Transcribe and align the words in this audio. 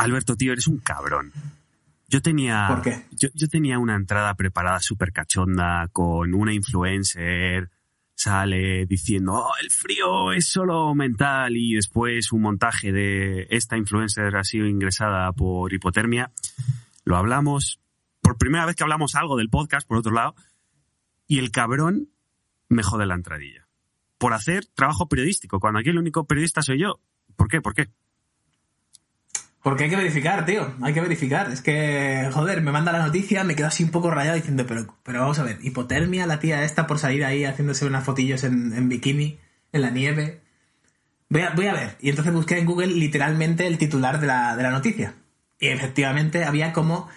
Alberto, 0.00 0.36
tío, 0.36 0.52
eres 0.52 0.66
un 0.66 0.78
cabrón. 0.78 1.32
Yo 2.08 2.20
tenía, 2.22 2.66
¿Por 2.68 2.82
qué? 2.82 3.04
Yo, 3.12 3.28
yo 3.34 3.48
tenía 3.48 3.78
una 3.78 3.94
entrada 3.94 4.34
preparada 4.34 4.80
súper 4.80 5.12
cachonda 5.12 5.88
con 5.92 6.34
una 6.34 6.52
influencer, 6.52 7.70
sale 8.14 8.84
diciendo, 8.86 9.34
oh, 9.34 9.52
el 9.62 9.70
frío 9.70 10.32
es 10.32 10.48
solo 10.48 10.94
mental 10.94 11.56
y 11.56 11.74
después 11.74 12.32
un 12.32 12.42
montaje 12.42 12.92
de 12.92 13.46
esta 13.50 13.76
influencer 13.76 14.36
ha 14.36 14.44
sido 14.44 14.66
ingresada 14.66 15.32
por 15.32 15.72
hipotermia. 15.72 16.32
Lo 17.04 17.16
hablamos, 17.16 17.80
por 18.20 18.38
primera 18.38 18.66
vez 18.66 18.76
que 18.76 18.82
hablamos 18.82 19.14
algo 19.14 19.36
del 19.36 19.48
podcast, 19.48 19.86
por 19.86 19.98
otro 19.98 20.12
lado, 20.12 20.34
y 21.26 21.38
el 21.38 21.50
cabrón 21.50 22.08
me 22.68 22.82
jode 22.82 23.06
la 23.06 23.14
entradilla. 23.14 23.68
Por 24.18 24.32
hacer 24.34 24.66
trabajo 24.66 25.08
periodístico, 25.08 25.60
cuando 25.60 25.78
aquí 25.78 25.90
el 25.90 25.98
único 25.98 26.24
periodista 26.24 26.60
soy 26.60 26.80
yo. 26.80 27.00
¿Por 27.36 27.48
qué? 27.48 27.60
¿Por 27.60 27.74
qué? 27.74 27.88
Porque 29.62 29.84
hay 29.84 29.90
que 29.90 29.96
verificar, 29.96 30.46
tío. 30.46 30.74
Hay 30.80 30.94
que 30.94 31.00
verificar. 31.02 31.50
Es 31.52 31.60
que, 31.60 32.28
joder, 32.32 32.62
me 32.62 32.72
manda 32.72 32.92
la 32.92 33.04
noticia, 33.04 33.44
me 33.44 33.54
quedo 33.54 33.66
así 33.66 33.84
un 33.84 33.90
poco 33.90 34.10
rayado 34.10 34.36
diciendo, 34.36 34.64
pero, 34.66 34.96
pero 35.02 35.20
vamos 35.20 35.38
a 35.38 35.42
ver, 35.44 35.58
hipotermia 35.62 36.26
la 36.26 36.40
tía 36.40 36.64
esta 36.64 36.86
por 36.86 36.98
salir 36.98 37.24
ahí 37.24 37.44
haciéndose 37.44 37.84
unas 37.84 38.04
fotillos 38.04 38.42
en, 38.44 38.72
en 38.72 38.88
bikini, 38.88 39.38
en 39.72 39.82
la 39.82 39.90
nieve. 39.90 40.40
Voy 41.28 41.42
a, 41.42 41.50
voy 41.50 41.66
a 41.66 41.74
ver. 41.74 41.96
Y 42.00 42.08
entonces 42.08 42.32
busqué 42.32 42.58
en 42.58 42.64
Google 42.66 42.86
literalmente 42.88 43.66
el 43.66 43.76
titular 43.76 44.18
de 44.18 44.26
la, 44.28 44.56
de 44.56 44.62
la 44.62 44.70
noticia. 44.70 45.14
Y 45.58 45.68
efectivamente 45.68 46.44
había 46.44 46.72
como 46.72 47.08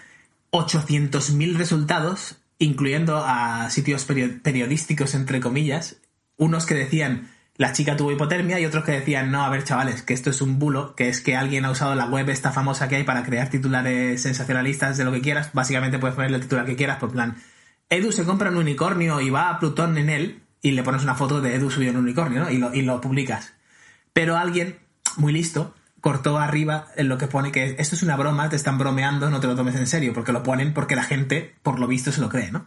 800.000 0.50 1.56
resultados, 1.56 2.36
incluyendo 2.58 3.24
a 3.26 3.70
sitios 3.70 4.06
perio- 4.08 4.40
periodísticos, 4.42 5.14
entre 5.14 5.40
comillas, 5.40 5.96
unos 6.36 6.66
que 6.66 6.74
decían 6.74 7.28
la 7.56 7.72
chica 7.72 7.96
tuvo 7.96 8.12
hipotermia 8.12 8.58
y 8.58 8.66
otros 8.66 8.84
que 8.84 8.92
decían 8.92 9.30
no, 9.30 9.44
a 9.44 9.48
ver 9.48 9.64
chavales, 9.64 10.02
que 10.02 10.14
esto 10.14 10.30
es 10.30 10.40
un 10.42 10.58
bulo, 10.58 10.94
que 10.96 11.08
es 11.08 11.20
que 11.20 11.36
alguien 11.36 11.64
ha 11.64 11.70
usado 11.70 11.94
la 11.94 12.06
web 12.06 12.28
esta 12.30 12.50
famosa 12.50 12.88
que 12.88 12.96
hay 12.96 13.04
para 13.04 13.22
crear 13.22 13.48
titulares 13.48 14.22
sensacionalistas 14.22 14.96
de 14.96 15.04
lo 15.04 15.12
que 15.12 15.20
quieras, 15.20 15.50
básicamente 15.52 15.98
puedes 15.98 16.16
ponerle 16.16 16.38
el 16.38 16.42
titular 16.42 16.66
que 16.66 16.76
quieras, 16.76 16.98
por 16.98 17.12
plan, 17.12 17.36
Edu 17.90 18.12
se 18.12 18.24
compra 18.24 18.50
un 18.50 18.56
unicornio 18.56 19.20
y 19.20 19.30
va 19.30 19.50
a 19.50 19.58
Plutón 19.60 19.98
en 19.98 20.10
él 20.10 20.42
y 20.62 20.72
le 20.72 20.82
pones 20.82 21.02
una 21.02 21.14
foto 21.14 21.40
de 21.40 21.54
Edu 21.54 21.70
subido 21.70 21.92
un 21.92 21.98
unicornio, 21.98 22.40
¿no? 22.40 22.50
Y 22.50 22.58
lo, 22.58 22.74
y 22.74 22.82
lo 22.82 23.00
publicas. 23.00 23.52
Pero 24.12 24.36
alguien, 24.36 24.78
muy 25.16 25.32
listo, 25.32 25.74
cortó 26.00 26.38
arriba 26.38 26.88
en 26.96 27.08
lo 27.08 27.18
que 27.18 27.28
pone 27.28 27.52
que 27.52 27.76
esto 27.78 27.94
es 27.94 28.02
una 28.02 28.16
broma, 28.16 28.48
te 28.48 28.56
están 28.56 28.78
bromeando, 28.78 29.30
no 29.30 29.40
te 29.40 29.46
lo 29.46 29.54
tomes 29.54 29.74
en 29.76 29.86
serio, 29.86 30.12
porque 30.12 30.32
lo 30.32 30.42
ponen 30.42 30.74
porque 30.74 30.96
la 30.96 31.04
gente, 31.04 31.54
por 31.62 31.78
lo 31.78 31.86
visto, 31.86 32.10
se 32.10 32.20
lo 32.20 32.28
cree, 32.28 32.50
¿no? 32.50 32.66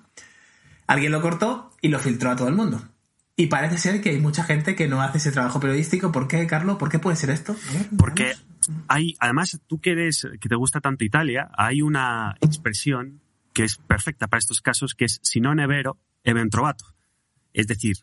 Alguien 0.86 1.12
lo 1.12 1.22
cortó 1.22 1.72
y 1.82 1.90
lo 1.90 2.00
filtró 2.00 2.32
a 2.32 2.36
todo 2.36 2.48
el 2.48 2.56
mundo. 2.56 2.82
Y 3.40 3.48
parece 3.48 3.78
ser 3.78 4.02
que 4.02 4.10
hay 4.10 4.20
mucha 4.20 4.44
gente 4.44 4.76
que 4.76 4.88
no 4.88 5.00
hace 5.00 5.20
ese 5.20 5.32
trabajo 5.32 5.60
periodístico. 5.60 6.12
¿Por 6.12 6.28
qué, 6.28 6.48
Carlos? 6.48 6.78
¿Por 6.78 6.90
qué 6.90 6.98
puede 6.98 7.16
ser 7.16 7.30
esto? 7.30 7.56
Porque 7.96 8.34
hay, 8.88 9.16
además, 9.20 9.62
tú 9.68 9.80
que 9.80 9.92
eres, 9.92 10.28
que 10.42 10.50
te 10.50 10.56
gusta 10.56 10.82
tanto 10.82 11.06
Italia, 11.06 11.52
hay 11.56 11.84
una 11.84 12.36
expresión 12.42 13.22
que 13.54 13.64
es 13.64 13.78
perfecta 13.78 14.26
para 14.28 14.40
estos 14.40 14.60
casos, 14.60 14.96
que 14.96 15.06
es 15.06 15.20
si 15.22 15.40
non 15.40 15.60
è 15.60 15.68
vero, 15.68 16.00
è 16.24 16.34
ben 16.34 16.50
trovato. 16.50 16.86
Es 17.54 17.68
decir, 17.68 17.98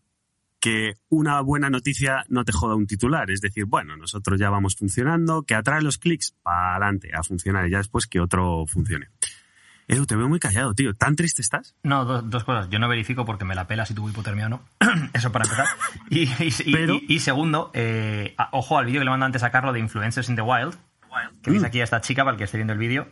que 0.61 0.95
una 1.11 1.41
buena 1.43 1.69
noticia 1.69 2.25
no 2.29 2.45
te 2.45 2.53
joda 2.53 2.77
un 2.77 2.87
titular. 2.87 3.31
Es 3.31 3.41
decir, 3.41 3.65
bueno, 3.67 3.97
nosotros 3.97 4.39
ya 4.41 4.51
vamos 4.51 4.77
funcionando, 4.77 5.43
que 5.43 5.55
atrae 5.55 5.83
los 5.83 5.99
clics, 5.99 6.35
para 6.43 6.77
adelante, 6.77 7.11
a 7.13 7.23
funcionar, 7.23 7.67
y 7.67 7.73
ya 7.73 7.79
después 7.79 8.07
que 8.07 8.21
otro 8.21 8.67
funcione. 8.67 9.09
Edu, 9.87 10.07
te 10.07 10.17
veo 10.17 10.29
muy 10.29 10.39
callado, 10.41 10.73
tío. 10.75 10.95
¿Tan 10.95 11.15
triste 11.17 11.43
estás? 11.43 11.75
No, 11.83 12.05
do- 12.05 12.23
dos 12.23 12.45
cosas. 12.45 12.69
Yo 12.71 12.79
no 12.79 12.89
verifico 12.89 13.25
porque 13.27 13.45
me 13.45 13.55
la 13.55 13.67
pela 13.67 13.85
si 13.85 13.95
tuvo 13.95 14.09
hipotermia 14.09 14.47
o 14.47 14.49
no. 14.49 14.61
Eso 15.13 15.31
para 15.33 15.45
empezar. 15.45 15.67
Y, 16.11 16.21
y- 16.23 16.55
y- 16.65 16.73
Pero- 16.73 16.95
y- 16.95 17.07
y 17.09 17.19
segundo, 17.21 17.71
eh, 17.75 18.35
a- 18.39 18.49
ojo 18.53 18.79
al 18.79 18.87
vídeo 18.87 19.01
que 19.01 19.05
le 19.05 19.11
mando 19.11 19.27
antes 19.27 19.43
a 19.43 19.51
Carlos 19.51 19.75
de 19.75 19.81
Influencers 19.81 20.29
in 20.29 20.37
the 20.37 20.43
Wild. 20.43 20.75
Que 21.43 21.51
veis 21.51 21.63
aquí 21.63 21.81
a 21.81 21.85
esta 21.85 22.01
chica, 22.01 22.25
para 22.25 22.33
el 22.35 22.39
que 22.39 22.45
esté 22.45 22.57
viendo 22.57 22.73
el 22.73 22.79
vídeo, 22.79 23.07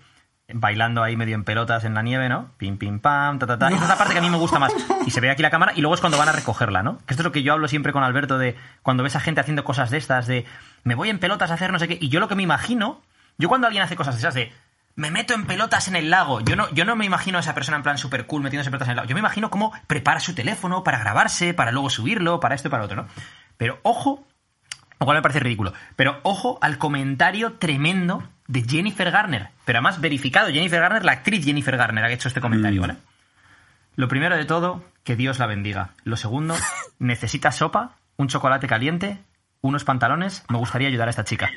bailando 0.53 1.03
ahí 1.05 1.17
medio 1.17 1.35
en 1.37 1.45
pelotas 1.45 1.85
en 1.85 1.95
la 1.95 2.03
nieve, 2.03 2.29
¿no? 2.29 2.51
Pim, 2.57 2.77
pim, 2.77 2.99
pam, 2.99 3.39
ta, 3.39 3.47
ta, 3.47 3.59
ta. 3.59 3.71
Y 3.71 3.75
esa 3.75 3.85
es 3.85 3.89
la 3.89 3.97
parte 3.97 4.13
que 4.15 4.19
a 4.19 4.23
mí 4.23 4.29
me 4.31 4.39
gusta 4.39 4.59
más. 4.59 4.73
Y 5.07 5.11
se 5.13 5.21
ve 5.21 5.31
aquí 5.31 5.41
la 5.43 5.51
cámara 5.51 5.73
y 5.77 5.81
luego 5.83 5.95
es 5.95 6.01
cuando 6.01 6.19
van 6.19 6.29
a 6.29 6.33
recogerla, 6.33 6.83
¿no? 6.83 6.99
Que 7.07 7.13
esto 7.15 7.23
es 7.23 7.25
lo 7.25 7.31
que 7.33 7.43
yo 7.45 7.53
hablo 7.53 7.69
siempre 7.69 7.93
con 7.93 8.03
Alberto 8.03 8.39
de 8.39 8.57
cuando 8.83 9.03
ves 9.05 9.15
a 9.15 9.21
gente 9.21 9.41
haciendo 9.41 9.63
cosas 9.63 9.91
de 9.91 9.99
estas, 9.99 10.27
de 10.27 10.45
me 10.83 10.95
voy 10.97 11.11
en 11.11 11.21
pelotas 11.21 11.51
a 11.53 11.55
hacer 11.55 11.71
no 11.71 11.79
sé 11.79 11.87
qué. 11.87 11.97
Y 12.01 12.09
yo 12.09 12.19
lo 12.19 12.27
que 12.29 12.35
me 12.35 12.43
imagino, 12.43 13.01
yo 13.39 13.49
cuando 13.49 13.69
alguien 13.69 13.85
hace 13.85 13.95
cosas 13.95 14.17
de 14.17 14.19
esas 14.21 14.35
de 14.35 14.53
me 14.95 15.11
meto 15.11 15.35
en 15.35 15.47
pelotas 15.47 15.89
en 15.89 15.97
el 15.97 16.11
lago. 16.11 16.41
Yo 16.41 16.57
no, 16.57 16.71
yo 16.73 16.85
no 16.85 16.97
me 16.97 17.05
imagino 17.05 17.39
a 17.39 17.41
esa 17.41 17.55
persona 17.55 17.77
en 17.77 17.83
plan 17.83 17.99
super 17.99 18.27
cool 18.27 18.43
metiéndose 18.43 18.69
en 18.69 18.73
pelotas 18.73 18.89
en 18.89 18.93
el 18.93 18.97
lago. 18.97 19.09
Yo 19.09 19.15
me 19.15 19.21
imagino 19.21 19.51
cómo 19.51 19.73
prepara 19.87 20.21
su 20.21 20.35
teléfono 20.35 20.85
para 20.85 20.99
grabarse, 20.99 21.55
para 21.55 21.73
luego 21.73 21.91
subirlo, 21.91 22.41
para 22.41 22.55
esto 22.55 22.69
y 22.69 22.71
para 22.71 22.83
lo 22.83 22.87
otro, 22.87 23.03
¿no? 23.03 23.09
Pero 23.57 23.81
ojo, 23.83 24.27
lo 25.01 25.07
cual 25.07 25.19
me 25.19 25.23
parece 25.23 25.41
ridículo. 25.41 25.73
Pero 25.97 26.21
ojo 26.23 26.59
al 26.61 26.79
comentario 26.79 27.55
tremendo 27.55 28.29
de 28.47 28.63
Jennifer 28.63 29.11
Garner. 29.11 29.49
Pero 29.65 29.79
además 29.79 30.01
verificado, 30.01 30.49
Jennifer 30.49 30.81
Garner, 30.81 31.05
la 31.05 31.13
actriz 31.13 31.45
Jennifer 31.45 31.77
Garner, 31.77 32.05
ha 32.05 32.13
hecho 32.13 32.29
este 32.29 32.41
comentario, 32.41 32.83
¿vale? 32.83 32.97
Lo 33.97 34.09
primero 34.09 34.37
de 34.37 34.45
todo, 34.45 34.85
que 35.05 35.17
Dios 35.17 35.39
la 35.39 35.47
bendiga. 35.47 35.91
Lo 36.05 36.17
segundo, 36.17 36.55
necesita 36.99 37.53
sopa, 37.53 37.97
un 38.17 38.29
chocolate 38.29 38.67
caliente, 38.67 39.19
unos 39.61 39.85
pantalones. 39.85 40.45
Me 40.49 40.59
gustaría 40.59 40.89
ayudar 40.89 41.09
a 41.09 41.11
esta 41.11 41.25
chica. 41.25 41.51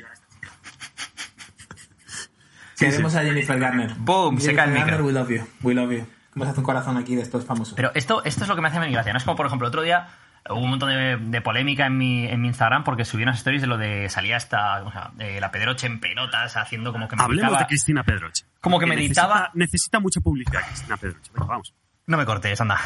Queremos 2.78 3.14
a 3.14 3.22
Jennifer 3.22 3.58
Garner. 3.58 3.94
Boom, 3.98 4.40
se 4.40 4.54
cae 4.54 4.66
el 4.66 4.72
Jennifer 4.76 5.00
micro. 5.00 5.06
Garner, 5.06 5.06
we 5.06 5.12
love 5.12 5.30
you. 5.30 5.46
We 5.62 5.74
love 5.74 5.92
you. 5.92 6.06
Vamos 6.34 6.48
a 6.48 6.50
hacer 6.50 6.58
un 6.58 6.64
corazón 6.64 6.96
aquí 6.98 7.16
de 7.16 7.22
estos 7.22 7.44
famosos. 7.46 7.74
Pero 7.74 7.90
esto, 7.94 8.22
esto 8.24 8.42
es 8.44 8.48
lo 8.48 8.54
que 8.56 8.60
me 8.62 8.68
hace 8.68 8.78
mi 8.80 8.90
gracia. 8.92 9.12
No 9.12 9.18
es 9.18 9.24
como, 9.24 9.36
por 9.36 9.46
ejemplo, 9.46 9.68
otro 9.68 9.82
día 9.82 10.08
hubo 10.50 10.60
un 10.60 10.70
montón 10.70 10.90
de, 10.90 11.16
de 11.16 11.40
polémica 11.40 11.86
en 11.86 11.96
mi, 11.96 12.26
en 12.26 12.40
mi 12.40 12.48
Instagram 12.48 12.84
porque 12.84 13.04
subí 13.04 13.22
unas 13.22 13.38
stories 13.38 13.62
de 13.62 13.66
lo 13.68 13.78
de 13.78 14.08
salía 14.10 14.36
esta, 14.36 14.82
o 14.84 14.92
sea, 14.92 15.10
de 15.14 15.40
la 15.40 15.50
Pedroche 15.50 15.86
en 15.86 15.98
pelotas 15.98 16.56
haciendo 16.56 16.92
como 16.92 17.08
que 17.08 17.14
Hablemos 17.18 17.36
meditaba. 17.36 17.58
de 17.60 17.66
Cristina 17.66 18.04
Pedroche. 18.04 18.44
Como 18.60 18.78
que 18.78 18.86
Porque 18.86 18.96
meditaba- 19.00 19.34
Necesita, 19.34 19.50
necesita 19.54 20.00
mucha 20.00 20.20
publicidad, 20.20 20.60
Cristina 20.66 20.96
Pedroche. 20.98 21.30
Venga, 21.34 21.46
vamos. 21.46 21.74
No 22.06 22.16
me 22.18 22.24
cortes, 22.26 22.60
anda. 22.60 22.78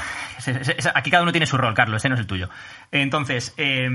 Aquí 0.95 1.11
cada 1.11 1.23
uno 1.25 1.33
tiene 1.33 1.47
su 1.47 1.59
rol, 1.59 1.75
Carlos, 1.75 1.97
este 1.97 2.09
no 2.09 2.15
es 2.15 2.21
el 2.21 2.27
tuyo. 2.27 2.49
Entonces, 2.93 3.53
eh, 3.59 3.91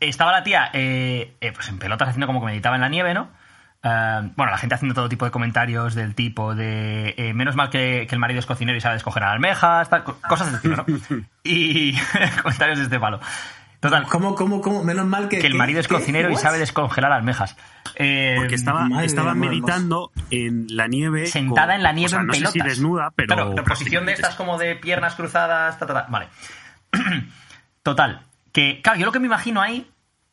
estaba 0.00 0.30
la 0.32 0.44
tía 0.44 0.70
eh, 0.72 1.34
eh, 1.40 1.52
pues 1.52 1.68
en 1.68 1.78
pelotas 1.78 2.08
haciendo 2.10 2.26
como 2.26 2.40
que 2.40 2.46
meditaba 2.46 2.76
en 2.76 2.82
la 2.82 2.88
nieve, 2.88 3.14
¿no? 3.14 3.28
Eh, 3.88 4.30
bueno, 4.36 4.50
la 4.50 4.58
gente 4.58 4.74
haciendo 4.74 4.94
todo 4.94 5.08
tipo 5.08 5.24
de 5.26 5.30
comentarios 5.30 5.94
del 5.94 6.14
tipo 6.16 6.54
de 6.56 7.14
eh, 7.16 7.34
menos 7.34 7.54
mal 7.54 7.70
que, 7.70 8.06
que 8.08 8.14
el 8.14 8.18
marido 8.18 8.40
es 8.40 8.46
cocinero 8.46 8.76
y 8.76 8.80
sabe 8.80 8.96
escoger 8.96 9.22
almejas, 9.22 9.88
tal, 9.88 10.02
co- 10.02 10.18
cosas 10.28 10.46
del 10.48 10.56
estilo, 10.56 10.76
¿no? 11.10 11.24
Y 11.44 11.94
comentarios 12.42 12.78
de 12.78 12.84
este 12.84 12.98
palo. 12.98 13.20
Total, 13.78 14.04
¿Cómo, 14.08 14.34
cómo, 14.34 14.60
cómo? 14.62 14.82
Menos 14.82 15.06
mal 15.06 15.28
que... 15.28 15.38
que 15.38 15.46
el 15.46 15.54
marido 15.54 15.78
es 15.78 15.86
¿Qué? 15.86 15.94
cocinero 15.94 16.30
y 16.30 16.36
sabe 16.36 16.58
descongelar 16.58 17.12
almejas. 17.12 17.56
Eh, 17.94 18.34
Porque 18.38 18.54
estaba, 18.56 18.88
estaba 19.04 19.34
meditando 19.34 20.10
en 20.30 20.66
la 20.70 20.88
nieve. 20.88 21.26
sentada 21.26 21.66
con- 21.68 21.76
en 21.76 21.82
la 21.84 21.92
nieve 21.92 22.06
o 22.06 22.08
sea, 22.08 22.20
en 22.20 22.26
no 22.26 22.32
sé 22.32 22.38
pelotas. 22.40 22.52
si 22.54 22.68
desnuda, 22.68 23.12
pero. 23.14 23.34
Claro, 23.34 23.54
la 23.54 23.62
posición 23.62 24.06
de 24.06 24.12
estas 24.14 24.34
como 24.34 24.58
de 24.58 24.74
piernas 24.76 25.14
cruzadas, 25.14 25.78
ta, 25.78 25.86
ta, 25.86 25.92
ta. 25.94 26.06
Vale. 26.08 26.26
Total. 27.82 28.22
Que, 28.52 28.80
claro, 28.82 28.98
yo 28.98 29.06
lo 29.06 29.12
que 29.12 29.20
me 29.20 29.26
imagino 29.26 29.60
ahí, 29.60 29.88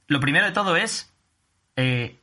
lo 0.07 0.19
primero 0.19 0.45
de 0.45 0.51
todo 0.53 0.75
es. 0.77 1.13
eh, 1.75 2.17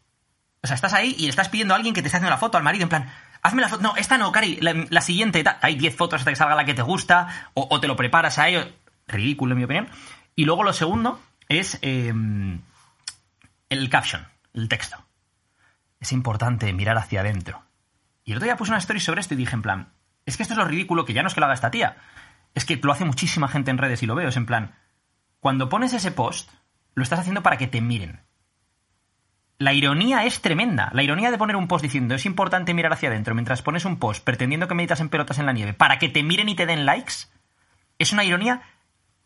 o 0.63 0.67
sea, 0.67 0.75
estás 0.75 0.93
ahí 0.93 1.15
y 1.19 1.23
le 1.23 1.31
estás 1.31 1.49
pidiendo 1.49 1.75
a 1.75 1.77
alguien 1.77 1.95
que 1.95 2.03
te 2.03 2.09
esté 2.09 2.19
haciendo 2.19 2.31
la 2.31 2.39
foto 2.39 2.59
al 2.59 2.65
marido, 2.65 2.83
en 2.83 2.89
plan. 2.89 3.11
Hazme 3.43 3.63
la 3.63 3.69
foto. 3.69 3.83
No, 3.83 3.97
esta 3.97 4.19
no, 4.19 4.31
Cari, 4.33 4.59
la, 4.61 5.01
siguiente. 5.01 5.43
Hay 5.63 5.77
10 5.77 5.97
fotos 5.97 6.21
hasta 6.21 6.31
que 6.31 6.37
salga 6.37 6.55
la 6.55 6.65
que 6.65 6.75
te 6.75 6.83
gusta. 6.83 7.51
O, 7.55 7.81
te 7.81 7.89
lo 7.89 7.97
preparas 7.97 8.39
a 8.39 8.49
ello. 8.49 8.69
Ridículo, 9.09 9.53
en 9.53 9.59
mi 9.59 9.65
opinión. 9.65 9.89
Y 10.37 10.45
luego 10.45 10.63
lo 10.63 10.73
segundo 10.73 11.21
es. 11.49 11.79
eh, 11.81 12.13
el 13.71 13.89
caption, 13.89 14.27
el 14.53 14.69
texto. 14.69 14.97
Es 16.01 16.13
importante 16.13 16.73
mirar 16.73 16.99
hacia 16.99 17.21
adentro. 17.21 17.63
Y 18.25 18.33
el 18.33 18.39
otro 18.39 18.47
día 18.47 18.57
puse 18.57 18.73
una 18.73 18.79
story 18.79 19.01
sobre 19.01 19.21
esto 19.21 19.35
y 19.35 19.37
dije 19.37 19.55
en 19.55 19.63
plan, 19.63 19.93
es 20.27 20.37
que 20.37 20.43
esto 20.43 20.55
es 20.55 20.59
lo 20.59 20.65
ridículo 20.65 21.05
que 21.05 21.13
ya 21.15 21.23
no 21.23 21.29
es 21.29 21.35
que 21.35 21.41
lo 21.41 21.47
haga 21.47 21.55
esta 21.55 21.71
tía, 21.71 21.97
es 22.55 22.65
que 22.65 22.77
lo 22.83 22.93
hace 22.93 23.05
muchísima 23.05 23.49
gente 23.49 23.71
en 23.71 23.79
redes 23.79 24.03
y 24.03 24.07
lo 24.07 24.15
veo, 24.15 24.29
es 24.29 24.37
en 24.37 24.47
plan, 24.47 24.75
cuando 25.39 25.69
pones 25.69 25.93
ese 25.93 26.11
post, 26.11 26.51
lo 26.95 27.03
estás 27.03 27.21
haciendo 27.21 27.43
para 27.43 27.57
que 27.57 27.69
te 27.69 27.81
miren. 27.81 28.21
La 29.61 29.75
ironía 29.75 30.25
es 30.25 30.41
tremenda. 30.41 30.89
La 30.95 31.03
ironía 31.03 31.31
de 31.31 31.37
poner 31.37 31.55
un 31.55 31.69
post 31.69 31.83
diciendo 31.83 32.15
es 32.15 32.25
importante 32.25 32.73
mirar 32.73 32.95
hacia 32.95 33.11
adentro 33.11 33.35
mientras 33.35 33.61
pones 33.61 33.85
un 33.85 33.99
post 33.99 34.25
pretendiendo 34.25 34.67
que 34.67 34.75
meditas 34.75 35.01
en 35.01 35.11
pelotas 35.11 35.39
en 35.39 35.45
la 35.45 35.53
nieve 35.53 35.75
para 35.75 35.99
que 35.99 36.09
te 36.09 36.23
miren 36.23 36.49
y 36.49 36.55
te 36.55 36.65
den 36.65 36.87
likes, 36.87 37.13
es 37.99 38.15
una 38.15 38.25
ironía 38.25 38.63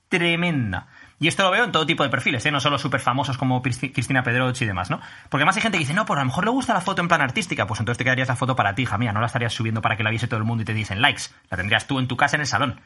tremenda. 0.08 0.88
Y 1.20 1.28
esto 1.28 1.44
lo 1.44 1.52
veo 1.52 1.62
en 1.62 1.70
todo 1.70 1.86
tipo 1.86 2.02
de 2.02 2.08
perfiles, 2.08 2.44
¿eh? 2.46 2.50
no 2.50 2.58
solo 2.58 2.80
súper 2.80 2.98
famosos 2.98 3.38
como 3.38 3.62
Cristi- 3.62 3.92
Cristina 3.92 4.24
Pedroche 4.24 4.64
y 4.64 4.66
demás, 4.66 4.90
¿no? 4.90 4.98
Porque 5.28 5.42
además 5.42 5.54
hay 5.54 5.62
gente 5.62 5.78
que 5.78 5.84
dice, 5.84 5.94
no, 5.94 6.04
pues 6.04 6.18
a 6.18 6.22
lo 6.22 6.26
mejor 6.26 6.44
le 6.44 6.50
gusta 6.50 6.74
la 6.74 6.80
foto 6.80 7.00
en 7.00 7.06
plan 7.06 7.20
artística, 7.20 7.68
pues 7.68 7.78
entonces 7.78 7.98
te 7.98 8.04
quedarías 8.04 8.26
la 8.26 8.34
foto 8.34 8.56
para 8.56 8.74
ti, 8.74 8.82
hija 8.82 8.98
mía, 8.98 9.12
no 9.12 9.20
la 9.20 9.26
estarías 9.26 9.52
subiendo 9.52 9.82
para 9.82 9.96
que 9.96 10.02
la 10.02 10.10
viese 10.10 10.26
todo 10.26 10.38
el 10.38 10.44
mundo 10.44 10.62
y 10.62 10.64
te 10.64 10.74
diesen 10.74 11.00
likes, 11.00 11.22
la 11.48 11.56
tendrías 11.56 11.86
tú 11.86 12.00
en 12.00 12.08
tu 12.08 12.16
casa 12.16 12.36
en 12.36 12.40
el 12.40 12.48
salón. 12.48 12.80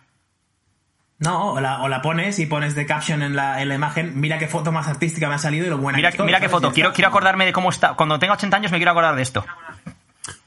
No, 1.20 1.54
o 1.54 1.60
la, 1.60 1.82
o 1.82 1.88
la 1.88 2.00
pones 2.00 2.38
y 2.38 2.46
pones 2.46 2.74
de 2.76 2.86
caption 2.86 3.22
en 3.22 3.34
la, 3.34 3.60
en 3.60 3.68
la 3.68 3.74
imagen, 3.74 4.20
mira 4.20 4.38
qué 4.38 4.46
foto 4.46 4.70
más 4.70 4.86
artística 4.86 5.28
me 5.28 5.34
ha 5.34 5.38
salido 5.38 5.66
y 5.66 5.68
lo 5.68 5.78
buena 5.78 5.96
Mira, 5.96 6.10
que 6.10 6.14
estoy, 6.14 6.26
mira 6.26 6.40
qué 6.40 6.48
foto, 6.48 6.72
quiero, 6.72 6.92
quiero 6.92 7.08
acordarme 7.08 7.44
de 7.44 7.52
cómo 7.52 7.70
está, 7.70 7.94
cuando 7.94 8.18
tenga 8.20 8.34
80 8.34 8.56
años 8.56 8.72
me 8.72 8.78
quiero 8.78 8.92
acordar 8.92 9.16
de 9.16 9.22
esto. 9.22 9.44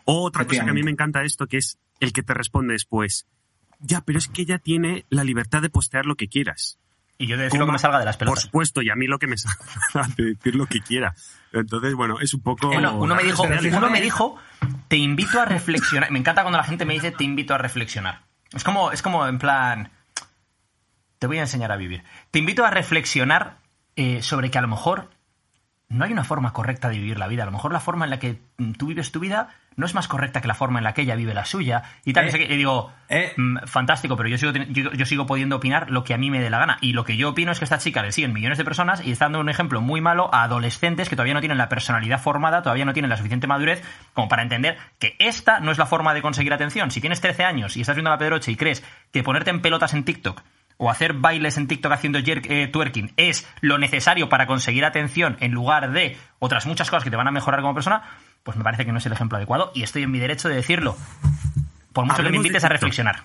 Otra 0.06 0.46
cosa 0.46 0.64
que 0.64 0.70
a 0.70 0.74
mí 0.74 0.84
me 0.84 0.92
encanta 0.92 1.20
de 1.20 1.26
esto, 1.26 1.48
que 1.48 1.58
es 1.58 1.78
el 2.00 2.14
que 2.14 2.24
te 2.24 2.34
responde 2.34 2.74
después. 2.74 3.28
Ya, 3.80 4.02
pero 4.02 4.20
es 4.20 4.28
que 4.28 4.44
ella 4.44 4.60
tiene 4.60 5.06
la 5.10 5.24
libertad 5.24 5.62
de 5.62 5.70
postear 5.70 6.06
lo 6.06 6.16
que 6.16 6.28
quieras. 6.28 6.78
Y 7.18 7.28
yo 7.28 7.38
de 7.38 7.44
decir 7.44 7.60
lo 7.60 7.66
que 7.66 7.74
me 7.74 7.80
salga 7.80 8.00
de 8.00 8.06
las 8.06 8.18
Por 8.18 8.26
pelotas. 8.28 8.44
supuesto, 8.44 8.82
y 8.82 8.90
a 8.90 8.96
mí 8.96 9.08
lo 9.08 9.20
que 9.20 9.28
me 9.28 9.38
salga 9.38 10.08
de 10.18 10.36
decir 10.36 10.56
lo 10.56 10.66
que 10.66 10.82
quiera. 10.82 11.14
Entonces, 11.54 11.94
bueno, 11.94 12.20
es 12.20 12.34
un 12.34 12.42
poco... 12.42 12.68
Bueno, 12.68 12.96
uno 12.96 13.14
me 13.16 13.24
dijo, 13.24 13.44
uno 13.44 13.90
me 13.90 14.02
dijo, 14.02 14.38
te 14.88 14.98
invito 14.98 15.40
a 15.40 15.46
reflexionar. 15.46 16.12
Me 16.12 16.20
encanta 16.20 16.42
cuando 16.44 16.58
la 16.58 16.64
gente 16.64 16.86
me 16.86 16.94
dice, 16.94 17.12
te 17.12 17.24
invito 17.24 17.54
a 17.54 17.58
reflexionar. 17.58 18.22
Es 18.54 18.64
como, 18.64 18.92
es 18.92 19.02
como 19.02 19.28
en 19.28 19.38
plan, 19.38 19.92
te 21.22 21.28
voy 21.28 21.38
a 21.38 21.42
enseñar 21.42 21.72
a 21.72 21.78
vivir. 21.78 22.04
Te 22.32 22.40
invito 22.40 22.66
a 22.66 22.72
reflexionar 22.72 23.58
eh, 23.96 24.24
sobre 24.24 24.50
que 24.50 24.58
a 24.58 24.62
lo 24.62 24.68
mejor 24.68 25.12
no 25.88 26.04
hay 26.04 26.12
una 26.12 26.24
forma 26.24 26.52
correcta 26.52 26.90
de 26.90 26.98
vivir 26.98 27.20
la 27.20 27.28
vida. 27.28 27.44
A 27.44 27.46
lo 27.46 27.52
mejor 27.52 27.72
la 27.72 27.80
forma 27.80 28.06
en 28.06 28.10
la 28.10 28.18
que 28.18 28.42
mm, 28.58 28.72
tú 28.72 28.88
vives 28.88 29.12
tu 29.12 29.20
vida 29.20 29.50
no 29.76 29.86
es 29.86 29.94
más 29.94 30.08
correcta 30.08 30.42
que 30.42 30.48
la 30.48 30.56
forma 30.56 30.80
en 30.80 30.84
la 30.84 30.96
que 30.96 31.04
ella 31.04 31.14
vive 31.14 31.36
la 31.36 31.46
suya. 31.46 31.84
Y 32.06 32.14
tal, 32.14 32.26
Eh, 32.26 32.48
y 32.50 32.58
digo, 32.58 32.92
eh. 33.08 33.34
mm, 33.38 33.68
fantástico, 33.68 34.18
pero 34.18 34.30
yo 34.30 34.40
sigo, 34.40 34.52
yo, 34.52 34.94
yo 34.94 35.06
sigo 35.06 35.28
pudiendo 35.28 35.58
opinar 35.58 35.92
lo 35.92 36.04
que 36.04 36.16
a 36.16 36.18
mí 36.18 36.32
me 36.32 36.42
dé 36.42 36.50
la 36.50 36.58
gana. 36.58 36.80
Y 36.82 36.94
lo 36.94 37.06
que 37.06 37.16
yo 37.18 37.30
opino 37.30 37.52
es 37.52 37.60
que 37.60 37.66
esta 37.66 37.78
chica 37.78 38.02
le 38.02 38.12
siguen 38.12 38.34
millones 38.34 38.58
de 38.58 38.66
personas 38.66 39.06
y 39.06 39.12
está 39.12 39.26
dando 39.26 39.42
un 39.42 39.50
ejemplo 39.50 39.80
muy 39.80 40.02
malo 40.02 40.34
a 40.34 40.42
adolescentes 40.42 41.08
que 41.08 41.16
todavía 41.16 41.36
no 41.36 41.42
tienen 41.42 41.60
la 41.60 41.70
personalidad 41.70 42.20
formada, 42.20 42.64
todavía 42.64 42.86
no 42.86 42.94
tienen 42.94 43.12
la 43.12 43.18
suficiente 43.18 43.46
madurez 43.46 43.84
como 44.14 44.28
para 44.28 44.42
entender 44.42 44.80
que 44.98 45.16
esta 45.20 45.60
no 45.60 45.72
es 45.72 45.78
la 45.78 45.86
forma 45.86 46.16
de 46.16 46.24
conseguir 46.24 46.52
atención. 46.52 46.90
Si 46.90 47.00
tienes 47.00 47.22
13 47.22 47.44
años 47.44 47.78
y 47.78 47.82
estás 47.82 47.96
viendo 47.96 48.10
la 48.10 48.18
pedroche 48.18 48.52
y 48.52 48.56
crees 48.56 48.84
que 49.14 49.22
ponerte 49.22 49.52
en 49.52 49.62
pelotas 49.62 49.94
en 49.94 50.04
TikTok 50.04 50.42
o 50.78 50.90
hacer 50.90 51.14
bailes 51.14 51.58
en 51.58 51.68
TikTok 51.68 51.92
haciendo 51.92 52.20
jerk- 52.20 52.48
eh, 52.50 52.68
twerking 52.68 53.14
es 53.18 53.48
lo 53.62 53.78
necesario 53.78 54.30
para 54.30 54.48
conseguir 54.48 54.86
atención 54.86 55.38
en 55.40 55.52
lugar 55.52 55.92
de 55.92 56.18
otras 56.40 56.66
muchas 56.66 56.90
cosas 56.90 57.04
que 57.04 57.10
te 57.12 57.16
van 57.18 57.28
a 57.28 57.32
mejorar 57.32 57.62
como 57.62 57.74
persona, 57.74 58.04
pues 58.44 58.58
me 58.58 58.64
parece 58.64 58.86
que 58.86 58.92
no 58.92 58.98
es 58.98 59.06
el 59.06 59.14
ejemplo 59.14 59.38
adecuado 59.38 59.72
y 59.76 59.84
estoy 59.84 60.04
en 60.04 60.12
mi 60.12 60.20
derecho 60.20 60.50
de 60.50 60.56
decirlo. 60.56 60.98
Por 61.94 62.06
mucho 62.06 62.24
que 62.24 62.30
me 62.30 62.38
invites 62.38 62.64
a 62.64 62.70
reflexionar. 62.70 63.24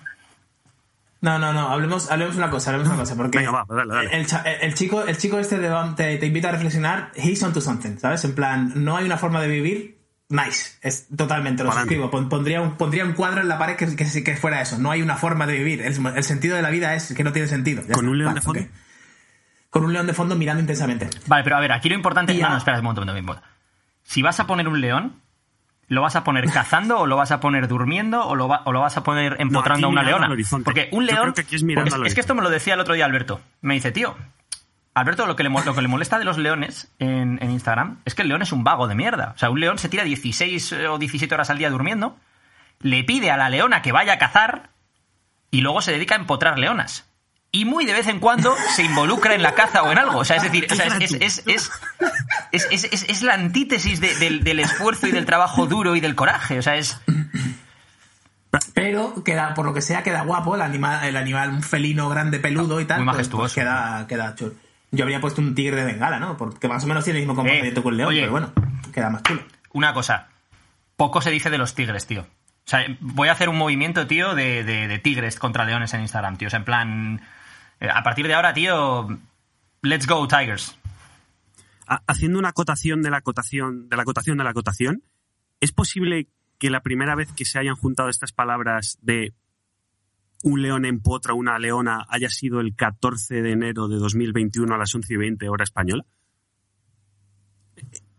No, 1.19 1.39
no, 1.39 1.51
no, 1.51 1.69
hablemos, 1.69 2.11
hablemos 2.11 2.35
una 2.35 2.51
cosa, 2.51 2.69
hablemos 2.69 2.89
una 2.89 2.99
cosa, 2.99 3.15
porque 3.15 3.39
Venga, 3.39 3.49
va, 3.51 3.65
dale, 3.67 3.91
dale. 3.91 4.15
El, 4.17 4.27
el 4.61 4.73
chico, 4.75 5.03
el 5.03 5.17
chico 5.17 5.39
este 5.39 5.57
de, 5.57 5.67
Bam 5.67 5.95
te, 5.95 6.15
te 6.17 6.27
invita 6.27 6.49
a 6.49 6.51
reflexionar, 6.51 7.11
he's 7.15 7.41
on 7.41 7.53
to 7.53 7.59
something, 7.61 7.97
¿sabes? 7.97 8.23
En 8.23 8.35
plan, 8.35 8.71
no 8.75 8.95
hay 8.97 9.05
una 9.05 9.17
forma 9.17 9.41
de 9.41 9.47
vivir, 9.47 9.96
nice, 10.29 10.77
es 10.81 11.07
totalmente, 11.15 11.63
lo 11.63 11.71
suscribo, 11.71 12.09
Pon- 12.11 12.27
pondría 12.29 12.61
un, 12.61 12.75
pondría 12.77 13.05
un 13.05 13.13
cuadro 13.13 13.41
en 13.41 13.47
la 13.47 13.57
pared 13.57 13.75
que, 13.75 13.95
que, 13.95 14.23
que 14.23 14.35
fuera 14.35 14.61
eso, 14.61 14.77
no 14.77 14.91
hay 14.91 15.01
una 15.01 15.15
forma 15.15 15.47
de 15.47 15.53
vivir, 15.57 15.81
el, 15.81 15.95
el 16.15 16.23
sentido 16.23 16.55
de 16.55 16.61
la 16.61 16.69
vida 16.69 16.93
es 16.95 17.13
que 17.13 17.23
no 17.23 17.31
tiene 17.31 17.47
sentido. 17.47 17.81
Ya 17.83 17.93
¿Con 17.93 18.05
está. 18.05 18.11
un 18.11 18.17
león 18.17 18.27
Vale, 18.33 18.39
de 18.39 18.45
fondo? 18.45 18.61
Con 19.69 19.85
un 19.85 19.93
león 19.93 20.07
de 20.07 20.13
fondo 20.13 20.35
mirando 20.35 20.61
intensamente. 20.61 21.09
Vale, 21.27 21.43
pero 21.43 21.57
a 21.57 21.59
ver, 21.59 21.71
aquí 21.71 21.89
lo 21.89 21.95
importante... 21.95 22.33
Y 22.33 22.41
No, 22.41 22.49
no, 22.49 22.57
espera 22.57 22.77
un 22.77 22.83
momento, 22.83 23.01
un 23.01 23.07
momento, 23.07 23.31
un 23.31 23.35
momento. 23.37 23.47
Si 24.03 24.21
vas 24.21 24.39
a 24.39 24.47
poner 24.47 24.67
un 24.67 24.79
león, 24.81 25.21
¿lo 25.87 26.01
vas 26.01 26.15
a 26.15 26.23
poner 26.23 26.45
cazando 26.51 26.99
o 26.99 27.05
lo 27.07 27.15
vas 27.17 27.31
a 27.31 27.39
poner 27.39 27.67
durmiendo 27.67 28.25
o 28.25 28.35
lo, 28.35 28.47
va- 28.47 28.61
o 28.65 28.71
lo 28.71 28.79
vas 28.81 28.95
a 28.97 29.03
poner 29.03 29.35
empotrando 29.39 29.87
a 29.87 29.89
una 29.89 30.03
leona? 30.03 30.29
Porque 30.63 30.89
un 30.91 31.05
Yo 31.05 31.11
león... 31.13 31.21
creo 31.21 31.33
que 31.35 31.41
aquí 31.41 31.55
es 31.57 31.63
mirando 31.63 31.89
porque 31.91 32.01
al 32.01 32.07
es 32.07 32.13
que 32.15 32.21
esto 32.21 32.33
me 32.35 32.41
lo 32.41 32.49
decía 32.49 32.73
el 32.75 32.79
otro 32.79 32.93
día 32.95 33.05
Alberto. 33.05 33.41
Me 33.61 33.73
dice, 33.75 33.91
tío, 33.91 34.15
Alberto, 34.99 35.25
lo 35.25 35.35
que, 35.35 35.43
le, 35.43 35.49
mo- 35.49 35.61
lo 35.63 35.73
que 35.75 35.81
le 35.81 35.87
molesta 35.87 36.17
de 36.19 36.25
los 36.25 36.37
leones 36.37 36.89
en, 36.99 37.39
en 37.41 37.51
Instagram 37.51 37.99
es 38.05 38.15
que 38.15 38.21
el 38.23 38.27
león 38.29 38.41
es 38.41 38.51
un 38.51 38.63
vago 38.63 38.87
de 38.87 38.95
mierda. 38.95 39.33
O 39.35 39.37
sea, 39.37 39.49
un 39.49 39.59
león 39.59 39.77
se 39.77 39.89
tira 39.89 40.03
16 40.03 40.73
o 40.89 40.97
17 40.97 41.33
horas 41.33 41.49
al 41.49 41.57
día 41.57 41.69
durmiendo, 41.69 42.17
le 42.79 43.03
pide 43.03 43.31
a 43.31 43.37
la 43.37 43.49
leona 43.49 43.81
que 43.81 43.91
vaya 43.91 44.13
a 44.13 44.17
cazar 44.17 44.69
y 45.51 45.61
luego 45.61 45.81
se 45.81 45.91
dedica 45.91 46.15
a 46.15 46.19
empotrar 46.19 46.57
leonas. 46.59 47.05
Y 47.49 47.63
muy 47.65 47.85
de 47.85 47.93
vez 47.93 48.07
en 48.07 48.19
cuando 48.19 48.55
se 48.75 48.83
involucra 48.83 49.33
en 49.33 49.41
la 49.41 49.53
caza 49.55 49.81
o 49.83 49.91
en 49.91 49.97
algo. 49.97 50.19
O 50.19 50.25
sea, 50.25 50.35
es 50.35 50.43
decir, 50.43 50.67
o 50.69 50.75
sea, 50.75 50.87
es, 52.51 53.23
la 53.23 53.33
antítesis 53.33 53.99
de- 54.01 54.15
del, 54.15 54.43
del 54.43 54.59
esfuerzo 54.59 55.07
y 55.07 55.11
del 55.11 55.25
trabajo 55.25 55.65
duro 55.65 55.95
y 55.95 55.99
del 56.01 56.13
coraje. 56.15 56.59
O 56.59 56.61
sea, 56.61 56.75
es. 56.75 56.99
Pero 58.73 59.23
queda, 59.23 59.53
por 59.53 59.65
lo 59.65 59.73
que 59.73 59.81
sea, 59.81 60.03
queda 60.03 60.21
guapo 60.23 60.55
el 60.55 60.61
animal, 60.61 61.03
el 61.05 61.15
animal, 61.17 61.49
un 61.49 61.61
felino 61.63 62.09
grande, 62.09 62.39
peludo 62.39 62.79
y 62.81 62.85
tal. 62.85 62.97
Muy 62.99 63.05
pues- 63.05 63.15
majestuoso. 63.15 63.41
pues 63.43 63.53
queda, 63.53 64.05
queda 64.07 64.35
chulo. 64.35 64.53
Yo 64.91 65.03
habría 65.03 65.19
puesto 65.19 65.41
un 65.41 65.53
tigre 65.55 65.75
de 65.75 65.83
bengala, 65.85 66.19
¿no? 66.19 66.37
Porque 66.37 66.67
más 66.67 66.83
o 66.83 66.87
menos 66.87 67.03
tiene 67.03 67.19
el 67.19 67.23
mismo 67.25 67.35
comportamiento 67.35 67.79
Eh, 67.79 67.83
que 67.83 67.87
un 67.87 67.97
león, 67.97 68.09
oye. 68.09 68.19
pero 68.21 68.31
bueno, 68.31 68.53
queda 68.93 69.09
más 69.09 69.23
chulo. 69.23 69.41
Una 69.73 69.93
cosa. 69.93 70.27
Poco 70.95 71.21
se 71.21 71.29
dice 71.31 71.49
de 71.49 71.57
los 71.57 71.75
tigres, 71.75 72.07
tío. 72.07 72.21
O 72.21 72.69
sea, 72.69 72.85
voy 72.99 73.27
a 73.29 73.33
hacer 73.33 73.49
un 73.49 73.57
movimiento, 73.57 74.07
tío, 74.07 74.33
de, 74.35 74.63
de- 74.63 74.87
de 74.87 74.99
tigres 74.99 75.37
contra 75.39 75.65
leones 75.65 75.93
en 75.93 76.01
Instagram, 76.01 76.37
tío. 76.37 76.47
O 76.47 76.49
sea, 76.49 76.59
en 76.59 76.65
plan. 76.65 77.21
eh, 77.79 77.89
A 77.93 78.01
partir 78.03 78.27
de 78.27 78.33
ahora, 78.33 78.53
tío. 78.53 79.07
Let's 79.81 80.07
go, 80.07 80.27
Tigers. 80.27 80.77
Ha- 81.87 82.01
haciendo 82.07 82.39
una 82.39 82.49
acotación 82.49 83.01
de 83.03 83.09
la 83.11 83.17
acotación 83.17 83.87
de 83.89 83.95
la 83.95 84.01
acotación 84.03 84.37
de 84.37 84.43
la 84.43 84.49
acotación, 84.49 85.03
¿es 85.61 85.71
posible 85.71 86.27
que 86.59 86.69
la 86.69 86.81
primera 86.81 87.13
vez 87.15 87.31
que 87.33 87.45
se 87.45 87.59
hayan 87.59 87.75
juntado 87.75 88.09
estas 88.09 88.31
palabras 88.31 88.97
de 89.01 89.33
un 90.43 90.61
león 90.61 90.85
empotra 90.85 91.33
una 91.33 91.57
leona 91.59 92.05
haya 92.09 92.29
sido 92.29 92.59
el 92.59 92.75
14 92.75 93.41
de 93.41 93.51
enero 93.51 93.87
de 93.87 93.97
2021 93.97 94.73
a 94.73 94.77
las 94.77 94.93
11 94.93 95.13
y 95.13 95.17
20 95.17 95.49
hora 95.49 95.63
española? 95.63 96.05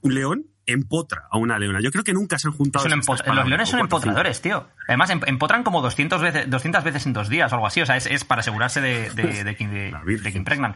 Un 0.02 0.14
león 0.14 0.46
empotra 0.66 1.24
a 1.30 1.38
una 1.38 1.58
leona. 1.58 1.80
Yo 1.80 1.90
creo 1.90 2.04
que 2.04 2.12
nunca 2.12 2.38
se 2.38 2.46
han 2.46 2.52
juntado 2.54 2.84
palabras, 3.24 3.44
los 3.44 3.48
leones 3.48 3.68
son 3.70 3.80
empotradores, 4.04 4.40
tío. 4.42 4.68
Además, 4.86 5.10
em- 5.10 5.20
empotran 5.26 5.62
como 5.64 5.80
200 5.80 6.20
veces, 6.20 6.50
200 6.50 6.84
veces 6.84 7.06
en 7.06 7.14
dos 7.14 7.28
días 7.28 7.50
o 7.50 7.54
algo 7.54 7.66
así. 7.66 7.80
O 7.80 7.86
sea, 7.86 7.96
es, 7.96 8.06
es 8.06 8.24
para 8.24 8.40
asegurarse 8.40 8.80
de, 8.80 9.10
de, 9.10 9.22
de 9.44 9.56
que, 9.56 9.66
de- 9.66 9.92
que 10.32 10.38
impregnan. 10.38 10.74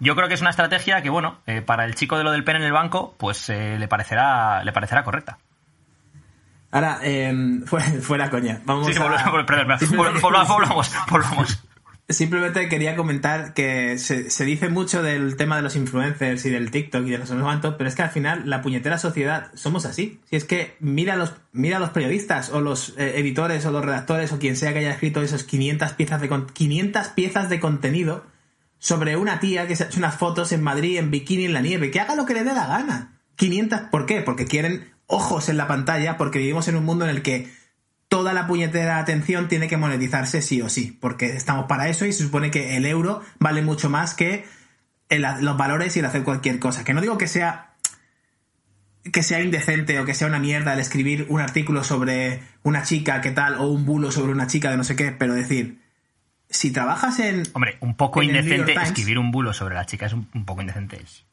Yo 0.00 0.16
creo 0.16 0.26
que 0.28 0.34
es 0.34 0.40
una 0.40 0.50
estrategia 0.50 1.02
que, 1.02 1.08
bueno, 1.10 1.38
eh, 1.46 1.62
para 1.62 1.84
el 1.84 1.94
chico 1.94 2.18
de 2.18 2.24
lo 2.24 2.32
del 2.32 2.44
pene 2.44 2.58
en 2.58 2.64
el 2.64 2.72
banco, 2.72 3.14
pues 3.16 3.48
eh, 3.48 3.76
le, 3.78 3.86
parecerá, 3.88 4.64
le 4.64 4.72
parecerá 4.72 5.04
correcta. 5.04 5.38
Ahora, 6.70 6.98
eh, 7.02 7.60
fuera, 8.00 8.30
coña. 8.30 8.60
Vamos 8.64 8.86
Sí, 8.88 8.92
sí, 8.94 8.98
a- 8.98 9.02
volvemos, 9.04 10.22
volvamos, 10.22 10.92
volvamos. 11.10 11.64
Simplemente 12.10 12.70
quería 12.70 12.96
comentar 12.96 13.52
que 13.52 13.98
se, 13.98 14.30
se 14.30 14.44
dice 14.46 14.70
mucho 14.70 15.02
del 15.02 15.36
tema 15.36 15.56
de 15.56 15.62
los 15.62 15.76
influencers 15.76 16.46
y 16.46 16.50
del 16.50 16.70
TikTok 16.70 17.06
y 17.06 17.10
de 17.10 17.18
los 17.18 17.30
cuantos, 17.30 17.74
pero 17.76 17.86
es 17.86 17.94
que 17.94 18.00
al 18.00 18.08
final 18.08 18.48
la 18.48 18.62
puñetera 18.62 18.96
sociedad 18.96 19.50
somos 19.52 19.84
así. 19.84 20.18
Si 20.30 20.36
es 20.36 20.44
que 20.44 20.74
mira 20.80 21.12
a 21.12 21.16
los, 21.16 21.34
mira 21.52 21.76
a 21.76 21.80
los 21.80 21.90
periodistas 21.90 22.48
o 22.48 22.62
los 22.62 22.94
eh, 22.96 23.18
editores 23.18 23.66
o 23.66 23.72
los 23.72 23.84
redactores 23.84 24.32
o 24.32 24.38
quien 24.38 24.56
sea 24.56 24.72
que 24.72 24.78
haya 24.78 24.92
escrito 24.92 25.20
esos 25.20 25.44
500 25.44 25.92
piezas 25.92 26.22
de, 26.22 26.28
con- 26.30 26.46
500 26.46 27.08
piezas 27.08 27.50
de 27.50 27.60
contenido 27.60 28.24
sobre 28.78 29.16
una 29.18 29.38
tía 29.38 29.66
que 29.66 29.76
se 29.76 29.84
ha 29.84 29.86
hecho 29.88 29.98
unas 29.98 30.14
fotos 30.16 30.50
en 30.52 30.62
Madrid 30.62 30.96
en 30.96 31.10
bikini 31.10 31.44
en 31.44 31.52
la 31.52 31.60
nieve, 31.60 31.90
que 31.90 32.00
haga 32.00 32.14
lo 32.14 32.24
que 32.24 32.32
le 32.32 32.42
dé 32.44 32.54
la 32.54 32.66
gana. 32.68 33.18
500, 33.36 33.80
¿por 33.90 34.06
qué? 34.06 34.22
Porque 34.22 34.46
quieren 34.46 34.88
ojos 35.08 35.48
en 35.48 35.56
la 35.56 35.66
pantalla, 35.66 36.16
porque 36.16 36.38
vivimos 36.38 36.68
en 36.68 36.76
un 36.76 36.84
mundo 36.84 37.04
en 37.04 37.10
el 37.10 37.22
que 37.22 37.50
toda 38.08 38.32
la 38.32 38.46
puñetera 38.46 38.98
atención 38.98 39.48
tiene 39.48 39.66
que 39.68 39.76
monetizarse 39.76 40.40
sí 40.40 40.62
o 40.62 40.68
sí, 40.68 40.96
porque 41.00 41.26
estamos 41.34 41.66
para 41.66 41.88
eso 41.88 42.06
y 42.06 42.12
se 42.12 42.22
supone 42.22 42.50
que 42.52 42.76
el 42.76 42.86
euro 42.86 43.22
vale 43.40 43.60
mucho 43.62 43.90
más 43.90 44.14
que 44.14 44.44
el- 45.08 45.26
los 45.40 45.56
valores 45.56 45.96
y 45.96 45.98
el 45.98 46.04
hacer 46.06 46.22
cualquier 46.22 46.58
cosa. 46.60 46.84
Que 46.84 46.94
no 46.94 47.00
digo 47.00 47.18
que 47.18 47.26
sea 47.26 47.64
que 49.12 49.22
sea 49.22 49.40
indecente 49.40 49.98
o 50.00 50.04
que 50.04 50.12
sea 50.14 50.26
una 50.28 50.38
mierda 50.38 50.74
el 50.74 50.80
escribir 50.80 51.26
un 51.30 51.40
artículo 51.40 51.82
sobre 51.82 52.42
una 52.62 52.82
chica 52.82 53.20
que 53.22 53.30
tal 53.30 53.54
o 53.54 53.66
un 53.68 53.86
bulo 53.86 54.10
sobre 54.10 54.32
una 54.32 54.46
chica 54.46 54.70
de 54.70 54.76
no 54.76 54.84
sé 54.84 54.96
qué, 54.96 55.12
pero 55.12 55.32
decir, 55.34 55.80
si 56.50 56.70
trabajas 56.72 57.18
en... 57.20 57.44
Hombre, 57.54 57.78
un 57.80 57.94
poco 57.96 58.22
indecente 58.22 58.72
Times. 58.72 58.88
escribir 58.88 59.18
un 59.18 59.30
bulo 59.30 59.52
sobre 59.54 59.74
la 59.76 59.86
chica 59.86 60.06
es 60.06 60.12
un, 60.12 60.28
un 60.34 60.44
poco 60.44 60.60
indecente. 60.60 61.00
Es- 61.02 61.24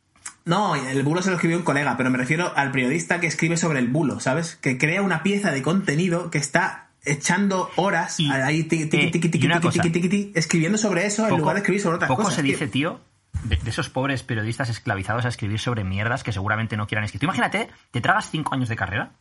No, 0.45 0.75
el 0.75 1.01
bulo 1.01 1.23
se 1.23 1.29
lo 1.29 1.35
escribió 1.35 1.57
un 1.57 1.63
colega, 1.63 1.97
pero 1.97 2.11
me 2.11 2.19
refiero 2.19 2.53
al 2.55 2.71
periodista 2.71 3.19
que 3.19 3.27
escribe 3.27 3.57
sobre 3.57 3.79
el 3.79 3.87
bulo, 3.87 4.19
¿sabes? 4.19 4.55
Que 4.55 4.77
crea 4.77 5.01
una 5.01 5.23
pieza 5.23 5.51
de 5.51 5.63
contenido 5.63 6.29
que 6.29 6.37
está 6.37 6.89
echando 7.03 7.69
horas 7.75 8.19
Y, 8.19 8.31
ahí 8.31 8.63
tiqui, 8.63 8.85
tiqui, 8.85 9.19
tiqui, 9.19 9.39
tiqui, 9.39 9.91
tiqui, 9.91 10.31
escribiendo 10.35 10.77
sobre 10.77 11.05
eso 11.05 11.27
en 11.27 11.37
lugar 11.37 11.55
de 11.55 11.59
escribir 11.59 11.81
sobre 11.81 11.95
otras 11.95 12.07
poco 12.07 12.23
cosas. 12.23 12.35
se 12.35 12.43
tío. 12.43 12.51
dice, 12.51 12.67
tío, 12.67 12.99
de, 13.43 13.57
de 13.57 13.69
esos 13.69 13.89
pobres 13.89 14.23
periodistas 14.23 14.69
esclavizados 14.69 15.25
a 15.25 15.29
escribir 15.29 15.59
sobre 15.59 15.83
mierdas 15.83 16.23
que 16.23 16.31
seguramente 16.31 16.77
no 16.77 16.87
quieran 16.87 17.05
escribir. 17.05 17.21
Tú 17.21 17.25
imagínate, 17.25 17.69
te 17.91 18.01
tragas 18.01 18.29
cinco 18.29 18.53
años 18.53 18.69
de 18.69 18.75
carrera 18.75 19.11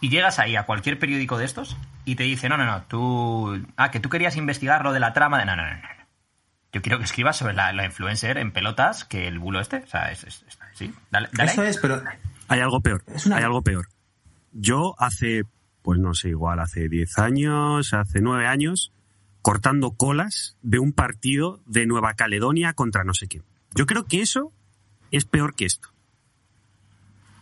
y 0.00 0.08
llegas 0.08 0.38
ahí 0.38 0.56
a 0.56 0.64
cualquier 0.64 0.98
periódico 0.98 1.38
de 1.38 1.44
estos 1.44 1.76
y 2.04 2.16
te 2.16 2.24
dice, 2.24 2.48
no, 2.48 2.56
no, 2.56 2.64
no, 2.64 2.82
tú... 2.82 3.62
Ah, 3.76 3.90
que 3.90 4.00
tú 4.00 4.08
querías 4.08 4.36
investigar 4.36 4.84
lo 4.84 4.92
de 4.92 5.00
la 5.00 5.12
trama 5.12 5.38
de... 5.38 5.46
No, 5.46 5.56
no, 5.56 5.64
no, 5.64 5.72
no. 5.72 6.05
Yo 6.76 6.82
quiero 6.82 6.98
que 6.98 7.04
escribas 7.04 7.38
sobre 7.38 7.54
la, 7.54 7.72
la 7.72 7.86
influencer 7.86 8.36
en 8.36 8.52
pelotas 8.52 9.06
que 9.06 9.26
el 9.28 9.38
bulo 9.38 9.60
este. 9.60 9.78
O 9.78 9.86
sea, 9.86 10.12
es... 10.12 10.24
es- 10.24 10.44
es- 10.46 10.58
sí, 10.74 10.92
dale, 11.10 11.28
dale 11.32 11.50
Eso 11.52 11.62
es, 11.62 11.78
pero 11.78 12.02
Hay 12.48 12.60
algo 12.60 12.82
peor. 12.82 13.02
Es 13.06 13.24
una- 13.24 13.36
Hay 13.38 13.44
algo 13.44 13.62
peor. 13.62 13.88
Yo 14.52 14.94
hace, 14.98 15.44
pues 15.80 15.98
no 15.98 16.12
sé, 16.12 16.28
igual 16.28 16.60
hace 16.60 16.90
10 16.90 17.18
años, 17.18 17.94
hace 17.94 18.20
9 18.20 18.46
años, 18.46 18.92
cortando 19.40 19.92
colas 19.92 20.58
de 20.60 20.78
un 20.78 20.92
partido 20.92 21.60
de 21.64 21.86
Nueva 21.86 22.12
Caledonia 22.12 22.74
contra 22.74 23.04
no 23.04 23.14
sé 23.14 23.26
qué. 23.26 23.40
Yo 23.74 23.86
creo 23.86 24.04
que 24.04 24.20
eso 24.20 24.52
es 25.10 25.24
peor 25.24 25.54
que 25.54 25.64
esto. 25.64 25.88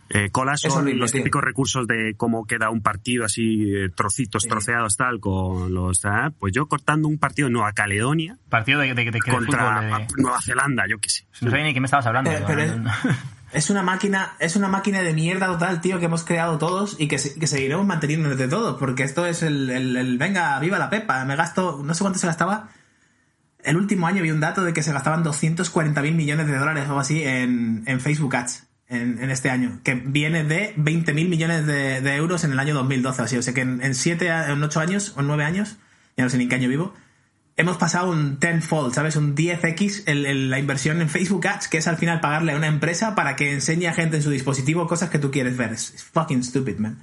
Eh, 0.09 0.29
colas 0.31 0.61
son 0.61 0.83
horrible, 0.83 0.99
los 0.99 1.11
típicos 1.11 1.43
recursos 1.43 1.87
de 1.87 2.13
cómo 2.15 2.45
queda 2.45 2.69
un 2.69 2.81
partido 2.83 3.25
así, 3.25 3.73
eh, 3.73 3.89
trocitos, 3.89 4.43
Sí. 4.43 4.49
troceados, 4.49 4.95
tal, 4.97 5.19
con 5.19 5.73
los... 5.73 6.05
ah, 6.05 6.31
pues 6.39 6.53
yo 6.53 6.67
cortando 6.67 7.07
un 7.07 7.17
partido 7.17 7.47
de 7.47 7.53
Nueva 7.53 7.73
Caledonia 7.73 8.37
Partido 8.49 8.81
de, 8.81 8.93
de, 8.93 9.09
de, 9.11 9.19
contra 9.19 9.81
fútbol, 9.81 10.07
de- 10.07 10.21
Nueva 10.21 10.41
Zelanda, 10.41 10.83
yo 10.87 10.99
qué 10.99 11.09
sé. 11.09 11.25
No 11.41 11.49
sabía 11.49 11.65
ni 11.65 11.73
qué 11.73 11.79
me 11.81 11.85
estabas 11.85 12.05
hablando. 12.05 12.29
Eh, 12.31 12.43
pero 12.45 12.61
es, 12.61 12.73
es 13.51 13.69
una 13.71 13.81
máquina, 13.81 14.33
es 14.39 14.55
una 14.55 14.67
máquina 14.67 15.01
de 15.01 15.13
mierda 15.13 15.47
total, 15.47 15.81
tío, 15.81 15.97
que 15.99 16.05
hemos 16.05 16.23
creado 16.23 16.59
todos 16.59 16.97
y 16.99 17.07
que, 17.07 17.15
que 17.17 17.47
seguiremos 17.47 17.85
manteniendo 17.87 18.29
entre 18.31 18.47
todos, 18.47 18.77
porque 18.77 19.01
esto 19.03 19.25
es 19.25 19.41
el, 19.41 19.71
el- 19.71 19.97
el, 19.97 20.17
venga, 20.19 20.59
viva 20.59 20.77
la 20.77 20.91
pepa, 20.91 21.25
me 21.25 21.35
gasto, 21.35 21.81
no 21.83 21.93
sé 21.95 22.03
cuánto 22.03 22.19
se 22.19 22.27
gastaba, 22.27 22.69
el 23.63 23.75
último 23.75 24.05
año 24.05 24.21
vi 24.21 24.29
un 24.29 24.39
dato 24.39 24.63
de 24.63 24.71
que 24.71 24.83
se 24.83 24.93
gastaban 24.93 25.23
240.000 25.23 26.13
millones 26.13 26.45
de 26.45 26.55
dólares 26.59 26.83
o 26.83 26.89
algo 26.89 26.99
así 26.99 27.23
en, 27.23 27.81
en 27.87 27.99
Facebook 27.99 28.35
Ads 28.35 28.64
en, 28.89 29.21
en, 29.23 29.29
este 29.31 29.49
año, 29.49 29.79
que 29.83 29.95
viene 29.95 30.43
de 30.43 30.75
20.000 30.77 31.27
millones 31.27 31.65
de, 31.65 32.01
de, 32.01 32.15
euros 32.15 32.43
en 32.43 32.51
el 32.51 32.59
año 32.59 32.73
2012. 32.75 33.21
Así, 33.23 33.37
o 33.37 33.41
sea 33.41 33.53
que 33.53 33.61
en 33.61 33.95
7, 33.95 34.27
en 34.27 34.61
8 34.63 34.79
años 34.79 35.13
o 35.15 35.21
en 35.21 35.27
9 35.27 35.43
años, 35.43 35.77
ya 36.17 36.23
no 36.23 36.29
sé 36.29 36.37
ni 36.37 36.43
en 36.43 36.49
qué 36.49 36.55
año 36.55 36.69
vivo, 36.69 36.93
hemos 37.57 37.77
pasado 37.77 38.11
un 38.11 38.37
tenfold, 38.37 38.93
¿sabes? 38.93 39.15
Un 39.15 39.35
10x 39.35 40.03
el, 40.07 40.25
el, 40.25 40.49
la 40.49 40.59
inversión 40.59 41.01
en 41.01 41.09
Facebook 41.09 41.47
Ads, 41.47 41.67
que 41.69 41.77
es 41.77 41.87
al 41.87 41.97
final 41.97 42.19
pagarle 42.19 42.51
a 42.51 42.57
una 42.57 42.67
empresa 42.67 43.15
para 43.15 43.35
que 43.35 43.51
enseñe 43.53 43.87
a 43.87 43.93
gente 43.93 44.17
en 44.17 44.23
su 44.23 44.29
dispositivo 44.29 44.87
cosas 44.87 45.09
que 45.09 45.19
tú 45.19 45.31
quieres 45.31 45.55
ver. 45.57 45.71
Es 45.73 46.03
fucking 46.13 46.43
stupid, 46.43 46.77
man. 46.77 46.97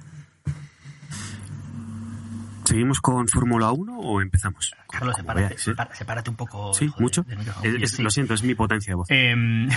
¿Seguimos 2.65 3.01
con 3.01 3.27
Fórmula 3.27 3.71
1 3.71 3.99
o 3.99 4.21
empezamos? 4.21 4.73
Carlos, 4.89 5.15
sepárate, 5.17 5.57
sepárate, 5.57 5.95
sepárate, 5.97 6.29
un 6.29 6.35
poco. 6.37 6.73
Sí, 6.73 6.87
joder, 6.87 7.01
mucho. 7.01 7.23
del 7.23 7.37
micrófono. 7.39 7.69
Es- 7.75 7.83
es- 7.83 7.91
Sí. 7.91 8.01
Lo 8.03 8.09
siento, 8.09 8.33
es 8.33 8.43
mi 8.43 8.55
potencia 8.55 8.91
de 8.91 8.95
voz. 8.95 9.07
Eh, 9.11 9.35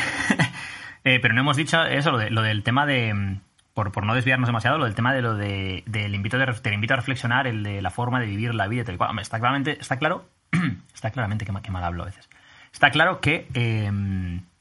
eh, 1.07 1.19
pero 1.21 1.33
no 1.35 1.41
hemos 1.41 1.57
dicho 1.57 1.83
eso, 1.85 2.13
lo, 2.13 2.19
de- 2.19 2.31
lo 2.31 2.43
del 2.43 2.63
tema 2.63 2.85
de. 2.87 3.15
mm, 3.15 3.41
Por, 3.75 3.93
por 3.93 4.05
no 4.07 4.15
desviarnos 4.15 4.49
demasiado, 4.49 4.79
lo 4.79 4.85
del 4.85 4.95
tema 4.95 5.13
de 5.15 5.23
lo 5.23 5.35
de. 5.35 5.83
Del 5.87 6.15
invito 6.15 6.37
te 6.63 6.75
invito 6.75 6.95
a 6.95 6.97
reflexionar, 6.97 7.47
el 7.47 7.63
de 7.63 7.81
la 7.83 7.91
forma 7.91 8.21
de 8.21 8.27
vivir 8.27 8.55
la 8.55 8.69
vida 8.69 8.85
tal 8.85 8.99
está 9.21 9.39
claramente. 9.39 9.79
Está 9.81 9.99
claro. 9.99 10.29
está 10.95 11.11
claramente 11.11 11.45
que, 11.45 11.53
que 11.63 11.71
mal 11.71 11.85
hablo 11.85 12.03
a 12.03 12.07
veces. 12.07 12.29
Está 12.73 12.91
claro 12.91 13.21
que 13.21 13.47
eh, 13.55 13.91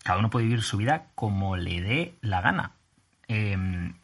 cada 0.03 0.19
uno 0.19 0.29
puede 0.29 0.45
vivir 0.45 0.61
su 0.61 0.77
vida 0.77 1.03
como 1.15 1.57
le 1.57 1.81
dé 1.81 2.13
la 2.21 2.41
gana. 2.41 2.71
Eh, 3.27 3.57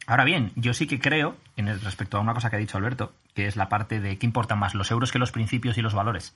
ahora 0.07 0.23
bien, 0.23 0.51
yo 0.55 0.73
sí 0.73 0.87
que 0.87 0.99
creo, 0.99 1.37
en 1.55 1.67
el, 1.67 1.79
respecto 1.81 2.17
a 2.17 2.21
una 2.21 2.33
cosa 2.33 2.49
que 2.49 2.55
ha 2.55 2.59
dicho 2.59 2.77
Alberto, 2.77 3.13
que 3.35 3.45
es 3.47 3.55
la 3.55 3.69
parte 3.69 3.99
de 3.99 4.17
qué 4.17 4.25
importan 4.25 4.59
más 4.59 4.73
los 4.75 4.89
euros 4.91 5.11
que 5.11 5.19
los 5.19 5.31
principios 5.31 5.77
y 5.77 5.81
los 5.81 5.93
valores. 5.93 6.35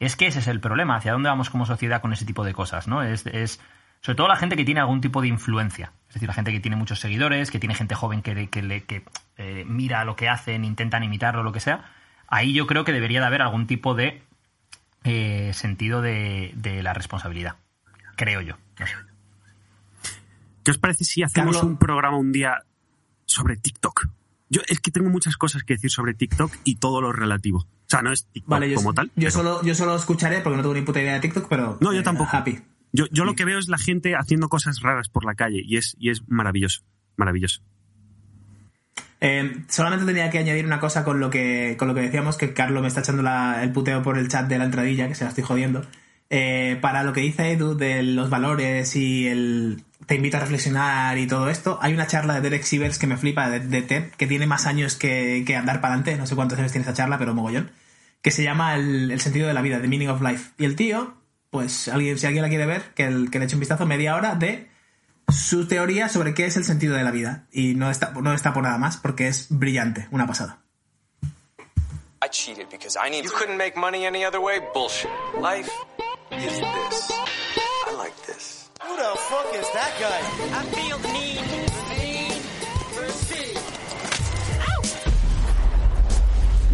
Es 0.00 0.16
que 0.16 0.26
ese 0.26 0.38
es 0.40 0.48
el 0.48 0.58
problema, 0.60 0.96
hacia 0.96 1.12
dónde 1.12 1.28
vamos 1.28 1.50
como 1.50 1.66
sociedad 1.66 2.00
con 2.00 2.12
ese 2.12 2.24
tipo 2.24 2.44
de 2.44 2.54
cosas, 2.54 2.88
¿no? 2.88 3.02
Es 3.02 3.60
sobre 4.04 4.16
todo 4.16 4.28
la 4.28 4.36
gente 4.36 4.54
que 4.56 4.64
tiene 4.66 4.80
algún 4.80 5.00
tipo 5.00 5.22
de 5.22 5.28
influencia. 5.28 5.92
Es 6.08 6.14
decir, 6.14 6.28
la 6.28 6.34
gente 6.34 6.52
que 6.52 6.60
tiene 6.60 6.76
muchos 6.76 7.00
seguidores, 7.00 7.50
que 7.50 7.58
tiene 7.58 7.74
gente 7.74 7.94
joven 7.94 8.20
que, 8.20 8.48
que, 8.50 8.62
le- 8.62 8.84
que, 8.84 9.02
eh, 9.38 9.64
mira 9.66 10.04
lo 10.04 10.14
que 10.14 10.28
hacen, 10.28 10.64
intentan 10.64 11.02
imitarlo, 11.02 11.42
lo 11.42 11.52
que 11.52 11.60
sea. 11.60 11.90
Ahí 12.28 12.52
yo 12.52 12.66
creo 12.66 12.84
que 12.84 12.92
debería 12.92 13.20
de 13.20 13.26
haber 13.26 13.40
algún 13.42 13.66
tipo 13.66 13.94
de 13.94 14.22
eh, 15.04 15.52
sentido 15.54 16.02
de, 16.02 16.52
de 16.56 16.82
la 16.82 16.92
responsabilidad. 16.92 17.56
Creo 18.16 18.40
yo. 18.42 18.56
No 18.78 18.86
sé. 18.86 18.92
¿Qué 20.64 20.70
os 20.70 20.78
parece 20.78 21.04
si 21.04 21.22
hacemos 21.22 21.56
Carlos- 21.56 21.70
un 21.70 21.78
programa 21.78 22.16
un 22.18 22.30
día 22.32 22.62
sobre 23.26 23.56
TikTok? 23.56 24.08
Yo 24.50 24.60
es 24.68 24.80
que 24.80 24.90
tengo 24.90 25.10
muchas 25.10 25.36
cosas 25.36 25.62
que 25.64 25.74
decir 25.74 25.90
sobre 25.90 26.14
TikTok 26.14 26.52
y 26.64 26.76
todo 26.76 27.00
lo 27.00 27.12
relativo. 27.12 27.58
O 27.60 27.66
sea, 27.88 28.02
no 28.02 28.12
es 28.12 28.26
TikTok 28.26 28.50
Vale, 28.50 28.70
yo, 28.70 28.76
como 28.76 28.92
tal. 28.94 29.06
yo, 29.08 29.12
pero- 29.16 29.30
solo, 29.30 29.62
yo 29.62 29.74
solo 29.74 29.96
escucharé 29.96 30.40
porque 30.40 30.56
no 30.56 30.62
tengo 30.62 30.74
ni 30.74 30.82
puta 30.82 31.00
idea 31.00 31.14
de 31.14 31.20
TikTok, 31.20 31.48
pero. 31.48 31.78
No, 31.80 31.92
yo 31.92 32.00
eh, 32.00 32.02
tampoco. 32.02 32.30
Happy. 32.36 32.62
Yo, 32.96 33.06
yo 33.10 33.24
lo 33.24 33.34
que 33.34 33.44
veo 33.44 33.58
es 33.58 33.68
la 33.68 33.76
gente 33.76 34.14
haciendo 34.14 34.48
cosas 34.48 34.80
raras 34.80 35.08
por 35.08 35.24
la 35.24 35.34
calle 35.34 35.60
y 35.64 35.76
es, 35.78 35.96
y 35.98 36.10
es 36.10 36.22
maravilloso. 36.28 36.82
Maravilloso. 37.16 37.60
Eh, 39.20 39.64
solamente 39.68 40.04
tenía 40.06 40.30
que 40.30 40.38
añadir 40.38 40.64
una 40.64 40.78
cosa 40.78 41.02
con 41.02 41.18
lo 41.18 41.28
que, 41.28 41.74
con 41.76 41.88
lo 41.88 41.94
que 41.94 42.02
decíamos, 42.02 42.36
que 42.36 42.52
Carlos 42.52 42.82
me 42.82 42.88
está 42.88 43.00
echando 43.00 43.22
la- 43.22 43.64
el 43.64 43.72
puteo 43.72 44.02
por 44.02 44.16
el 44.16 44.28
chat 44.28 44.46
de 44.48 44.58
la 44.58 44.64
entradilla, 44.64 45.08
que 45.08 45.14
se 45.16 45.24
la 45.24 45.30
estoy 45.30 45.42
jodiendo. 45.44 45.84
Eh, 46.30 46.78
para 46.80 47.02
lo 47.02 47.12
que 47.12 47.20
dice 47.20 47.50
Edu 47.52 47.74
de 47.76 48.02
los 48.04 48.30
valores 48.30 48.94
y 48.96 49.26
el 49.26 49.82
te 50.06 50.14
invita 50.16 50.36
a 50.36 50.40
reflexionar 50.40 51.16
y 51.18 51.26
todo 51.26 51.48
esto, 51.48 51.78
hay 51.80 51.94
una 51.94 52.06
charla 52.06 52.34
de 52.34 52.42
Derek 52.42 52.62
Sivers 52.62 52.98
que 52.98 53.06
me 53.06 53.16
flipa, 53.16 53.48
de, 53.50 53.60
de 53.60 53.82
TED, 53.82 54.10
que 54.10 54.26
tiene 54.26 54.46
más 54.46 54.66
años 54.66 54.96
que, 54.96 55.42
que 55.46 55.56
andar 55.56 55.80
para 55.80 55.94
adelante, 55.94 56.16
no 56.18 56.26
sé 56.26 56.34
cuántos 56.36 56.58
años 56.58 56.72
tiene 56.72 56.82
esa 56.82 56.92
charla, 56.92 57.18
pero 57.18 57.34
mogollón, 57.34 57.70
que 58.20 58.30
se 58.30 58.42
llama 58.42 58.74
el, 58.76 59.10
el 59.10 59.20
sentido 59.20 59.48
de 59.48 59.54
la 59.54 59.62
vida, 59.62 59.80
The 59.80 59.88
Meaning 59.88 60.10
of 60.10 60.20
Life. 60.20 60.50
Y 60.58 60.66
el 60.66 60.76
tío, 60.76 61.14
pues 61.54 61.86
alguien, 61.86 62.18
si 62.18 62.26
alguien 62.26 62.42
la 62.42 62.48
quiere 62.48 62.66
ver, 62.66 62.82
que, 62.94 63.04
el, 63.04 63.30
que 63.30 63.38
le 63.38 63.44
eche 63.44 63.54
un 63.54 63.60
vistazo, 63.60 63.86
media 63.86 64.16
hora 64.16 64.34
de 64.34 64.68
su 65.32 65.68
teoría 65.68 66.08
sobre 66.08 66.34
qué 66.34 66.46
es 66.46 66.56
el 66.56 66.64
sentido 66.64 66.96
de 66.96 67.04
la 67.04 67.12
vida. 67.12 67.46
Y 67.52 67.76
no 67.76 67.92
está, 67.92 68.10
no 68.10 68.34
está 68.34 68.52
por 68.52 68.64
nada 68.64 68.76
más, 68.76 68.96
porque 68.96 69.28
es 69.28 69.46
brillante, 69.50 70.08
una 70.10 70.26
pasada. 70.26 70.58
I 72.20 72.28
cheated 72.28 72.68
because 72.72 72.98
I 72.98 73.08
need 73.08 73.22
You 73.22 73.30
couldn't 73.30 73.56
make 73.56 73.76
money 73.76 74.04
any 74.04 74.24
other 74.24 74.40
way? 74.40 74.62
Bullshit. 74.74 75.08
Life 75.40 75.70
is 76.32 76.58
this. 76.58 77.12
I 77.86 77.94
like 77.98 78.16
this. 78.26 78.68
Who 78.82 78.96
the 78.96 79.16
fuck 79.16 79.54
is 79.54 79.70
that 79.74 79.92
guy? 80.00 80.18
I 80.58 80.64
feel 80.74 80.98
need 81.12 81.63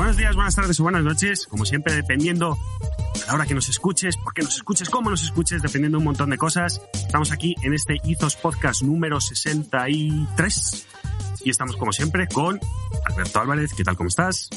Buenos 0.00 0.16
días, 0.16 0.34
buenas 0.34 0.54
tardes 0.56 0.80
o 0.80 0.82
buenas 0.82 1.04
noches. 1.04 1.46
Como 1.46 1.66
siempre, 1.66 1.92
dependiendo 1.92 2.56
a 3.22 3.26
la 3.26 3.34
hora 3.34 3.44
que 3.44 3.52
nos 3.52 3.68
escuches, 3.68 4.16
por 4.16 4.32
qué 4.32 4.40
nos 4.40 4.56
escuches, 4.56 4.88
cómo 4.88 5.10
nos 5.10 5.22
escuches, 5.22 5.60
dependiendo 5.60 5.98
de 5.98 5.98
un 5.98 6.06
montón 6.06 6.30
de 6.30 6.38
cosas. 6.38 6.80
Estamos 6.94 7.32
aquí 7.32 7.54
en 7.60 7.74
este 7.74 7.98
Izos 8.04 8.34
Podcast 8.36 8.80
número 8.80 9.20
63. 9.20 10.86
Y 11.44 11.50
estamos, 11.50 11.76
como 11.76 11.92
siempre, 11.92 12.26
con 12.28 12.58
Alberto 13.04 13.40
Álvarez. 13.42 13.74
¿Qué 13.74 13.84
tal? 13.84 13.94
¿Cómo 13.98 14.08
estás? 14.08 14.48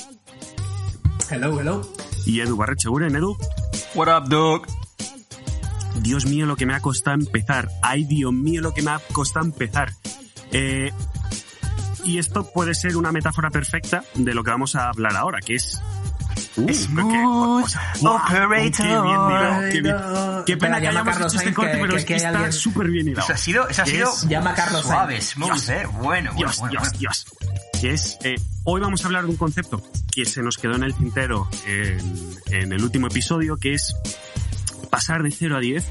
Hello, 1.29 1.59
hello. 1.59 1.81
Y 2.25 2.39
Edu 2.39 2.55
Barrecheguren. 2.55 3.13
Edu, 3.13 3.37
What 3.95 4.17
up, 4.17 4.29
dog? 4.29 4.65
Dios 5.99 6.25
mío, 6.25 6.45
lo 6.45 6.55
que 6.55 6.65
me 6.65 6.73
ha 6.73 6.79
costado 6.79 7.17
empezar. 7.17 7.67
Ay, 7.81 8.05
Dios 8.05 8.31
mío, 8.31 8.61
lo 8.61 8.73
que 8.73 8.81
me 8.81 8.91
ha 8.91 8.99
costado 9.11 9.45
empezar. 9.45 9.91
Eh, 10.53 10.93
y 12.05 12.17
esto 12.19 12.51
puede 12.51 12.73
ser 12.75 12.95
una 12.97 13.11
metáfora 13.11 13.49
perfecta 13.49 14.03
de 14.15 14.33
lo 14.33 14.43
que 14.43 14.51
vamos 14.51 14.75
a 14.75 14.89
hablar 14.89 15.15
ahora, 15.15 15.39
que 15.39 15.55
es... 15.55 15.81
Uh, 16.55 16.65
qué- 16.65 17.23
o 17.25 17.67
sea. 17.67 17.93
Qué 18.77 18.83
bien 18.83 19.05
hilado, 19.05 19.61
qué 19.71 19.81
bien. 19.81 19.95
Qué 20.45 20.57
pena 20.57 20.79
que 20.79 20.87
hayamos 20.87 21.13
Carlos 21.13 21.33
hecho 21.33 21.41
este 21.41 21.53
corte, 21.53 21.71
que- 21.73 21.77
pero 21.79 21.93
que 21.93 21.99
es 21.99 22.05
que 22.05 22.15
está 22.15 22.51
súper 22.51 22.87
bien 22.89 23.07
hilado. 23.07 23.23
Eso 23.25 23.33
ha 23.33 23.37
sido, 23.37 23.67
eso 23.69 23.81
ha 23.81 23.85
sido 23.85 24.09
es- 24.13 24.27
Llama 24.27 24.53
Carlos 24.53 24.81
suave, 24.83 25.13
Sainz. 25.21 25.29
smooth, 25.33 25.47
Dios. 25.51 25.69
eh. 25.69 25.83
Bueno, 25.85 26.01
bueno, 26.03 26.33
Dios, 26.35 26.59
bueno, 26.59 26.71
Dios, 26.71 26.81
bueno. 26.83 26.97
Dios. 26.99 27.25
Que 27.81 27.91
es, 27.91 28.17
eh, 28.23 28.35
hoy 28.65 28.81
vamos 28.81 29.03
a 29.03 29.07
hablar 29.07 29.23
de 29.23 29.29
un 29.29 29.35
concepto 29.37 29.81
que 30.11 30.25
se 30.25 30.41
nos 30.43 30.57
quedó 30.57 30.75
en 30.75 30.83
el 30.83 30.93
tintero 30.93 31.49
en, 31.65 31.99
en 32.51 32.71
el 32.71 32.83
último 32.83 33.07
episodio, 33.07 33.57
que 33.57 33.73
es 33.73 33.95
pasar 34.89 35.23
de 35.23 35.31
0 35.31 35.57
a 35.57 35.59
10 35.59 35.85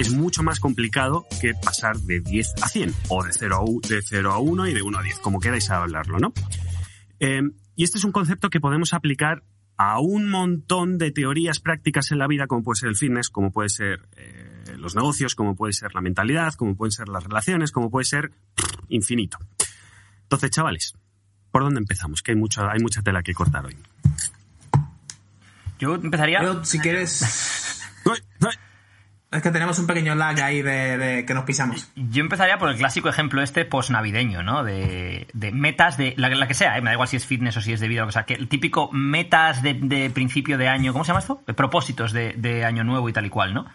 es 0.00 0.14
mucho 0.14 0.42
más 0.42 0.60
complicado 0.60 1.26
que 1.42 1.52
pasar 1.52 1.98
de 1.98 2.20
10 2.20 2.54
a 2.62 2.68
100 2.68 2.94
o 3.08 3.22
de 3.22 3.32
0 3.34 3.64
a, 3.84 3.88
de 3.88 4.00
0 4.00 4.32
a 4.32 4.38
1 4.38 4.68
y 4.68 4.72
de 4.72 4.80
1 4.80 4.98
a 4.98 5.02
10, 5.02 5.18
como 5.18 5.40
queráis 5.40 5.70
hablarlo, 5.70 6.18
¿no? 6.18 6.32
Eh, 7.18 7.42
y 7.76 7.84
este 7.84 7.98
es 7.98 8.04
un 8.04 8.12
concepto 8.12 8.48
que 8.48 8.60
podemos 8.60 8.94
aplicar 8.94 9.44
a 9.76 10.00
un 10.00 10.30
montón 10.30 10.96
de 10.96 11.10
teorías 11.10 11.60
prácticas 11.60 12.12
en 12.12 12.18
la 12.18 12.26
vida, 12.26 12.46
como 12.46 12.62
puede 12.62 12.80
ser 12.80 12.88
el 12.88 12.96
fitness, 12.96 13.28
como 13.28 13.52
puede 13.52 13.68
ser 13.68 14.08
eh, 14.16 14.74
los 14.78 14.94
negocios, 14.94 15.34
como 15.34 15.54
puede 15.54 15.74
ser 15.74 15.94
la 15.94 16.00
mentalidad, 16.00 16.54
como 16.54 16.76
pueden 16.76 16.92
ser 16.92 17.08
las 17.08 17.24
relaciones, 17.24 17.70
como 17.70 17.90
puede 17.90 18.06
ser 18.06 18.32
infinito. 18.88 19.36
Entonces, 20.22 20.50
chavales, 20.50 20.94
¿por 21.50 21.62
dónde 21.62 21.80
empezamos? 21.80 22.22
Que 22.22 22.32
hay 22.32 22.38
mucha, 22.38 22.70
hay 22.70 22.80
mucha 22.80 23.02
tela 23.02 23.22
que 23.22 23.34
cortar 23.34 23.66
hoy. 23.66 23.76
Yo 25.78 25.94
empezaría. 25.94 26.42
Yo, 26.42 26.64
si 26.64 26.78
quieres. 26.78 27.80
Es 29.32 29.42
que 29.42 29.50
tenemos 29.50 29.78
un 29.78 29.86
pequeño 29.86 30.16
lag 30.16 30.40
ahí 30.42 30.60
de, 30.60 31.24
que 31.26 31.34
nos 31.34 31.44
pisamos. 31.44 31.92
Yo 31.94 32.20
empezaría 32.22 32.58
por 32.58 32.68
el 32.68 32.76
clásico 32.76 33.08
ejemplo 33.08 33.42
este 33.42 33.64
post-navideño, 33.64 34.42
¿no? 34.42 34.64
De, 34.64 35.28
de 35.32 35.52
metas 35.52 35.96
de. 35.96 36.14
La, 36.16 36.48
que 36.48 36.54
sea, 36.54 36.76
¿eh? 36.76 36.80
me 36.80 36.90
da 36.90 36.94
igual 36.94 37.06
si 37.06 37.16
es 37.16 37.26
fitness 37.26 37.56
o 37.56 37.60
si 37.60 37.72
es 37.72 37.78
de 37.78 37.86
vida 37.86 38.04
o 38.04 38.10
sea. 38.10 38.24
Que 38.24 38.34
el 38.34 38.48
típico 38.48 38.90
metas 38.92 39.62
de, 39.62 40.10
principio 40.12 40.58
de 40.58 40.68
año. 40.68 40.92
¿Cómo 40.92 41.04
se 41.04 41.10
llama 41.10 41.20
esto? 41.20 41.42
Propósitos 41.54 42.12
de 42.12 42.64
año 42.64 42.82
nuevo 42.82 43.08
y 43.08 43.12
tal 43.12 43.26
y 43.26 43.30
cual, 43.30 43.54
¿no? 43.54 43.66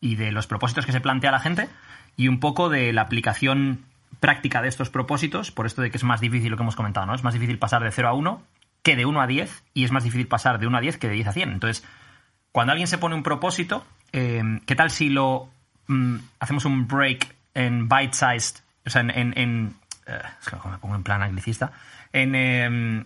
Y 0.00 0.14
de 0.14 0.30
los 0.30 0.46
propósitos 0.46 0.86
que 0.86 0.92
se 0.92 1.00
plantea 1.00 1.32
la 1.32 1.40
gente. 1.40 1.68
Y 2.16 2.28
un 2.28 2.38
poco 2.38 2.68
de 2.68 2.92
la 2.92 3.02
aplicación 3.02 3.84
práctica 4.20 4.62
de 4.62 4.68
estos 4.68 4.90
propósitos, 4.90 5.50
por 5.50 5.66
esto 5.66 5.82
de 5.82 5.90
que 5.90 5.96
es 5.96 6.04
más 6.04 6.20
difícil 6.20 6.50
lo 6.50 6.56
que 6.56 6.62
hemos 6.62 6.76
comentado, 6.76 7.06
¿no? 7.06 7.14
Es 7.14 7.24
más 7.24 7.34
difícil 7.34 7.58
pasar 7.58 7.82
de 7.82 7.90
0 7.90 8.08
a 8.08 8.12
1 8.12 8.42
que 8.82 8.96
de 8.96 9.06
1 9.06 9.20
a 9.20 9.26
10 9.26 9.64
y 9.74 9.84
es 9.84 9.92
más 9.92 10.04
difícil 10.04 10.26
pasar 10.26 10.58
de 10.58 10.66
1 10.66 10.76
a 10.76 10.80
10 10.80 10.98
que 10.98 11.08
de 11.08 11.14
10 11.14 11.28
a 11.28 11.32
100. 11.32 11.52
Entonces, 11.52 11.84
cuando 12.52 12.72
alguien 12.72 12.86
se 12.86 12.98
pone 12.98 13.14
un 13.14 13.22
propósito, 13.22 13.84
eh, 14.12 14.42
¿qué 14.66 14.74
tal 14.74 14.90
si 14.90 15.08
lo 15.08 15.48
mm, 15.86 16.16
hacemos 16.38 16.64
un 16.64 16.86
break 16.86 17.34
en 17.54 17.88
bite-sized, 17.88 18.62
o 18.86 18.90
sea, 18.90 19.02
en... 19.02 19.74
eh, 20.06 20.18
es 20.40 20.48
que 20.48 20.68
me 20.68 20.78
pongo 20.78 20.94
en 20.94 21.02
plan 21.02 21.22
anglicista, 21.22 21.72
en 22.12 22.34
em, 22.34 23.04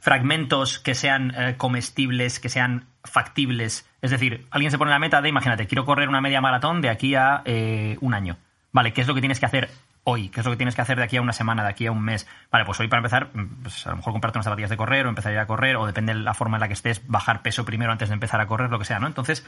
fragmentos 0.00 0.78
que 0.78 0.94
sean 0.94 1.32
eh, 1.36 1.54
comestibles, 1.56 2.40
que 2.40 2.48
sean 2.48 2.86
factibles. 3.04 3.88
Es 4.02 4.10
decir, 4.10 4.46
alguien 4.50 4.70
se 4.70 4.78
pone 4.78 4.90
la 4.90 4.98
meta 4.98 5.22
de, 5.22 5.28
imagínate, 5.28 5.66
quiero 5.66 5.84
correr 5.84 6.08
una 6.08 6.20
media 6.20 6.40
maratón 6.40 6.80
de 6.80 6.90
aquí 6.90 7.14
a 7.14 7.42
eh, 7.44 7.96
un 8.00 8.14
año. 8.14 8.36
Vale, 8.72 8.92
¿qué 8.92 9.00
es 9.00 9.06
lo 9.06 9.14
que 9.14 9.20
tienes 9.20 9.40
que 9.40 9.46
hacer 9.46 9.70
hoy? 10.04 10.28
¿Qué 10.28 10.40
es 10.40 10.46
lo 10.46 10.52
que 10.52 10.56
tienes 10.56 10.74
que 10.74 10.82
hacer 10.82 10.98
de 10.98 11.04
aquí 11.04 11.16
a 11.16 11.22
una 11.22 11.32
semana, 11.32 11.62
de 11.62 11.70
aquí 11.70 11.86
a 11.86 11.92
un 11.92 12.02
mes? 12.02 12.26
Vale, 12.50 12.64
pues 12.64 12.80
hoy 12.80 12.88
para 12.88 12.98
empezar, 12.98 13.30
mm, 13.32 13.62
pues 13.62 13.86
a 13.86 13.90
lo 13.90 13.96
mejor 13.96 14.12
comprarte 14.12 14.38
unas 14.38 14.44
zapatillas 14.44 14.70
de 14.70 14.76
correr 14.76 15.06
o 15.06 15.08
empezar 15.08 15.30
a 15.32 15.34
ir 15.34 15.38
a 15.38 15.46
correr, 15.46 15.76
o 15.76 15.86
depende 15.86 16.12
de 16.12 16.20
la 16.20 16.34
forma 16.34 16.56
en 16.56 16.60
la 16.60 16.68
que 16.68 16.74
estés, 16.74 17.06
bajar 17.06 17.42
peso 17.42 17.64
primero 17.64 17.92
antes 17.92 18.08
de 18.08 18.14
empezar 18.14 18.40
a 18.40 18.46
correr, 18.46 18.70
lo 18.70 18.78
que 18.78 18.84
sea, 18.84 18.98
¿no? 18.98 19.06
Entonces, 19.06 19.46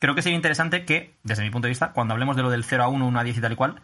creo 0.00 0.16
que 0.16 0.22
sería 0.22 0.36
interesante 0.36 0.84
que, 0.84 1.14
desde 1.22 1.44
mi 1.44 1.50
punto 1.50 1.66
de 1.66 1.70
vista, 1.70 1.92
cuando 1.92 2.14
hablemos 2.14 2.34
de 2.34 2.42
lo 2.42 2.50
del 2.50 2.64
0 2.64 2.82
a 2.82 2.88
1, 2.88 3.06
1 3.06 3.20
a 3.20 3.22
10 3.22 3.36
y 3.36 3.40
tal 3.40 3.52
y 3.52 3.56
cual, 3.56 3.82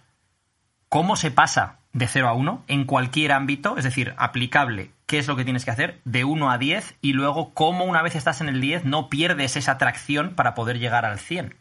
cómo 0.89 1.15
se 1.15 1.31
pasa 1.31 1.79
de 1.93 2.09
0 2.09 2.29
a 2.29 2.33
1 2.33 2.65
en 2.67 2.85
cualquier 2.85 3.33
ámbito, 3.33 3.77
es 3.77 3.85
decir, 3.85 4.15
aplicable 4.17 4.91
qué 5.07 5.19
es 5.19 5.29
lo 5.29 5.37
que 5.37 5.45
tienes 5.45 5.65
que 5.65 5.71
hacer 5.71 6.01
de 6.05 6.25
1 6.25 6.51
a 6.51 6.59
10 6.59 6.97
y 7.01 7.13
luego 7.13 7.55
cómo 7.55 7.85
una 7.85 8.03
vez 8.03 8.17
estás 8.17 8.41
en 8.41 8.49
el 8.49 8.61
10 8.61 8.85
no 8.85 9.09
pierdes 9.09 9.57
esa 9.57 9.73
atracción 9.73 10.35
para 10.35 10.55
poder 10.55 10.79
llegar 10.79 11.05
al 11.05 11.19
100. 11.19 11.55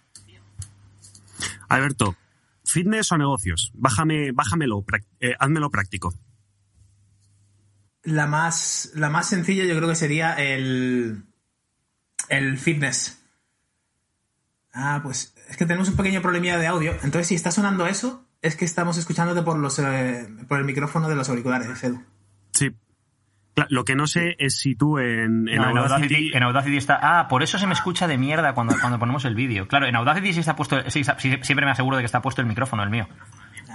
Alberto, 1.67 2.15
¿fitness 2.63 3.11
o 3.11 3.17
negocios? 3.17 3.71
Bájame, 3.75 4.31
bájamelo, 4.31 4.83
eh, 5.19 5.35
házmelo 5.37 5.69
práctico. 5.69 6.13
La 8.03 8.27
más, 8.27 8.91
la 8.95 9.09
más 9.09 9.27
sencilla 9.27 9.65
yo 9.65 9.75
creo 9.75 9.89
que 9.89 9.95
sería 9.95 10.33
el, 10.33 11.23
el 12.29 12.57
fitness. 12.57 13.24
Ah, 14.75 14.99
pues 15.01 15.33
es 15.49 15.55
que 15.57 15.65
tenemos 15.65 15.87
un 15.89 15.95
pequeño 15.95 16.21
problemilla 16.21 16.57
de 16.57 16.67
audio. 16.67 16.91
Entonces, 16.91 17.27
si 17.27 17.35
está 17.35 17.49
sonando 17.49 17.87
eso, 17.87 18.25
es 18.41 18.55
que 18.55 18.65
estamos 18.65 18.97
escuchándote 18.97 19.41
por, 19.41 19.57
los, 19.57 19.79
eh, 19.79 20.27
por 20.47 20.59
el 20.59 20.65
micrófono 20.65 21.07
de 21.07 21.15
los 21.15 21.29
auriculares, 21.29 21.83
Edu. 21.83 22.03
Sí. 22.51 22.71
Lo 23.69 23.85
que 23.85 23.95
no 23.95 24.05
sé 24.05 24.35
es 24.37 24.57
si 24.57 24.75
tú 24.75 24.99
en, 24.99 25.47
en 25.47 25.55
No, 25.61 25.69
en, 25.69 25.77
Audacity... 25.77 25.93
Audacity, 26.15 26.31
en 26.35 26.43
Audacity 26.43 26.77
está. 26.77 26.99
Ah, 27.01 27.27
por 27.29 27.41
eso 27.41 27.57
se 27.57 27.67
me 27.67 27.73
escucha 27.73 28.05
de 28.05 28.17
mierda 28.17 28.53
cuando, 28.53 28.75
cuando 28.79 28.99
ponemos 28.99 29.23
el 29.23 29.33
vídeo. 29.33 29.67
Claro, 29.69 29.85
en 29.87 29.95
Audacity 29.95 30.33
sí 30.33 30.41
está 30.41 30.57
puesto. 30.57 30.89
sí, 30.89 31.03
sí, 31.05 31.37
siempre 31.41 31.65
me 31.65 31.71
aseguro 31.71 31.95
de 31.95 32.01
que 32.01 32.05
está 32.05 32.21
puesto 32.21 32.41
el 32.41 32.47
micrófono, 32.47 32.83
el 32.83 32.89
mío. 32.89 33.07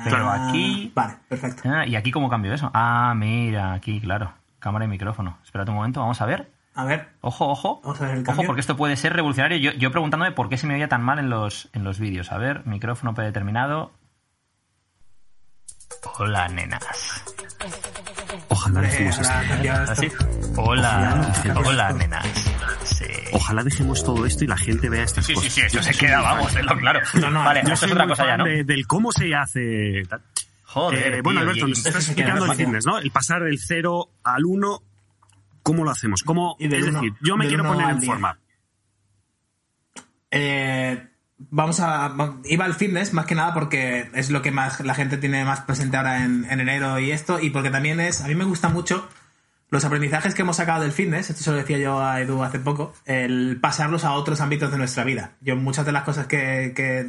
Pero 0.04 0.28
Ah, 0.28 0.48
aquí. 0.48 0.92
Vale, 0.94 1.16
perfecto. 1.28 1.62
Ah, 1.64 1.86
¿Y 1.86 1.96
aquí 1.96 2.10
cómo 2.10 2.28
cambio 2.28 2.52
eso? 2.52 2.70
Ah, 2.74 3.14
mira, 3.16 3.72
aquí, 3.72 4.00
claro. 4.00 4.34
Cámara 4.58 4.84
y 4.84 4.88
micrófono. 4.88 5.38
Espérate 5.42 5.70
un 5.70 5.78
momento, 5.78 6.00
vamos 6.00 6.20
a 6.20 6.26
ver. 6.26 6.50
A 6.74 6.84
ver, 6.84 7.08
Ojo, 7.20 7.48
ojo. 7.48 7.80
Vamos 7.82 8.00
a 8.00 8.06
ver 8.06 8.18
el 8.18 8.28
Ojo, 8.28 8.42
porque 8.46 8.60
esto 8.60 8.76
puede 8.76 8.96
ser 8.96 9.12
revolucionario. 9.12 9.58
Yo, 9.58 9.72
yo 9.72 9.90
preguntándome 9.90 10.32
por 10.32 10.48
qué 10.48 10.56
se 10.56 10.66
me 10.66 10.74
oía 10.74 10.88
tan 10.88 11.02
mal 11.02 11.18
en 11.18 11.28
los, 11.28 11.68
en 11.72 11.84
los 11.84 11.98
vídeos. 11.98 12.30
A 12.32 12.38
ver, 12.38 12.64
micrófono 12.66 13.14
predeterminado. 13.14 13.92
Hola, 16.18 16.48
nenas. 16.48 17.24
Ojalá 18.48 18.80
eh, 18.80 18.82
dejemos 18.84 19.18
esto. 19.18 19.32
¿Así? 19.92 20.08
Hola, 20.56 21.32
hola, 21.64 21.92
nenas. 21.92 22.26
Sí. 22.84 23.04
Ojalá 23.32 23.62
dejemos 23.64 24.04
todo 24.04 24.24
esto 24.26 24.44
y 24.44 24.46
la 24.46 24.56
gente 24.56 24.88
vea 24.88 25.02
estas 25.04 25.26
Sí, 25.26 25.32
sí, 25.34 25.36
cosas. 25.36 25.52
sí, 25.52 25.60
esto 25.62 25.78
Yo 25.78 25.82
se 25.82 25.94
queda, 25.98 26.20
vamos, 26.20 26.52
claro. 26.78 27.00
No, 27.14 27.30
no, 27.30 27.44
vale, 27.44 27.60
Yo 27.66 27.74
esto 27.74 27.76
soy 27.86 27.88
es 27.88 27.92
otra 27.94 28.06
cosa 28.06 28.26
ya, 28.26 28.36
¿no? 28.36 28.44
de- 28.44 28.64
del 28.64 28.86
cómo 28.86 29.12
se 29.12 29.34
hace... 29.34 30.02
Joder, 30.64 31.14
Eh, 31.14 31.22
bueno, 31.22 31.40
Alberto, 31.40 31.66
nos 31.66 31.78
estás 31.78 32.06
explicando 32.06 32.44
el 32.46 32.52
fitness, 32.52 32.86
¿no? 32.86 32.98
El 32.98 33.10
pasar 33.10 33.42
del 33.42 33.58
0 33.58 34.08
al 34.22 34.44
1, 34.44 34.82
¿cómo 35.62 35.84
lo 35.84 35.90
hacemos? 35.90 36.22
¿Cómo, 36.22 36.56
es 36.58 36.70
uno- 36.86 37.00
decir, 37.00 37.14
yo 37.22 37.36
me 37.36 37.46
quiero 37.48 37.64
poner 37.64 37.90
en 37.90 38.02
forma. 38.02 38.38
Eh, 40.30 41.06
vamos 41.38 41.80
a. 41.80 42.14
Iba 42.44 42.64
al 42.64 42.74
fitness 42.74 43.12
más 43.12 43.26
que 43.26 43.34
nada 43.34 43.54
porque 43.54 44.10
es 44.14 44.30
lo 44.30 44.42
que 44.42 44.50
más 44.50 44.80
la 44.80 44.94
gente 44.94 45.16
tiene 45.16 45.44
más 45.44 45.60
presente 45.62 45.96
ahora 45.96 46.24
en, 46.24 46.46
en 46.50 46.60
enero 46.60 46.98
y 46.98 47.10
esto, 47.10 47.40
y 47.40 47.50
porque 47.50 47.70
también 47.70 48.00
es. 48.00 48.20
A 48.20 48.28
mí 48.28 48.34
me 48.34 48.44
gusta 48.44 48.68
mucho 48.68 49.08
los 49.70 49.84
aprendizajes 49.84 50.34
que 50.34 50.42
hemos 50.42 50.56
sacado 50.56 50.82
del 50.82 50.90
fitness, 50.90 51.30
esto 51.30 51.44
se 51.44 51.50
lo 51.52 51.56
decía 51.56 51.78
yo 51.78 52.00
a 52.02 52.20
Edu 52.20 52.42
hace 52.42 52.58
poco, 52.58 52.92
el 53.06 53.58
pasarlos 53.60 54.04
a 54.04 54.12
otros 54.14 54.40
ámbitos 54.40 54.72
de 54.72 54.78
nuestra 54.78 55.04
vida. 55.04 55.34
Yo 55.40 55.54
muchas 55.54 55.86
de 55.86 55.92
las 55.92 56.02
cosas 56.02 56.26
que, 56.26 56.72
que, 56.74 57.08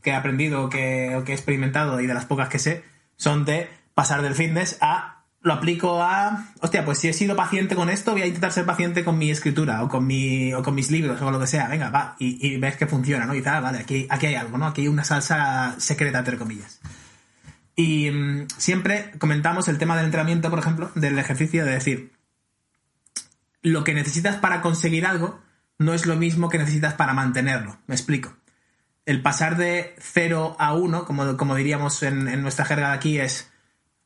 que 0.00 0.10
he 0.10 0.14
aprendido 0.14 0.68
que, 0.68 1.16
o 1.16 1.24
que 1.24 1.32
he 1.32 1.34
experimentado 1.34 2.00
y 2.00 2.06
de 2.06 2.14
las 2.14 2.26
pocas 2.26 2.48
que 2.48 2.60
sé 2.60 2.84
son 3.16 3.44
de 3.44 3.68
pasar 3.94 4.22
del 4.22 4.36
fitness 4.36 4.78
a 4.80 5.19
lo 5.42 5.54
aplico 5.54 6.02
a 6.02 6.52
hostia 6.60 6.84
pues 6.84 6.98
si 6.98 7.08
he 7.08 7.12
sido 7.12 7.34
paciente 7.34 7.74
con 7.74 7.88
esto 7.88 8.12
voy 8.12 8.22
a 8.22 8.26
intentar 8.26 8.52
ser 8.52 8.66
paciente 8.66 9.04
con 9.04 9.16
mi 9.16 9.30
escritura 9.30 9.82
o 9.82 9.88
con 9.88 10.06
mi 10.06 10.52
o 10.52 10.62
con 10.62 10.74
mis 10.74 10.90
libros 10.90 11.20
o 11.20 11.24
con 11.24 11.32
lo 11.32 11.40
que 11.40 11.46
sea 11.46 11.68
venga 11.68 11.90
va 11.90 12.14
y, 12.18 12.58
ves 12.58 12.76
que 12.76 12.86
funciona 12.86 13.24
no 13.24 13.34
y 13.34 13.40
tal 13.40 13.62
vale 13.62 13.78
aquí 13.78 14.06
aquí 14.10 14.26
hay 14.26 14.34
algo 14.34 14.58
no 14.58 14.66
aquí 14.66 14.82
hay 14.82 14.88
una 14.88 15.04
salsa 15.04 15.74
secreta 15.78 16.18
entre 16.18 16.36
comillas 16.36 16.80
y 17.80 18.10
mm, 18.10 18.48
siempre 18.58 19.12
comentamos 19.18 19.68
el 19.68 19.78
tema 19.78 19.96
del 19.96 20.04
entrenamiento, 20.04 20.50
por 20.50 20.58
ejemplo, 20.58 20.90
del 20.94 21.18
ejercicio, 21.18 21.64
de 21.64 21.72
decir, 21.72 22.12
lo 23.62 23.84
que 23.84 23.94
necesitas 23.94 24.36
para 24.36 24.60
conseguir 24.60 25.06
algo 25.06 25.40
no 25.78 25.94
es 25.94 26.04
lo 26.04 26.16
mismo 26.16 26.50
que 26.50 26.58
necesitas 26.58 26.92
para 26.92 27.14
mantenerlo. 27.14 27.78
Me 27.86 27.94
explico. 27.94 28.36
El 29.06 29.22
pasar 29.22 29.56
de 29.56 29.94
0 29.98 30.56
a 30.58 30.74
1, 30.74 31.06
como, 31.06 31.38
como 31.38 31.54
diríamos 31.54 32.02
en 32.02 32.42
nuestra 32.42 32.66
jerga 32.66 32.88
de 32.88 32.94
aquí, 32.96 33.18
es 33.18 33.49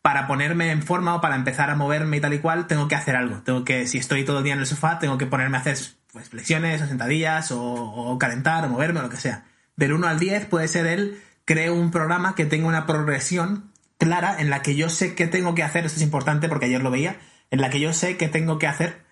para 0.04 0.26
ponerme 0.26 0.70
en 0.70 0.82
forma 0.82 1.14
o 1.14 1.22
para 1.22 1.34
empezar 1.34 1.70
a 1.70 1.76
moverme 1.76 2.18
y 2.18 2.20
tal 2.20 2.34
y 2.34 2.38
cual, 2.38 2.66
tengo 2.66 2.88
que 2.88 2.94
hacer 2.94 3.16
algo. 3.16 3.38
Tengo 3.38 3.64
que, 3.64 3.86
si 3.86 3.96
estoy 3.96 4.22
todo 4.22 4.36
el 4.38 4.44
día 4.44 4.52
en 4.52 4.58
el 4.58 4.66
sofá, 4.66 4.98
tengo 4.98 5.16
que 5.16 5.24
ponerme 5.24 5.56
a 5.56 5.60
hacer 5.60 5.78
pues, 6.12 6.28
flexiones 6.28 6.82
o 6.82 6.86
sentadillas 6.86 7.50
o, 7.52 7.62
o 7.62 8.18
calentar 8.18 8.66
o 8.66 8.68
moverme 8.68 9.00
o 9.00 9.04
lo 9.04 9.08
que 9.08 9.16
sea. 9.16 9.44
Del 9.76 9.94
1 9.94 10.06
al 10.06 10.18
10 10.18 10.44
puede 10.44 10.68
ser 10.68 10.86
el 10.86 11.22
creo 11.46 11.74
un 11.74 11.90
programa 11.90 12.34
que 12.34 12.44
tenga 12.44 12.66
una 12.68 12.84
progresión 12.84 13.70
clara 13.96 14.36
en 14.38 14.50
la 14.50 14.60
que 14.60 14.76
yo 14.76 14.90
sé 14.90 15.14
qué 15.14 15.26
tengo 15.26 15.54
que 15.54 15.62
hacer, 15.62 15.86
esto 15.86 15.96
es 15.96 16.02
importante 16.02 16.50
porque 16.50 16.66
ayer 16.66 16.82
lo 16.82 16.90
veía, 16.90 17.16
en 17.50 17.62
la 17.62 17.70
que 17.70 17.80
yo 17.80 17.94
sé 17.94 18.18
qué 18.18 18.28
tengo 18.28 18.58
que 18.58 18.66
hacer 18.66 19.04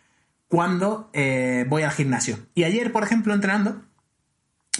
cuando 0.46 1.09
eh, 1.14 1.64
voy 1.70 1.85
al 1.85 1.92
gimnasio. 1.92 2.38
Y 2.55 2.64
ayer, 2.64 2.92
por 2.92 3.02
ejemplo, 3.02 3.33
entrenando, 3.33 3.81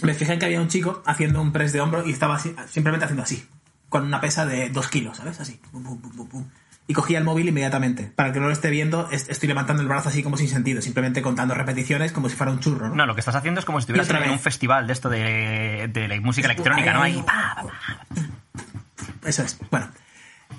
me 0.03 0.13
fijé 0.13 0.37
que 0.37 0.45
había 0.45 0.61
un 0.61 0.67
chico 0.67 1.01
haciendo 1.07 1.41
un 1.41 1.51
press 1.51 1.73
de 1.73 1.81
hombro 1.81 2.05
y 2.05 2.11
estaba 2.11 2.35
así- 2.35 2.55
simplemente 2.69 3.05
haciendo 3.05 3.23
así, 3.23 3.47
con 3.93 4.05
una 4.07 4.19
pesa 4.19 4.47
de 4.47 4.69
2 4.71 4.87
kilos, 4.87 5.17
¿sabes? 5.17 5.39
Así. 5.39 5.59
Pum, 5.71 5.83
pum, 5.83 6.27
pum. 6.27 6.45
Y 6.87 6.93
cogía 6.95 7.19
el 7.19 7.23
móvil 7.23 7.47
inmediatamente. 7.47 8.11
Para 8.15 8.29
el 8.29 8.33
que 8.33 8.39
no 8.39 8.47
lo 8.47 8.51
esté 8.51 8.71
viendo, 8.71 9.07
est- 9.11 9.29
estoy 9.29 9.47
levantando 9.47 9.83
el 9.83 9.87
brazo 9.87 10.09
así 10.09 10.23
como 10.23 10.35
sin 10.35 10.49
sentido, 10.49 10.81
simplemente 10.81 11.21
contando 11.21 11.53
repeticiones 11.53 12.11
como 12.11 12.27
si 12.27 12.35
fuera 12.35 12.51
un 12.51 12.59
churro, 12.59 12.89
¿no? 12.89 12.95
No, 12.95 13.05
lo 13.05 13.13
que 13.13 13.21
estás 13.21 13.35
haciendo 13.35 13.59
es 13.59 13.65
como 13.65 13.79
si 13.79 13.83
estuvieras 13.83 14.09
en 14.09 14.31
un 14.31 14.39
festival 14.39 14.87
de 14.87 14.93
esto 14.93 15.09
de, 15.09 15.89
de 15.93 16.07
la 16.07 16.19
música 16.21 16.47
electrónica, 16.47 16.91
¿no? 16.93 17.03
Ahí, 17.03 17.21
pa, 17.25 17.55
pa, 17.55 17.63
pa. 17.63 19.27
Eso 19.29 19.43
es. 19.43 19.57
Bueno. 19.71 19.87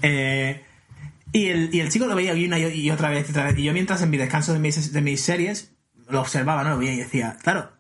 Eh, 0.02 0.64
y, 1.32 1.46
el, 1.48 1.74
y 1.74 1.80
el 1.80 1.88
chico 1.90 2.06
lo 2.06 2.14
veía 2.14 2.34
y 2.34 2.46
una 2.46 2.58
y 2.58 2.64
y 2.66 2.90
otra 2.92 3.10
vez 3.10 3.26
y 3.28 3.32
otra 3.32 3.44
vez. 3.44 3.58
Y 3.58 3.64
yo 3.64 3.72
mientras 3.72 4.00
en 4.02 4.10
mi 4.10 4.16
descanso 4.16 4.52
de 4.52 4.60
mis, 4.60 4.92
de 4.92 5.00
mis 5.02 5.20
series 5.20 5.72
lo 6.08 6.20
observaba, 6.20 6.62
¿no? 6.62 6.70
Lo 6.70 6.78
veía 6.78 6.92
y 6.92 6.98
decía, 6.98 7.36
claro, 7.42 7.72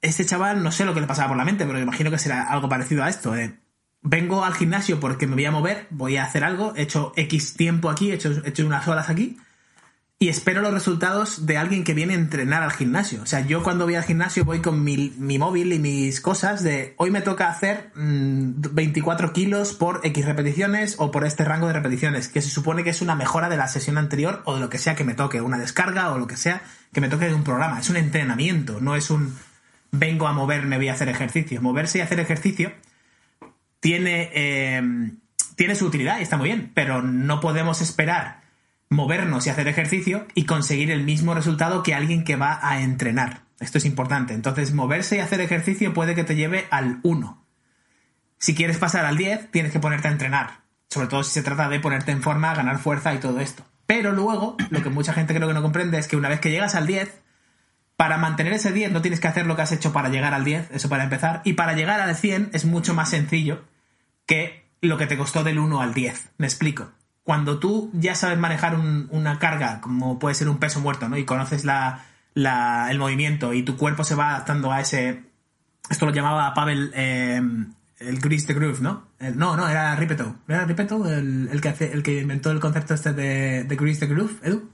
este 0.00 0.24
chaval 0.24 0.62
no 0.62 0.72
sé 0.72 0.84
lo 0.86 0.94
que 0.94 1.00
le 1.02 1.06
pasaba 1.06 1.28
por 1.28 1.36
la 1.36 1.44
mente, 1.44 1.64
pero 1.66 1.76
me 1.78 1.82
imagino 1.84 2.10
que 2.10 2.18
será 2.18 2.44
algo 2.50 2.68
parecido 2.68 3.04
a 3.04 3.08
esto. 3.10 3.36
eh. 3.36 3.58
Vengo 4.02 4.44
al 4.44 4.54
gimnasio 4.54 4.98
porque 4.98 5.26
me 5.26 5.34
voy 5.34 5.44
a 5.44 5.50
mover, 5.50 5.86
voy 5.90 6.16
a 6.16 6.24
hacer 6.24 6.44
algo, 6.44 6.72
he 6.76 6.82
hecho 6.82 7.12
X 7.16 7.54
tiempo 7.54 7.90
aquí, 7.90 8.10
he 8.10 8.14
hecho, 8.14 8.30
he 8.44 8.48
hecho 8.48 8.66
unas 8.66 8.88
horas 8.88 9.10
aquí 9.10 9.36
y 10.22 10.28
espero 10.28 10.60
los 10.60 10.74
resultados 10.74 11.46
de 11.46 11.56
alguien 11.56 11.82
que 11.82 11.94
viene 11.94 12.12
a 12.12 12.18
entrenar 12.18 12.62
al 12.62 12.72
gimnasio. 12.72 13.22
O 13.22 13.26
sea, 13.26 13.40
yo 13.40 13.62
cuando 13.62 13.86
voy 13.86 13.94
al 13.94 14.04
gimnasio 14.04 14.44
voy 14.44 14.60
con 14.60 14.84
mi, 14.84 15.14
mi 15.16 15.38
móvil 15.38 15.72
y 15.72 15.78
mis 15.78 16.20
cosas 16.20 16.62
de 16.62 16.92
hoy 16.98 17.10
me 17.10 17.22
toca 17.22 17.48
hacer 17.48 17.90
mm, 17.94 18.60
24 18.72 19.32
kilos 19.32 19.72
por 19.72 20.02
X 20.04 20.26
repeticiones 20.26 20.96
o 20.98 21.10
por 21.10 21.24
este 21.24 21.46
rango 21.46 21.68
de 21.68 21.72
repeticiones, 21.72 22.28
que 22.28 22.42
se 22.42 22.50
supone 22.50 22.84
que 22.84 22.90
es 22.90 23.00
una 23.00 23.14
mejora 23.14 23.48
de 23.48 23.56
la 23.56 23.66
sesión 23.66 23.96
anterior 23.96 24.42
o 24.44 24.56
de 24.56 24.60
lo 24.60 24.68
que 24.68 24.76
sea 24.76 24.94
que 24.94 25.04
me 25.04 25.14
toque, 25.14 25.40
una 25.40 25.56
descarga 25.56 26.12
o 26.12 26.18
lo 26.18 26.26
que 26.26 26.36
sea 26.36 26.60
que 26.92 27.00
me 27.00 27.08
toque 27.08 27.24
de 27.24 27.34
un 27.34 27.42
programa. 27.42 27.80
Es 27.80 27.88
un 27.88 27.96
entrenamiento, 27.96 28.78
no 28.78 28.96
es 28.96 29.08
un 29.08 29.34
vengo 29.90 30.28
a 30.28 30.34
moverme, 30.34 30.76
voy 30.76 30.88
a 30.88 30.92
hacer 30.92 31.08
ejercicio. 31.08 31.62
Moverse 31.62 31.96
y 31.96 32.00
hacer 32.02 32.20
ejercicio 32.20 32.72
tiene, 33.80 34.30
eh, 34.34 34.82
tiene 35.56 35.74
su 35.74 35.86
utilidad 35.86 36.18
y 36.18 36.22
está 36.22 36.36
muy 36.36 36.48
bien, 36.48 36.70
pero 36.74 37.02
no 37.02 37.40
podemos 37.40 37.80
esperar 37.80 38.40
movernos 38.90 39.46
y 39.46 39.50
hacer 39.50 39.68
ejercicio 39.68 40.26
y 40.34 40.44
conseguir 40.44 40.90
el 40.90 41.04
mismo 41.04 41.32
resultado 41.32 41.82
que 41.82 41.94
alguien 41.94 42.24
que 42.24 42.36
va 42.36 42.58
a 42.60 42.80
entrenar. 42.82 43.42
Esto 43.60 43.78
es 43.78 43.84
importante. 43.84 44.34
Entonces, 44.34 44.74
moverse 44.74 45.16
y 45.16 45.20
hacer 45.20 45.40
ejercicio 45.40 45.94
puede 45.94 46.14
que 46.14 46.24
te 46.24 46.34
lleve 46.34 46.66
al 46.70 46.98
1. 47.02 47.46
Si 48.38 48.54
quieres 48.54 48.78
pasar 48.78 49.04
al 49.04 49.16
10, 49.16 49.50
tienes 49.50 49.70
que 49.70 49.80
ponerte 49.80 50.08
a 50.08 50.12
entrenar. 50.12 50.60
Sobre 50.88 51.06
todo 51.06 51.22
si 51.22 51.30
se 51.30 51.42
trata 51.42 51.68
de 51.68 51.78
ponerte 51.78 52.10
en 52.10 52.22
forma, 52.22 52.54
ganar 52.54 52.78
fuerza 52.78 53.14
y 53.14 53.18
todo 53.18 53.38
esto. 53.38 53.64
Pero 53.86 54.12
luego, 54.12 54.56
lo 54.70 54.82
que 54.82 54.90
mucha 54.90 55.12
gente 55.12 55.34
creo 55.34 55.46
que 55.46 55.54
no 55.54 55.62
comprende 55.62 55.98
es 55.98 56.08
que 56.08 56.16
una 56.16 56.28
vez 56.28 56.40
que 56.40 56.50
llegas 56.50 56.74
al 56.74 56.86
10, 56.86 57.20
para 57.96 58.16
mantener 58.18 58.54
ese 58.54 58.72
10 58.72 58.92
no 58.92 59.02
tienes 59.02 59.20
que 59.20 59.28
hacer 59.28 59.46
lo 59.46 59.56
que 59.56 59.62
has 59.62 59.72
hecho 59.72 59.92
para 59.92 60.08
llegar 60.08 60.34
al 60.34 60.44
10, 60.44 60.70
eso 60.72 60.88
para 60.88 61.04
empezar. 61.04 61.42
Y 61.44 61.52
para 61.52 61.74
llegar 61.74 62.00
al 62.00 62.16
100 62.16 62.50
es 62.54 62.64
mucho 62.64 62.94
más 62.94 63.10
sencillo 63.10 63.62
que 64.30 64.64
lo 64.80 64.96
que 64.96 65.06
te 65.08 65.18
costó 65.18 65.42
del 65.44 65.58
1 65.58 65.80
al 65.80 65.92
10. 65.92 66.30
Me 66.38 66.46
explico. 66.46 66.92
Cuando 67.24 67.58
tú 67.58 67.90
ya 67.92 68.14
sabes 68.14 68.38
manejar 68.38 68.74
un- 68.76 69.08
una 69.10 69.38
carga, 69.38 69.80
como 69.80 70.18
puede 70.18 70.34
ser 70.36 70.48
un 70.48 70.58
peso 70.58 70.80
muerto, 70.80 71.08
¿no? 71.08 71.16
Y 71.18 71.24
conoces 71.24 71.64
la, 71.64 72.04
la- 72.34 72.88
el 72.90 72.98
movimiento 72.98 73.52
y 73.52 73.62
tu 73.62 73.76
cuerpo 73.76 74.04
se 74.04 74.14
va 74.14 74.30
adaptando 74.30 74.72
a 74.72 74.80
ese... 74.80 75.24
Esto 75.90 76.06
lo 76.06 76.12
llamaba 76.12 76.54
Pavel 76.54 76.92
eh, 76.94 77.42
el 77.98 78.20
Grease 78.20 78.46
the 78.46 78.54
Groove, 78.54 78.80
¿no? 78.80 79.08
El- 79.18 79.36
no, 79.36 79.56
no, 79.56 79.68
era 79.68 79.94
Ripeto. 79.96 80.36
¿Era 80.48 80.64
Ripeto 80.64 81.06
el, 81.12 81.48
el 81.52 81.60
que, 81.60 81.68
hace- 81.68 81.92
el 81.92 82.02
que 82.02 82.20
inventó 82.20 82.50
el 82.52 82.60
concepto 82.60 82.94
este 82.94 83.12
de, 83.12 83.64
de 83.64 83.76
Grease 83.76 84.06
the 84.06 84.14
Groove, 84.14 84.38
Edu? 84.42 84.70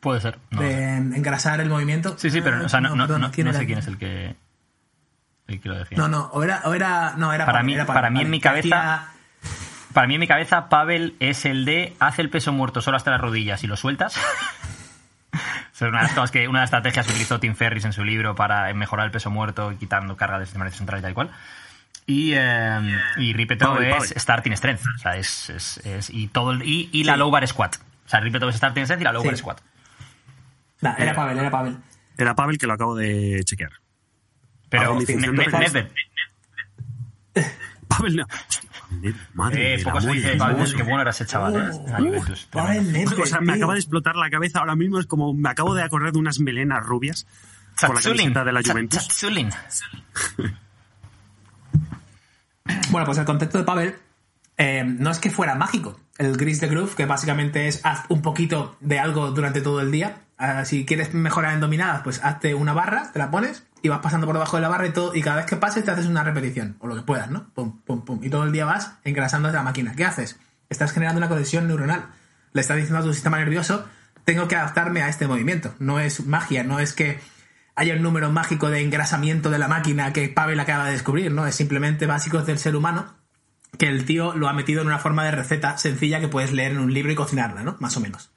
Puede 0.00 0.20
ser. 0.20 0.38
no 0.50 0.62
lo 0.62 0.68
sé. 0.68 0.74
de 0.74 0.94
engrasar 0.96 1.60
el 1.60 1.68
movimiento. 1.68 2.16
Sí, 2.18 2.30
sí, 2.30 2.40
pero 2.40 2.64
o 2.64 2.68
sea, 2.68 2.80
no, 2.80 2.96
no, 2.96 3.06
sé 3.06 3.30
quién 3.32 3.48
es 3.78 3.86
el 3.86 3.98
que, 3.98 4.36
el 5.48 5.60
que 5.60 5.68
lo 5.68 5.76
decía. 5.76 5.98
No, 5.98 6.08
no, 6.08 6.26
o 6.32 6.42
era, 6.44 6.60
o 6.64 6.74
era, 6.74 7.14
no, 7.16 7.32
era 7.32 7.44
Para 7.46 7.58
Pavel, 7.58 7.66
mí- 7.66 7.74
era 7.74 7.86
para 7.86 8.10
mí 8.10 8.20
en 8.20 8.30
mi 8.30 8.40
cabeza- 8.40 9.08
Para 9.92 10.06
mí 10.06 10.14
en 10.14 10.20
mi 10.20 10.28
cabeza, 10.28 10.68
Pavel 10.68 11.16
es 11.20 11.44
el 11.46 11.64
de 11.64 11.96
hace 11.98 12.22
el 12.22 12.30
peso 12.30 12.52
muerto 12.52 12.80
solo 12.82 12.96
hasta 12.96 13.10
las 13.10 13.20
rodillas 13.20 13.64
y 13.64 13.66
lo 13.66 13.76
sueltas. 13.76 14.14
Es 15.74 15.82
una 15.82 15.98
de 15.98 16.04
las 16.06 16.12
cosas 16.12 16.32
que 16.32 16.48
una 16.48 16.58
de 16.58 16.62
las 16.62 16.68
estrategias 16.68 17.06
que 17.06 17.12
utilizó 17.12 17.38
Tim 17.38 17.54
Ferris 17.54 17.84
en 17.84 17.92
su 17.92 18.02
libro 18.04 18.34
para 18.34 18.72
mejorar 18.74 19.06
el 19.06 19.12
peso 19.12 19.30
muerto 19.30 19.70
y 19.70 19.76
quitando 19.76 20.16
carga 20.16 20.38
del 20.38 20.46
sistema 20.46 20.64
nervioso 20.64 20.78
central 20.78 20.98
y 20.98 21.02
tal 21.02 21.10
y 21.12 21.14
cual. 21.14 21.30
Y, 22.06 22.32
eh, 22.34 22.98
y 23.18 23.32
Ripeto 23.32 23.66
Pavel, 23.74 23.88
es 23.90 23.94
Pavel. 23.94 24.08
starting 24.20 24.52
strength. 24.56 24.82
O 24.96 24.98
sea, 24.98 25.16
es, 25.16 25.50
es- 25.50 25.78
es- 25.86 26.10
y 26.10 26.26
todo 26.28 26.50
el- 26.50 26.62
y, 26.64 26.90
y 26.92 27.04
la 27.04 27.12
Sí. 27.12 27.18
low 27.20 27.30
bar 27.30 27.46
squat. 27.46 27.76
O 27.76 28.08
sea, 28.08 28.18
Replay 28.18 28.42
of 28.42 28.54
Stars 28.56 28.74
tienes 28.74 28.88
que 28.88 28.94
decir 28.96 29.06
a 29.06 29.12
Lower 29.12 29.30
Sí. 29.30 29.36
Squad. 29.36 29.58
Nah, 30.80 30.94
era 30.98 31.14
Pavel, 31.14 31.38
era 31.38 31.50
Pavel. 31.50 31.76
Era 32.16 32.34
Pavel 32.34 32.58
que 32.58 32.66
lo 32.66 32.72
acabo 32.72 32.96
de 32.96 33.42
chequear. 33.44 33.70
Pero 34.68 34.94
mi 34.94 35.04
pecas. 35.04 35.72
Nedved. 35.72 35.86
Pavel 37.88 38.16
no. 38.16 38.26
Pavel, 38.26 39.16
Madre 39.34 39.74
Eh, 39.74 39.84
poco 39.84 40.00
se 40.00 40.12
dice. 40.12 40.36
Pavel, 40.36 40.74
qué 40.74 40.82
bueno 40.82 41.00
era 41.00 41.10
ese 41.10 41.26
chaval, 41.26 41.56
eh, 41.56 41.70
Oh. 41.98 42.34
Pavel 42.50 43.06
O 43.20 43.26
sea, 43.26 43.40
me 43.40 43.54
acaba 43.54 43.72
de 43.74 43.80
explotar 43.80 44.16
la 44.16 44.30
cabeza 44.30 44.60
ahora 44.60 44.76
mismo. 44.76 44.98
Es 44.98 45.06
como 45.06 45.32
me 45.34 45.48
acabo 45.48 45.74
de 45.74 45.82
acordar 45.82 46.12
de 46.12 46.18
unas 46.18 46.38
melenas 46.40 46.84
rubias 46.84 47.26
por 47.80 47.94
la 47.94 48.00
camiseta 48.00 48.44
de 48.44 48.52
la 48.52 48.60
Juventus. 48.64 49.08
Bueno, 52.90 53.06
pues 53.06 53.16
el 53.18 53.24
contexto 53.24 53.56
de 53.58 53.64
Pavel 53.64 53.94
eh, 54.58 54.84
no 54.84 55.10
es 55.10 55.18
que 55.18 55.30
fuera 55.30 55.54
mágico. 55.54 55.98
El 56.18 56.36
Gris 56.36 56.60
de 56.60 56.68
Groove, 56.68 56.94
que 56.94 57.06
básicamente 57.06 57.68
es 57.68 57.80
haz 57.84 58.04
un 58.08 58.22
poquito 58.22 58.76
de 58.80 58.98
algo 58.98 59.30
durante 59.30 59.60
todo 59.60 59.80
el 59.80 59.90
día. 59.90 60.16
Ah, 60.36 60.64
si 60.64 60.84
quieres 60.84 61.14
mejorar 61.14 61.54
en 61.54 61.60
dominadas, 61.60 62.02
pues 62.02 62.22
hazte 62.22 62.54
una 62.54 62.72
barra, 62.72 63.10
te 63.12 63.18
la 63.18 63.30
pones 63.30 63.64
y 63.82 63.88
vas 63.88 64.00
pasando 64.00 64.26
por 64.26 64.34
debajo 64.34 64.56
de 64.56 64.62
la 64.62 64.68
barra 64.68 64.86
y 64.86 64.90
todo. 64.90 65.14
Y 65.14 65.22
cada 65.22 65.36
vez 65.36 65.46
que 65.46 65.56
pases 65.56 65.84
te 65.84 65.90
haces 65.90 66.06
una 66.06 66.24
repetición, 66.24 66.76
o 66.80 66.86
lo 66.86 66.94
que 66.94 67.02
puedas, 67.02 67.30
¿no? 67.30 67.50
Pum, 67.54 67.80
pum, 67.82 68.04
pum. 68.04 68.20
Y 68.22 68.30
todo 68.30 68.44
el 68.44 68.52
día 68.52 68.64
vas 68.64 68.92
engrasando 69.04 69.50
la 69.50 69.62
máquina. 69.62 69.94
¿Qué 69.94 70.04
haces? 70.04 70.38
Estás 70.68 70.92
generando 70.92 71.18
una 71.18 71.28
conexión 71.28 71.66
neuronal. 71.66 72.06
Le 72.52 72.60
estás 72.60 72.76
diciendo 72.76 72.98
a 72.98 73.02
tu 73.02 73.12
sistema 73.12 73.38
nervioso, 73.38 73.86
tengo 74.24 74.48
que 74.48 74.56
adaptarme 74.56 75.02
a 75.02 75.08
este 75.08 75.26
movimiento. 75.26 75.74
No 75.78 76.00
es 76.00 76.26
magia, 76.26 76.64
no 76.64 76.80
es 76.80 76.92
que 76.92 77.20
haya 77.74 77.94
un 77.94 78.02
número 78.02 78.30
mágico 78.32 78.70
de 78.70 78.82
engrasamiento 78.82 79.50
de 79.50 79.58
la 79.58 79.68
máquina 79.68 80.12
que 80.12 80.28
Pavel 80.28 80.58
acaba 80.58 80.86
de 80.86 80.92
descubrir, 80.92 81.32
¿no? 81.32 81.46
Es 81.46 81.54
simplemente 81.54 82.06
básicos 82.06 82.44
del 82.44 82.58
ser 82.58 82.74
humano 82.74 83.16
que 83.78 83.86
el 83.86 84.04
tío 84.04 84.34
lo 84.34 84.48
ha 84.48 84.52
metido 84.52 84.80
en 84.80 84.88
una 84.88 84.98
forma 84.98 85.24
de 85.24 85.30
receta 85.30 85.76
sencilla 85.78 86.20
que 86.20 86.28
puedes 86.28 86.52
leer 86.52 86.72
en 86.72 86.78
un 86.78 86.92
libro 86.92 87.12
y 87.12 87.14
cocinarla, 87.14 87.62
¿no? 87.62 87.76
Más 87.80 87.96
o 87.96 88.00
menos. 88.00 88.30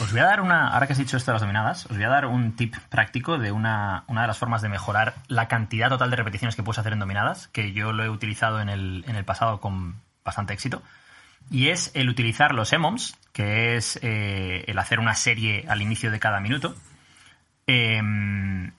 Os 0.00 0.12
voy 0.12 0.20
a 0.20 0.24
dar 0.24 0.40
una, 0.40 0.68
ahora 0.68 0.86
que 0.86 0.92
has 0.92 0.98
dicho 0.98 1.16
esto 1.16 1.30
de 1.30 1.34
las 1.34 1.42
dominadas, 1.42 1.86
os 1.86 1.96
voy 1.96 2.04
a 2.04 2.08
dar 2.08 2.26
un 2.26 2.54
tip 2.56 2.74
práctico 2.88 3.38
de 3.38 3.52
una, 3.52 4.04
una 4.06 4.22
de 4.22 4.26
las 4.28 4.38
formas 4.38 4.62
de 4.62 4.68
mejorar 4.68 5.14
la 5.26 5.48
cantidad 5.48 5.88
total 5.88 6.10
de 6.10 6.16
repeticiones 6.16 6.56
que 6.56 6.62
puedes 6.62 6.78
hacer 6.78 6.92
en 6.92 6.98
dominadas, 7.00 7.48
que 7.48 7.72
yo 7.72 7.92
lo 7.92 8.04
he 8.04 8.08
utilizado 8.08 8.60
en 8.60 8.68
el, 8.68 9.04
en 9.08 9.16
el 9.16 9.24
pasado 9.24 9.60
con 9.60 9.96
bastante 10.24 10.54
éxito, 10.54 10.82
y 11.50 11.68
es 11.68 11.90
el 11.94 12.08
utilizar 12.08 12.54
los 12.54 12.72
EMOMs, 12.72 13.16
que 13.32 13.76
es 13.76 13.98
eh, 14.02 14.64
el 14.66 14.78
hacer 14.78 15.00
una 15.00 15.14
serie 15.14 15.64
al 15.68 15.82
inicio 15.82 16.10
de 16.10 16.18
cada 16.18 16.40
minuto. 16.40 16.74
Em, 17.66 18.72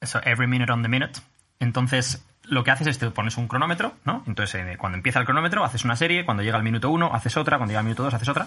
eso, 0.00 0.20
every 0.24 0.46
minute 0.46 0.70
on 0.72 0.82
the 0.82 0.88
minute. 0.88 1.20
Entonces, 1.60 2.24
lo 2.44 2.64
que 2.64 2.70
haces 2.70 2.86
es 2.86 2.98
te 2.98 3.10
pones 3.10 3.36
un 3.36 3.48
cronómetro, 3.48 3.94
¿no? 4.04 4.22
Entonces, 4.26 4.54
eh, 4.62 4.76
cuando 4.78 4.96
empieza 4.96 5.18
el 5.18 5.24
cronómetro, 5.24 5.64
haces 5.64 5.84
una 5.84 5.96
serie, 5.96 6.24
cuando 6.24 6.42
llega 6.42 6.56
el 6.56 6.62
minuto 6.62 6.90
1, 6.90 7.14
haces 7.14 7.36
otra, 7.36 7.56
cuando 7.56 7.72
llega 7.72 7.80
el 7.80 7.86
minuto 7.86 8.04
2, 8.04 8.14
haces 8.14 8.28
otra. 8.28 8.46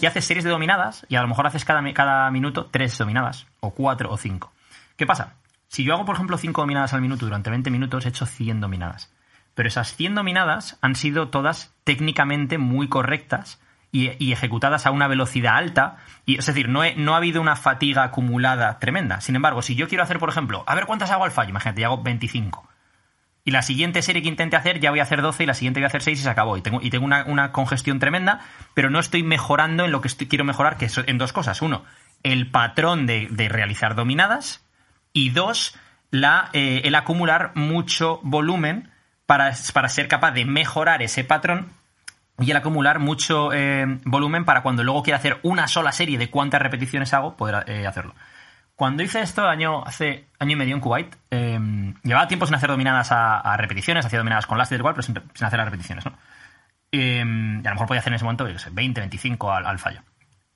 Y 0.00 0.06
haces 0.06 0.24
series 0.24 0.44
de 0.44 0.50
dominadas, 0.50 1.06
y 1.08 1.16
a 1.16 1.22
lo 1.22 1.28
mejor 1.28 1.46
haces 1.46 1.64
cada, 1.64 1.82
cada 1.94 2.30
minuto 2.30 2.66
tres 2.66 2.96
dominadas, 2.98 3.46
o 3.60 3.70
cuatro 3.70 4.10
o 4.10 4.16
cinco. 4.16 4.52
¿Qué 4.96 5.06
pasa? 5.06 5.34
Si 5.68 5.84
yo 5.84 5.94
hago, 5.94 6.04
por 6.04 6.14
ejemplo, 6.14 6.38
cinco 6.38 6.62
dominadas 6.62 6.92
al 6.94 7.00
minuto 7.00 7.24
durante 7.26 7.50
20 7.50 7.70
minutos, 7.70 8.06
he 8.06 8.10
hecho 8.10 8.26
100 8.26 8.60
dominadas. 8.60 9.12
Pero 9.54 9.68
esas 9.68 9.94
100 9.96 10.14
dominadas 10.14 10.78
han 10.80 10.94
sido 10.94 11.28
todas 11.28 11.74
técnicamente 11.84 12.58
muy 12.58 12.88
correctas 12.88 13.60
y, 13.90 14.10
y 14.22 14.32
ejecutadas 14.32 14.86
a 14.86 14.90
una 14.90 15.08
velocidad 15.08 15.56
alta. 15.56 15.96
Y, 16.24 16.38
es 16.38 16.46
decir, 16.46 16.68
no, 16.68 16.82
no 16.96 17.14
ha 17.14 17.18
habido 17.18 17.40
una 17.40 17.56
fatiga 17.56 18.04
acumulada 18.04 18.78
tremenda. 18.78 19.20
Sin 19.20 19.34
embargo, 19.34 19.62
si 19.62 19.74
yo 19.74 19.88
quiero 19.88 20.04
hacer, 20.04 20.18
por 20.18 20.28
ejemplo, 20.28 20.62
a 20.66 20.74
ver 20.74 20.86
cuántas 20.86 21.10
hago 21.10 21.24
al 21.24 21.30
fallo, 21.30 21.50
imagínate, 21.50 21.80
ya 21.80 21.86
hago 21.88 22.02
25. 22.02 22.68
Y 23.46 23.52
la 23.52 23.62
siguiente 23.62 24.02
serie 24.02 24.22
que 24.22 24.28
intente 24.28 24.56
hacer 24.56 24.80
ya 24.80 24.90
voy 24.90 24.98
a 25.00 25.04
hacer 25.04 25.22
12 25.22 25.44
y 25.44 25.46
la 25.46 25.54
siguiente 25.54 25.80
voy 25.80 25.84
a 25.84 25.86
hacer 25.86 26.02
6 26.02 26.18
y 26.18 26.22
se 26.22 26.28
acabó. 26.28 26.56
Y 26.58 26.62
tengo, 26.62 26.82
y 26.82 26.90
tengo 26.90 27.04
una, 27.06 27.24
una 27.24 27.52
congestión 27.52 27.98
tremenda, 28.00 28.40
pero 28.74 28.90
no 28.90 28.98
estoy 28.98 29.22
mejorando 29.22 29.84
en 29.84 29.92
lo 29.92 30.00
que 30.00 30.08
estoy- 30.08 30.26
quiero 30.26 30.44
mejorar, 30.44 30.76
que 30.76 30.86
es 30.86 30.98
en 30.98 31.16
dos 31.16 31.32
cosas. 31.32 31.62
Uno, 31.62 31.84
el 32.24 32.50
patrón 32.50 33.06
de, 33.06 33.28
de 33.30 33.48
realizar 33.48 33.94
dominadas. 33.94 34.66
Y 35.12 35.30
dos, 35.30 35.78
la, 36.10 36.50
eh, 36.52 36.82
el 36.84 36.94
acumular 36.96 37.52
mucho 37.54 38.18
volumen 38.24 38.90
para, 39.26 39.52
para 39.72 39.88
ser 39.88 40.08
capaz 40.08 40.32
de 40.32 40.44
mejorar 40.44 41.02
ese 41.02 41.22
patrón 41.24 41.68
y 42.40 42.50
el 42.50 42.56
acumular 42.56 42.98
mucho 42.98 43.52
eh, 43.52 43.86
volumen 44.04 44.44
para 44.44 44.62
cuando 44.62 44.82
luego 44.84 45.02
quiera 45.02 45.18
hacer 45.18 45.38
una 45.42 45.68
sola 45.68 45.92
serie 45.92 46.18
de 46.18 46.28
cuántas 46.30 46.60
repeticiones 46.60 47.14
hago, 47.14 47.36
poder 47.36 47.64
eh, 47.68 47.86
hacerlo. 47.86 48.14
Cuando 48.76 49.02
hice 49.02 49.20
esto 49.20 49.48
año, 49.48 49.82
hace 49.84 50.26
año 50.38 50.52
y 50.52 50.56
medio 50.56 50.74
en 50.74 50.80
Kuwait, 50.80 51.16
eh, 51.30 51.58
llevaba 52.04 52.28
tiempo 52.28 52.44
sin 52.46 52.54
hacer 52.54 52.68
dominadas 52.70 53.10
a, 53.10 53.40
a 53.40 53.56
repeticiones, 53.56 54.04
hacía 54.04 54.18
dominadas 54.18 54.46
con 54.46 54.58
lasted 54.58 54.76
igual, 54.78 54.94
pero 54.94 55.02
sin, 55.02 55.16
hacer 55.16 55.58
las 55.58 55.64
repeticiones, 55.64 56.04
¿no? 56.04 56.12
Eh, 56.92 57.24
y 57.24 57.66
a 57.66 57.70
lo 57.70 57.74
mejor 57.74 57.86
podía 57.86 58.00
hacer 58.00 58.12
en 58.12 58.16
ese 58.16 58.24
momento, 58.24 58.48
yo 58.48 58.58
sé, 58.58 58.70
20, 58.70 59.00
25 59.00 59.50
al, 59.52 59.66
al 59.66 59.78
fallo. 59.78 60.02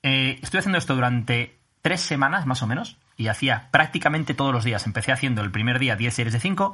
Eh, 0.03 0.39
estuve 0.41 0.59
haciendo 0.59 0.77
esto 0.77 0.95
durante 0.95 1.57
tres 1.81 2.01
semanas 2.01 2.45
más 2.45 2.61
o 2.61 2.67
menos 2.67 2.97
y 3.17 3.27
hacía 3.27 3.69
prácticamente 3.71 4.33
todos 4.33 4.53
los 4.53 4.63
días. 4.63 4.85
Empecé 4.85 5.11
haciendo 5.11 5.41
el 5.41 5.51
primer 5.51 5.79
día 5.79 5.95
10 5.95 6.13
series 6.13 6.33
de 6.33 6.39
5, 6.39 6.73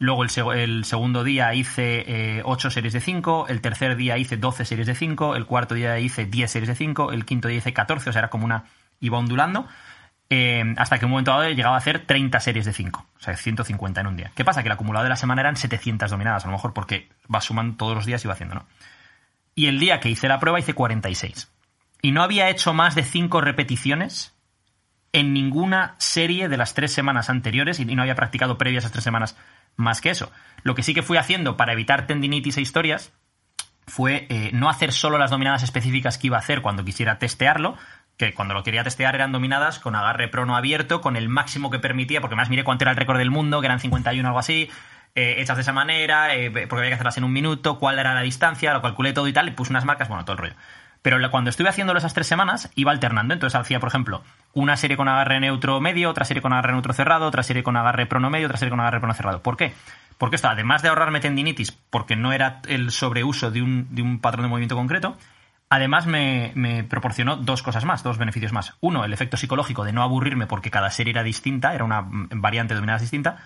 luego 0.00 0.24
el, 0.24 0.28
seg- 0.28 0.56
el 0.56 0.84
segundo 0.84 1.22
día 1.24 1.54
hice 1.54 2.42
8 2.44 2.70
series 2.70 2.92
de 2.92 3.00
5, 3.00 3.46
el 3.48 3.60
tercer 3.60 3.94
día 3.96 4.18
hice 4.18 4.36
12 4.36 4.64
series 4.64 4.86
de 4.88 4.94
5, 4.96 5.36
el 5.36 5.46
cuarto 5.46 5.74
día 5.76 5.98
hice 6.00 6.26
10 6.26 6.50
series 6.50 6.68
de 6.68 6.74
5, 6.74 7.12
el 7.12 7.24
quinto 7.24 7.46
día 7.48 7.58
hice 7.58 7.72
14, 7.72 8.10
o 8.10 8.12
sea, 8.12 8.20
era 8.20 8.28
como 8.30 8.44
una... 8.44 8.64
iba 9.00 9.18
ondulando. 9.18 9.66
Eh, 10.30 10.74
hasta 10.76 10.98
que 10.98 11.04
un 11.04 11.10
momento 11.10 11.32
dado 11.32 11.50
llegaba 11.50 11.74
a 11.74 11.78
hacer 11.78 12.06
30 12.06 12.38
series 12.40 12.64
de 12.64 12.72
5, 12.72 13.06
o 13.16 13.20
sea, 13.20 13.36
150 13.36 14.00
en 14.00 14.06
un 14.06 14.16
día. 14.16 14.30
¿Qué 14.34 14.44
pasa? 14.44 14.62
Que 14.62 14.68
el 14.68 14.72
acumulado 14.72 15.02
de 15.02 15.10
la 15.10 15.16
semana 15.16 15.42
eran 15.42 15.56
700 15.56 16.10
dominadas, 16.10 16.44
a 16.44 16.46
lo 16.46 16.52
mejor 16.52 16.72
porque 16.72 17.08
va 17.32 17.40
sumando 17.40 17.76
todos 17.76 17.96
los 17.96 18.06
días 18.06 18.24
y 18.24 18.28
va 18.28 18.34
haciendo, 18.34 18.54
¿no? 18.54 18.66
Y 19.56 19.66
el 19.66 19.80
día 19.80 19.98
que 19.98 20.08
hice 20.08 20.28
la 20.28 20.38
prueba 20.38 20.60
hice 20.60 20.72
46. 20.72 21.50
Y 22.02 22.12
no 22.12 22.22
había 22.22 22.48
hecho 22.48 22.72
más 22.72 22.94
de 22.94 23.02
5 23.02 23.40
repeticiones 23.40 24.32
en 25.12 25.32
ninguna 25.34 25.96
serie 25.98 26.48
de 26.48 26.56
las 26.56 26.74
tres 26.74 26.92
semanas 26.92 27.28
anteriores 27.28 27.80
y 27.80 27.84
no 27.84 28.02
había 28.02 28.14
practicado 28.14 28.56
previa 28.56 28.78
a 28.78 28.80
esas 28.80 28.92
tres 28.92 29.04
semanas 29.04 29.36
más 29.76 30.00
que 30.00 30.10
eso. 30.10 30.30
Lo 30.62 30.74
que 30.74 30.82
sí 30.82 30.94
que 30.94 31.02
fui 31.02 31.16
haciendo 31.16 31.56
para 31.56 31.72
evitar 31.72 32.06
tendinitis 32.06 32.56
e 32.56 32.60
historias 32.60 33.12
fue 33.86 34.26
eh, 34.28 34.50
no 34.52 34.70
hacer 34.70 34.92
solo 34.92 35.18
las 35.18 35.30
dominadas 35.30 35.64
específicas 35.64 36.16
que 36.16 36.28
iba 36.28 36.36
a 36.36 36.40
hacer 36.40 36.62
cuando 36.62 36.84
quisiera 36.84 37.18
testearlo, 37.18 37.76
que 38.20 38.34
cuando 38.34 38.52
lo 38.52 38.62
quería 38.62 38.84
testear 38.84 39.14
eran 39.14 39.32
dominadas 39.32 39.78
con 39.78 39.96
agarre 39.96 40.28
prono 40.28 40.54
abierto, 40.54 41.00
con 41.00 41.16
el 41.16 41.28
máximo 41.28 41.70
que 41.70 41.78
permitía, 41.78 42.20
porque 42.20 42.36
más 42.36 42.50
miré 42.50 42.64
cuánto 42.64 42.84
era 42.84 42.90
el 42.90 42.96
récord 42.98 43.16
del 43.18 43.30
mundo, 43.30 43.60
que 43.60 43.66
eran 43.66 43.80
51 43.80 44.22
o 44.22 44.28
algo 44.28 44.38
así, 44.38 44.68
eh, 45.14 45.36
hechas 45.38 45.56
de 45.56 45.62
esa 45.62 45.72
manera, 45.72 46.34
eh, 46.34 46.50
porque 46.50 46.76
había 46.76 46.90
que 46.90 46.94
hacerlas 46.94 47.16
en 47.16 47.24
un 47.24 47.32
minuto, 47.32 47.78
cuál 47.78 47.98
era 47.98 48.12
la 48.12 48.20
distancia, 48.20 48.74
lo 48.74 48.82
calculé 48.82 49.14
todo 49.14 49.26
y 49.26 49.32
tal, 49.32 49.48
y 49.48 49.52
puse 49.52 49.72
unas 49.72 49.86
marcas, 49.86 50.08
bueno, 50.08 50.24
todo 50.24 50.34
el 50.34 50.38
rollo. 50.38 50.54
Pero 51.00 51.30
cuando 51.30 51.48
estuve 51.48 51.70
haciéndolo 51.70 51.98
esas 51.98 52.12
tres 52.12 52.26
semanas, 52.26 52.70
iba 52.74 52.92
alternando. 52.92 53.32
Entonces 53.32 53.58
hacía, 53.58 53.80
por 53.80 53.88
ejemplo, 53.88 54.22
una 54.52 54.76
serie 54.76 54.98
con 54.98 55.08
agarre 55.08 55.40
neutro 55.40 55.80
medio, 55.80 56.10
otra 56.10 56.26
serie 56.26 56.42
con 56.42 56.52
agarre 56.52 56.72
neutro 56.72 56.92
cerrado, 56.92 57.26
otra 57.26 57.42
serie 57.42 57.62
con 57.62 57.74
agarre 57.78 58.04
prono 58.04 58.28
medio, 58.28 58.48
otra 58.48 58.58
serie 58.58 58.68
con 58.68 58.80
agarre 58.80 59.00
prono 59.00 59.14
cerrado. 59.14 59.42
¿Por 59.42 59.56
qué? 59.56 59.72
Porque 60.18 60.36
esto, 60.36 60.48
además 60.48 60.82
de 60.82 60.90
ahorrarme 60.90 61.20
tendinitis, 61.20 61.72
porque 61.72 62.16
no 62.16 62.34
era 62.34 62.60
el 62.68 62.90
sobreuso 62.90 63.50
de 63.50 63.62
un, 63.62 63.86
de 63.94 64.02
un 64.02 64.20
patrón 64.20 64.42
de 64.42 64.50
movimiento 64.50 64.76
concreto, 64.76 65.16
además 65.70 66.06
me, 66.06 66.84
proporcionó 66.88 67.36
dos 67.36 67.62
cosas 67.62 67.84
más, 67.84 68.02
dos 68.02 68.18
beneficios 68.18 68.52
más. 68.52 68.74
Uno, 68.80 69.04
el 69.04 69.12
efecto 69.12 69.36
psicológico 69.36 69.84
de 69.84 69.92
no 69.92 70.02
aburrirme 70.02 70.46
porque 70.46 70.70
cada 70.70 70.90
serie 70.90 71.12
era 71.12 71.22
distinta, 71.22 71.74
era 71.74 71.84
una 71.84 72.04
variante 72.04 72.74
de 72.74 72.80
dominadas 72.80 73.02
distinta. 73.02 73.38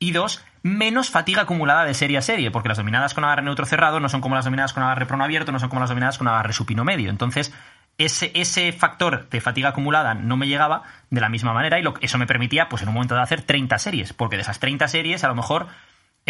Y 0.00 0.12
dos, 0.12 0.44
menos 0.62 1.10
fatiga 1.10 1.42
acumulada 1.42 1.84
de 1.84 1.94
serie 1.94 2.18
a 2.18 2.22
serie, 2.22 2.50
porque 2.50 2.68
las 2.68 2.78
dominadas 2.78 3.14
con 3.14 3.24
agarre 3.24 3.42
neutro 3.42 3.66
cerrado 3.66 4.00
no 4.00 4.08
son 4.08 4.20
como 4.20 4.34
las 4.34 4.44
dominadas 4.44 4.72
con 4.72 4.82
agarre 4.82 5.06
prono 5.06 5.24
abierto, 5.24 5.50
no 5.50 5.58
son 5.58 5.68
como 5.68 5.80
las 5.80 5.88
dominadas 5.88 6.18
con 6.18 6.28
agarre 6.28 6.52
supino 6.52 6.84
medio. 6.84 7.10
Entonces, 7.10 7.52
ese, 7.96 8.30
ese 8.34 8.72
factor 8.72 9.28
de 9.28 9.40
fatiga 9.40 9.70
acumulada 9.70 10.14
no 10.14 10.36
me 10.36 10.46
llegaba 10.46 10.82
de 11.10 11.20
la 11.20 11.28
misma 11.28 11.52
manera 11.52 11.78
y 11.78 11.82
lo, 11.82 11.94
eso 12.00 12.18
me 12.18 12.26
permitía, 12.26 12.68
pues 12.68 12.82
en 12.82 12.88
un 12.88 12.94
momento 12.94 13.14
de 13.14 13.22
hacer 13.22 13.42
30 13.42 13.78
series, 13.78 14.12
porque 14.12 14.36
de 14.36 14.42
esas 14.42 14.60
30 14.60 14.86
series 14.88 15.24
a 15.24 15.28
lo 15.28 15.34
mejor 15.34 15.66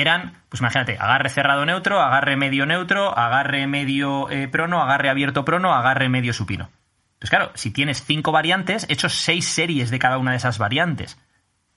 eran, 0.00 0.42
pues 0.48 0.60
imagínate, 0.60 0.96
agarre 0.98 1.28
cerrado 1.28 1.66
neutro, 1.66 2.00
agarre 2.00 2.36
medio 2.36 2.66
neutro, 2.66 3.16
agarre 3.16 3.66
medio 3.66 4.30
eh, 4.30 4.48
prono, 4.48 4.82
agarre 4.82 5.10
abierto 5.10 5.44
prono, 5.44 5.74
agarre 5.74 6.08
medio 6.08 6.32
supino. 6.32 6.70
Pues 7.18 7.30
claro, 7.30 7.50
si 7.54 7.70
tienes 7.70 8.04
cinco 8.04 8.30
variantes, 8.32 8.86
he 8.88 8.92
hecho 8.92 9.08
seis 9.08 9.46
series 9.46 9.90
de 9.90 9.98
cada 9.98 10.18
una 10.18 10.30
de 10.30 10.36
esas 10.36 10.58
variantes. 10.58 11.18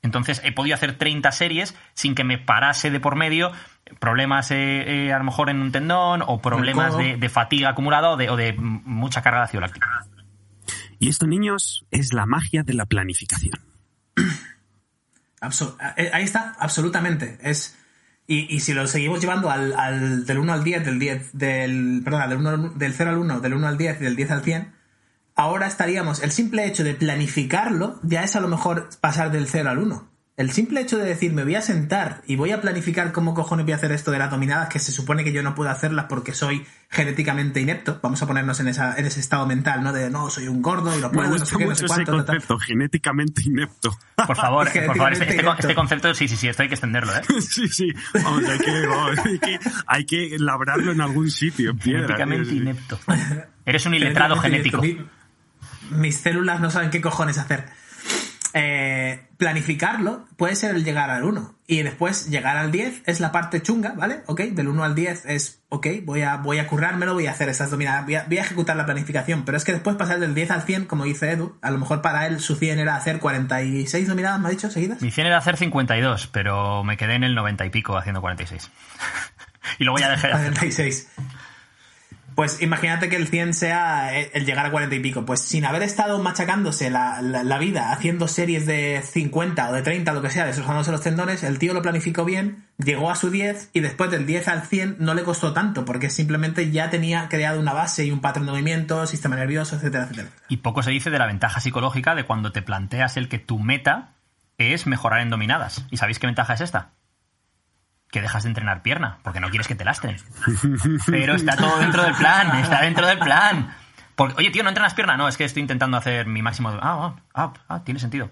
Entonces 0.04 0.42
he 0.44 0.52
podido 0.52 0.76
hacer 0.76 0.98
30 0.98 1.32
series 1.32 1.76
sin 1.94 2.16
que 2.16 2.24
me 2.24 2.38
parase 2.38 2.90
de 2.90 3.00
por 3.00 3.16
medio 3.16 3.52
problemas 4.00 4.50
eh, 4.52 5.08
eh, 5.08 5.14
a 5.14 5.18
lo 5.18 5.24
mejor 5.26 5.50
en 5.50 5.62
un 5.62 5.72
tendón 5.72 6.24
o 6.26 6.42
problemas 6.42 6.96
de, 6.98 7.18
de 7.18 7.30
fatiga 7.30 7.70
acumulada 7.70 8.10
o 8.12 8.18
de, 8.18 8.30
o 8.30 8.36
de 8.36 8.50
m- 8.50 8.82
mucha 8.86 9.22
carga 9.22 9.40
de 9.40 9.46
ácido 9.46 9.62
láctico. 9.62 9.88
Y 11.00 11.10
esto, 11.10 11.26
niños, 11.28 11.86
es 11.92 12.14
la 12.14 12.26
magia 12.26 12.64
de 12.64 12.74
la 12.76 12.86
planificación. 12.86 13.60
Ahí 16.14 16.24
está, 16.24 16.56
absolutamente. 16.60 17.38
Es, 17.42 17.78
y, 18.34 18.56
y 18.56 18.60
si 18.62 18.74
lo 18.74 18.88
seguimos 18.88 19.20
llevando 19.20 19.50
al, 19.50 19.74
al- 19.78 20.26
del 20.26 20.38
1 20.40 20.54
al 20.54 20.64
10, 20.64 20.86
del 20.86 21.00
10, 21.00 21.30
del, 21.34 22.02
perdona, 22.04 22.28
del, 22.28 22.38
1 22.38 22.50
al- 22.50 22.78
del 22.78 22.94
0 22.94 23.10
al 23.10 23.18
1, 23.18 23.40
del 23.42 23.54
1 23.54 23.68
al 23.68 23.78
10 23.78 24.00
y 24.00 24.04
del 24.06 24.16
10 24.16 24.32
al 24.32 24.44
100, 24.44 24.72
ahora 25.36 25.68
estaríamos, 25.68 26.22
el 26.24 26.32
simple 26.32 26.66
hecho 26.66 26.84
de 26.84 26.94
planificarlo 26.94 28.00
ya 28.04 28.24
es 28.24 28.36
a 28.36 28.40
lo 28.40 28.48
mejor 28.48 28.90
pasar 29.02 29.32
del 29.32 29.48
0 29.48 29.70
al 29.70 29.80
1. 29.80 30.11
El 30.42 30.52
simple 30.52 30.82
hecho 30.82 30.98
de 30.98 31.06
decir 31.06 31.32
me 31.34 31.44
voy 31.44 31.56
a 31.56 31.62
sentar 31.62 32.22
y 32.28 32.36
voy 32.36 32.52
a 32.52 32.60
planificar 32.62 33.12
cómo 33.12 33.34
cojones 33.34 33.66
voy 33.66 33.74
a 33.74 33.76
hacer 33.78 33.92
esto 33.92 34.12
de 34.12 34.20
las 34.20 34.30
dominadas, 34.32 34.70
que 34.70 34.80
se 34.80 34.92
supone 34.92 35.24
que 35.24 35.32
yo 35.32 35.44
no 35.44 35.56
puedo 35.56 35.70
hacerlas 35.70 36.06
porque 36.10 36.34
soy 36.34 36.66
genéticamente 36.90 37.62
inepto, 37.62 38.00
vamos 38.04 38.22
a 38.22 38.28
ponernos 38.28 38.60
en, 38.60 38.68
esa, 38.68 38.96
en 38.98 39.06
ese 39.06 39.20
estado 39.22 39.46
mental, 39.48 39.82
¿no? 39.84 39.94
De 39.94 40.10
no, 40.10 40.30
soy 40.30 40.48
un 40.50 40.62
gordo 40.62 40.98
y 40.98 41.00
lo 41.00 41.08
Me 41.10 41.14
puedo, 41.16 41.28
no 41.30 41.34
gusta 41.36 41.46
sé 41.46 41.58
qué, 41.58 41.66
no 41.66 41.76
sé 41.76 41.86
ese 41.86 41.94
cuánto. 41.94 42.12
tal, 42.12 42.26
tal. 42.26 42.36
concepto, 42.36 42.60
genéticamente 42.60 43.42
inepto. 43.46 43.98
Por 44.28 44.36
favor, 44.36 44.70
que 44.72 44.82
por 44.82 44.98
favor, 44.98 45.14
este, 45.14 45.30
este- 45.36 45.46
este 45.60 45.76
concepto, 45.76 46.14
sí, 46.14 46.28
sí, 46.28 46.36
sí, 46.36 46.48
esto 46.48 46.64
hay 46.64 46.68
que 46.70 46.76
extenderlo, 46.76 47.16
¿eh? 47.16 47.22
sí, 47.42 47.68
sí. 47.70 47.94
Vamos, 48.24 48.44
hay, 48.46 48.60
que, 48.60 48.88
vamos, 48.88 49.20
hay, 49.26 49.40
que, 49.40 49.60
hay 49.88 50.06
que 50.06 50.36
labrarlo 50.40 50.92
en 50.92 51.02
algún 51.02 51.32
sitio, 51.32 51.72
en 51.72 51.78
piedra. 51.80 52.18
Genéticamente 52.18 52.54
inepto. 52.56 53.00
Eres 53.66 53.86
un 53.86 53.94
iletrado 53.96 54.36
genético. 54.38 54.82
Mi- 54.82 55.00
mis 55.92 56.18
células 56.18 56.60
no 56.60 56.70
saben 56.72 56.90
qué 56.90 57.02
cojones 57.02 57.38
hacer. 57.38 57.66
Eh, 58.54 59.28
planificarlo 59.38 60.28
puede 60.36 60.56
ser 60.56 60.76
el 60.76 60.84
llegar 60.84 61.10
al 61.10 61.24
1 61.24 61.56
y 61.68 61.84
después 61.84 62.30
llegar 62.30 62.58
al 62.58 62.72
10 62.72 63.04
es 63.06 63.20
la 63.20 63.32
parte 63.32 63.62
chunga, 63.62 63.94
¿vale? 63.96 64.24
Ok, 64.26 64.42
del 64.42 64.68
1 64.68 64.84
al 64.84 64.94
10 64.94 65.26
es, 65.26 65.64
ok, 65.70 65.88
voy 66.04 66.22
a, 66.22 66.38
voy 66.38 66.60
a 66.60 66.68
currármelo, 66.68 67.14
voy 67.14 67.28
a 67.28 67.32
hacer 67.32 67.48
esas 67.48 67.72
dominadas, 67.72 68.04
voy 68.06 68.16
a, 68.16 68.26
voy 68.26 68.40
a 68.40 68.42
ejecutar 68.42 68.76
la 68.76 68.86
planificación, 68.86 69.46
pero 69.46 69.58
es 69.58 69.64
que 69.64 69.72
después 69.72 69.96
pasar 69.96 70.20
del 70.20 70.36
10 70.36 70.52
al 70.52 70.62
100, 70.64 70.86
como 70.86 71.06
dice 71.06 71.32
Edu, 71.32 71.58
a 71.62 71.72
lo 71.72 71.78
mejor 71.78 72.02
para 72.02 72.28
él 72.28 72.42
su 72.42 72.56
100 72.56 72.80
era 72.80 72.96
hacer 72.96 73.20
46 73.20 74.08
dominadas, 74.08 74.40
¿me 74.42 74.50
ha 74.50 74.52
dicho, 74.52 74.70
seguidas? 74.70 75.02
Mi 75.02 75.12
100 75.12 75.28
era 75.28 75.38
hacer 75.38 75.56
52, 75.56 76.28
pero 76.28 76.84
me 76.84 76.98
quedé 76.98 77.16
en 77.16 77.24
el 77.24 77.34
90 77.34 77.66
y 77.66 77.70
pico 77.70 77.98
haciendo 77.98 78.20
46. 78.22 78.70
y 79.80 79.84
luego 79.86 79.98
ya 80.00 80.10
dejé 80.10 80.28
de 80.28 80.34
hacer. 80.34 80.54
46. 80.54 81.10
Pues 82.42 82.60
imagínate 82.60 83.08
que 83.08 83.18
el 83.18 83.28
100 83.28 83.54
sea 83.54 84.18
el 84.18 84.48
llegar 84.48 84.66
a 84.66 84.72
40 84.72 84.96
y 84.96 85.00
pico. 85.00 85.28
Pues 85.28 85.42
sin 85.42 85.64
haber 85.64 85.84
estado 85.84 86.18
machacándose 86.18 86.90
la, 86.90 87.58
vida, 87.60 87.92
haciendo 87.92 88.28
series 88.28 88.66
de 88.66 89.04
50 89.04 89.70
o 89.70 89.74
de 89.74 89.84
30, 89.84 90.12
lo 90.12 90.24
que 90.24 90.32
sea, 90.32 90.48
destrozándose 90.48 90.92
los 90.92 91.02
tendones, 91.02 91.44
el 91.44 91.60
tío 91.60 91.76
lo 91.76 91.84
planificó 91.84 92.26
bien, 92.26 92.66
llegó 92.80 93.12
a 93.12 93.16
su 93.16 93.30
10 93.30 93.70
y 93.74 93.82
después 93.82 94.10
del 94.10 94.26
10 94.26 94.48
al 94.48 94.64
100 94.64 94.96
no 94.98 95.14
le 95.14 95.22
costó 95.22 95.54
tanto, 95.54 95.86
porque 95.86 96.10
simplemente 96.10 96.72
ya 96.72 96.90
tenía 96.90 97.30
creado 97.30 97.60
una 97.60 97.74
base 97.74 98.06
y 98.06 98.12
un 98.12 98.22
patrón 98.22 98.48
de 98.48 98.54
movimiento, 98.54 99.06
sistema 99.06 99.36
nervioso, 99.36 99.76
etcétera, 99.76 100.06
etcétera. 100.06 100.30
Y 100.50 100.58
poco 100.58 100.82
se 100.82 100.90
dice 100.90 101.12
de 101.12 101.20
la 101.20 101.28
ventaja 101.28 101.60
psicológica 101.60 102.16
de 102.16 102.24
cuando 102.24 102.52
te 102.52 102.64
planteas 102.64 103.18
el 103.18 103.30
que 103.30 103.38
tu 103.38 103.60
meta 103.60 104.14
es 104.58 104.88
mejorar 104.88 105.22
en 105.22 105.30
dominadas. 105.30 105.86
¿Y 105.92 105.98
sabéis 105.98 106.18
qué 106.18 106.26
ventaja 106.26 106.56
es 106.56 106.62
esta? 106.62 106.90
Que 108.12 108.22
dejas 108.22 108.44
de 108.44 108.50
entrenar 108.50 108.82
pierna, 108.84 109.20
porque 109.24 109.40
no 109.40 109.50
quieres 109.50 109.68
que 109.68 109.76
te 109.76 109.86
lastren. 109.86 110.18
Pero 111.08 111.36
está 111.36 111.56
todo 111.56 111.80
dentro 111.80 112.04
del 112.04 112.14
plan, 112.16 112.58
está 112.60 112.82
dentro 112.82 113.08
del 113.08 113.20
plan. 113.20 113.74
Porque, 114.16 114.36
oye, 114.38 114.52
tío, 114.52 114.64
¿no 114.64 114.70
entrenas 114.70 114.94
pierna? 114.94 115.16
No, 115.18 115.28
es 115.30 115.38
que 115.38 115.46
estoy 115.46 115.62
intentando 115.62 115.96
hacer 115.98 116.28
mi 116.28 116.42
máximo... 116.42 116.70
Ah, 116.70 116.80
ah, 116.82 117.16
ah, 117.34 117.54
ah, 117.70 117.84
tiene 117.84 118.00
sentido. 118.02 118.30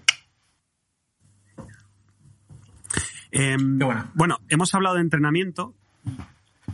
Em, 3.32 3.78
Qué 3.78 3.84
bueno. 3.84 4.10
bueno, 4.14 4.38
hemos 4.48 4.74
hablado 4.74 4.96
de 4.96 5.02
entrenamiento. 5.02 5.74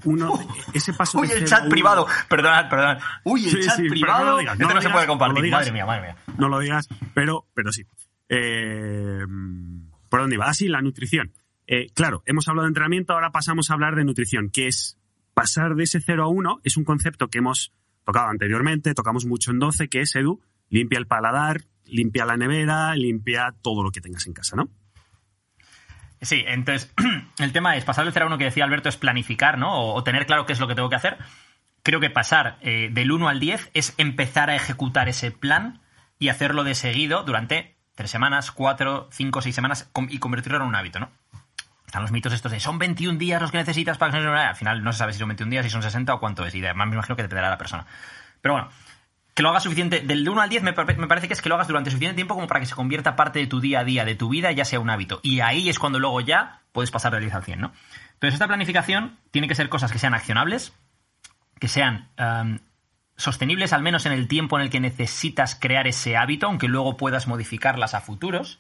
Uno, 0.05 0.39
ese 0.75 0.93
paso 0.93 1.19
Uy, 1.19 1.27
el 1.27 1.33
cero 1.35 1.47
chat 1.49 1.61
uno- 1.63 1.71
privado. 1.71 2.07
Perdonad, 2.29 2.69
perdonad. 2.69 2.99
Uy, 3.25 3.45
el 3.45 3.51
Sí, 3.51 3.61
chat 3.67 3.77
sí, 3.77 3.89
privado. 3.89 4.25
no 4.25 4.31
lo 4.33 4.39
digas, 4.39 4.53
Esto 4.55 4.63
no 4.65 4.69
no, 4.69 4.75
lo 4.75 4.81
se 4.81 4.87
digas, 4.89 4.97
puede 4.97 5.07
compartir. 5.07 5.43
digas. 5.45 5.61
madre 5.61 5.73
mía, 5.73 5.87
madre 5.87 6.03
mía. 6.03 6.17
No 6.39 6.49
lo 6.49 6.59
digas, 6.59 6.89
pero, 7.15 7.47
pero 7.55 7.73
sí. 7.73 7.85
Eh, 8.29 9.21
¿Por 10.09 10.21
dónde 10.21 10.35
iba? 10.37 10.47
Ah, 10.49 10.55
sí, 10.55 10.69
la 10.69 10.81
nutrición. 10.83 11.33
Eh, 11.67 11.89
claro, 11.95 12.23
hemos 12.27 12.47
hablado 12.49 12.67
de 12.67 12.71
entrenamiento, 12.71 13.13
ahora 13.13 13.33
pasamos 13.33 13.71
a 13.71 13.75
hablar 13.75 13.97
de 13.97 14.05
nutrición, 14.05 14.51
que 14.51 14.69
es 14.69 14.99
pasar 15.35 15.75
de 15.75 15.85
ese 15.85 16.01
0 16.01 16.25
a 16.25 16.29
1, 16.29 16.61
es 16.65 16.77
un 16.77 16.85
concepto 16.85 17.29
que 17.29 17.39
hemos 17.39 17.73
tocado 18.05 18.29
anteriormente, 18.29 18.95
tocamos 18.95 19.27
mucho 19.27 19.51
en 19.51 19.59
12, 19.59 19.89
que 19.89 20.01
es, 20.01 20.15
Edu, 20.15 20.41
limpia 20.71 20.99
el 20.99 21.07
paladar, 21.07 21.63
limpia 21.85 22.25
la 22.25 22.37
nevera, 22.37 22.95
limpia 22.95 23.55
todo 23.63 23.83
lo 23.83 23.91
que 23.91 24.01
tengas 24.01 24.27
en 24.27 24.33
casa, 24.33 24.57
¿no? 24.57 24.69
Sí, 26.23 26.45
entonces, 26.47 26.93
el 27.39 27.53
tema 27.53 27.77
es 27.77 27.85
pasar 27.85 28.05
del 28.05 28.13
0 28.13 28.25
a 28.25 28.29
1 28.29 28.39
que 28.39 28.45
decía 28.45 28.65
Alberto 28.65 28.89
es 28.89 28.97
planificar, 28.97 29.59
¿no? 29.59 29.93
O, 29.95 30.03
tener 30.03 30.27
claro 30.27 30.47
qué 30.47 30.53
es 30.53 30.61
lo 30.61 30.69
que 30.69 30.75
tengo 30.75 30.89
que 30.89 30.97
hacer. 30.97 31.19
Creo 31.83 32.01
que 32.01 32.11
pasar 32.11 32.59
eh, 32.63 32.89
del 32.93 33.13
1 33.13 33.29
al 33.29 33.39
10 33.39 33.71
es 33.75 33.95
empezar 33.99 34.51
a 34.51 34.57
ejecutar 34.57 35.09
ese 35.09 35.31
plan 35.31 35.81
y 36.19 36.29
hacerlo 36.29 36.65
de 36.65 36.75
seguido 36.75 37.23
durante 37.25 37.77
tres 37.95 38.11
semanas, 38.11 38.51
cuatro, 38.51 39.09
cinco, 39.13 39.43
seis 39.43 39.55
semanas 39.55 39.91
y 40.09 40.19
convertirlo 40.19 40.59
en 40.59 40.65
un 40.65 40.75
hábito, 40.75 41.01
¿no? 41.01 41.11
Los 42.01 42.13
mitos 42.13 42.33
estos 42.33 42.53
de 42.53 42.61
son 42.61 42.79
21 42.79 43.19
días 43.19 43.41
los 43.41 43.51
que 43.51 43.59
necesitas 43.59 43.99
para 43.99 44.13
que 44.13 44.19
Al 44.27 44.57
final 44.57 44.83
no 44.83 44.93
se 44.93 44.99
sabe 44.99 45.13
si 45.13 45.19
son 45.19 45.29
21 45.29 45.51
días, 45.51 45.65
si 45.65 45.71
son 45.71 45.83
60 45.83 46.15
o 46.15 46.21
cuánto 46.21 46.45
es. 46.47 46.55
Y 46.55 46.65
además 46.65 46.89
me 46.89 46.95
imagino 46.95 47.17
que 47.17 47.23
dependerá 47.23 47.49
de 47.49 47.55
la 47.55 47.59
persona. 47.59 47.87
Pero 48.41 48.55
bueno, 48.55 48.69
que 49.35 49.43
lo 49.43 49.51
hagas 49.51 49.63
suficiente. 49.65 50.01
Del 50.01 50.29
1 50.29 50.41
al 50.41 50.49
10 50.49 50.63
me, 50.63 50.73
pare- 50.73 50.97
me 50.97 51.07
parece 51.07 51.29
que 51.29 51.35
es 51.35 51.43
que 51.43 51.49
lo 51.49 51.57
hagas 51.57 51.69
durante 51.69 51.91
suficiente 51.91 52.17
tiempo 52.17 52.35
como 52.35 52.47
para 52.47 52.61
que 52.61 52.67
se 52.67 52.75
convierta 52.75 53.17
parte 53.17 53.39
de 53.39 53.47
tu 53.47 53.61
día 53.61 53.81
a 53.81 53.85
día, 53.85 54.05
de 54.05 54.15
tu 54.15 54.29
vida, 54.29 54.51
ya 54.53 54.65
sea 54.65 54.81
un 54.81 54.89
hábito. 54.91 55.21
Y 55.23 55.41
ahí 55.41 55.69
es 55.69 55.79
cuando 55.79 55.99
luego 55.99 56.21
ya 56.21 56.61
puedes 56.73 56.91
pasar 56.91 57.13
del 57.13 57.23
10 57.23 57.35
al 57.35 57.45
100, 57.45 57.61
¿no? 57.61 57.73
Entonces, 58.15 58.35
esta 58.35 58.47
planificación 58.47 59.19
tiene 59.31 59.47
que 59.47 59.55
ser 59.55 59.69
cosas 59.69 59.93
que 59.93 59.99
sean 59.99 60.15
accionables, 60.15 60.73
que 61.61 61.69
sean 61.69 62.09
em, 62.17 62.61
sostenibles 63.17 63.73
al 63.75 63.83
menos 63.83 64.07
en 64.07 64.13
el 64.13 64.27
tiempo 64.29 64.57
en 64.59 64.63
el 64.65 64.71
que 64.71 64.81
necesitas 64.81 65.55
crear 65.55 65.87
ese 65.87 66.17
hábito, 66.17 66.47
aunque 66.47 66.69
luego 66.69 66.97
puedas 66.97 67.27
modificarlas 67.27 67.95
a 67.95 68.01
futuros. 68.01 68.59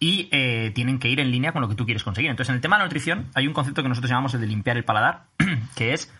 Y 0.00 0.28
eh, 0.32 0.72
tienen 0.74 0.98
que 0.98 1.08
ir 1.08 1.20
en 1.20 1.30
línea 1.30 1.52
con 1.52 1.62
lo 1.62 1.68
que 1.68 1.74
tú 1.74 1.84
quieres 1.84 2.04
conseguir. 2.04 2.30
Entonces, 2.30 2.50
en 2.50 2.56
el 2.56 2.60
tema 2.60 2.76
de 2.76 2.80
la 2.80 2.84
nutrición, 2.86 3.30
hay 3.34 3.46
un 3.46 3.54
concepto 3.54 3.82
que 3.82 3.88
nosotros 3.88 4.10
llamamos 4.10 4.34
el 4.34 4.40
de 4.40 4.46
limpiar 4.46 4.76
el 4.76 4.84
paladar, 4.84 5.26
que 5.76 5.94
es 5.94 6.12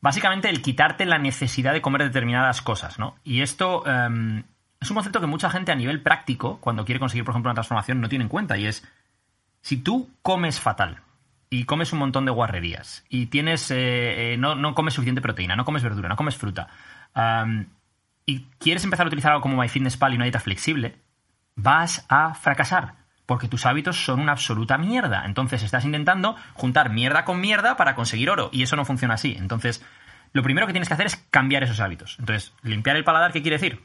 básicamente 0.00 0.48
el 0.48 0.62
quitarte 0.62 1.04
la 1.06 1.18
necesidad 1.18 1.72
de 1.72 1.80
comer 1.80 2.02
determinadas 2.02 2.62
cosas, 2.62 2.98
¿no? 2.98 3.16
Y 3.24 3.40
esto 3.40 3.84
em, 3.86 4.44
es 4.80 4.90
un 4.90 4.94
concepto 4.94 5.20
que 5.20 5.26
mucha 5.26 5.50
gente 5.50 5.72
a 5.72 5.74
nivel 5.74 6.02
práctico, 6.02 6.58
cuando 6.60 6.84
quiere 6.84 7.00
conseguir, 7.00 7.24
por 7.24 7.32
ejemplo, 7.32 7.50
una 7.50 7.54
transformación, 7.54 8.00
no 8.00 8.08
tiene 8.08 8.24
en 8.24 8.28
cuenta. 8.28 8.56
Y 8.56 8.66
es, 8.66 8.86
si 9.60 9.78
tú 9.78 10.10
comes 10.22 10.60
fatal 10.60 11.00
y 11.50 11.64
comes 11.64 11.92
un 11.92 11.98
montón 11.98 12.24
de 12.24 12.30
guarrerías 12.30 13.04
y 13.08 13.26
tienes 13.26 13.70
eh, 13.70 14.34
eh, 14.34 14.36
no, 14.36 14.54
no 14.54 14.74
comes 14.74 14.94
suficiente 14.94 15.20
proteína, 15.20 15.56
no 15.56 15.64
comes 15.64 15.82
verdura, 15.82 16.08
no 16.08 16.16
comes 16.16 16.36
fruta, 16.36 16.68
am, 17.14 17.66
y 18.26 18.44
quieres 18.58 18.84
empezar 18.84 19.06
a 19.06 19.08
utilizar 19.08 19.32
algo 19.32 19.42
como 19.42 19.56
MyFitnessPal 19.56 20.12
y 20.12 20.16
una 20.16 20.26
dieta 20.26 20.40
flexible, 20.40 20.96
vas 21.56 22.04
a 22.10 22.34
fracasar. 22.34 22.97
Porque 23.28 23.46
tus 23.46 23.66
hábitos 23.66 24.02
son 24.02 24.20
una 24.20 24.32
absoluta 24.32 24.78
mierda. 24.78 25.26
Entonces 25.26 25.62
estás 25.62 25.84
intentando 25.84 26.34
juntar 26.54 26.88
mierda 26.88 27.26
con 27.26 27.42
mierda 27.42 27.76
para 27.76 27.94
conseguir 27.94 28.30
oro. 28.30 28.48
Y 28.54 28.62
eso 28.62 28.74
no 28.74 28.86
funciona 28.86 29.12
así. 29.12 29.36
Entonces, 29.38 29.84
lo 30.32 30.42
primero 30.42 30.66
que 30.66 30.72
tienes 30.72 30.88
que 30.88 30.94
hacer 30.94 31.04
es 31.04 31.16
cambiar 31.30 31.62
esos 31.62 31.78
hábitos. 31.80 32.16
Entonces, 32.18 32.54
limpiar 32.62 32.96
el 32.96 33.04
paladar, 33.04 33.30
¿qué 33.32 33.42
quiere 33.42 33.58
decir? 33.58 33.84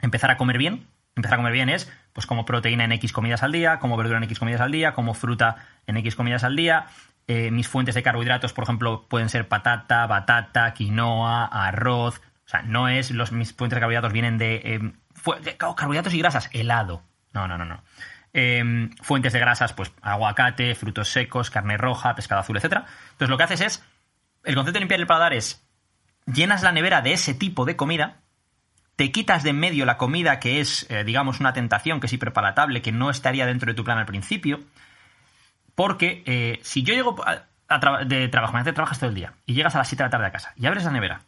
Empezar 0.00 0.30
a 0.30 0.36
comer 0.36 0.58
bien. 0.58 0.86
Empezar 1.16 1.34
a 1.34 1.36
comer 1.38 1.52
bien 1.52 1.70
es, 1.70 1.92
pues, 2.12 2.24
como 2.24 2.44
proteína 2.44 2.84
en 2.84 2.92
X 2.92 3.12
comidas 3.12 3.42
al 3.42 3.50
día, 3.50 3.80
como 3.80 3.96
verdura 3.96 4.18
en 4.18 4.24
X 4.24 4.38
comidas 4.38 4.60
al 4.60 4.70
día, 4.70 4.92
como 4.92 5.12
fruta 5.12 5.56
en 5.88 5.96
X 5.96 6.14
comidas 6.14 6.44
al 6.44 6.54
día. 6.54 6.86
Eh, 7.26 7.50
mis 7.50 7.66
fuentes 7.66 7.96
de 7.96 8.04
carbohidratos, 8.04 8.52
por 8.52 8.62
ejemplo, 8.62 9.06
pueden 9.08 9.28
ser 9.28 9.48
patata, 9.48 10.06
batata, 10.06 10.72
quinoa, 10.72 11.46
arroz. 11.46 12.20
O 12.46 12.48
sea, 12.48 12.62
no 12.62 12.88
es 12.88 13.10
los 13.10 13.32
mis 13.32 13.52
fuentes 13.52 13.74
de 13.74 13.80
carbohidratos 13.80 14.12
vienen 14.12 14.38
de, 14.38 14.54
eh, 14.64 14.92
oh, 15.64 15.74
carbohidratos 15.74 16.14
y 16.14 16.18
grasas, 16.18 16.48
helado. 16.52 17.02
No, 17.32 17.48
no, 17.48 17.58
no, 17.58 17.64
no. 17.64 17.82
Eh, 18.34 18.88
fuentes 19.02 19.32
de 19.34 19.38
grasas, 19.40 19.72
pues 19.74 19.92
aguacate, 20.00 20.74
frutos 20.74 21.08
secos, 21.10 21.50
carne 21.50 21.76
roja, 21.76 22.14
pescado 22.14 22.40
azul, 22.40 22.56
etcétera. 22.56 22.86
Entonces 23.12 23.28
lo 23.28 23.36
que 23.36 23.44
haces 23.44 23.60
es, 23.60 23.84
el 24.44 24.54
concepto 24.54 24.74
de 24.76 24.80
limpiar 24.80 25.00
el 25.00 25.06
paladar 25.06 25.34
es, 25.34 25.62
llenas 26.26 26.62
la 26.62 26.72
nevera 26.72 27.02
de 27.02 27.12
ese 27.12 27.34
tipo 27.34 27.64
de 27.66 27.76
comida, 27.76 28.16
te 28.96 29.10
quitas 29.12 29.42
de 29.42 29.50
en 29.50 29.58
medio 29.60 29.84
la 29.84 29.98
comida 29.98 30.40
que 30.40 30.60
es, 30.60 30.86
eh, 30.90 31.04
digamos, 31.04 31.40
una 31.40 31.52
tentación, 31.52 32.00
que 32.00 32.06
es 32.06 32.12
hiperpalatable, 32.14 32.80
que 32.82 32.92
no 32.92 33.10
estaría 33.10 33.44
dentro 33.46 33.66
de 33.70 33.74
tu 33.74 33.84
plan 33.84 33.98
al 33.98 34.06
principio, 34.06 34.60
porque 35.74 36.22
eh, 36.26 36.60
si 36.62 36.82
yo 36.82 36.94
llego 36.94 37.16
a, 37.26 37.44
a 37.68 37.80
tra- 37.80 38.04
de 38.06 38.28
trabajo, 38.28 38.52
imagínate 38.52 38.74
trabajas 38.74 38.98
todo 38.98 39.08
el 39.10 39.14
día, 39.16 39.34
y 39.46 39.54
llegas 39.54 39.74
a 39.74 39.78
las 39.78 39.88
7 39.88 40.02
de 40.02 40.06
la 40.06 40.10
tarde 40.10 40.26
a 40.26 40.32
casa, 40.32 40.52
y 40.56 40.66
abres 40.66 40.84
la 40.84 40.90
nevera, 40.90 41.22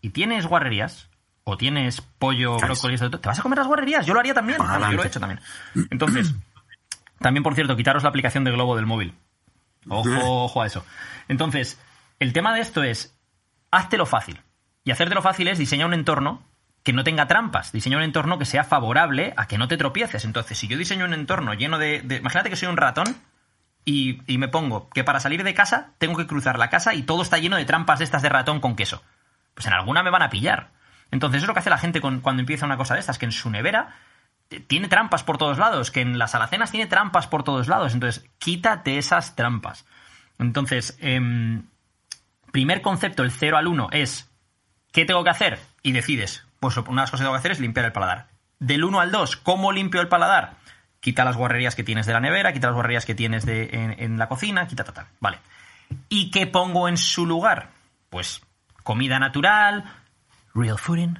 y 0.00 0.10
tienes 0.10 0.46
guarrerías, 0.46 1.08
o 1.48 1.56
tienes 1.56 2.00
pollo, 2.00 2.56
brócoli, 2.58 2.98
te 2.98 3.28
vas 3.28 3.38
a 3.38 3.42
comer 3.42 3.58
las 3.58 3.68
guarrerías. 3.68 4.04
Yo 4.04 4.14
lo 4.14 4.18
haría 4.20 4.34
también. 4.34 4.58
Yo 4.90 4.96
lo 4.96 5.02
he 5.04 5.06
hecho 5.06 5.20
también. 5.20 5.40
Entonces, 5.90 6.34
también, 7.20 7.42
por 7.42 7.54
cierto, 7.54 7.76
quitaros 7.76 8.02
la 8.02 8.08
aplicación 8.10 8.44
de 8.44 8.52
Globo 8.52 8.76
del 8.76 8.86
móvil. 8.86 9.14
Ojo, 9.88 10.44
ojo 10.44 10.62
a 10.62 10.66
eso. 10.66 10.84
Entonces, 11.28 11.80
el 12.18 12.32
tema 12.32 12.54
de 12.54 12.60
esto 12.60 12.82
es, 12.82 13.16
háztelo 13.70 14.06
fácil. 14.06 14.40
Y 14.84 14.90
hacértelo 14.90 15.22
fácil 15.22 15.48
es 15.48 15.58
diseñar 15.58 15.86
un 15.86 15.94
entorno 15.94 16.42
que 16.82 16.92
no 16.92 17.02
tenga 17.04 17.26
trampas. 17.26 17.72
Diseña 17.72 17.96
un 17.96 18.02
entorno 18.04 18.38
que 18.38 18.44
sea 18.44 18.62
favorable 18.64 19.34
a 19.36 19.46
que 19.48 19.58
no 19.58 19.66
te 19.68 19.76
tropieces. 19.76 20.24
Entonces, 20.24 20.56
si 20.58 20.68
yo 20.68 20.78
diseño 20.78 21.04
un 21.04 21.14
entorno 21.14 21.54
lleno 21.54 21.78
de... 21.78 22.00
de- 22.02 22.16
imagínate 22.16 22.50
que 22.50 22.56
soy 22.56 22.68
un 22.68 22.76
ratón 22.76 23.06
y, 23.84 24.20
y 24.32 24.38
me 24.38 24.48
pongo 24.48 24.88
que 24.90 25.02
para 25.04 25.18
salir 25.20 25.42
de 25.42 25.54
casa 25.54 25.90
tengo 25.98 26.16
que 26.16 26.26
cruzar 26.26 26.58
la 26.58 26.70
casa 26.70 26.94
y 26.94 27.02
todo 27.02 27.22
está 27.22 27.38
lleno 27.38 27.56
de 27.56 27.64
trampas 27.64 27.98
de 27.98 28.04
estas 28.04 28.22
de 28.22 28.28
ratón 28.28 28.60
con 28.60 28.76
queso. 28.76 29.02
Pues 29.54 29.66
en 29.66 29.72
alguna 29.72 30.02
me 30.04 30.10
van 30.10 30.22
a 30.22 30.30
pillar. 30.30 30.70
Entonces, 31.10 31.38
eso 31.38 31.44
es 31.44 31.48
lo 31.48 31.54
que 31.54 31.60
hace 31.60 31.70
la 31.70 31.78
gente 31.78 32.00
con- 32.00 32.20
cuando 32.20 32.40
empieza 32.40 32.66
una 32.66 32.76
cosa 32.76 32.94
de 32.94 33.00
estas, 33.00 33.18
que 33.18 33.26
en 33.26 33.32
su 33.32 33.50
nevera 33.50 33.94
tiene 34.48 34.88
trampas 34.88 35.24
por 35.24 35.38
todos 35.38 35.58
lados, 35.58 35.90
que 35.90 36.00
en 36.00 36.18
las 36.18 36.34
alacenas 36.34 36.70
tiene 36.70 36.86
trampas 36.86 37.26
por 37.26 37.42
todos 37.42 37.68
lados. 37.68 37.94
Entonces, 37.94 38.28
quítate 38.38 38.98
esas 38.98 39.34
trampas. 39.36 39.86
Entonces, 40.38 40.96
em, 41.00 41.64
primer 42.52 42.82
concepto, 42.82 43.22
el 43.22 43.30
0 43.30 43.56
al 43.56 43.66
1, 43.66 43.88
es 43.92 44.30
¿qué 44.92 45.04
tengo 45.04 45.24
que 45.24 45.30
hacer? 45.30 45.58
Y 45.82 45.92
decides. 45.92 46.44
Pues 46.60 46.76
una 46.76 46.86
de 46.86 46.94
las 47.02 47.10
cosas 47.10 47.20
que 47.20 47.24
tengo 47.24 47.34
que 47.34 47.40
hacer 47.40 47.52
es 47.52 47.60
limpiar 47.60 47.86
el 47.86 47.92
paladar. 47.92 48.28
Del 48.58 48.84
1 48.84 49.00
al 49.00 49.10
2, 49.10 49.36
¿cómo 49.36 49.72
limpio 49.72 50.00
el 50.00 50.08
paladar? 50.08 50.56
Quita 51.00 51.24
las 51.24 51.36
guarrerías 51.36 51.74
que 51.74 51.84
tienes 51.84 52.06
de 52.06 52.14
la 52.14 52.20
nevera, 52.20 52.52
quita 52.52 52.68
las 52.68 52.74
guarrerías 52.74 53.04
que 53.04 53.14
tienes 53.14 53.44
de, 53.44 53.68
en, 53.98 54.18
la 54.18 54.28
cocina, 54.28 54.66
quita 54.66 54.84
tal, 54.84 54.94
tal. 54.94 55.06
Vale. 55.20 55.38
¿Y 56.08 56.30
qué 56.30 56.46
pongo 56.46 56.88
en 56.88 56.96
su 56.96 57.26
lugar? 57.26 57.70
Pues 58.08 58.42
comida 58.82 59.18
natural, 59.18 59.84
real 60.54 60.78
fooding. 60.78 61.18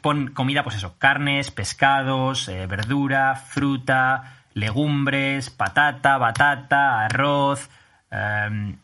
Pon 0.00 0.28
comida, 0.28 0.62
pues 0.62 0.76
eso, 0.76 0.96
carnes, 0.98 1.50
pescados, 1.50 2.48
eh, 2.48 2.66
verdura, 2.66 3.36
fruta, 3.36 4.44
legumbres, 4.54 5.50
patata, 5.50 6.18
batata, 6.18 7.04
arroz. 7.04 7.70
em, 8.10 8.78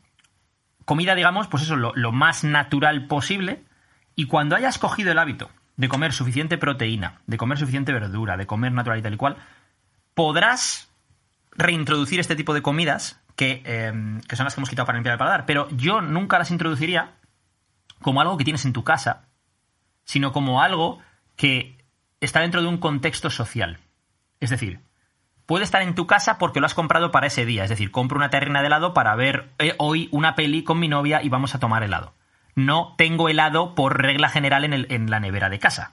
comida, 0.84 1.14
digamos, 1.14 1.48
pues 1.48 1.62
eso, 1.62 1.76
lo, 1.76 1.92
lo 1.94 2.12
más 2.12 2.44
natural 2.44 3.06
posible. 3.06 3.62
Y 4.16 4.26
cuando 4.26 4.56
hayas 4.56 4.78
cogido 4.78 5.12
el 5.12 5.18
hábito 5.18 5.50
de 5.76 5.88
comer 5.88 6.12
suficiente 6.12 6.58
proteína, 6.58 7.20
de 7.26 7.36
comer 7.36 7.58
suficiente 7.58 7.92
verdura, 7.92 8.36
de 8.36 8.46
comer 8.46 8.72
natural 8.72 8.98
y 8.98 9.02
tal 9.02 9.14
y 9.14 9.16
cual, 9.16 9.36
podrás 10.14 10.88
reintroducir 11.52 12.20
este 12.20 12.36
tipo 12.36 12.54
de 12.54 12.62
comidas 12.62 13.20
que, 13.36 13.62
em, 13.64 14.20
que 14.22 14.36
son 14.36 14.44
las 14.44 14.54
que 14.54 14.60
hemos 14.60 14.70
quitado 14.70 14.86
para 14.86 14.98
limpiar 14.98 15.14
el 15.14 15.18
paladar. 15.18 15.46
Pero 15.46 15.68
yo 15.70 16.00
nunca 16.00 16.38
las 16.38 16.50
introduciría 16.50 17.12
como 18.00 18.20
algo 18.20 18.36
que 18.36 18.44
tienes 18.44 18.64
en 18.64 18.72
tu 18.72 18.84
casa, 18.84 19.24
sino 20.04 20.32
como 20.32 20.62
algo 20.62 20.98
que 21.36 21.84
está 22.20 22.40
dentro 22.40 22.62
de 22.62 22.68
un 22.68 22.78
contexto 22.78 23.30
social. 23.30 23.78
Es 24.40 24.50
decir, 24.50 24.80
puede 25.46 25.64
estar 25.64 25.82
en 25.82 25.94
tu 25.94 26.06
casa 26.06 26.38
porque 26.38 26.60
lo 26.60 26.66
has 26.66 26.74
comprado 26.74 27.10
para 27.10 27.26
ese 27.26 27.44
día. 27.44 27.64
Es 27.64 27.70
decir, 27.70 27.90
compro 27.90 28.16
una 28.16 28.30
terrina 28.30 28.60
de 28.60 28.66
helado 28.66 28.94
para 28.94 29.14
ver 29.16 29.50
eh, 29.58 29.74
hoy 29.78 30.08
una 30.12 30.34
peli 30.34 30.64
con 30.64 30.78
mi 30.78 30.88
novia 30.88 31.22
y 31.22 31.28
vamos 31.28 31.54
a 31.54 31.60
tomar 31.60 31.82
helado. 31.82 32.14
No 32.54 32.94
tengo 32.96 33.28
helado 33.28 33.74
por 33.74 34.00
regla 34.00 34.28
general 34.28 34.64
en, 34.64 35.10
la 35.10 35.20
nevera 35.20 35.48
de 35.48 35.58
casa. 35.58 35.92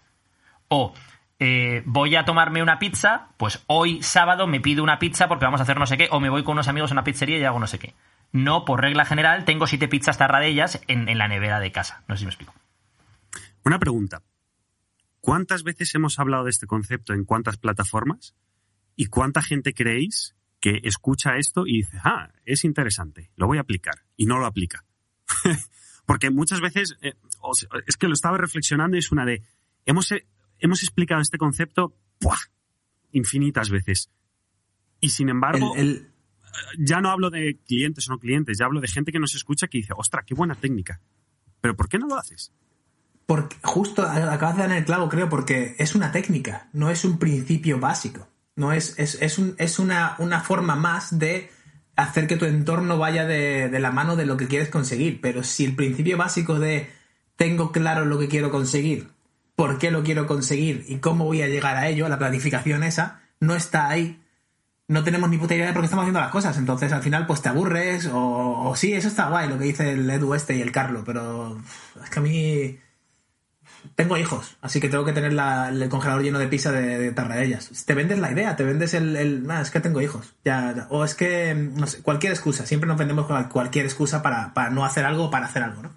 O 0.68 0.94
eh, 1.40 1.82
voy 1.86 2.16
a 2.16 2.24
tomarme 2.24 2.62
una 2.62 2.78
pizza, 2.78 3.30
pues 3.38 3.64
hoy 3.66 4.04
sábado 4.04 4.46
me 4.46 4.62
pido 4.62 4.84
una 4.84 5.00
pizza 5.00 5.28
porque 5.28 5.46
vamos 5.46 5.60
a 5.60 5.64
hacer 5.64 5.80
no 5.80 5.88
sé 5.88 5.98
qué, 5.98 6.08
o 6.12 6.20
me 6.20 6.30
voy 6.30 6.44
con 6.44 6.54
unos 6.54 6.68
amigos 6.68 6.92
a 6.92 6.94
una 6.94 7.04
pizzería 7.04 7.40
y 7.40 7.44
hago 7.44 7.60
no 7.60 7.68
sé 7.68 7.80
qué. 7.80 7.96
No, 8.32 8.64
por 8.64 8.80
regla 8.80 9.06
general, 9.06 9.44
tengo 9.44 9.66
siete 9.66 9.88
pizzas 9.88 10.18
tarradellas 10.18 10.82
en, 10.88 11.10
en 11.10 11.18
la 11.18 11.28
nevera 11.28 11.60
de 11.60 11.72
casa. 11.72 12.04
No 12.08 12.16
sé 12.16 12.20
si 12.20 12.26
me 12.26 12.30
explico. 12.30 12.54
Una 13.66 13.80
pregunta. 13.80 14.24
¿Cuántas 15.20 15.64
veces 15.64 15.94
hemos 15.96 16.18
hablado 16.20 16.46
de 16.46 16.50
este 16.50 16.66
concepto 16.68 17.14
en 17.14 17.26
cuántas 17.26 17.58
plataformas? 17.58 18.36
¿Y 18.96 19.06
cuánta 19.06 19.42
gente 19.42 19.74
creéis 19.74 20.36
que 20.60 20.80
escucha 20.84 21.38
esto 21.38 21.66
y 21.68 21.78
dice, 21.78 21.98
ah, 22.04 22.32
es 22.46 22.64
interesante, 22.66 23.32
lo 23.36 23.48
voy 23.48 23.58
a 23.58 23.62
aplicar? 23.62 24.04
Y 24.18 24.26
no 24.26 24.40
lo 24.40 24.46
aplica. 24.46 24.86
Porque 26.06 26.30
muchas 26.32 26.60
veces, 26.60 26.98
eh, 27.02 27.14
o 27.42 27.54
sea, 27.54 27.70
es 27.86 27.98
que 27.98 28.08
lo 28.08 28.14
estaba 28.14 28.38
reflexionando 28.38 28.98
y 28.98 29.00
es 29.00 29.12
una 29.12 29.26
de, 29.26 29.44
hemos, 29.86 30.12
eh, 30.12 30.28
hemos 30.60 30.82
explicado 30.84 31.22
este 31.22 31.38
concepto 31.38 31.96
¡buah! 32.20 32.38
infinitas 33.12 33.70
veces. 33.70 34.10
Y 35.00 35.10
sin 35.10 35.30
embargo, 35.30 35.74
El- 35.76 35.88
el- 35.88 36.08
ya 36.80 37.00
no 37.00 37.10
hablo 37.12 37.30
de 37.30 37.60
clientes 37.66 38.08
o 38.10 38.14
no 38.14 38.20
clientes, 38.20 38.58
ya 38.58 38.66
hablo 38.66 38.82
de 38.82 38.88
gente 38.88 39.12
que 39.12 39.20
nos 39.20 39.36
escucha 39.36 39.68
que 39.68 39.78
dice, 39.78 39.94
ostra, 39.96 40.24
qué 40.26 40.34
buena 40.34 40.56
técnica. 40.56 41.00
Pero 41.62 41.76
¿por 41.76 41.88
qué 41.88 41.98
no 41.98 42.08
lo 42.08 42.18
haces? 42.18 42.52
Justo 43.64 44.04
acabas 44.04 44.56
de 44.56 44.62
dar 44.64 44.72
en 44.72 44.78
el 44.78 44.86
clavo, 44.86 45.10
creo, 45.10 45.30
porque 45.30 45.76
es 45.78 45.96
una 45.96 46.12
técnica, 46.12 46.68
no 46.74 46.90
es 46.90 47.06
un 47.06 47.18
principio 47.20 47.80
básico. 47.80 48.28
No 48.56 48.74
es, 48.74 48.96
es, 49.00 49.16
es, 49.22 49.38
un- 49.38 49.56
es 49.58 49.80
una, 49.80 50.16
una 50.20 50.42
forma 50.42 50.76
más 50.76 51.18
de 51.18 51.50
hacer 51.96 52.28
que 52.28 52.36
tu 52.38 52.46
entorno 52.46 52.98
vaya 52.98 53.26
de, 53.26 53.70
de 53.70 53.80
la 53.80 53.92
mano 53.92 54.16
de 54.16 54.26
lo 54.26 54.38
que 54.38 54.48
quieres 54.48 54.70
conseguir. 54.70 55.22
Pero 55.22 55.44
si 55.44 55.66
el 55.66 55.76
principio 55.76 56.18
básico 56.18 56.60
de 56.60 56.90
tengo 57.38 57.72
claro 57.72 58.06
lo 58.06 58.20
que 58.20 58.28
quiero 58.28 58.52
conseguir, 58.52 59.10
por 59.56 59.78
qué 59.80 59.90
lo 59.92 60.04
quiero 60.04 60.28
conseguir 60.28 60.86
y 60.88 60.98
cómo 60.98 61.26
voy 61.26 61.42
a 61.42 61.48
llegar 61.48 61.78
a 61.78 61.88
ello, 61.88 62.10
la 62.10 62.20
planificación 62.20 62.84
esa, 62.84 63.22
no 63.40 63.56
está 63.56 63.88
ahí, 63.90 64.22
no 64.88 65.04
tenemos 65.04 65.30
ni 65.30 65.38
puta 65.38 65.56
idea 65.56 65.68
de 65.68 65.74
por 65.74 65.82
qué 65.82 65.86
estamos 65.86 66.04
haciendo 66.04 66.20
las 66.20 66.32
cosas. 66.32 66.58
Entonces 66.58 66.92
al 66.92 67.02
final 67.02 67.26
pues 67.26 67.42
te 67.42 67.50
aburres 67.50 68.08
o, 68.08 68.20
o 68.70 68.76
sí, 68.76 68.94
eso 68.94 69.08
está 69.08 69.30
guay 69.30 69.48
lo 69.48 69.58
que 69.58 69.66
dice 69.66 69.92
el 69.92 70.10
Edu 70.10 70.34
este 70.34 70.56
y 70.58 70.62
el 70.62 70.72
Carlo, 70.72 71.04
pero 71.06 71.58
es 72.04 72.10
que 72.10 72.20
a 72.20 72.22
mí 72.22 72.78
tengo 73.96 74.18
hijos, 74.18 74.58
así 74.62 74.80
que 74.80 74.90
tengo 74.90 75.06
que 75.06 75.14
tener 75.14 75.32
el 75.32 75.90
congelador 75.90 76.24
lleno 76.24 76.40
de 76.40 76.48
pizza 76.48 76.72
de, 76.72 76.98
de 76.98 77.12
tarradellas. 77.12 77.70
Te 77.86 77.94
vendes 77.94 78.20
la 78.20 78.32
idea, 78.32 78.56
te 78.56 78.64
vendes 78.64 78.94
el, 78.94 79.16
el 79.16 79.50
"Ah, 79.50 79.62
es 79.62 79.72
que 79.72 79.80
tengo 79.80 80.02
hijos. 80.02 80.34
Ya. 80.46 80.88
O 80.90 81.04
es 81.04 81.16
que, 81.16 81.54
no 81.54 81.88
sé, 81.88 82.02
cualquier 82.02 82.34
excusa. 82.34 82.66
Siempre 82.66 82.88
nos 82.88 82.98
vendemos 82.98 83.28
cualquier 83.50 83.86
excusa 83.86 84.22
para, 84.22 84.54
para 84.54 84.70
no 84.70 84.86
hacer 84.86 85.06
algo 85.06 85.26
o 85.26 85.32
para 85.32 85.46
hacer 85.46 85.64
algo, 85.64 85.84
¿no? 85.84 85.92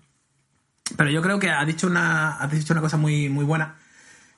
Pero 0.97 1.11
yo 1.11 1.23
creo 1.23 1.38
que 1.38 1.51
ha 1.51 1.64
dicho 1.64 1.87
una, 1.87 2.42
ha 2.42 2.47
dicho 2.47 2.73
una 2.75 2.83
cosa 2.83 2.97
muy, 2.97 3.29
muy 3.29 3.44
buena, 3.44 3.77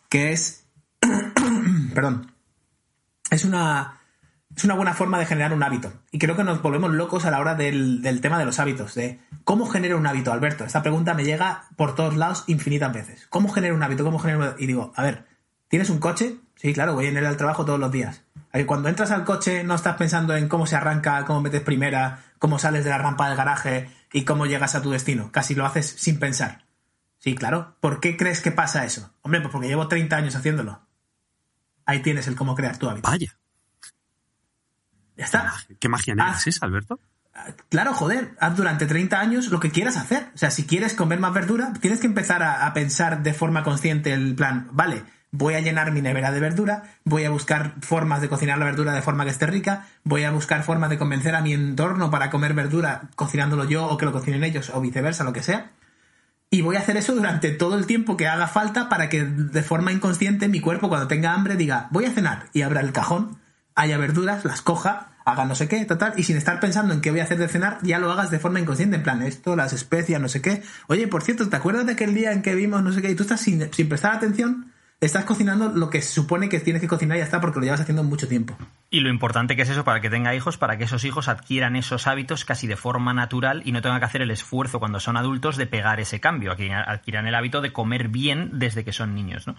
que 0.09 0.33
es, 0.33 0.65
perdón, 1.95 2.33
es 3.31 3.45
una, 3.45 4.01
es 4.57 4.65
una 4.65 4.75
buena 4.75 4.95
forma 4.95 5.19
de 5.19 5.27
generar 5.27 5.53
un 5.53 5.63
hábito. 5.63 5.93
Y 6.11 6.19
creo 6.19 6.35
que 6.35 6.43
nos 6.43 6.63
volvemos 6.63 6.91
locos 6.91 7.27
a 7.27 7.31
la 7.31 7.41
hora 7.41 7.55
del, 7.55 8.01
del 8.01 8.23
tema 8.23 8.39
de 8.39 8.47
los 8.47 8.59
hábitos. 8.59 8.95
De 8.95 9.21
cómo 9.45 9.67
genero 9.67 9.99
un 9.99 10.07
hábito, 10.07 10.33
Alberto. 10.33 10.65
Esta 10.65 10.83
pregunta 10.83 11.15
me 11.15 11.25
llega 11.25 11.65
por 11.77 11.95
todos 11.95 12.17
lados 12.17 12.45
infinitas 12.47 12.93
veces. 12.93 13.27
¿Cómo 13.29 13.51
genero 13.51 13.75
un 13.75 13.83
hábito? 13.83 14.03
¿Cómo 14.03 14.19
genero 14.19 14.41
un? 14.41 14.55
Y 14.59 14.67
digo, 14.67 14.93
a 14.97 15.03
ver, 15.03 15.27
¿tienes 15.69 15.91
un 15.91 15.99
coche? 15.99 16.37
Sí, 16.55 16.73
claro, 16.73 16.95
voy 16.95 17.07
en 17.07 17.19
él 17.19 17.27
al 17.27 17.37
trabajo 17.37 17.67
todos 17.67 17.79
los 17.79 17.93
días. 17.93 18.23
Cuando 18.65 18.89
entras 18.89 19.11
al 19.11 19.25
coche 19.25 19.65
no 19.65 19.75
estás 19.75 19.97
pensando 19.97 20.35
en 20.35 20.49
cómo 20.49 20.67
se 20.67 20.77
arranca, 20.77 21.25
cómo 21.27 21.43
metes 21.43 21.61
primera, 21.61 22.25
cómo 22.39 22.59
sales 22.59 22.85
de 22.85 22.91
la 22.91 22.97
rampa 22.97 23.29
del 23.29 23.37
garaje 23.37 23.91
y 24.13 24.25
cómo 24.25 24.47
llegas 24.47 24.75
a 24.75 24.81
tu 24.81 24.91
destino. 24.91 25.31
Casi 25.31 25.55
lo 25.55 25.67
haces 25.67 25.87
sin 25.87 26.19
pensar. 26.19 26.65
Sí, 27.19 27.35
claro. 27.35 27.77
¿Por 27.81 28.01
qué 28.01 28.17
crees 28.17 28.41
que 28.41 28.53
pasa 28.53 28.87
eso? 28.87 29.13
Hombre, 29.21 29.43
pues 29.43 29.53
porque 29.53 29.69
llevo 29.69 29.89
30 29.89 30.17
años 30.17 30.37
haciéndolo. 30.37 30.81
Ahí 31.85 32.01
tienes 32.01 32.27
el 32.29 32.37
cómo 32.37 32.55
crear 32.55 32.79
tu 32.79 32.89
hábito. 32.89 33.11
Vaya, 33.11 33.37
Ya 35.17 35.25
está. 35.25 35.53
qué 35.81 35.89
magia 35.89 36.15
negra 36.15 36.33
Ah. 36.37 36.41
es 36.45 36.63
Alberto. 36.63 37.01
Claro, 37.69 37.93
joder, 37.93 38.35
haz 38.41 38.57
durante 38.57 38.87
30 38.87 39.21
años 39.21 39.49
lo 39.49 39.61
que 39.61 39.71
quieras 39.71 39.97
hacer. 39.99 40.31
O 40.35 40.39
sea, 40.39 40.51
si 40.51 40.65
quieres 40.65 40.95
comer 40.95 41.21
más 41.21 41.35
verdura, 41.35 41.73
tienes 41.81 42.01
que 42.01 42.07
empezar 42.07 42.43
a, 42.43 42.67
a 42.67 42.73
pensar 42.73 43.23
de 43.23 43.35
forma 43.35 43.63
consciente 43.63 44.13
el 44.15 44.35
plan, 44.35 44.69
vale, 44.73 45.03
voy 45.33 45.53
a 45.55 45.61
llenar 45.61 45.93
mi 45.93 46.01
nevera 46.01 46.33
de 46.33 46.41
verdura, 46.41 46.85
voy 47.05 47.25
a 47.25 47.31
buscar 47.31 47.75
formas 47.83 48.23
de 48.23 48.31
cocinar 48.31 48.57
la 48.57 48.65
verdura 48.65 48.93
de 48.95 49.03
forma 49.03 49.25
que 49.25 49.31
esté 49.31 49.47
rica, 49.47 49.87
voy 50.03 50.25
a 50.25 50.31
buscar 50.31 50.63
formas 50.65 50.89
de 50.89 50.97
convencer 50.97 51.35
a 51.35 51.43
mi 51.43 51.53
entorno 51.53 52.11
para 52.11 52.31
comer 52.31 52.55
verdura 52.55 53.03
cocinándolo 53.17 53.65
yo 53.65 53.85
o 53.87 53.99
que 53.99 54.07
lo 54.07 54.13
cocinen 54.13 54.43
ellos 54.43 54.71
o 54.73 54.81
viceversa, 54.81 55.25
lo 55.25 55.35
que 55.35 55.43
sea. 55.43 55.73
Y 56.49 56.63
voy 56.63 56.77
a 56.77 56.79
hacer 56.79 56.97
eso 56.97 57.15
durante 57.15 57.51
todo 57.51 57.77
el 57.77 57.87
tiempo 57.87 58.17
que 58.17 58.29
haga 58.29 58.47
falta 58.47 58.89
para 58.89 59.11
que 59.11 59.25
de 59.25 59.63
forma 59.63 59.93
inconsciente 59.93 60.49
mi 60.49 60.61
cuerpo 60.61 60.89
cuando 60.89 61.07
tenga 61.09 61.35
hambre 61.35 61.57
diga, 61.57 61.89
voy 61.91 62.07
a 62.07 62.13
cenar 62.13 62.47
y 62.55 62.63
abra 62.63 62.81
el 62.81 62.93
cajón, 62.93 63.37
haya 63.77 63.99
verduras, 63.99 64.45
las 64.45 64.63
coja, 64.63 65.11
haga 65.25 65.45
no 65.45 65.55
sé 65.55 65.69
qué, 65.69 65.85
total, 65.85 66.15
y 66.17 66.25
sin 66.25 66.37
estar 66.37 66.59
pensando 66.61 66.95
en 66.95 67.01
qué 67.01 67.11
voy 67.11 67.21
a 67.21 67.25
hacer 67.25 67.39
de 67.39 67.47
cenar, 67.47 67.79
ya 67.83 67.99
lo 67.99 68.11
hagas 68.11 68.31
de 68.31 68.39
forma 68.39 68.59
inconsciente, 68.59 68.97
en 68.97 69.03
plan, 69.03 69.23
esto, 69.23 69.55
las 69.55 69.73
especias, 69.73 70.21
no 70.21 70.29
sé 70.29 70.43
qué. 70.43 70.63
Oye, 70.89 71.07
por 71.07 71.23
cierto, 71.23 71.49
¿te 71.49 71.57
acuerdas 71.57 71.87
de 71.87 71.93
aquel 71.93 72.15
día 72.15 72.33
en 72.33 72.43
que 72.43 72.55
vimos 72.55 72.83
no 72.83 72.93
sé 72.93 73.03
qué? 73.03 73.11
Y 73.11 73.15
tú 73.15 73.23
estás 73.23 73.41
sin, 73.41 73.73
sin 73.73 73.89
prestar 73.89 74.15
atención, 74.15 74.73
estás 75.01 75.25
cocinando 75.25 75.69
lo 75.69 75.91
que 75.91 76.01
se 76.01 76.13
supone 76.13 76.49
que 76.49 76.59
tienes 76.61 76.81
que 76.81 76.89
cocinar 76.89 77.17
y 77.17 77.21
ya 77.21 77.25
está 77.25 77.41
porque 77.41 77.59
lo 77.59 77.65
llevas 77.65 77.81
haciendo 77.81 78.03
mucho 78.03 78.29
tiempo. 78.29 78.57
Y 78.89 79.01
lo 79.01 79.11
importante 79.11 79.57
que 79.57 79.63
es 79.63 79.69
eso 79.69 79.85
para 79.85 80.01
que 80.01 80.09
tenga 80.09 80.35
hijos, 80.35 80.57
para 80.57 80.79
que 80.79 80.85
esos 80.85 81.05
hijos 81.05 81.29
adquieran 81.29 81.77
esos 81.77 82.07
hábitos 82.07 82.45
casi 82.45 82.67
de 82.67 82.77
forma 82.77 83.13
natural 83.13 83.63
y 83.65 83.73
no 83.73 83.83
tengan 83.83 83.99
que 83.99 84.07
hacer 84.07 84.23
el 84.23 84.31
esfuerzo 84.31 84.79
cuando 84.79 85.01
son 85.01 85.17
adultos 85.17 85.57
de 85.57 85.67
pegar 85.67 86.01
ese 86.01 86.21
cambio, 86.21 86.53
adquieran 86.53 87.27
el 87.27 87.35
hábito 87.35 87.61
de 87.61 87.73
comer 87.73 88.09
bien 88.09 88.59
desde 88.59 88.85
que 88.85 88.93
son 88.93 89.15
niños, 89.15 89.47
¿no? 89.47 89.57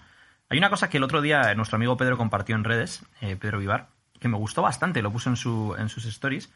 Hay 0.50 0.56
una 0.56 0.70
cosa 0.70 0.88
que 0.88 0.96
el 0.96 1.04
otro 1.04 1.20
día 1.20 1.54
nuestro 1.54 1.76
amigo 1.76 1.98
Pedro 1.98 2.16
compartió 2.16 2.56
en 2.56 2.64
redes, 2.64 3.04
eh, 3.20 3.36
Pedro 3.36 3.58
Vivar, 3.58 3.88
que 4.18 4.28
me 4.28 4.36
gustó 4.36 4.62
bastante, 4.62 5.02
lo 5.02 5.12
puso 5.12 5.30
en, 5.30 5.36
su, 5.36 5.74
en 5.78 5.88
sus 5.88 6.04
stories. 6.06 6.50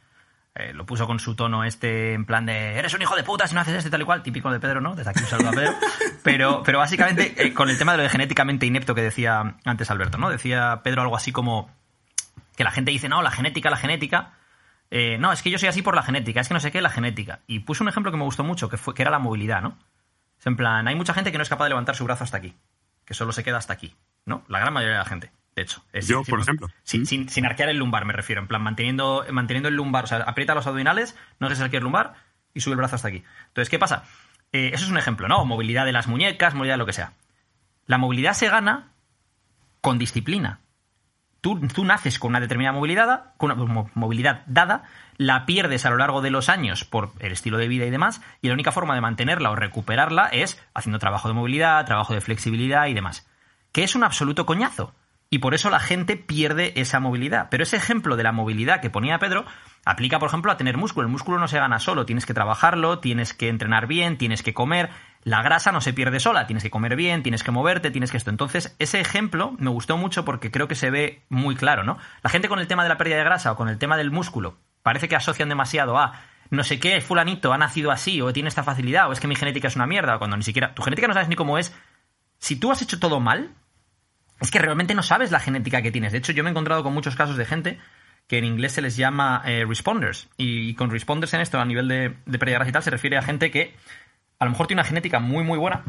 Eh, 0.54 0.74
lo 0.74 0.84
puso 0.84 1.06
con 1.06 1.18
su 1.18 1.34
tono 1.34 1.64
este 1.64 2.12
en 2.12 2.26
plan 2.26 2.44
de 2.44 2.78
eres 2.78 2.92
un 2.92 3.00
hijo 3.00 3.16
de 3.16 3.22
puta 3.22 3.46
si 3.46 3.54
no 3.54 3.62
haces 3.62 3.74
esto 3.74 3.88
y 3.88 3.90
tal 3.90 4.02
y 4.02 4.04
cual, 4.04 4.22
típico 4.22 4.50
de 4.50 4.60
Pedro, 4.60 4.82
¿no? 4.82 4.94
Desde 4.94 5.10
aquí 5.10 5.20
un 5.20 5.26
saludo 5.26 5.48
a 5.48 5.52
Pedro. 5.52 5.72
Pero, 6.22 6.62
pero 6.62 6.78
básicamente 6.78 7.34
eh, 7.36 7.52
con 7.52 7.68
el 7.68 7.76
tema 7.76 7.92
de 7.92 7.96
lo 7.96 8.04
de 8.04 8.08
genéticamente 8.08 8.64
inepto 8.64 8.94
que 8.94 9.02
decía 9.02 9.56
antes 9.64 9.90
Alberto, 9.90 10.18
¿no? 10.18 10.30
Decía 10.30 10.82
Pedro 10.84 11.02
algo 11.02 11.16
así 11.16 11.32
como 11.32 11.68
que 12.56 12.62
la 12.62 12.70
gente 12.70 12.92
dice, 12.92 13.08
no, 13.08 13.22
la 13.22 13.32
genética, 13.32 13.70
la 13.70 13.76
genética. 13.76 14.34
Eh, 14.90 15.18
no, 15.18 15.32
es 15.32 15.42
que 15.42 15.50
yo 15.50 15.58
soy 15.58 15.68
así 15.68 15.82
por 15.82 15.96
la 15.96 16.02
genética, 16.04 16.40
es 16.40 16.48
que 16.48 16.54
no 16.54 16.60
sé 16.60 16.70
qué, 16.70 16.80
la 16.80 16.90
genética. 16.90 17.40
Y 17.48 17.60
puso 17.60 17.82
un 17.82 17.88
ejemplo 17.88 18.12
que 18.12 18.18
me 18.18 18.24
gustó 18.24 18.44
mucho, 18.44 18.68
que, 18.68 18.76
fue, 18.76 18.94
que 18.94 19.02
era 19.02 19.10
la 19.10 19.18
movilidad, 19.18 19.62
¿no? 19.62 19.78
Es 20.38 20.46
en 20.46 20.56
plan, 20.56 20.86
hay 20.86 20.94
mucha 20.94 21.14
gente 21.14 21.32
que 21.32 21.38
no 21.38 21.42
es 21.42 21.48
capaz 21.48 21.64
de 21.64 21.70
levantar 21.70 21.96
su 21.96 22.04
brazo 22.04 22.24
hasta 22.24 22.36
aquí, 22.36 22.54
que 23.04 23.14
solo 23.14 23.32
se 23.32 23.42
queda 23.42 23.56
hasta 23.56 23.72
aquí, 23.72 23.96
¿no? 24.26 24.44
La 24.48 24.60
gran 24.60 24.72
mayoría 24.72 24.98
de 24.98 25.02
la 25.02 25.08
gente, 25.08 25.32
de 25.56 25.62
hecho. 25.62 25.84
Es- 25.92 26.08
Yo, 26.08 26.22
por 26.24 26.40
ejemplo. 26.40 26.68
Sin, 26.82 27.06
sin, 27.06 27.28
sin 27.28 27.46
arquear 27.46 27.68
el 27.68 27.76
lumbar, 27.78 28.04
me 28.04 28.12
refiero, 28.12 28.40
en 28.40 28.48
plan, 28.48 28.62
manteniendo, 28.62 29.24
manteniendo 29.30 29.68
el 29.68 29.74
lumbar, 29.76 30.04
o 30.04 30.06
sea, 30.06 30.18
aprieta 30.18 30.54
los 30.54 30.66
abdominales, 30.66 31.16
no 31.40 31.48
dejes 31.48 31.62
arquear 31.62 31.80
el 31.80 31.84
lumbar 31.84 32.14
y 32.54 32.60
sube 32.60 32.72
el 32.72 32.78
brazo 32.78 32.96
hasta 32.96 33.08
aquí. 33.08 33.22
Entonces, 33.48 33.68
¿qué 33.70 33.78
pasa? 33.78 34.04
Eh, 34.52 34.70
eso 34.74 34.84
es 34.84 34.90
un 34.90 34.98
ejemplo, 34.98 35.28
¿no? 35.28 35.44
Movilidad 35.44 35.84
de 35.86 35.92
las 35.92 36.06
muñecas, 36.08 36.54
movilidad 36.54 36.74
de 36.74 36.78
lo 36.78 36.86
que 36.86 36.92
sea. 36.92 37.12
La 37.86 37.98
movilidad 37.98 38.34
se 38.34 38.48
gana 38.48 38.88
con 39.80 39.98
disciplina. 39.98 40.60
Tú, 41.40 41.58
tú 41.68 41.84
naces 41.84 42.20
con 42.20 42.28
una 42.30 42.38
determinada 42.40 42.76
movilidad, 42.76 43.32
con 43.36 43.50
una 43.50 43.64
mo- 43.64 43.90
movilidad 43.94 44.42
dada, 44.46 44.84
la 45.16 45.44
pierdes 45.44 45.84
a 45.84 45.90
lo 45.90 45.96
largo 45.96 46.22
de 46.22 46.30
los 46.30 46.48
años 46.48 46.84
por 46.84 47.10
el 47.18 47.32
estilo 47.32 47.58
de 47.58 47.66
vida 47.66 47.84
y 47.84 47.90
demás, 47.90 48.22
y 48.42 48.48
la 48.48 48.54
única 48.54 48.70
forma 48.70 48.94
de 48.94 49.00
mantenerla 49.00 49.50
o 49.50 49.56
recuperarla 49.56 50.26
es 50.28 50.62
haciendo 50.72 51.00
trabajo 51.00 51.26
de 51.28 51.34
movilidad, 51.34 51.84
trabajo 51.84 52.14
de 52.14 52.20
flexibilidad 52.20 52.86
y 52.86 52.94
demás. 52.94 53.26
Que 53.72 53.82
es 53.82 53.96
un 53.96 54.04
absoluto 54.04 54.46
coñazo. 54.46 54.94
Y 55.32 55.38
por 55.38 55.54
eso 55.54 55.70
la 55.70 55.80
gente 55.80 56.18
pierde 56.18 56.74
esa 56.76 57.00
movilidad. 57.00 57.48
Pero 57.50 57.62
ese 57.62 57.78
ejemplo 57.78 58.16
de 58.16 58.22
la 58.22 58.32
movilidad 58.32 58.82
que 58.82 58.90
ponía 58.90 59.18
Pedro 59.18 59.46
aplica, 59.82 60.18
por 60.18 60.28
ejemplo, 60.28 60.52
a 60.52 60.58
tener 60.58 60.76
músculo. 60.76 61.06
El 61.06 61.10
músculo 61.10 61.38
no 61.38 61.48
se 61.48 61.58
gana 61.58 61.78
solo, 61.78 62.04
tienes 62.04 62.26
que 62.26 62.34
trabajarlo, 62.34 62.98
tienes 62.98 63.32
que 63.32 63.48
entrenar 63.48 63.86
bien, 63.86 64.18
tienes 64.18 64.42
que 64.42 64.52
comer. 64.52 64.90
La 65.24 65.40
grasa 65.40 65.72
no 65.72 65.80
se 65.80 65.94
pierde 65.94 66.20
sola, 66.20 66.46
tienes 66.46 66.62
que 66.62 66.68
comer 66.68 66.96
bien, 66.96 67.22
tienes 67.22 67.42
que 67.42 67.50
moverte, 67.50 67.90
tienes 67.90 68.10
que 68.10 68.18
esto. 68.18 68.28
Entonces, 68.28 68.76
ese 68.78 69.00
ejemplo 69.00 69.56
me 69.58 69.70
gustó 69.70 69.96
mucho 69.96 70.26
porque 70.26 70.50
creo 70.50 70.68
que 70.68 70.74
se 70.74 70.90
ve 70.90 71.22
muy 71.30 71.56
claro, 71.56 71.82
¿no? 71.82 71.96
La 72.22 72.28
gente 72.28 72.50
con 72.50 72.58
el 72.58 72.66
tema 72.66 72.82
de 72.82 72.90
la 72.90 72.98
pérdida 72.98 73.16
de 73.16 73.24
grasa 73.24 73.52
o 73.52 73.56
con 73.56 73.70
el 73.70 73.78
tema 73.78 73.96
del 73.96 74.10
músculo 74.10 74.58
parece 74.82 75.08
que 75.08 75.16
asocian 75.16 75.48
demasiado 75.48 75.96
a 75.96 76.12
no 76.50 76.62
sé 76.62 76.78
qué, 76.78 77.00
fulanito 77.00 77.54
ha 77.54 77.56
nacido 77.56 77.90
así 77.90 78.20
o 78.20 78.34
tiene 78.34 78.50
esta 78.50 78.64
facilidad 78.64 79.08
o 79.08 79.12
es 79.12 79.20
que 79.20 79.28
mi 79.28 79.36
genética 79.36 79.68
es 79.68 79.76
una 79.76 79.86
mierda, 79.86 80.18
cuando 80.18 80.36
ni 80.36 80.42
siquiera 80.42 80.74
tu 80.74 80.82
genética 80.82 81.08
no 81.08 81.14
sabes 81.14 81.30
ni 81.30 81.36
cómo 81.36 81.56
es. 81.56 81.74
Si 82.36 82.56
tú 82.56 82.70
has 82.70 82.82
hecho 82.82 83.00
todo 83.00 83.18
mal, 83.18 83.54
es 84.42 84.50
que 84.50 84.58
realmente 84.58 84.94
no 84.94 85.04
sabes 85.04 85.30
la 85.30 85.38
genética 85.38 85.82
que 85.82 85.92
tienes. 85.92 86.10
De 86.10 86.18
hecho, 86.18 86.32
yo 86.32 86.42
me 86.42 86.50
he 86.50 86.52
encontrado 86.52 86.82
con 86.82 86.92
muchos 86.92 87.14
casos 87.14 87.36
de 87.36 87.44
gente 87.44 87.78
que 88.26 88.38
en 88.38 88.44
inglés 88.44 88.72
se 88.72 88.82
les 88.82 88.96
llama 88.96 89.40
eh, 89.46 89.64
responders. 89.66 90.28
Y 90.36 90.74
con 90.74 90.90
responders 90.90 91.32
en 91.34 91.40
esto, 91.40 91.60
a 91.60 91.64
nivel 91.64 91.86
de, 91.86 92.16
de 92.26 92.38
grasa 92.38 92.68
y 92.68 92.72
tal, 92.72 92.82
se 92.82 92.90
refiere 92.90 93.16
a 93.16 93.22
gente 93.22 93.52
que 93.52 93.74
a 94.40 94.44
lo 94.44 94.50
mejor 94.50 94.66
tiene 94.66 94.80
una 94.80 94.88
genética 94.88 95.20
muy, 95.20 95.44
muy 95.44 95.58
buena, 95.58 95.84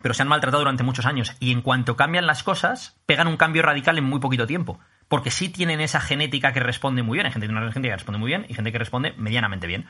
pero 0.00 0.14
se 0.14 0.22
han 0.22 0.28
maltratado 0.28 0.60
durante 0.60 0.84
muchos 0.84 1.06
años. 1.06 1.34
Y 1.40 1.50
en 1.50 1.60
cuanto 1.60 1.96
cambian 1.96 2.26
las 2.26 2.44
cosas, 2.44 2.96
pegan 3.04 3.26
un 3.26 3.36
cambio 3.36 3.62
radical 3.62 3.98
en 3.98 4.04
muy 4.04 4.20
poquito 4.20 4.46
tiempo. 4.46 4.78
Porque 5.08 5.32
sí 5.32 5.48
tienen 5.48 5.80
esa 5.80 6.00
genética 6.00 6.52
que 6.52 6.60
responde 6.60 7.02
muy 7.02 7.16
bien. 7.16 7.26
Hay 7.26 7.32
gente 7.32 7.46
que 7.46 7.48
tiene 7.48 7.60
una 7.60 7.72
genética 7.72 7.94
que 7.94 7.98
responde 7.98 8.18
muy 8.20 8.28
bien 8.28 8.46
y 8.48 8.54
gente 8.54 8.70
que 8.70 8.78
responde 8.78 9.14
medianamente 9.16 9.66
bien. 9.66 9.86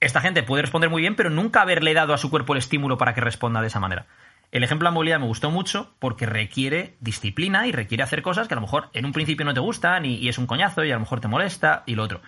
Esta 0.00 0.22
gente 0.22 0.42
puede 0.42 0.62
responder 0.62 0.88
muy 0.88 1.02
bien, 1.02 1.16
pero 1.16 1.28
nunca 1.28 1.60
haberle 1.60 1.92
dado 1.92 2.14
a 2.14 2.18
su 2.18 2.30
cuerpo 2.30 2.54
el 2.54 2.60
estímulo 2.60 2.96
para 2.96 3.14
que 3.14 3.20
responda 3.20 3.60
de 3.60 3.66
esa 3.66 3.80
manera. 3.80 4.06
El 4.50 4.64
ejemplo 4.64 4.86
de 4.86 4.90
la 4.90 4.94
movilidad 4.94 5.20
me 5.20 5.26
gustó 5.26 5.50
mucho 5.50 5.94
porque 5.98 6.24
requiere 6.24 6.96
disciplina 7.00 7.66
y 7.66 7.72
requiere 7.72 8.02
hacer 8.02 8.22
cosas 8.22 8.48
que 8.48 8.54
a 8.54 8.56
lo 8.56 8.62
mejor 8.62 8.88
en 8.94 9.04
un 9.04 9.12
principio 9.12 9.44
no 9.44 9.52
te 9.52 9.60
gustan 9.60 10.06
y, 10.06 10.28
es 10.28 10.38
un 10.38 10.46
coñazo 10.46 10.84
y 10.84 10.90
a 10.90 10.94
lo 10.94 11.00
mejor 11.00 11.20
te 11.20 11.28
molesta 11.28 11.82
y 11.86 11.94
lo 11.94 12.04
otro. 12.04 12.22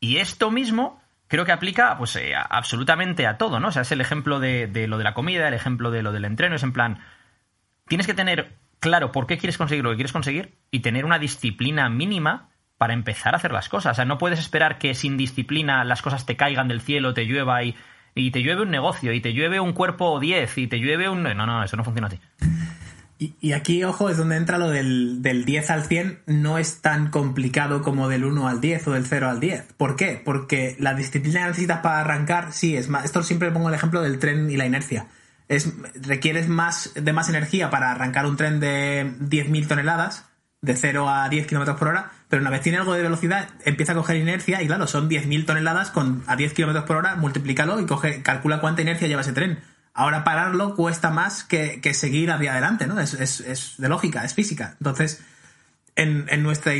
Y 0.00 0.16
esto 0.16 0.50
mismo 0.50 1.00
creo 1.28 1.44
que 1.44 1.52
aplica 1.52 1.96
pues 1.96 2.16
eh, 2.16 2.32
absolutamente 2.36 3.26
a 3.26 3.38
todo, 3.38 3.60
¿no? 3.60 3.68
O 3.68 3.72
sea, 3.72 3.82
es 3.82 3.92
el 3.92 4.00
ejemplo 4.00 4.40
de, 4.40 4.66
de 4.66 4.88
lo 4.88 4.98
de 4.98 5.04
la 5.04 5.14
comida, 5.14 5.46
el 5.46 5.54
ejemplo 5.54 5.90
de 5.90 6.02
lo 6.02 6.12
del 6.12 6.24
entreno, 6.24 6.56
es 6.56 6.62
en 6.64 6.72
plan, 6.72 6.98
tienes 7.86 8.06
que 8.06 8.14
tener 8.14 8.56
claro 8.80 9.12
por 9.12 9.28
qué 9.28 9.38
quieres 9.38 9.56
conseguir 9.56 9.84
lo 9.84 9.90
que 9.90 9.96
quieres 9.96 10.12
conseguir 10.12 10.58
y 10.72 10.80
tener 10.80 11.04
una 11.04 11.20
disciplina 11.20 11.88
mínima 11.88 12.50
para 12.76 12.94
empezar 12.94 13.34
a 13.34 13.36
hacer 13.36 13.52
las 13.52 13.68
cosas. 13.68 13.92
O 13.92 13.94
sea, 13.94 14.04
no 14.04 14.18
puedes 14.18 14.40
esperar 14.40 14.78
que 14.78 14.94
sin 14.94 15.16
disciplina 15.16 15.84
las 15.84 16.02
cosas 16.02 16.26
te 16.26 16.36
caigan 16.36 16.66
del 16.66 16.80
cielo, 16.80 17.14
te 17.14 17.24
llueva 17.24 17.62
y, 17.62 17.76
y 18.14 18.30
te 18.30 18.42
llueve 18.42 18.62
un 18.62 18.70
negocio, 18.70 19.12
y 19.12 19.20
te 19.20 19.32
llueve 19.32 19.60
un 19.60 19.72
cuerpo 19.72 20.20
10, 20.20 20.58
y 20.58 20.66
te 20.66 20.78
llueve 20.78 21.08
un... 21.08 21.22
No, 21.22 21.46
no, 21.46 21.64
eso 21.64 21.76
no 21.76 21.84
funciona 21.84 22.08
así. 22.08 22.18
Y, 23.18 23.36
y 23.40 23.52
aquí, 23.52 23.84
ojo, 23.84 24.10
es 24.10 24.16
donde 24.16 24.36
entra 24.36 24.58
lo 24.58 24.68
del, 24.68 25.22
del 25.22 25.44
10 25.44 25.70
al 25.70 25.84
100. 25.84 26.22
No 26.26 26.58
es 26.58 26.80
tan 26.80 27.08
complicado 27.10 27.80
como 27.80 28.08
del 28.08 28.24
1 28.24 28.48
al 28.48 28.60
10 28.60 28.88
o 28.88 28.92
del 28.92 29.06
0 29.06 29.30
al 29.30 29.38
10. 29.38 29.74
¿Por 29.76 29.94
qué? 29.94 30.20
Porque 30.24 30.76
la 30.80 30.94
disciplina 30.94 31.42
que 31.42 31.46
necesitas 31.46 31.80
para 31.80 32.00
arrancar, 32.00 32.52
sí, 32.52 32.76
es 32.76 32.88
más. 32.88 33.04
Esto 33.04 33.22
siempre 33.22 33.52
pongo 33.52 33.68
el 33.68 33.76
ejemplo 33.76 34.02
del 34.02 34.18
tren 34.18 34.50
y 34.50 34.56
la 34.56 34.66
inercia. 34.66 35.06
Es, 35.46 35.72
requieres 35.94 36.48
más, 36.48 36.92
de 36.94 37.12
más 37.12 37.28
energía 37.28 37.70
para 37.70 37.92
arrancar 37.92 38.26
un 38.26 38.36
tren 38.36 38.58
de 38.58 39.12
10.000 39.20 39.68
toneladas, 39.68 40.26
de 40.60 40.74
0 40.74 41.08
a 41.08 41.28
10 41.28 41.46
kilómetros 41.46 41.78
por 41.78 41.88
hora, 41.88 42.10
pero 42.32 42.40
una 42.40 42.48
vez 42.48 42.62
tiene 42.62 42.78
algo 42.78 42.94
de 42.94 43.02
velocidad, 43.02 43.50
empieza 43.66 43.92
a 43.92 43.94
coger 43.94 44.16
inercia 44.16 44.62
y 44.62 44.66
claro, 44.66 44.86
son 44.86 45.10
10.000 45.10 45.44
toneladas 45.44 45.90
con, 45.90 46.24
a 46.26 46.34
10 46.34 46.54
kilómetros 46.54 46.86
por 46.86 46.96
hora, 46.96 47.14
multiplícalo 47.14 47.78
y 47.78 47.84
coge, 47.84 48.22
calcula 48.22 48.58
cuánta 48.58 48.80
inercia 48.80 49.06
lleva 49.06 49.20
ese 49.20 49.34
tren. 49.34 49.58
Ahora 49.92 50.24
pararlo 50.24 50.74
cuesta 50.74 51.10
más 51.10 51.44
que, 51.44 51.82
que 51.82 51.92
seguir 51.92 52.30
hacia 52.30 52.52
adelante, 52.52 52.86
¿no? 52.86 52.98
Es, 52.98 53.12
es, 53.12 53.40
es 53.40 53.74
de 53.76 53.86
lógica, 53.90 54.24
es 54.24 54.32
física. 54.32 54.76
Entonces, 54.78 55.22
en, 55.94 56.24
en 56.30 56.42
nuestro 56.42 56.72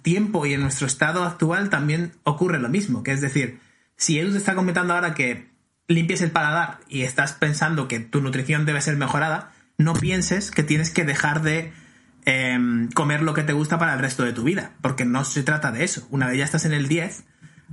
tiempo 0.00 0.46
y 0.46 0.54
en 0.54 0.62
nuestro 0.62 0.86
estado 0.86 1.24
actual 1.24 1.68
también 1.68 2.12
ocurre 2.22 2.58
lo 2.58 2.70
mismo, 2.70 3.02
que 3.02 3.12
es 3.12 3.20
decir, 3.20 3.60
si 3.98 4.18
Edu 4.18 4.32
te 4.32 4.38
está 4.38 4.54
comentando 4.54 4.94
ahora 4.94 5.12
que 5.12 5.50
limpies 5.86 6.22
el 6.22 6.30
paladar 6.30 6.78
y 6.88 7.02
estás 7.02 7.34
pensando 7.34 7.88
que 7.88 8.00
tu 8.00 8.22
nutrición 8.22 8.64
debe 8.64 8.80
ser 8.80 8.96
mejorada, 8.96 9.52
no 9.76 9.92
pienses 9.92 10.50
que 10.50 10.62
tienes 10.62 10.88
que 10.88 11.04
dejar 11.04 11.42
de 11.42 11.74
em, 12.24 12.88
comer 12.90 13.22
lo 13.22 13.34
que 13.34 13.42
te 13.42 13.52
gusta 13.52 13.78
para 13.78 13.94
el 13.94 14.00
resto 14.00 14.24
de 14.24 14.32
tu 14.32 14.44
vida, 14.44 14.72
porque 14.80 15.04
no 15.04 15.24
se 15.24 15.42
trata 15.42 15.72
de 15.72 15.84
eso. 15.84 16.06
Una 16.10 16.26
vez 16.26 16.38
ya 16.38 16.44
estás 16.44 16.64
en 16.64 16.72
el 16.72 16.88
10, 16.88 17.24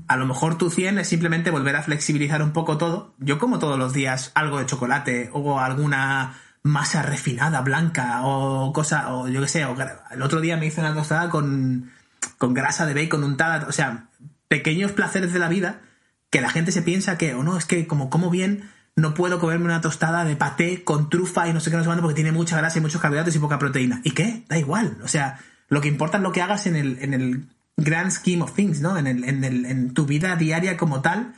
a 0.08 0.18
lo 0.18 0.26
mejor 0.26 0.58
tu 0.58 0.70
100 0.70 1.00
es 1.00 1.08
simplemente 1.08 1.52
volver 1.52 1.76
a 1.76 1.84
flexibilizar 1.84 2.42
un 2.42 2.52
poco 2.52 2.78
todo. 2.78 3.14
Yo 3.20 3.40
como 3.40 3.60
todos 3.60 3.78
los 3.78 3.94
días 3.94 4.32
algo 4.36 4.60
de 4.60 4.66
chocolate 4.66 5.30
o 5.34 5.60
alguna 5.60 6.36
masa 6.64 7.02
refinada, 7.02 7.62
blanca 7.62 8.22
o 8.24 8.72
cosa, 8.74 9.14
o 9.14 9.28
yo 9.28 9.42
qué 9.42 9.48
sé, 9.48 9.66
o 9.66 9.76
el 10.12 10.22
otro 10.22 10.42
día 10.42 10.58
me 10.58 10.68
hice 10.68 10.82
una 10.82 10.94
tostada 10.94 11.30
con, 11.30 11.92
con 12.38 12.54
grasa 12.54 12.86
de 12.86 12.94
bacon 12.94 13.24
untada, 13.24 13.68
o 13.68 13.72
sea, 13.72 14.10
pequeños 14.48 14.92
placeres 14.92 15.34
de 15.34 15.40
la 15.40 15.50
vida 15.50 15.82
que 16.30 16.42
la 16.42 16.50
gente 16.50 16.72
se 16.72 16.82
piensa 16.82 17.18
que, 17.18 17.34
o 17.34 17.44
no, 17.44 17.58
es 17.58 17.66
que 17.66 17.88
como 17.88 18.10
como 18.10 18.30
bien, 18.30 18.70
no 18.96 19.14
puedo 19.14 19.40
comerme 19.40 19.66
una 19.66 19.82
tostada 19.82 20.26
de 20.26 20.36
paté 20.36 20.84
con 20.84 21.10
trufa 21.10 21.48
y 21.48 21.54
no 21.54 21.60
sé 21.60 21.70
qué, 21.70 21.78
no 21.78 21.84
sé 21.84 21.88
cuánto, 21.88 22.04
porque 22.04 22.16
tiene 22.16 22.32
mucha 22.32 22.58
grasa 22.58 22.78
y 22.78 22.82
muchos 22.82 23.02
carbohidratos 23.02 23.36
y 23.36 23.40
poca 23.40 23.60
proteína. 23.60 24.02
¿Y 24.04 24.12
qué? 24.12 24.44
Da 24.50 24.58
igual. 24.58 24.98
O 25.04 25.08
sea, 25.08 25.40
lo 25.70 25.82
que 25.82 25.88
importa 25.88 26.18
es 26.18 26.24
lo 26.24 26.32
que 26.32 26.42
hagas 26.42 26.68
en 26.68 26.76
el, 26.76 26.98
en 27.02 27.14
el 27.14 27.46
grand 27.78 28.12
scheme 28.12 28.44
of 28.44 28.54
things, 28.54 28.82
¿no? 28.82 28.98
En, 28.98 29.08
el, 29.08 29.24
en, 29.24 29.44
el, 29.44 29.66
en 29.66 29.94
tu 29.94 30.06
vida 30.06 30.36
diaria 30.36 30.78
como 30.78 31.02
tal, 31.02 31.34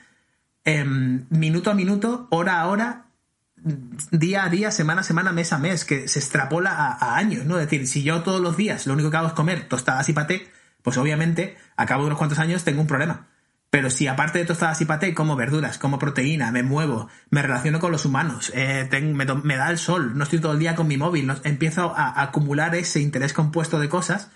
em, 0.66 1.26
minuto 1.30 1.70
a 1.70 1.76
minuto, 1.76 2.28
hora 2.32 2.60
a 2.60 2.68
hora, 2.68 3.06
día 4.12 4.44
a 4.44 4.50
día, 4.50 4.72
semana 4.72 5.02
a 5.02 5.04
semana, 5.04 5.32
mes 5.32 5.54
a 5.54 5.60
mes, 5.60 5.86
que 5.86 6.08
se 6.08 6.20
extrapola 6.20 6.72
a, 6.72 6.94
a 6.94 7.18
años, 7.18 7.46
¿no? 7.46 7.60
Es 7.60 7.70
decir, 7.70 7.88
si 7.88 8.04
yo 8.04 8.24
todos 8.24 8.42
los 8.42 8.58
días 8.58 8.88
lo 8.88 8.94
único 8.94 9.12
que 9.12 9.18
hago 9.18 9.28
es 9.28 9.34
comer 9.34 9.68
tostadas 9.68 10.10
y 10.10 10.14
paté, 10.14 10.52
pues 10.82 10.98
obviamente, 10.98 11.56
a 11.78 11.86
cabo 11.86 12.02
de 12.04 12.08
unos 12.08 12.18
cuantos 12.18 12.40
años 12.40 12.64
tengo 12.64 12.82
un 12.82 12.88
problema. 12.88 13.28
Pero 13.74 13.90
si 13.90 14.06
aparte 14.08 14.38
de 14.38 14.46
tostadas 14.46 14.80
y 14.82 14.86
paté, 14.86 15.16
como 15.16 15.36
verduras, 15.36 15.80
como 15.80 15.98
proteína, 15.98 16.52
me 16.52 16.62
muevo, 16.62 17.10
me 17.32 17.42
relaciono 17.42 17.80
con 17.80 17.92
los 17.92 18.06
humanos, 18.06 18.52
eh, 18.54 18.88
ten- 18.88 19.16
me, 19.16 19.26
da 19.26 19.72
el 19.72 19.80
sol, 19.80 20.16
no 20.16 20.26
estoy 20.26 20.38
todo 20.40 20.52
el 20.54 20.60
día 20.60 20.76
con 20.76 20.88
mi 20.88 20.96
móvil, 20.96 21.26
no- 21.26 21.36
empiezo 21.44 21.92
a, 21.98 22.10
a 22.10 22.22
acumular 22.22 22.76
ese 22.76 23.02
interés 23.02 23.34
compuesto 23.34 23.80
de 23.80 23.90
cosas, 23.90 24.30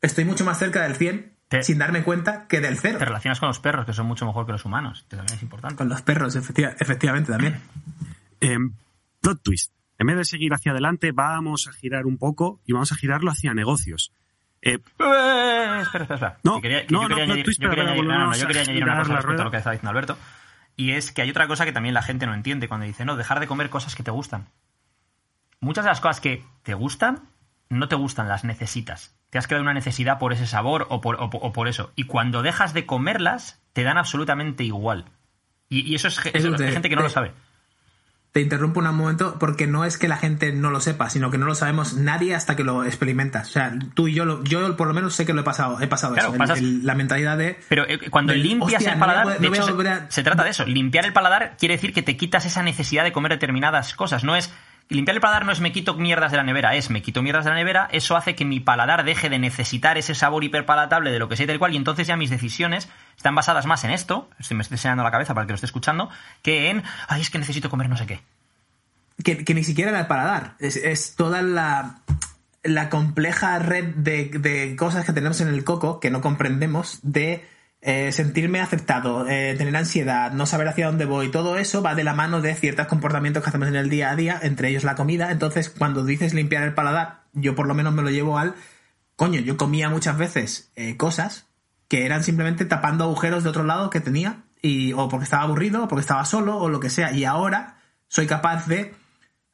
estoy 0.00 0.24
mucho 0.24 0.46
más 0.46 0.58
cerca 0.58 0.82
del 0.84 0.94
100 0.96 1.34
Te- 1.48 1.62
sin 1.64 1.76
darme 1.76 2.02
cuenta 2.02 2.46
que 2.46 2.60
del 2.60 2.78
cero. 2.78 2.96
Te 2.98 3.04
relacionas 3.04 3.40
con 3.40 3.48
los 3.48 3.60
perros, 3.60 3.84
que 3.84 3.92
son 3.92 4.06
mucho 4.06 4.24
mejor 4.24 4.46
que 4.46 4.52
los 4.52 4.64
humanos. 4.64 5.04
que 5.10 5.16
también 5.16 5.36
es 5.36 5.42
importante. 5.42 5.76
Con 5.76 5.90
los 5.90 6.00
perros, 6.00 6.34
efectiva- 6.34 6.74
efectivamente 6.80 7.30
también. 7.30 7.60
Em, 8.40 8.72
plot 9.20 9.42
twist. 9.42 9.72
En 9.98 10.06
vez 10.06 10.16
de 10.16 10.24
seguir 10.24 10.54
hacia 10.54 10.72
adelante, 10.72 11.12
vamos 11.12 11.66
a 11.68 11.72
girar 11.72 12.06
un 12.06 12.16
poco 12.16 12.60
y 12.64 12.72
vamos 12.72 12.90
a 12.92 12.96
girarlo 12.96 13.30
hacia 13.30 13.52
negocios. 13.52 14.12
Eh, 14.62 14.74
espera, 14.74 15.80
espera, 15.82 16.04
espera. 16.04 16.38
No, 16.42 16.56
Que 16.56 16.62
quería- 16.62 16.86
que 16.86 16.92
no, 16.94 17.02
yo 17.02 17.08
quería 17.08 17.26
no, 17.26 17.32
añadir- 17.34 17.58
yo 17.58 17.70
quería 17.70 17.84
añadir- 17.84 18.04
no, 18.04 18.34
yo 18.36 18.46
quería 18.46 18.62
añadir 18.62 18.82
una 18.84 18.98
cosa 18.98 19.14
respecto 19.16 19.42
a 19.42 19.44
lo 19.44 19.50
que 19.50 19.56
está 19.58 19.70
diciendo 19.70 19.90
Alberto. 19.90 20.18
Y 20.76 20.92
es 20.92 21.12
que 21.12 21.22
hay 21.22 21.30
otra 21.30 21.46
cosa 21.48 21.64
que 21.64 21.72
también 21.72 21.94
la 21.94 22.02
gente 22.02 22.26
no 22.26 22.34
entiende 22.34 22.68
cuando 22.68 22.86
dice, 22.86 23.04
no, 23.04 23.16
dejar 23.16 23.40
de 23.40 23.46
comer 23.46 23.68
cosas 23.70 23.94
que 23.94 24.02
te 24.02 24.10
gustan. 24.10 24.46
Muchas 25.60 25.84
de 25.84 25.90
las 25.90 26.00
cosas 26.00 26.20
que 26.20 26.44
te 26.62 26.74
gustan, 26.74 27.20
no 27.68 27.88
te 27.88 27.96
gustan, 27.96 28.28
las 28.28 28.44
necesitas. 28.44 29.14
Te 29.30 29.38
has 29.38 29.46
creado 29.46 29.62
una 29.62 29.74
necesidad 29.74 30.18
por 30.18 30.32
ese 30.32 30.46
sabor 30.46 30.86
o 30.88 31.00
por, 31.00 31.16
o 31.20 31.30
por- 31.30 31.40
o 31.44 31.52
por 31.52 31.68
eso. 31.68 31.92
Y 31.96 32.04
cuando 32.04 32.42
dejas 32.42 32.74
de 32.74 32.86
comerlas, 32.86 33.60
te 33.72 33.82
dan 33.82 33.98
absolutamente 33.98 34.64
igual. 34.64 35.06
Y, 35.68 35.80
y 35.80 35.94
eso 35.96 36.08
es, 36.08 36.18
Eso 36.18 36.28
eso 36.34 36.50
es 36.52 36.56
te- 36.56 36.72
gente 36.72 36.88
que 36.88 36.96
no 36.96 37.02
lo 37.02 37.10
sabe. 37.10 37.32
Te 38.32 38.42
interrumpo 38.42 38.80
un 38.80 38.94
momento 38.94 39.38
porque 39.40 39.66
no 39.66 39.84
es 39.86 39.96
que 39.96 40.06
la 40.06 40.18
gente 40.18 40.52
no 40.52 40.70
lo 40.70 40.80
sepa, 40.80 41.08
sino 41.08 41.30
que 41.30 41.38
no 41.38 41.46
lo 41.46 41.54
sabemos 41.54 41.94
nadie 41.94 42.34
hasta 42.34 42.56
que 42.56 42.62
lo 42.62 42.84
experimentas. 42.84 43.48
O 43.48 43.52
sea, 43.52 43.72
tú 43.94 44.06
y 44.06 44.14
yo, 44.14 44.26
lo- 44.26 44.44
yo 44.44 44.76
por 44.76 44.86
lo 44.86 44.94
menos 44.94 45.14
sé 45.14 45.24
que 45.24 45.32
lo 45.32 45.40
he 45.40 45.44
pasado, 45.44 45.80
he 45.80 45.86
pasado 45.88 46.12
Claro, 46.12 46.28
eso. 46.28 46.34
El- 46.34 46.38
pasas- 46.38 46.58
el- 46.58 46.86
la 46.86 46.94
mentalidad 46.94 47.38
de... 47.38 47.58
Pero 47.68 47.84
eh, 47.88 47.98
cuando 48.10 48.34
limpias 48.34 48.74
"Hostia, 48.82 48.92
el 48.92 48.98
no 48.98 49.06
voy 49.06 49.14
a 49.14 49.16
paladar, 49.18 49.40
de 49.40 49.48
no 49.48 49.54
a 49.54 49.56
hecho, 49.56 50.06
se 50.10 50.22
trata 50.22 50.44
de 50.44 50.50
eso. 50.50 50.66
Limpiar 50.66 51.06
el 51.06 51.12
paladar 51.14 51.56
quiere 51.58 51.74
decir 51.76 51.92
que 51.94 52.02
te 52.02 52.16
quitas 52.18 52.44
esa 52.44 52.62
necesidad 52.62 53.02
de 53.02 53.12
comer 53.12 53.32
determinadas 53.32 53.94
cosas. 53.94 54.22
No 54.24 54.36
es 54.36 54.52
limpiar 54.88 55.14
el 55.16 55.20
paladar 55.20 55.44
no 55.44 55.52
es 55.52 55.60
me 55.60 55.72
quito 55.72 55.94
mierdas 55.94 56.30
de 56.30 56.36
la 56.36 56.42
nevera, 56.44 56.74
es 56.74 56.90
me 56.90 57.02
quito 57.02 57.22
mierdas 57.22 57.44
de 57.44 57.50
la 57.50 57.56
nevera. 57.56 57.88
Eso 57.92 58.16
hace 58.16 58.34
que 58.34 58.44
mi 58.44 58.60
paladar 58.60 59.04
deje 59.04 59.28
de 59.28 59.38
necesitar 59.38 59.98
ese 59.98 60.14
sabor 60.14 60.44
hiperpalatable 60.44 61.10
de 61.10 61.18
lo 61.18 61.28
que 61.28 61.36
sea 61.36 61.44
y 61.44 61.46
tal 61.46 61.58
cual. 61.58 61.74
Y 61.74 61.76
entonces 61.76 62.06
ya 62.06 62.16
mis 62.16 62.30
decisiones 62.30 62.88
están 63.16 63.34
basadas 63.34 63.66
más 63.66 63.84
en 63.84 63.90
esto. 63.90 64.28
Estoy, 64.38 64.56
me 64.56 64.62
estoy 64.62 64.76
enseñando 64.76 65.02
la 65.04 65.10
cabeza 65.10 65.34
para 65.34 65.42
el 65.42 65.46
que 65.46 65.52
lo 65.52 65.56
esté 65.56 65.66
escuchando, 65.66 66.08
que 66.42 66.70
en 66.70 66.82
ay 67.08 67.20
es 67.20 67.30
que 67.30 67.38
necesito 67.38 67.70
comer 67.70 67.88
no 67.88 67.96
sé 67.96 68.06
qué. 68.06 68.20
que, 69.22 69.44
que 69.44 69.54
ni 69.54 69.64
siquiera 69.64 69.90
era 69.90 70.00
el 70.00 70.06
paladar. 70.06 70.54
Es, 70.58 70.76
es 70.76 71.16
toda 71.16 71.42
la, 71.42 72.00
la 72.62 72.88
compleja 72.88 73.58
red 73.58 73.94
de, 73.96 74.30
de 74.38 74.76
cosas 74.76 75.04
que 75.04 75.12
tenemos 75.12 75.40
en 75.40 75.48
el 75.48 75.64
coco 75.64 76.00
que 76.00 76.10
no 76.10 76.20
comprendemos 76.20 77.00
de 77.02 77.46
eh, 77.80 78.10
sentirme 78.12 78.60
aceptado, 78.60 79.28
eh, 79.28 79.54
tener 79.56 79.76
ansiedad, 79.76 80.32
no 80.32 80.46
saber 80.46 80.68
hacia 80.68 80.86
dónde 80.86 81.04
voy. 81.04 81.30
Todo 81.30 81.56
eso 81.56 81.82
va 81.82 81.94
de 81.94 82.04
la 82.04 82.14
mano 82.14 82.40
de 82.40 82.54
ciertos 82.54 82.86
comportamientos 82.86 83.42
que 83.42 83.50
hacemos 83.50 83.68
en 83.68 83.76
el 83.76 83.88
día 83.88 84.10
a 84.10 84.16
día, 84.16 84.38
entre 84.42 84.68
ellos 84.68 84.84
la 84.84 84.96
comida. 84.96 85.30
Entonces, 85.30 85.70
cuando 85.70 86.04
dices 86.04 86.34
limpiar 86.34 86.64
el 86.64 86.74
paladar, 86.74 87.22
yo 87.32 87.54
por 87.54 87.66
lo 87.66 87.74
menos 87.74 87.94
me 87.94 88.02
lo 88.02 88.10
llevo 88.10 88.38
al... 88.38 88.54
Coño, 89.16 89.40
yo 89.40 89.56
comía 89.56 89.90
muchas 89.90 90.16
veces 90.16 90.72
eh, 90.76 90.96
cosas 90.96 91.46
que 91.88 92.04
eran 92.04 92.22
simplemente 92.22 92.64
tapando 92.64 93.04
agujeros 93.04 93.42
de 93.44 93.50
otro 93.50 93.64
lado 93.64 93.90
que 93.90 94.00
tenía, 94.00 94.44
y, 94.60 94.92
o 94.92 95.08
porque 95.08 95.24
estaba 95.24 95.44
aburrido, 95.44 95.84
o 95.84 95.88
porque 95.88 96.00
estaba 96.00 96.24
solo, 96.24 96.58
o 96.58 96.68
lo 96.68 96.80
que 96.80 96.90
sea. 96.90 97.12
Y 97.12 97.24
ahora 97.24 97.78
soy 98.08 98.26
capaz 98.26 98.66
de 98.66 98.94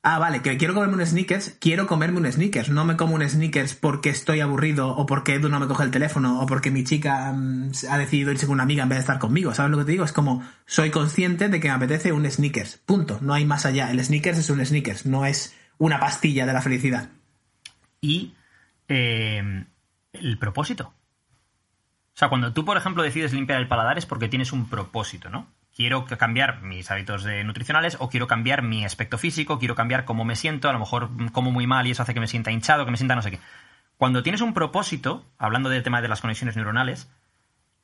Ah, 0.07 0.19
vale, 0.19 0.43
que 0.43 0.59
quiero 0.59 0.75
comerme 0.75 0.97
un 0.97 1.07
sneakers, 1.07 1.57
quiero 1.59 1.87
comerme 1.87 2.19
un 2.19 2.31
sneakers. 2.31 2.69
No 2.69 2.85
me 2.85 2.95
como 2.95 3.15
un 3.15 3.27
sneakers 3.27 3.75
porque 3.75 4.11
estoy 4.11 4.41
aburrido 4.41 4.91
o 4.91 5.07
porque 5.07 5.33
Edu 5.37 5.49
no 5.49 5.59
me 5.59 5.67
coge 5.67 5.83
el 5.83 5.91
teléfono 5.91 6.43
o 6.43 6.47
porque 6.47 6.71
mi 6.71 6.85
chica 6.85 7.33
mm, 7.33 7.71
ha 7.89 7.97
decidido 7.97 8.31
irse 8.31 8.45
con 8.45 8.53
una 8.53 8.65
amiga 8.65 8.83
en 8.83 8.91
vez 8.91 8.99
de 8.99 9.01
estar 9.01 9.19
conmigo. 9.19 9.55
¿Sabes 9.55 9.71
lo 9.71 9.79
que 9.79 9.87
te 9.87 9.93
digo? 9.93 10.05
Es 10.05 10.13
como, 10.13 10.47
soy 10.67 10.91
consciente 10.91 11.49
de 11.49 11.59
que 11.59 11.69
me 11.69 11.75
apetece 11.75 12.13
un 12.13 12.31
sneakers. 12.31 12.83
Punto. 12.85 13.19
No 13.23 13.33
hay 13.33 13.47
más 13.47 13.65
allá. 13.65 13.91
El 13.91 14.05
sneakers 14.05 14.37
es 14.37 14.51
un 14.51 14.63
sneakers, 14.63 15.07
no 15.07 15.25
es 15.25 15.57
una 15.79 15.99
pastilla 15.99 16.45
de 16.45 16.53
la 16.53 16.61
felicidad. 16.61 17.09
Y 18.03 18.35
eh, 18.89 19.65
el 20.13 20.39
propósito. 20.39 20.93
O 22.15 22.17
sea, 22.17 22.29
cuando 22.29 22.53
tú, 22.53 22.67
por 22.67 22.77
ejemplo, 22.77 23.03
decides 23.03 23.33
limpiar 23.33 23.59
el 23.59 23.69
paladar 23.69 23.97
es 23.97 24.05
porque 24.05 24.29
tienes 24.29 24.53
un 24.53 24.69
propósito, 24.69 25.31
¿no? 25.31 25.49
Quiero 25.75 26.05
cambiar 26.07 26.63
mis 26.63 26.91
hábitos 26.91 27.25
de 27.25 27.43
nutricionales 27.45 27.97
o 27.99 28.09
quiero 28.09 28.27
cambiar 28.29 28.63
mi 28.63 28.85
aspecto 28.85 29.19
físico, 29.19 29.59
quiero 29.59 29.75
cambiar 29.75 30.05
cómo 30.05 30.25
me 30.25 30.37
siento, 30.37 30.69
a 30.69 30.73
lo 30.73 30.79
mejor 30.79 31.11
como 31.33 31.51
muy 31.51 31.67
mal 31.67 31.87
y 31.87 31.91
eso 31.91 32.03
hace 32.03 32.15
que 32.15 32.21
me 32.21 32.29
sienta 32.29 32.51
hinchado, 32.53 32.85
que 32.85 32.91
me 32.93 32.97
sienta 32.97 33.17
no 33.17 33.23
sé 33.23 33.33
qué. 33.33 33.41
Cuando 33.97 34.23
tienes 34.23 34.41
un 34.41 34.55
propósito, 34.55 35.25
hablando 35.39 35.69
del 35.69 35.83
tema 35.83 36.01
de 36.01 36.09
las 36.09 36.21
conexiones 36.21 36.57
neuronales, 36.57 37.11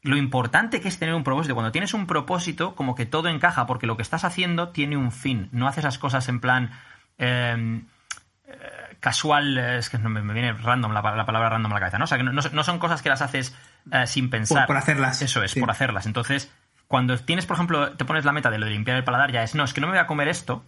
lo 0.03 0.17
importante 0.17 0.81
que 0.81 0.89
es 0.89 0.99
tener 0.99 1.15
un 1.15 1.25
propósito. 1.25 1.55
Cuando 1.55 1.73
tienes 1.73 1.93
un 1.93 2.07
propósito, 2.07 2.75
como 2.75 2.95
que 2.95 3.07
todo 3.07 3.29
encaja, 3.29 3.67
porque 3.67 3.87
lo 3.87 3.97
que 3.97 4.03
estás 4.03 4.25
haciendo 4.25 4.71
tiene 4.71 4.97
un 4.97 5.13
fin. 5.13 5.49
No 5.53 5.67
haces 5.69 5.85
esas 5.85 5.99
cosas 5.99 6.29
en 6.29 6.41
plan 6.41 6.71
eh, 7.19 7.83
eh, 8.47 8.97
casual, 9.01 9.59
es 9.59 9.91
que 9.91 9.99
me, 9.99 10.23
me 10.23 10.33
viene 10.33 10.53
random 10.53 10.93
la, 10.93 11.03
la 11.03 11.27
palabra 11.27 11.51
random 11.51 11.73
a 11.73 11.75
la 11.75 11.81
cabeza, 11.81 11.99
¿no? 11.99 12.05
O 12.05 12.07
sea, 12.07 12.19
que 12.19 12.25
no, 12.25 12.63
son 12.65 12.79
cosas 12.79 13.03
que 13.03 13.09
las 13.09 13.21
haces 13.23 13.55
eh, 13.93 14.07
sin 14.07 14.31
pensar. 14.31 14.67
por 14.67 14.77
hacerlas. 14.77 15.21
Eso 15.23 15.43
es, 15.43 15.51
Sí. 15.53 15.61
por 15.61 15.71
hacerlas. 15.71 16.07
Entonces, 16.07 16.51
cuando 16.91 17.17
tienes, 17.19 17.47
por 17.47 17.55
ejemplo, 17.55 17.93
te 17.93 18.05
pones 18.05 18.25
la 18.25 18.33
meta 18.33 18.51
de 18.51 18.59
lo 18.59 18.67
de 18.67 18.73
limpiar 18.73 18.97
el 18.97 19.05
paladar, 19.05 19.31
ya 19.31 19.45
es, 19.45 19.55
no, 19.55 19.63
es 19.63 19.73
que 19.73 19.81
no 19.81 19.87
me 19.87 19.93
voy 19.93 20.01
a 20.01 20.09
comer 20.09 20.27
esto, 20.27 20.65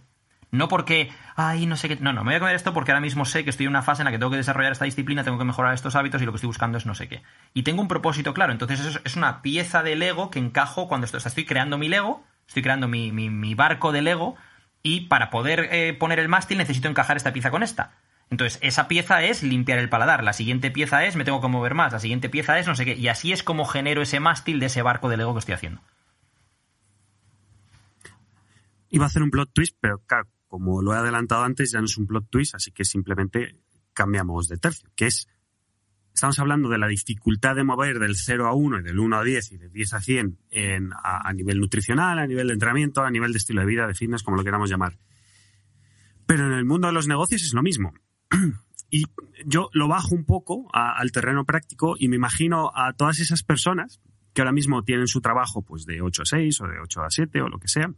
no 0.51 0.69
porque, 0.69 1.11
ay, 1.35 1.65
no 1.65 1.75
sé 1.75 1.89
qué, 1.89 1.97
no, 1.97 2.13
no, 2.13 2.23
me 2.23 2.29
voy 2.29 2.35
a 2.35 2.39
comer 2.39 2.55
esto 2.55 2.73
porque 2.73 2.91
ahora 2.93 3.01
mismo 3.01 3.25
sé 3.25 3.43
que 3.43 3.49
estoy 3.49 3.65
en 3.65 3.71
una 3.71 3.81
fase 3.81 4.03
en 4.03 4.05
la 4.05 4.11
que 4.11 4.19
tengo 4.19 4.31
que 4.31 4.37
desarrollar 4.37 4.71
esta 4.71 4.85
disciplina, 4.85 5.25
tengo 5.25 5.37
que 5.37 5.43
mejorar 5.43 5.73
estos 5.73 5.97
hábitos 5.97 6.21
y 6.21 6.25
lo 6.25 6.31
que 6.31 6.37
estoy 6.37 6.47
buscando 6.47 6.77
es 6.77 6.85
no 6.85 6.95
sé 6.95 7.09
qué. 7.09 7.23
Y 7.53 7.63
tengo 7.63 7.81
un 7.81 7.89
propósito 7.89 8.33
claro, 8.33 8.53
entonces 8.53 8.79
eso 8.79 9.01
es- 9.03 9.17
una 9.17 9.41
pieza 9.41 9.83
de 9.83 9.97
Lego 9.97 10.29
que 10.31 10.39
encajo 10.39 10.87
cuando 10.87 11.03
estoy, 11.03 11.17
o 11.17 11.19
sea, 11.19 11.27
estoy 11.27 11.43
creando 11.43 11.77
mi 11.77 11.89
Lego, 11.89 12.23
estoy 12.47 12.63
creando 12.63 12.87
mi, 12.87 13.11
mi- 13.11 13.29
mi 13.29 13.53
barco 13.53 13.91
de 13.91 14.01
Lego 14.01 14.37
y 14.81 15.01
para 15.07 15.29
poder 15.29 15.67
eh, 15.73 15.93
poner 15.93 16.19
el 16.19 16.29
mástil 16.29 16.57
necesito 16.57 16.87
encajar 16.87 17.17
esta 17.17 17.33
pieza 17.33 17.51
con 17.51 17.63
esta. 17.63 17.91
Entonces, 18.29 18.59
esa 18.63 18.87
pieza 18.87 19.23
es 19.23 19.43
limpiar 19.43 19.77
el 19.79 19.89
paladar, 19.89 20.23
la 20.23 20.31
siguiente 20.31 20.71
pieza 20.71 21.03
es 21.03 21.17
me 21.17 21.25
tengo 21.25 21.41
que 21.41 21.49
mover 21.49 21.73
más, 21.73 21.91
la 21.91 21.99
siguiente 21.99 22.29
pieza 22.29 22.57
es 22.59 22.65
no 22.67 22.75
sé 22.75 22.85
qué, 22.85 22.93
y 22.95 23.09
así 23.09 23.33
es 23.33 23.43
como 23.43 23.65
genero 23.65 24.01
ese 24.01 24.21
mástil 24.21 24.61
de 24.61 24.67
ese 24.67 24.81
barco 24.81 25.09
de 25.09 25.17
Lego 25.17 25.33
que 25.33 25.39
estoy 25.39 25.55
haciendo. 25.55 25.81
Iba 28.93 29.05
a 29.05 29.07
hacer 29.07 29.23
un 29.23 29.31
plot 29.31 29.51
twist, 29.53 29.75
pero 29.79 29.99
claro, 30.05 30.27
como 30.47 30.81
lo 30.81 30.93
he 30.93 30.97
adelantado 30.97 31.43
antes, 31.43 31.71
ya 31.71 31.79
no 31.79 31.85
es 31.85 31.97
un 31.97 32.07
plot 32.07 32.29
twist, 32.29 32.55
así 32.55 32.71
que 32.71 32.85
simplemente 32.85 33.57
cambiamos 33.93 34.47
de 34.47 34.57
tercio, 34.57 34.89
que 34.95 35.07
es, 35.07 35.27
estamos 36.13 36.37
hablando 36.39 36.69
de 36.69 36.77
la 36.77 36.87
dificultad 36.87 37.55
de 37.55 37.63
mover 37.63 37.99
del 37.99 38.15
0 38.15 38.47
a 38.47 38.53
1 38.53 38.79
y 38.79 38.83
del 38.83 38.99
1 38.99 39.17
a 39.17 39.23
10 39.23 39.51
y 39.51 39.57
de 39.57 39.69
10 39.69 39.93
a 39.93 39.99
100 40.01 40.37
en, 40.51 40.93
a, 40.93 41.27
a 41.27 41.33
nivel 41.33 41.59
nutricional, 41.59 42.19
a 42.19 42.27
nivel 42.27 42.47
de 42.47 42.53
entrenamiento, 42.53 43.01
a 43.01 43.09
nivel 43.11 43.31
de 43.33 43.37
estilo 43.39 43.61
de 43.61 43.67
vida, 43.67 43.87
de 43.87 43.95
fitness, 43.95 44.21
como 44.23 44.37
lo 44.37 44.43
queramos 44.43 44.69
llamar. 44.69 44.97
Pero 46.25 46.45
en 46.47 46.53
el 46.53 46.65
mundo 46.65 46.87
de 46.87 46.93
los 46.93 47.07
negocios 47.07 47.41
es 47.43 47.53
lo 47.53 47.61
mismo. 47.63 47.93
Y 48.89 49.05
yo 49.45 49.69
lo 49.73 49.87
bajo 49.87 50.13
un 50.13 50.23
poco 50.25 50.67
a- 50.71 50.93
al 50.99 51.11
terreno 51.11 51.45
práctico 51.45 51.95
y 51.97 52.07
me 52.09 52.15
imagino 52.15 52.71
a 52.75 52.93
todas 52.93 53.19
esas 53.19 53.41
personas 53.43 53.99
que 54.33 54.41
ahora 54.41 54.51
mismo 54.51 54.83
tienen 54.83 55.07
su 55.07 55.19
trabajo 55.19 55.63
pues 55.63 55.85
de 55.85 56.01
8 56.01 56.21
a 56.21 56.25
6 56.25 56.61
o 56.61 56.67
de 56.67 56.79
8 56.79 57.01
a 57.01 57.09
7 57.09 57.41
o 57.41 57.49
lo 57.49 57.57
que 57.59 57.67
sea, 57.67 57.91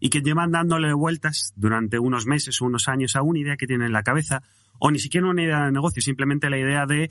y 0.00 0.10
que 0.10 0.20
llevan 0.20 0.52
dándole 0.52 0.92
vueltas 0.92 1.52
durante 1.56 1.98
unos 1.98 2.26
meses 2.26 2.60
o 2.60 2.66
unos 2.66 2.88
años 2.88 3.16
a 3.16 3.22
una 3.22 3.38
idea 3.38 3.56
que 3.56 3.66
tienen 3.66 3.86
en 3.86 3.92
la 3.92 4.02
cabeza, 4.02 4.42
o 4.78 4.90
ni 4.90 4.98
siquiera 4.98 5.26
una 5.26 5.42
idea 5.42 5.64
de 5.66 5.72
negocio, 5.72 6.02
simplemente 6.02 6.50
la 6.50 6.58
idea 6.58 6.86
de, 6.86 7.10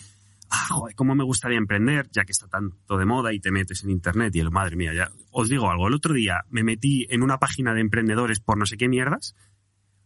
ah, 0.49 0.67
joder, 0.69 0.95
cómo 0.95 1.15
me 1.15 1.23
gustaría 1.23 1.57
emprender, 1.57 2.09
ya 2.11 2.23
que 2.23 2.31
está 2.31 2.47
tanto 2.47 2.97
de 2.97 3.05
moda 3.05 3.33
y 3.33 3.39
te 3.39 3.51
metes 3.51 3.83
en 3.83 3.89
internet 3.89 4.35
y 4.35 4.39
el 4.39 4.51
madre 4.51 4.75
mía, 4.75 4.93
ya. 4.93 5.11
Os 5.31 5.49
digo 5.49 5.69
algo, 5.69 5.87
el 5.87 5.93
otro 5.93 6.13
día 6.13 6.45
me 6.49 6.63
metí 6.63 7.05
en 7.09 7.23
una 7.23 7.39
página 7.39 7.73
de 7.73 7.81
emprendedores 7.81 8.39
por 8.39 8.57
no 8.57 8.65
sé 8.65 8.77
qué 8.77 8.87
mierdas. 8.87 9.35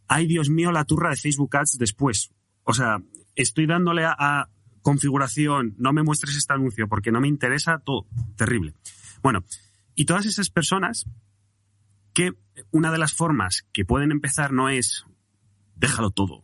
Ay, 0.08 0.28
Dios 0.28 0.50
mío, 0.50 0.72
la 0.72 0.86
turra 0.86 1.12
de 1.12 1.16
Facebook 1.16 1.56
Ads 1.56 1.78
después. 1.78 2.32
O 2.64 2.74
sea, 2.74 2.98
estoy 3.36 3.66
dándole 3.66 4.04
a, 4.04 4.16
a 4.18 4.50
configuración, 4.82 5.76
no 5.78 5.94
me 5.94 6.04
muestres 6.04 6.36
este 6.36 6.54
anuncio 6.54 6.88
porque 6.88 7.12
no 7.12 7.22
me 7.22 7.28
interesa, 7.28 7.80
todo. 7.80 8.08
Terrible. 8.36 8.74
Bueno, 9.22 9.44
y 9.96 10.06
todas 10.06 10.26
esas 10.26 10.50
personas 10.50 11.06
que 12.14 12.34
una 12.72 12.92
de 12.92 12.98
las 12.98 13.14
formas 13.14 13.66
que 13.74 13.86
pueden 13.86 14.12
empezar 14.12 14.52
no 14.52 14.70
es 14.70 15.06
déjalo 15.76 16.12
todo 16.12 16.44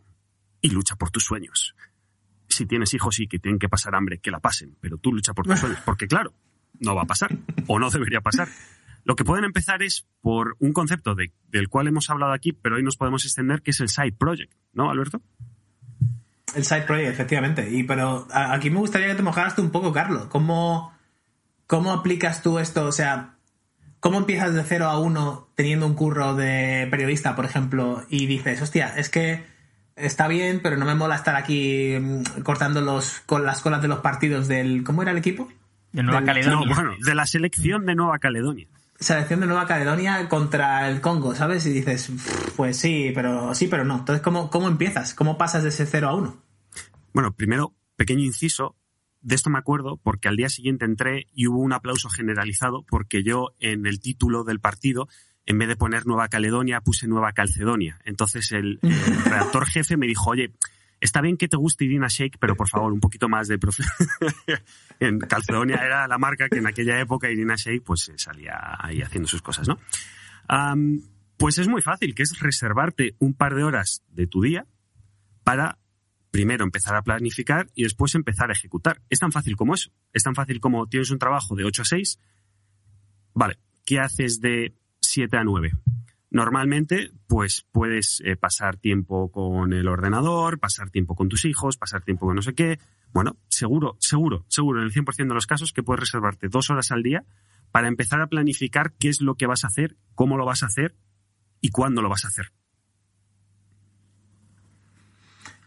y 0.61 0.69
lucha 0.69 0.95
por 0.95 1.11
tus 1.11 1.23
sueños. 1.25 1.75
Si 2.47 2.65
tienes 2.65 2.93
hijos 2.93 3.19
y 3.19 3.27
que 3.27 3.39
tienen 3.39 3.59
que 3.59 3.69
pasar 3.69 3.93
hambre, 3.95 4.19
que 4.19 4.31
la 4.31 4.39
pasen, 4.39 4.75
pero 4.81 4.97
tú 4.97 5.11
lucha 5.13 5.33
por 5.33 5.45
tus 5.45 5.59
sueños, 5.59 5.79
porque 5.85 6.07
claro, 6.07 6.33
no 6.79 6.95
va 6.95 7.03
a 7.03 7.05
pasar 7.05 7.37
o 7.67 7.77
no 7.79 7.89
debería 7.89 8.21
pasar. 8.21 8.47
Lo 9.03 9.15
que 9.15 9.23
pueden 9.23 9.45
empezar 9.45 9.83
es 9.83 10.05
por 10.21 10.55
un 10.59 10.73
concepto 10.73 11.15
de- 11.15 11.31
del 11.49 11.69
cual 11.69 11.87
hemos 11.87 12.09
hablado 12.09 12.33
aquí, 12.33 12.51
pero 12.53 12.75
hoy 12.77 12.83
nos 12.83 12.97
podemos 12.97 13.23
extender, 13.25 13.61
que 13.61 13.71
es 13.71 13.79
el 13.79 13.89
side 13.89 14.13
project, 14.13 14.53
¿no, 14.73 14.89
Alberto? 14.89 15.21
El 16.55 16.63
side 16.65 16.81
project, 16.83 17.11
efectivamente. 17.11 17.69
Y 17.69 17.83
pero 17.83 18.27
aquí 18.31 18.69
me 18.69 18.79
gustaría 18.79 19.07
que 19.07 19.15
te 19.15 19.21
mojaras 19.23 19.55
tú 19.55 19.61
un 19.61 19.69
poco, 19.71 19.91
Carlos. 19.93 20.25
¿Cómo, 20.27 20.93
¿Cómo 21.67 21.91
aplicas 21.93 22.41
tú 22.41 22.57
esto? 22.59 22.85
O 22.85 22.91
sea, 22.91 23.36
¿cómo 23.99 24.19
empiezas 24.19 24.53
de 24.53 24.63
0 24.63 24.85
a 24.87 24.99
1 24.99 25.49
teniendo 25.55 25.85
un 25.85 25.93
curro 25.95 26.35
de 26.35 26.87
periodista, 26.91 27.35
por 27.35 27.45
ejemplo, 27.45 28.03
y 28.09 28.25
dices, 28.25 28.61
hostia, 28.61 28.97
es 28.97 29.09
que 29.09 29.45
está 29.95 30.27
bien, 30.27 30.59
pero 30.61 30.77
no 30.77 30.85
me 30.85 30.95
mola 30.95 31.15
estar 31.15 31.35
aquí 31.35 31.97
mm, 31.99 32.41
cortando 32.43 32.81
los, 32.81 33.21
con 33.25 33.45
las 33.45 33.61
colas 33.61 33.81
de 33.81 33.87
los 33.87 33.99
partidos 33.99 34.47
del... 34.47 34.83
¿Cómo 34.83 35.01
era 35.01 35.11
el 35.11 35.17
equipo? 35.17 35.47
De 35.91 36.03
Nueva 36.03 36.19
Del- 36.19 36.27
Caledonia. 36.27 36.65
No, 36.67 36.75
bueno, 36.75 36.91
de 37.03 37.15
la 37.15 37.25
selección 37.25 37.85
de 37.85 37.95
Nueva 37.95 38.19
Caledonia. 38.19 38.67
Selección 38.99 39.39
de 39.41 39.45
Nueva 39.47 39.67
Caledonia 39.67 40.27
contra 40.27 40.89
el 40.89 41.01
Congo, 41.01 41.35
¿sabes? 41.35 41.65
Y 41.67 41.71
dices, 41.71 42.11
pues 42.55 42.77
sí, 42.77 43.11
pero 43.13 43.53
sí, 43.53 43.67
pero 43.67 43.83
no. 43.85 43.97
Entonces, 43.99 44.23
¿cómo, 44.23 44.49
cómo 44.49 44.67
empiezas? 44.67 45.13
¿Cómo 45.13 45.37
pasas 45.37 45.61
de 45.63 45.69
ese 45.69 45.85
0 45.85 46.09
a 46.09 46.15
1? 46.15 46.37
Bueno, 47.13 47.31
primero, 47.33 47.73
pequeño 47.95 48.23
inciso. 48.23 48.75
De 49.21 49.35
esto 49.35 49.49
me 49.49 49.57
acuerdo 49.59 49.97
porque 49.97 50.27
al 50.27 50.37
día 50.37 50.49
siguiente 50.49 50.85
entré 50.85 51.27
y 51.33 51.47
hubo 51.47 51.59
un 51.59 51.73
aplauso 51.73 52.09
generalizado 52.09 52.83
porque 52.87 53.23
yo 53.23 53.49
en 53.59 53.85
el 53.85 53.99
título 53.99 54.43
del 54.43 54.59
partido, 54.59 55.07
en 55.45 55.57
vez 55.57 55.67
de 55.67 55.75
poner 55.75 56.05
Nueva 56.05 56.27
Caledonia, 56.27 56.81
puse 56.81 57.07
Nueva 57.07 57.31
Calcedonia. 57.33 57.99
Entonces 58.05 58.51
el, 58.51 58.79
el 58.81 58.91
redactor 59.25 59.65
jefe 59.65 59.97
me 59.97 60.07
dijo, 60.07 60.29
oye, 60.29 60.53
está 60.99 61.21
bien 61.21 61.37
que 61.37 61.47
te 61.47 61.57
guste 61.57 61.85
Irina 61.85 62.07
Shake, 62.09 62.37
pero 62.39 62.55
por 62.55 62.69
favor, 62.69 62.91
un 62.93 62.99
poquito 62.99 63.29
más 63.29 63.47
de... 63.47 63.59
profe-". 63.59 63.83
en 64.99 65.19
Calcedonia 65.19 65.77
era 65.77 66.07
la 66.07 66.17
marca 66.17 66.49
que 66.49 66.59
en 66.59 66.67
aquella 66.67 66.99
época 66.99 67.29
Irina 67.29 67.55
Shake 67.55 67.83
pues 67.83 68.09
eh, 68.09 68.13
salía 68.17 68.77
ahí 68.79 69.01
haciendo 69.01 69.27
sus 69.27 69.41
cosas, 69.41 69.67
¿no? 69.67 69.79
Pues 71.37 71.59
es 71.59 71.67
muy 71.67 71.83
fácil, 71.83 72.15
que 72.15 72.23
es 72.23 72.39
reservarte 72.39 73.15
un 73.19 73.35
par 73.35 73.53
de 73.53 73.63
horas 73.63 74.03
de 74.09 74.25
tu 74.25 74.41
día 74.41 74.65
para 75.43 75.77
primero 76.31 76.63
empezar 76.63 76.95
a 76.95 77.01
planificar 77.01 77.67
y 77.73 77.83
después 77.83 78.15
empezar 78.15 78.49
a 78.49 78.53
ejecutar. 78.53 79.01
Es 79.09 79.19
tan 79.19 79.31
fácil 79.31 79.55
como 79.55 79.73
eso. 79.73 79.91
Es 80.13 80.23
tan 80.23 80.35
fácil 80.35 80.59
como 80.59 80.87
tienes 80.87 81.11
un 81.11 81.19
trabajo 81.19 81.55
de 81.55 81.63
8 81.63 81.81
a 81.81 81.85
6. 81.85 82.19
Vale, 83.33 83.59
¿qué 83.85 83.99
haces 83.99 84.39
de 84.39 84.73
7 85.01 85.37
a 85.37 85.43
9? 85.43 85.71
Normalmente, 86.29 87.11
pues 87.27 87.65
puedes 87.71 88.21
eh, 88.25 88.35
pasar 88.35 88.77
tiempo 88.77 89.31
con 89.31 89.73
el 89.73 89.87
ordenador, 89.87 90.59
pasar 90.59 90.89
tiempo 90.89 91.15
con 91.15 91.29
tus 91.29 91.45
hijos, 91.45 91.77
pasar 91.77 92.03
tiempo 92.03 92.25
con 92.25 92.35
no 92.35 92.41
sé 92.41 92.53
qué. 92.53 92.79
Bueno, 93.13 93.37
seguro, 93.47 93.95
seguro, 93.99 94.45
seguro, 94.49 94.81
en 94.81 94.87
el 94.87 94.93
100% 94.93 95.27
de 95.27 95.33
los 95.33 95.47
casos 95.47 95.71
que 95.71 95.83
puedes 95.83 96.01
reservarte 96.01 96.49
dos 96.49 96.69
horas 96.69 96.91
al 96.91 97.01
día 97.01 97.23
para 97.71 97.87
empezar 97.87 98.21
a 98.21 98.27
planificar 98.27 98.93
qué 98.99 99.09
es 99.09 99.21
lo 99.21 99.35
que 99.35 99.47
vas 99.47 99.63
a 99.63 99.67
hacer, 99.67 99.97
cómo 100.15 100.37
lo 100.37 100.45
vas 100.45 100.63
a 100.63 100.67
hacer 100.67 100.95
y 101.61 101.69
cuándo 101.69 102.01
lo 102.01 102.09
vas 102.09 102.25
a 102.25 102.27
hacer. 102.27 102.51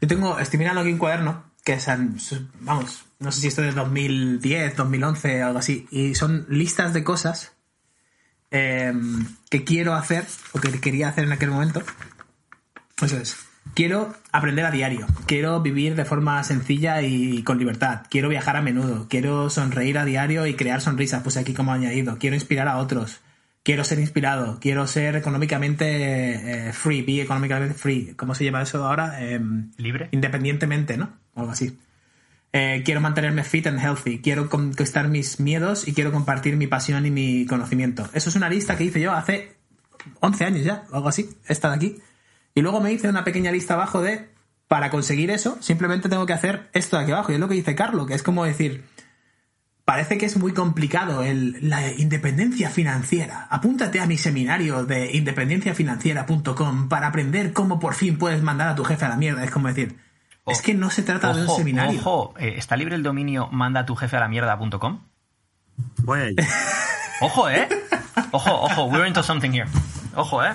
Yo 0.01 0.09
tengo, 0.09 0.39
estoy 0.39 0.59
mirando 0.59 0.81
aquí 0.81 0.93
un 0.93 0.99
cuaderno 0.99 1.51
que 1.65 1.75
es, 1.75 1.87
vamos, 2.61 3.05
no 3.19 3.31
sé 3.33 3.43
si 3.43 3.49
esto 3.49 3.63
es 3.63 3.75
de 3.75 3.81
2010, 3.81 4.77
2011, 4.77 5.43
algo 5.43 5.59
así, 5.59 5.87
y 5.91 6.15
son 6.15 6.47
listas 6.49 6.95
de 6.95 7.05
cosas 7.05 7.53
eh, 8.51 8.93
que 9.51 9.65
quiero 9.65 9.95
hacer 9.95 10.25
o 10.53 10.61
que 10.61 10.81
quería 10.81 11.09
hacer 11.09 11.25
en 11.25 11.33
aquel 11.33 11.51
momento. 11.51 11.83
Eso 13.03 13.19
es. 13.19 13.37
Quiero 13.75 14.15
aprender 14.33 14.65
a 14.65 14.71
diario, 14.71 15.07
quiero 15.27 15.61
vivir 15.61 15.95
de 15.95 16.07
forma 16.07 16.43
sencilla 16.45 17.03
y 17.03 17.43
con 17.43 17.59
libertad, 17.59 18.03
quiero 18.11 18.29
viajar 18.31 18.57
a 18.57 18.63
menudo, 18.63 19.07
quiero 19.09 19.51
sonreír 19.51 19.99
a 19.99 20.05
diario 20.07 20.47
y 20.47 20.55
crear 20.55 20.81
sonrisas, 20.81 21.23
pues 21.23 21.37
aquí 21.37 21.53
como 21.53 21.73
añadido, 21.73 22.17
quiero 22.19 22.35
inspirar 22.35 22.69
a 22.69 22.79
otros, 22.79 23.21
quiero 23.63 23.85
ser 23.85 23.99
inspirado, 23.99 24.59
quiero 24.61 24.87
ser 24.87 25.17
económicamente 25.17 26.69
eh, 26.69 26.73
free, 26.73 27.03
be 27.03 27.23
económicamente 27.23 27.75
free, 27.75 28.15
¿cómo 28.17 28.35
se 28.35 28.45
llama 28.45 28.63
eso 28.63 28.85
ahora? 28.85 29.23
Em, 29.23 29.73
¿Libre? 29.77 30.09
independientemente, 30.13 30.97
¿no? 30.97 31.19
O 31.35 31.41
algo 31.41 31.53
así. 31.53 31.79
Eh, 32.53 32.83
quiero 32.85 33.01
mantenerme 33.01 33.45
fit 33.45 33.67
and 33.67 33.79
healthy, 33.79 34.21
quiero 34.21 34.49
conquistar 34.49 35.09
mis 35.09 35.39
miedos 35.39 35.87
y 35.87 35.95
quiero 35.95 36.11
compartir 36.11 36.57
mi 36.57 36.67
pasión 36.67 37.07
y 37.07 37.11
mi 37.11 37.47
conocimiento. 37.47 38.09
Eso 38.13 38.31
es 38.31 38.37
una 38.37 38.49
lista 38.49 38.77
que 38.77 38.85
hice 38.85 39.01
yo 39.01 39.13
hace 39.13 39.57
11 40.21 40.45
años 40.45 40.65
ya, 40.65 40.85
o 40.91 40.97
algo 40.97 41.09
así, 41.09 41.31
esta 41.47 41.69
de 41.71 41.77
aquí. 41.77 41.97
Y 42.55 42.63
luego 42.63 42.81
me 42.81 42.93
hice 42.93 43.09
una 43.09 43.23
pequeña 43.23 43.53
lista 43.53 43.75
abajo 43.75 44.03
de, 44.03 44.31
para 44.67 44.91
conseguir 44.91 45.31
eso, 45.31 45.59
simplemente 45.61 46.09
tengo 46.09 46.27
que 46.27 46.33
hacer 46.33 46.69
esto 46.73 46.97
de 46.97 47.05
aquí 47.05 47.13
abajo. 47.13 47.31
Y 47.31 47.37
es 47.37 47.41
lo 47.41 47.49
que 47.49 47.55
dice 47.55 47.75
Carlos, 47.77 48.07
que 48.07 48.15
es 48.15 48.23
como 48.23 48.45
decir, 48.45 48.85
parece 49.91 50.19
que 50.19 50.27
es 50.27 50.37
muy 50.37 50.55
complicado 50.55 51.25
el, 51.25 51.69
la 51.69 51.91
independencia 51.91 52.71
financiera. 52.71 53.49
Apúntate 53.51 53.99
a 53.99 54.07
mi 54.07 54.19
seminario 54.19 54.85
de 54.85 55.17
independenciafinanciera.com 55.17 56.89
para 56.89 57.09
aprender 57.09 57.53
cómo 57.53 57.81
por 57.81 57.95
fin 57.95 58.17
puedes 58.17 58.41
mandar 58.41 58.69
a 58.69 58.77
tu 58.77 58.85
jefe 58.85 59.05
a 59.07 59.09
la 59.09 59.17
mierda. 59.17 59.43
Es 59.43 59.51
como 59.51 59.67
decir, 59.67 59.99
es 60.47 60.63
que 60.63 60.75
no 60.75 60.91
se 60.91 61.03
trata 61.03 61.33
de 61.33 61.43
un 61.43 61.49
seminario. 61.49 61.99
Ojo, 61.99 62.35
eh, 62.39 62.55
¿está 62.57 62.77
libre 62.77 62.95
el 62.95 63.03
dominio 63.03 63.49
manda 63.51 63.85
tu 63.85 63.97
jefe 63.97 64.17
a 64.17 64.21
la 64.21 64.29
mierda.com? 64.29 65.01
A. 66.07 66.29
Ojo, 67.25 67.51
¿eh? 67.51 67.69
Ojo, 68.31 68.63
ojo, 68.63 68.85
we're 68.85 69.09
into 69.09 69.25
something 69.25 69.51
here. 69.51 69.67
Ojo, 70.15 70.45
¿eh? 70.45 70.55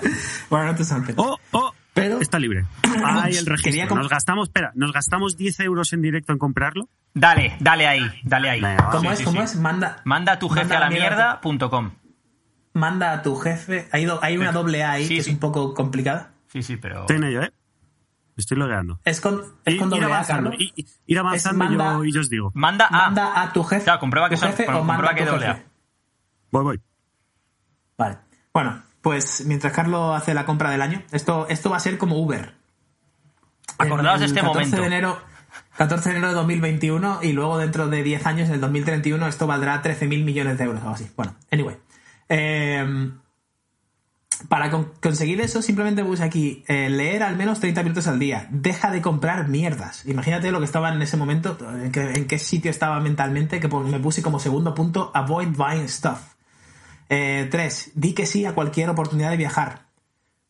No 0.50 0.74
te 0.74 0.82
saltes. 0.82 1.14
Oh, 1.18 1.36
oh, 1.52 1.74
Pero- 1.96 2.20
está 2.20 2.38
libre. 2.38 2.66
Ahí 3.04 3.32
el 3.36 3.44
Quería 3.44 3.56
registro. 3.56 3.96
Nos 3.96 4.08
gastamos, 4.08 4.48
espera, 4.48 4.70
nos 4.74 4.92
gastamos 4.92 5.36
10 5.36 5.58
euros 5.60 5.92
en 5.92 6.02
directo 6.02 6.32
en 6.32 6.38
comprarlo. 6.38 6.88
Dale, 7.14 7.56
dale 7.58 7.86
ahí, 7.88 8.02
dale 8.22 8.50
ahí. 8.50 8.60
Venga. 8.60 8.90
¿Cómo 8.90 9.00
Sí, 9.00 9.08
es? 9.08 9.18
sí, 9.18 9.24
¿Cómo 9.24 9.38
sí. 9.38 9.44
es? 9.44 9.56
Manda, 9.56 10.02
Manda 10.04 10.32
a 10.32 10.38
tu 10.38 10.48
jefe 10.50 10.60
Manda 10.66 10.76
a 10.76 10.80
la 10.80 10.86
a 10.86 10.90
la 10.90 10.94
mierda. 10.94 11.40
mierda.com. 11.42 11.90
manda 12.74 13.12
a 13.12 13.22
tu 13.22 13.34
jefe. 13.36 13.88
Hay, 13.90 14.04
do- 14.04 14.20
hay 14.22 14.36
una 14.36 14.52
doble 14.52 14.84
A 14.84 14.92
ahí 14.92 15.06
Sí, 15.06 15.16
que 15.16 15.22
sí. 15.22 15.30
es 15.30 15.34
un 15.34 15.40
poco 15.40 15.72
complicada. 15.74 16.32
Sí, 16.48 16.62
sí, 16.62 16.76
pero. 16.76 17.00
Estoy 17.00 17.16
en 17.16 17.24
ello, 17.24 17.42
¿eh? 17.42 17.52
Estoy 18.36 18.58
logueando. 18.58 19.00
Es 19.06 19.22
con, 19.22 19.40
es 19.64 19.72
Ir, 19.74 19.80
con 19.80 19.88
ir 19.88 19.94
doble 19.94 20.04
A, 20.04 20.08
avanzando, 20.08 20.50
Carlos. 20.50 20.70
i- 20.76 20.82
i- 20.82 20.86
ir 21.06 21.18
avanzando 21.18 21.64
y 21.64 21.68
manda- 21.68 21.92
yo, 21.94 22.04
y 22.04 22.12
yo 22.12 22.20
os 22.20 22.28
digo. 22.28 22.52
Manda 22.54 22.86
a. 22.86 22.90
Manda 22.90 23.40
a 23.42 23.50
tu 23.54 23.64
jefe. 23.64 23.84
Claro, 23.84 24.00
comprueba 24.00 24.28
que 24.28 24.34
tu 24.34 24.40
son- 24.40 24.50
jefe 24.50 24.64
comprueba 24.66 24.82
o 24.82 24.84
manda 24.84 25.10
a 25.10 25.14
que 25.14 25.24
tu 25.24 25.30
doble 25.30 25.46
A. 25.46 25.54
jefe. 25.54 25.66
Voy, 26.52 26.62
voy. 26.64 26.80
Vale. 27.96 28.18
Bueno, 28.52 28.82
pues 29.06 29.44
mientras 29.46 29.72
Carlos 29.72 30.20
hace 30.20 30.34
la 30.34 30.44
compra 30.44 30.68
del 30.68 30.82
año, 30.82 31.00
esto, 31.12 31.46
esto 31.48 31.70
va 31.70 31.76
a 31.76 31.78
ser 31.78 31.96
como 31.96 32.18
Uber. 32.18 32.54
Acordaos 33.78 34.18
de 34.18 34.24
El 34.24 34.30
este 34.32 34.40
14 34.40 34.58
momento. 34.58 34.80
De 34.80 34.86
enero, 34.88 35.18
14 35.76 36.08
de 36.08 36.16
enero 36.16 36.28
de 36.30 36.34
2021 36.34 37.20
y 37.22 37.30
luego 37.30 37.56
dentro 37.56 37.86
de 37.86 38.02
10 38.02 38.26
años, 38.26 38.48
en 38.48 38.54
el 38.56 38.60
2031, 38.60 39.28
esto 39.28 39.46
valdrá 39.46 39.80
13.000 39.80 40.24
millones 40.24 40.58
de 40.58 40.64
euros 40.64 40.80
o 40.80 40.86
algo 40.86 40.96
así. 40.96 41.08
Bueno, 41.16 41.36
anyway. 41.52 41.76
Eh, 42.28 43.12
para 44.48 44.72
con- 44.72 44.90
conseguir 45.00 45.40
eso, 45.40 45.62
simplemente 45.62 46.04
puse 46.04 46.24
aquí 46.24 46.64
eh, 46.66 46.90
leer 46.90 47.22
al 47.22 47.36
menos 47.36 47.60
30 47.60 47.84
minutos 47.84 48.08
al 48.08 48.18
día. 48.18 48.48
Deja 48.50 48.90
de 48.90 49.02
comprar 49.02 49.46
mierdas. 49.46 50.04
Imagínate 50.06 50.50
lo 50.50 50.58
que 50.58 50.64
estaba 50.64 50.92
en 50.92 51.00
ese 51.00 51.16
momento, 51.16 51.56
en 51.80 51.92
qué, 51.92 52.10
en 52.14 52.26
qué 52.26 52.40
sitio 52.40 52.72
estaba 52.72 52.98
mentalmente, 52.98 53.60
que 53.60 53.68
me 53.68 54.00
puse 54.00 54.20
como 54.20 54.40
segundo 54.40 54.74
punto, 54.74 55.12
avoid 55.14 55.50
buying 55.56 55.88
stuff. 55.88 56.34
Eh, 57.08 57.48
tres, 57.50 57.92
di 57.94 58.12
que 58.14 58.26
sí 58.26 58.44
a 58.46 58.54
cualquier 58.54 58.90
oportunidad 58.90 59.30
de 59.30 59.36
viajar. 59.36 59.86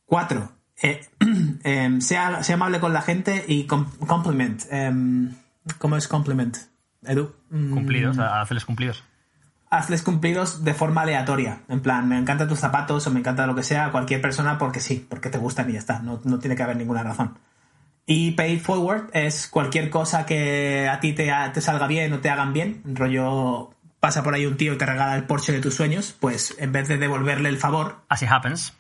Cuatro, 0.07 0.53
eh, 0.83 1.01
em, 1.65 2.01
sea, 2.01 2.43
sea 2.43 2.55
amable 2.55 2.81
con 2.81 2.93
la 2.93 3.03
gente 3.03 3.45
y 3.47 3.65
com- 3.65 3.91
compliment. 4.07 4.63
Em, 4.71 5.35
¿Cómo 5.79 5.97
es 5.97 6.07
compliment? 6.09 6.57
Edu. 7.03 7.35
Mm, 7.51 7.73
Cumplidos, 7.75 8.19
hacerles 8.19 8.65
cumplidos. 8.65 9.05
hazles 9.69 10.03
cumplidos 10.03 10.65
de 10.65 10.75
forma 10.75 11.03
aleatoria. 11.03 11.61
En 11.69 11.81
plan, 11.81 12.09
me 12.09 12.17
encantan 12.19 12.49
tus 12.49 12.61
zapatos 12.61 13.07
o 13.07 13.11
me 13.11 13.21
encanta 13.21 13.47
lo 13.47 13.55
que 13.55 13.63
sea 13.65 13.87
a 13.87 13.91
cualquier 13.93 14.21
persona 14.21 14.59
porque 14.59 14.81
sí, 14.81 15.05
porque 15.09 15.29
te 15.29 15.39
gustan 15.39 15.69
y 15.69 15.75
ya 15.75 15.79
está. 15.81 15.99
No, 16.01 16.21
no 16.25 16.39
tiene 16.39 16.55
que 16.57 16.63
haber 16.63 16.77
ninguna 16.77 17.03
razón. 17.03 17.37
Y 18.07 18.31
pay 18.33 18.61
forward 18.61 19.11
es 19.13 19.49
cualquier 19.49 19.91
cosa 19.91 20.25
que 20.25 20.89
a 20.89 21.01
ti 21.01 21.13
te, 21.13 21.33
te 21.53 21.61
salga 21.61 21.89
bien 21.89 22.13
o 22.13 22.21
te 22.21 22.31
hagan 22.31 22.53
bien. 22.53 22.81
Rollo, 22.85 23.73
pasa 24.07 24.23
por 24.23 24.35
ahí 24.35 24.47
un 24.47 24.57
tío 24.57 24.73
y 24.75 24.79
te 24.79 24.87
regala 24.87 25.17
el 25.17 25.25
Porsche 25.25 25.53
de 25.53 25.61
tus 25.61 25.75
sueños, 25.75 26.15
pues 26.21 26.55
en 26.59 26.71
vez 26.71 26.87
de 26.87 26.97
devolverle 26.97 27.49
el 27.49 27.59
favor, 27.59 27.97
Así 28.09 28.25
happens. 28.25 28.73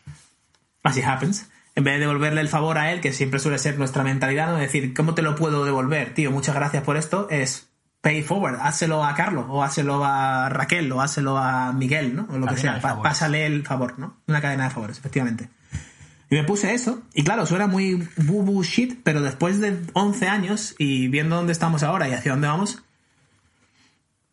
así 0.84 1.02
happens, 1.02 1.48
en 1.74 1.82
vez 1.84 1.94
de 1.94 2.00
devolverle 2.00 2.40
el 2.40 2.48
favor 2.48 2.78
a 2.78 2.92
él, 2.92 3.00
que 3.00 3.12
siempre 3.12 3.40
suele 3.40 3.58
ser 3.58 3.76
nuestra 3.76 4.04
mentalidad, 4.04 4.46
no 4.48 4.56
decir, 4.56 4.94
¿cómo 4.94 5.14
te 5.14 5.22
lo 5.22 5.34
puedo 5.34 5.64
devolver? 5.64 6.14
Tío, 6.14 6.30
muchas 6.30 6.54
gracias 6.54 6.84
por 6.84 6.96
esto, 6.96 7.26
es 7.28 7.68
pay 8.02 8.22
forward, 8.22 8.60
házelo 8.62 9.04
a 9.04 9.14
Carlos, 9.16 9.46
o 9.48 9.64
házelo 9.64 10.04
a 10.04 10.48
Raquel, 10.48 10.92
o 10.92 11.00
házelo 11.00 11.36
a 11.38 11.72
Miguel, 11.72 12.14
¿no? 12.14 12.28
O 12.30 12.38
lo 12.38 12.46
que 12.46 12.56
sea, 12.56 12.80
Pa- 12.80 13.02
pásale 13.02 13.46
el 13.46 13.66
favor, 13.66 13.98
¿no? 13.98 14.16
Una 14.28 14.40
cadena 14.40 14.64
de 14.64 14.70
favores, 14.70 14.98
efectivamente. 14.98 15.48
Y 16.30 16.36
me 16.36 16.44
puse 16.44 16.72
eso, 16.72 17.02
y 17.14 17.24
claro, 17.24 17.46
suena 17.46 17.66
muy 17.66 18.08
boo 18.16 18.62
shit, 18.62 19.00
pero 19.02 19.22
después 19.22 19.60
de 19.60 19.76
11 19.92 20.28
años 20.28 20.74
y 20.78 21.08
viendo 21.08 21.34
dónde 21.36 21.52
estamos 21.52 21.82
ahora 21.82 22.08
y 22.08 22.12
hacia 22.14 22.32
dónde 22.32 22.46
vamos, 22.48 22.82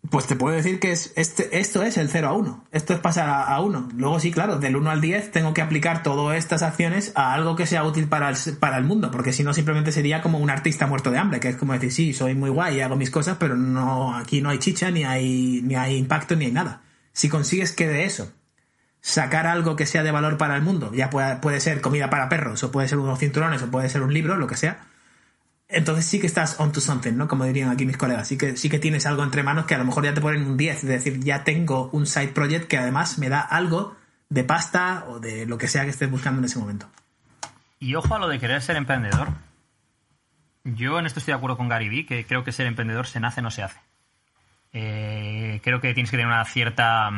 pues 0.09 0.27
te 0.27 0.35
puedo 0.35 0.55
decir 0.55 0.79
que 0.79 0.91
es 0.91 1.13
este, 1.15 1.59
esto 1.59 1.81
es 1.81 1.97
el 1.97 2.09
0 2.09 2.27
a 2.27 2.33
1. 2.33 2.65
Esto 2.71 2.93
es 2.93 2.99
pasar 2.99 3.29
a, 3.29 3.43
a 3.43 3.61
1. 3.61 3.89
Luego 3.95 4.19
sí, 4.19 4.31
claro, 4.31 4.57
del 4.59 4.75
1 4.75 4.89
al 4.89 5.01
10 5.01 5.31
tengo 5.31 5.53
que 5.53 5.61
aplicar 5.61 6.03
todas 6.03 6.37
estas 6.37 6.61
acciones 6.61 7.13
a 7.15 7.33
algo 7.33 7.55
que 7.55 7.65
sea 7.65 7.83
útil 7.83 8.07
para 8.07 8.29
el, 8.29 8.35
para 8.59 8.77
el 8.77 8.83
mundo, 8.83 9.11
porque 9.11 9.33
si 9.33 9.43
no 9.43 9.53
simplemente 9.53 9.91
sería 9.91 10.21
como 10.21 10.39
un 10.39 10.49
artista 10.49 10.87
muerto 10.87 11.09
de 11.09 11.17
hambre, 11.17 11.39
que 11.39 11.49
es 11.49 11.55
como 11.55 11.73
decir, 11.73 11.91
sí, 11.91 12.13
soy 12.13 12.35
muy 12.35 12.49
guay 12.49 12.77
y 12.77 12.81
hago 12.81 12.95
mis 12.95 13.11
cosas, 13.11 13.37
pero 13.39 13.55
no 13.55 14.15
aquí 14.15 14.41
no 14.41 14.49
hay 14.49 14.59
chicha, 14.59 14.91
ni 14.91 15.03
hay, 15.03 15.61
ni 15.63 15.75
hay 15.75 15.95
impacto, 15.95 16.35
ni 16.35 16.45
hay 16.45 16.51
nada. 16.51 16.81
Si 17.13 17.29
consigues 17.29 17.71
que 17.71 17.87
de 17.87 18.03
eso 18.03 18.31
sacar 18.99 19.47
algo 19.47 19.75
que 19.75 19.85
sea 19.85 20.03
de 20.03 20.11
valor 20.11 20.37
para 20.37 20.55
el 20.55 20.61
mundo, 20.61 20.93
ya 20.93 21.09
puede, 21.09 21.37
puede 21.37 21.59
ser 21.59 21.81
comida 21.81 22.09
para 22.09 22.29
perros, 22.29 22.63
o 22.63 22.71
puede 22.71 22.87
ser 22.87 22.97
unos 22.99 23.19
cinturones, 23.19 23.61
o 23.61 23.71
puede 23.71 23.89
ser 23.89 24.01
un 24.01 24.13
libro, 24.13 24.35
lo 24.37 24.47
que 24.47 24.57
sea, 24.57 24.87
entonces 25.67 26.05
sí 26.05 26.19
que 26.19 26.27
estás 26.27 26.59
on 26.59 26.71
to 26.71 26.81
something, 26.81 27.13
¿no? 27.13 27.27
Como 27.27 27.45
dirían 27.45 27.69
aquí 27.69 27.85
mis 27.85 27.97
colegas. 27.97 28.27
Sí 28.27 28.37
que, 28.37 28.57
sí 28.57 28.69
que 28.69 28.79
tienes 28.79 29.05
algo 29.05 29.23
entre 29.23 29.43
manos 29.43 29.65
que 29.65 29.75
a 29.75 29.77
lo 29.77 29.85
mejor 29.85 30.03
ya 30.03 30.13
te 30.13 30.21
ponen 30.21 30.45
un 30.45 30.57
10. 30.57 30.83
Es 30.83 30.89
decir, 30.89 31.19
ya 31.19 31.43
tengo 31.43 31.89
un 31.91 32.05
side 32.05 32.29
project 32.29 32.67
que 32.67 32.77
además 32.77 33.17
me 33.17 33.29
da 33.29 33.41
algo 33.41 33.95
de 34.29 34.43
pasta 34.43 35.05
o 35.07 35.19
de 35.19 35.45
lo 35.45 35.57
que 35.57 35.67
sea 35.67 35.83
que 35.83 35.89
estés 35.89 36.09
buscando 36.09 36.39
en 36.39 36.45
ese 36.45 36.59
momento. 36.59 36.87
Y 37.79 37.95
ojo 37.95 38.15
a 38.15 38.19
lo 38.19 38.27
de 38.27 38.39
querer 38.39 38.61
ser 38.61 38.75
emprendedor. 38.75 39.29
Yo 40.63 40.99
en 40.99 41.05
esto 41.05 41.19
estoy 41.19 41.33
de 41.33 41.37
acuerdo 41.37 41.57
con 41.57 41.67
Gary 41.67 41.89
Vee, 41.89 42.05
que 42.05 42.25
creo 42.25 42.43
que 42.43 42.51
ser 42.51 42.65
emprendedor 42.67 43.07
se 43.07 43.19
nace, 43.19 43.41
no 43.41 43.51
se 43.51 43.63
hace. 43.63 43.79
Eh, 44.71 45.59
creo 45.63 45.81
que 45.81 45.93
tienes 45.93 46.09
que 46.09 46.17
tener 46.17 46.27
una 46.27 46.45
cierta... 46.45 47.11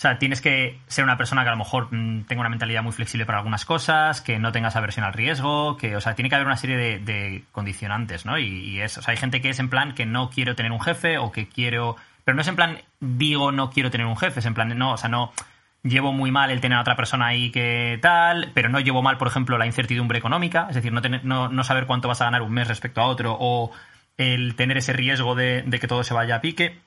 o 0.00 0.02
sea, 0.02 0.18
tienes 0.18 0.40
que 0.40 0.78
ser 0.86 1.04
una 1.04 1.18
persona 1.18 1.42
que 1.42 1.48
a 1.48 1.52
lo 1.52 1.58
mejor 1.58 1.88
mm, 1.90 2.22
tenga 2.22 2.40
una 2.40 2.48
mentalidad 2.48 2.82
muy 2.82 2.92
flexible 2.92 3.26
para 3.26 3.36
algunas 3.36 3.66
cosas, 3.66 4.22
que 4.22 4.38
no 4.38 4.50
tengas 4.50 4.74
aversión 4.74 5.04
al 5.04 5.12
riesgo, 5.12 5.76
que, 5.76 5.94
o 5.94 6.00
sea, 6.00 6.14
tiene 6.14 6.30
que 6.30 6.36
haber 6.36 6.46
una 6.46 6.56
serie 6.56 6.98
de, 7.00 7.44
condicionantes, 7.52 8.24
¿no? 8.24 8.38
Y, 8.38 8.46
y 8.46 8.80
es, 8.80 8.96
o 8.96 9.02
sea, 9.02 9.12
hay 9.12 9.18
gente 9.18 9.42
que 9.42 9.50
es 9.50 9.58
en 9.58 9.68
plan 9.68 9.92
que 9.92 10.06
no 10.06 10.30
quiero 10.30 10.56
tener 10.56 10.72
un 10.72 10.80
jefe 10.80 11.18
o 11.18 11.30
que 11.30 11.48
quiero... 11.48 11.96
Pero 12.24 12.34
no 12.34 12.40
es 12.40 12.48
en 12.48 12.56
plan, 12.56 12.78
digo, 12.98 13.52
no 13.52 13.68
quiero 13.68 13.90
tener 13.90 14.06
un 14.06 14.16
jefe, 14.16 14.40
es 14.40 14.46
en 14.46 14.54
plan, 14.54 14.78
no, 14.78 14.92
o 14.92 14.96
sea, 14.96 15.10
no 15.10 15.34
llevo 15.82 16.14
muy 16.14 16.30
mal 16.30 16.50
el 16.50 16.62
tener 16.62 16.78
a 16.78 16.80
otra 16.80 16.96
persona 16.96 17.26
ahí 17.26 17.50
que 17.50 17.98
tal, 18.00 18.52
pero 18.54 18.70
no 18.70 18.80
llevo 18.80 19.02
mal, 19.02 19.18
por 19.18 19.28
ejemplo, 19.28 19.58
la 19.58 19.66
incertidumbre 19.66 20.18
económica, 20.18 20.66
es 20.70 20.76
decir, 20.76 20.94
no, 20.94 21.02
tener, 21.02 21.26
no, 21.26 21.50
no 21.50 21.62
saber 21.62 21.84
cuánto 21.84 22.08
vas 22.08 22.22
a 22.22 22.24
ganar 22.24 22.40
un 22.40 22.52
mes 22.52 22.68
respecto 22.68 23.02
a 23.02 23.06
otro 23.06 23.36
o 23.38 23.70
el 24.16 24.54
tener 24.54 24.78
ese 24.78 24.94
riesgo 24.94 25.34
de 25.34 25.78
que 25.78 25.88
todo 25.88 26.04
se 26.04 26.14
vaya 26.14 26.36
a 26.36 26.40
pique. 26.40 26.78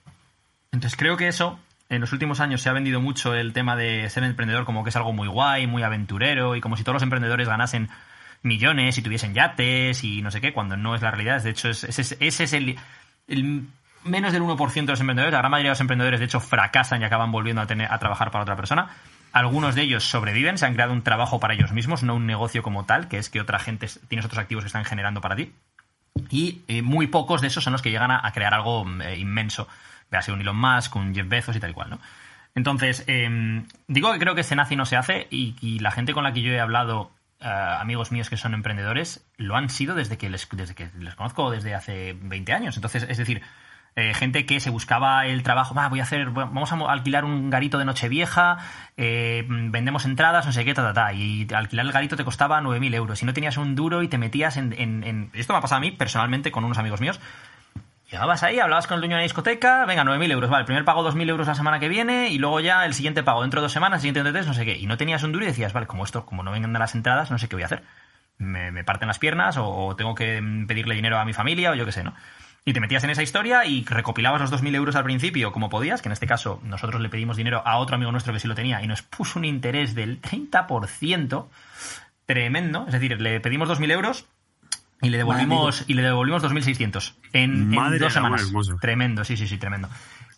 Entonces 0.71 0.97
creo 0.97 1.15
que 1.15 1.27
eso, 1.27 1.59
en 1.93 2.01
los 2.01 2.11
últimos 2.13 2.39
años 2.39 2.61
se 2.61 2.69
ha 2.69 2.73
vendido 2.73 3.01
mucho 3.01 3.33
el 3.33 3.53
tema 3.53 3.75
de 3.75 4.09
ser 4.09 4.23
emprendedor 4.23 4.65
como 4.65 4.83
que 4.83 4.89
es 4.89 4.95
algo 4.95 5.13
muy 5.13 5.27
guay, 5.27 5.67
muy 5.67 5.83
aventurero 5.83 6.55
y 6.55 6.61
como 6.61 6.77
si 6.77 6.83
todos 6.83 6.95
los 6.95 7.03
emprendedores 7.03 7.47
ganasen 7.47 7.89
millones 8.41 8.97
y 8.97 9.01
tuviesen 9.01 9.33
yates 9.33 10.03
y 10.03 10.21
no 10.21 10.29
sé 10.31 10.41
qué, 10.41 10.53
cuando 10.53 10.77
no 10.77 10.95
es 10.95 11.01
la 11.01 11.11
realidad. 11.11 11.41
De 11.41 11.49
hecho, 11.51 11.69
es- 11.69 11.83
ese 11.85 12.43
es, 12.43 12.53
el, 12.53 12.77
menos 14.03 14.33
del 14.33 14.41
1% 14.41 14.73
de 14.73 14.93
los 14.93 14.99
emprendedores. 14.99 15.31
La 15.33 15.39
gran 15.39 15.51
mayoría 15.51 15.69
de 15.69 15.73
los 15.73 15.81
emprendedores, 15.81 16.19
de 16.19 16.25
hecho, 16.25 16.39
fracasan 16.39 17.01
y 17.01 17.05
acaban 17.05 17.31
volviendo 17.31 17.61
a, 17.61 17.67
tener, 17.67 17.91
a 17.91 17.97
trabajar 17.99 18.31
para 18.31 18.43
otra 18.43 18.55
persona. 18.55 18.89
Algunos 19.31 19.75
de 19.75 19.81
ellos 19.83 20.03
sobreviven, 20.03 20.57
se 20.57 20.65
han 20.65 20.73
creado 20.73 20.93
un 20.93 21.01
trabajo 21.01 21.39
para 21.39 21.53
ellos 21.55 21.71
mismos, 21.71 22.03
no 22.03 22.15
un 22.15 22.27
negocio 22.27 22.61
como 22.61 22.85
tal, 22.85 23.07
que 23.07 23.17
es 23.17 23.29
que 23.29 23.41
otra 23.41 23.57
gente 23.59 23.87
tienes 24.07 24.25
otros 24.25 24.39
activos 24.39 24.63
que 24.63 24.67
están 24.67 24.85
generando 24.85 25.21
para 25.21 25.35
ti. 25.35 25.53
Y 26.29 26.61
eh, 26.67 26.81
muy 26.81 27.07
pocos 27.07 27.41
de 27.41 27.47
esos 27.47 27.63
son 27.63 27.73
los 27.73 27.81
que 27.81 27.89
llegan 27.89 28.11
a, 28.11 28.31
crear 28.33 28.53
algo 28.53 28.85
eh, 29.01 29.17
inmenso. 29.17 29.67
Véase 30.11 30.31
un 30.31 30.41
Elon 30.41 30.55
Musk, 30.57 30.95
un 30.95 31.13
Jeff 31.13 31.27
Bezos 31.27 31.55
y 31.55 31.59
tal 31.59 31.71
y 31.71 31.73
cual, 31.73 31.89
¿no? 31.91 31.99
Entonces, 32.55 33.03
eh, 33.07 33.63
digo 33.87 34.13
que 34.13 34.19
creo 34.19 34.35
que 34.35 34.43
se 34.43 34.55
nace 34.55 34.75
y 34.75 34.77
no 34.77 34.85
se 34.85 34.95
hace, 34.95 35.27
y, 35.31 35.79
la 35.79 35.91
gente 35.91 36.13
con 36.13 36.23
la 36.23 36.33
que 36.33 36.41
yo 36.43 36.51
he 36.51 36.59
hablado, 36.59 37.11
eh, 37.39 37.47
amigos 37.47 38.11
míos 38.11 38.29
que 38.29 38.37
son 38.37 38.53
emprendedores, 38.53 39.25
lo 39.37 39.55
han 39.55 39.69
sido 39.69 39.95
desde 39.95 40.17
que 40.17 40.29
les, 40.29 40.47
desde 40.51 40.75
que 40.75 40.89
les 40.99 41.15
conozco 41.15 41.49
desde 41.49 41.73
hace 41.73 42.15
20 42.21 42.53
años. 42.53 42.75
Entonces, 42.75 43.07
es 43.09 43.17
decir, 43.17 43.41
eh, 43.95 44.13
gente 44.13 44.45
que 44.45 44.59
se 44.59 44.69
buscaba 44.69 45.25
el 45.25 45.41
trabajo, 45.43 45.73
"Va, 45.75 45.87
voy 45.87 45.99
a 45.99 46.03
hacer, 46.03 46.29
vamos 46.29 46.71
a 46.71 46.75
alquilar 46.91 47.25
un 47.25 47.49
garito 47.49 47.77
de 47.79 47.85
Nochevieja, 47.85 48.57
eh, 48.97 49.45
vendemos 49.47 50.05
entradas, 50.05 50.45
no 50.45 50.51
sé 50.51 50.63
qué, 50.65 50.73
ta, 50.75 50.83
ta, 50.83 50.93
ta, 50.93 51.13
y 51.13 51.47
alquilar 51.55 51.85
el 51.87 51.91
garito 51.91 52.15
te 52.15 52.23
costaba 52.23 52.61
9.000 52.61 52.93
euros. 52.93 53.21
Y 53.23 53.25
no 53.25 53.33
tenías 53.33 53.57
un 53.57 53.73
duro 53.75 54.03
y 54.03 54.07
te 54.07 54.17
metías 54.19 54.57
en, 54.57 54.73
en- 54.77 55.03
en- 55.03 55.29
Esto 55.33 55.53
me 55.53 55.57
ha 55.59 55.61
pasado 55.61 55.77
a 55.77 55.81
mí 55.81 55.91
personalmente 55.91 56.51
con 56.51 56.63
unos 56.65 56.77
amigos 56.77 57.01
míos. 57.01 57.19
Llegabas 58.13 58.43
ahí, 58.43 58.59
hablabas 58.59 58.85
con 58.85 58.93
el 58.93 59.01
dueño 59.01 59.15
de 59.15 59.21
la 59.21 59.23
discoteca, 59.23 59.85
venga, 59.85 60.03
9.000 60.03 60.33
euros, 60.33 60.47
vale, 60.47 60.65
primer 60.65 60.85
pago 60.85 61.03
2.000 61.03 61.29
euros 61.31 61.47
la 61.47 61.55
semana 61.55 61.79
que 61.79 61.89
viene 61.89 62.29
y 62.29 62.37
luego 62.37 62.59
ya 62.59 62.85
el 62.85 62.93
siguiente 62.93 63.23
pago 63.23 63.41
dentro 63.41 63.59
de 63.59 63.63
dos 63.63 63.71
semanas, 63.71 63.97
el 63.97 64.01
siguiente 64.01 64.21
de 64.21 64.31
tres, 64.31 64.45
no 64.45 64.53
sé 64.53 64.65
qué. 64.65 64.77
Y 64.77 64.85
no 64.85 64.97
tenías 64.97 65.23
un 65.23 65.31
duro 65.31 65.45
y 65.45 65.47
decías, 65.47 65.73
vale, 65.73 65.87
como 65.87 66.03
esto, 66.03 66.23
como 66.23 66.43
no 66.43 66.51
vengan 66.51 66.71
las 66.73 66.93
entradas, 66.93 67.31
no 67.31 67.39
sé 67.39 67.49
qué 67.49 67.55
voy 67.55 67.63
a 67.63 67.65
hacer. 67.65 67.81
Me, 68.37 68.83
parten 68.83 69.07
las 69.07 69.17
piernas 69.17 69.57
o, 69.57 69.67
o 69.67 69.95
tengo 69.95 70.13
que 70.13 70.43
pedirle 70.67 70.93
dinero 70.93 71.17
a 71.17 71.25
mi 71.25 71.33
familia 71.33 71.71
o 71.71 71.73
yo 71.73 71.87
qué 71.87 71.91
sé, 71.91 72.03
¿no? 72.03 72.13
Y 72.65 72.73
te 72.73 72.79
metías 72.79 73.03
en 73.03 73.09
esa 73.09 73.23
historia 73.23 73.65
y 73.65 73.83
recopilabas 73.83 74.41
los 74.41 74.53
2.000 74.53 74.75
euros 74.75 74.95
al 74.95 75.05
principio 75.05 75.51
como 75.51 75.71
podías, 75.71 76.03
que 76.03 76.09
en 76.09 76.13
este 76.13 76.27
caso 76.27 76.61
nosotros 76.63 77.01
le 77.01 77.09
pedimos 77.09 77.35
dinero 77.35 77.63
a 77.65 77.79
otro 77.79 77.95
amigo 77.95 78.11
nuestro 78.11 78.31
que 78.31 78.39
sí 78.39 78.47
lo 78.47 78.53
tenía 78.53 78.83
y 78.83 78.87
nos 78.87 79.01
puso 79.01 79.39
un 79.39 79.45
interés 79.45 79.95
del 79.95 80.21
30%. 80.21 81.47
tremendo. 82.27 82.85
Es 82.85 82.93
decir, 82.93 83.19
le 83.19 83.39
pedimos 83.39 83.67
2.000 83.69 83.91
euros 83.91 84.27
y 85.03 85.09
le 85.09 85.17
devolvimos, 85.17 85.83
y 85.87 85.93
le 85.93 86.01
devolvimos 86.01 86.43
2.600 86.43 87.13
en, 87.33 87.73
en 87.73 87.99
dos 87.99 88.13
semanas. 88.13 88.51
Tremendo, 88.81 89.23
sí, 89.23 89.37
sí, 89.37 89.47
sí, 89.47 89.57
tremendo. 89.57 89.89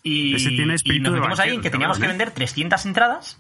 Y, 0.04 0.36
Ese 0.36 0.50
tiene 0.50 0.76
y 0.84 1.00
nos 1.00 1.14
metimos 1.14 1.40
ahí 1.40 1.56
en 1.56 1.62
que 1.62 1.70
teníamos 1.70 1.98
que 1.98 2.08
vender 2.08 2.32
300 2.32 2.86
entradas 2.86 3.38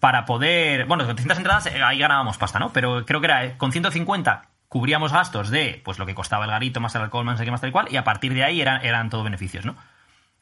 para 0.00 0.24
poder. 0.24 0.86
Bueno, 0.86 1.04
con 1.04 1.16
300 1.16 1.38
entradas 1.38 1.66
eh, 1.66 1.82
ahí 1.82 1.98
ganábamos 1.98 2.38
pasta, 2.38 2.58
¿no? 2.58 2.72
Pero 2.72 3.04
creo 3.04 3.20
que 3.20 3.26
era 3.26 3.44
eh, 3.44 3.54
con 3.56 3.72
150 3.72 4.50
cubríamos 4.68 5.12
gastos 5.12 5.50
de 5.50 5.80
pues 5.84 5.98
lo 5.98 6.06
que 6.06 6.14
costaba 6.14 6.46
el 6.46 6.50
garito, 6.50 6.80
más 6.80 6.94
el 6.96 7.02
alcohol, 7.02 7.24
más 7.24 7.38
sé 7.38 7.44
qué, 7.44 7.50
más 7.50 7.60
tal 7.60 7.70
y 7.70 7.72
cual, 7.72 7.86
y 7.90 7.96
a 7.96 8.02
partir 8.02 8.34
de 8.34 8.42
ahí 8.42 8.60
eran, 8.60 8.84
eran 8.84 9.08
todo 9.08 9.22
beneficios, 9.22 9.64
¿no? 9.64 9.76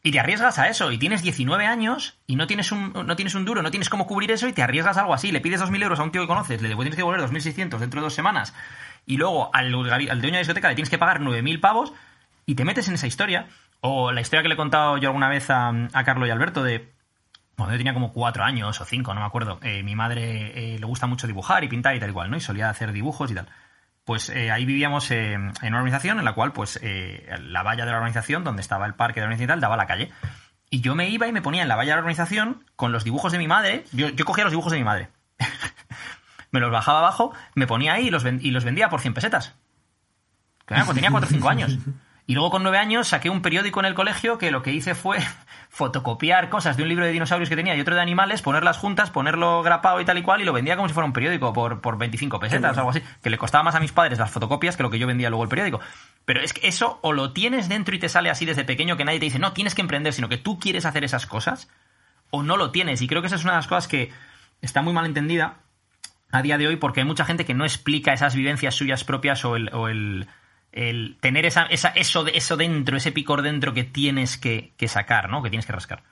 Y 0.03 0.11
te 0.11 0.18
arriesgas 0.18 0.59
a 0.59 0.68
eso, 0.68 0.90
y 0.90 0.98
tienes 0.98 1.22
19 1.22 1.64
años 1.66 2.18
y 2.26 2.34
no 2.34 2.46
tienes 2.46 2.72
un, 2.72 2.92
no 2.92 3.14
tienes 3.14 3.34
un 3.34 3.44
duro, 3.44 3.62
no 3.62 3.70
tienes 3.70 3.88
cómo 3.88 4.07
cubrir 4.07 4.32
eso 4.32 4.48
y 4.48 4.53
te 4.53 4.62
arriesgas 4.62 4.96
a 4.96 5.03
algo 5.03 5.14
así. 5.14 5.30
Le 5.30 5.40
pides 5.40 5.61
2.000 5.61 5.82
euros 5.82 6.00
a 6.00 6.03
un 6.03 6.11
tío 6.11 6.22
que 6.22 6.26
conoces, 6.26 6.61
le 6.62 6.74
tienes 6.74 6.90
que 6.92 6.96
devolver 6.96 7.20
2.600 7.20 7.78
dentro 7.78 8.00
de 8.00 8.05
dos 8.05 8.14
semanas, 8.14 8.55
y 9.07 9.16
luego 9.16 9.50
al, 9.53 9.70
dueño 9.72 9.90
de 9.90 10.30
la 10.30 10.38
discoteca 10.38 10.68
le 10.68 10.74
tienes 10.74 10.90
que 10.90 10.98
pagar 10.98 11.20
9.000 11.20 11.61
pavos, 11.61 11.92
y 12.46 12.55
te 12.55 12.64
metes 12.64 12.88
en 12.88 12.94
esa 12.94 13.07
historia. 13.07 13.46
O 13.80 14.12
la 14.12 14.20
historia 14.20 14.42
que 14.42 14.48
le 14.48 14.55
he 14.55 14.57
contado 14.57 14.96
yo 14.98 15.09
alguna 15.09 15.28
vez 15.28 15.50
a, 15.50 15.72
Carlos 16.05 16.28
y 16.28 16.30
Alberto 16.30 16.62
de 16.62 16.92
cuando 17.57 17.74
yo 17.74 17.78
tenía 17.78 17.94
como 17.94 18.12
cuatro 18.12 18.44
años 18.44 18.80
o 18.80 18.84
cinco, 18.84 19.12
no 19.14 19.20
me 19.20 19.26
acuerdo, 19.26 19.59
eh, 19.62 19.82
mi 19.82 19.94
madre 19.94 20.74
eh, 20.74 20.78
le 20.78 20.86
gusta 20.86 21.07
mucho 21.07 21.26
dibujar 21.26 21.62
y 21.64 21.68
pintar 21.68 21.94
y 21.94 22.00
tal 22.00 22.12
¿no? 22.30 22.36
Y 22.36 22.40
solía 22.40 22.70
hacer 22.70 22.92
dibujos 22.92 23.30
y 23.30 23.34
tal. 23.34 23.48
Pues 24.05 24.30
eh, 24.30 24.50
ahí 24.50 24.64
vivíamos 24.64 25.11
en 25.11 25.53
una 25.62 25.78
organización 25.78 26.18
en 26.18 26.24
la 26.24 26.32
cual, 26.32 26.53
pues, 26.53 26.80
la 26.82 27.62
valla 27.62 27.84
de 27.84 27.90
la 27.92 27.98
organización, 27.98 28.42
donde 28.42 28.62
estaba 28.62 28.86
el 28.86 28.94
parque 28.94 29.20
de 29.20 29.26
la 29.26 29.26
organización 29.26 29.46
y 29.46 29.53
tal, 29.53 29.61
daba 29.61 29.74
a 29.74 29.78
la 29.78 29.86
calle. 29.86 30.11
Y 30.70 30.80
yo 30.80 30.96
me 30.96 31.09
iba 31.09 31.28
y 31.28 31.32
me 31.32 31.42
ponía 31.42 31.62
en 31.62 31.68
la 31.68 31.76
valla 31.76 31.92
de 31.92 31.96
la 31.96 32.00
organización 32.00 32.64
con 32.74 32.90
los 32.90 33.05
dibujos 33.05 33.30
de 33.30 33.38
mi 33.38 33.46
madre. 33.46 33.84
Yo 33.92 34.24
cogía 34.24 34.42
los 34.42 34.53
dibujos 34.53 34.72
de 34.72 34.78
mi 34.78 34.84
madre. 34.84 35.09
Me 36.53 36.61
los 36.61 36.70
bajaba 36.70 37.00
abajo, 37.00 37.32
me 37.55 37.66
ponía 37.66 37.94
ahí 37.94 38.07
y 38.07 38.11
los, 38.11 38.24
y 38.24 38.50
los 38.53 38.64
vendía 38.64 38.88
por 38.88 39.00
100 39.00 39.14
pesetas. 39.14 39.57
Claro, 40.66 40.94
tenía 40.94 41.11
4 41.11 41.26
o 41.26 41.30
5 41.30 41.48
años. 41.48 41.78
Y 42.24 42.34
luego 42.34 42.50
con 42.50 42.62
9 42.62 42.78
años 42.78 43.09
saqué 43.09 43.30
un 43.30 43.42
periódico 43.42 43.80
en 43.80 43.86
el 43.86 43.94
colegio 43.94 44.38
que 44.38 44.53
lo 44.53 44.62
que 44.62 44.72
hice 44.72 44.94
fue 44.94 45.18
fotocopiar 45.70 46.50
cosas 46.50 46.76
de 46.76 46.84
un 46.84 46.88
libro 46.88 47.05
de 47.05 47.11
dinosaurios 47.11 47.48
que 47.48 47.57
tenía 47.57 47.74
y 47.74 47.80
otro 47.80 47.96
de 47.96 48.00
animales, 48.00 48.42
ponerlas 48.42 48.78
juntas, 48.78 49.11
ponerlo 49.11 49.62
grapado 49.62 50.00
y 50.00 50.05
tal 50.05 50.18
y 50.18 50.22
cual, 50.22 50.40
y 50.40 50.44
lo 50.44 50.53
vendía 50.53 50.76
como 50.76 50.86
si 50.86 50.94
fuera 50.94 51.07
un 51.07 51.12
periódico 51.12 51.53
por, 51.53 51.80
por 51.80 51.98
25 51.98 52.38
pesetas 52.38 52.76
o 52.76 52.80
algo 52.80 52.90
así. 52.90 53.03
Que 53.22 53.30
le 53.30 53.38
costaba 53.38 53.64
más 53.64 53.74
a 53.74 53.80
mis 53.80 53.92
padres 53.92 54.18
las 54.18 54.30
fotocopias 54.30 54.76
que 54.76 54.82
lo 54.82 54.90
que 54.90 54.98
yo 54.98 55.07
vendía 55.07 55.30
luego 55.30 55.42
el 55.42 55.48
periódico. 55.48 55.80
Pero 56.24 56.40
es 56.40 56.53
que 56.53 56.68
eso 56.68 57.00
o 57.03 57.12
lo 57.12 57.32
tienes 57.32 57.68
dentro 57.68 57.96
y 57.96 57.98
te 57.98 58.09
sale 58.09 58.30
así 58.30 58.44
desde 58.44 58.64
pequeño 58.64 58.96
que 58.96 59.05
nadie 59.05 59.18
te 59.18 59.24
dice, 59.24 59.38
no, 59.38 59.53
tienes 59.53 59.74
que 59.74 59.80
emprender, 59.80 60.12
sino 60.12 60.28
que 60.28 60.36
tú 60.36 60.59
quieres 60.61 60.84
hacer 60.84 61.03
esas 61.03 61.26
cosas, 61.26 61.68
o 62.30 62.42
no 62.42 62.57
lo 62.57 62.70
tienes. 62.70 63.03
Y 63.03 63.09
creo 63.09 63.20
que 63.20 63.26
esa 63.26 63.36
es 63.36 63.42
una 63.42 63.55
de 63.55 63.59
las 63.59 63.66
cosas 63.66 63.88
que 63.88 64.12
está 64.61 64.82
muy 64.82 64.92
mal 64.92 65.07
entendida 65.07 65.57
a 66.32 66.42
día 66.42 66.58
de 66.58 66.66
hoy 66.66 66.76
porque 66.76 67.00
hay 67.00 67.06
mucha 67.06 67.24
gente 67.24 67.44
que 67.44 67.54
no 67.54 67.64
explica 67.64 68.12
esas 68.12 68.34
vivencias 68.34 68.74
suyas 68.74 69.04
propias 69.04 69.44
o 69.44 69.54
el, 69.54 69.70
o 69.72 69.88
el, 69.88 70.26
tener 71.20 71.44
eso, 71.44 71.60
de- 72.24 72.32
eso 72.34 72.56
dentro, 72.56 72.96
ese 72.96 73.12
picor 73.12 73.42
dentro 73.42 73.74
que 73.74 73.84
tienes 73.84 74.38
que, 74.38 74.72
sacar, 74.88 75.28
¿no? 75.28 75.42
Que 75.42 75.50
tienes 75.50 75.66
que 75.66 75.72
rascar. 75.72 76.02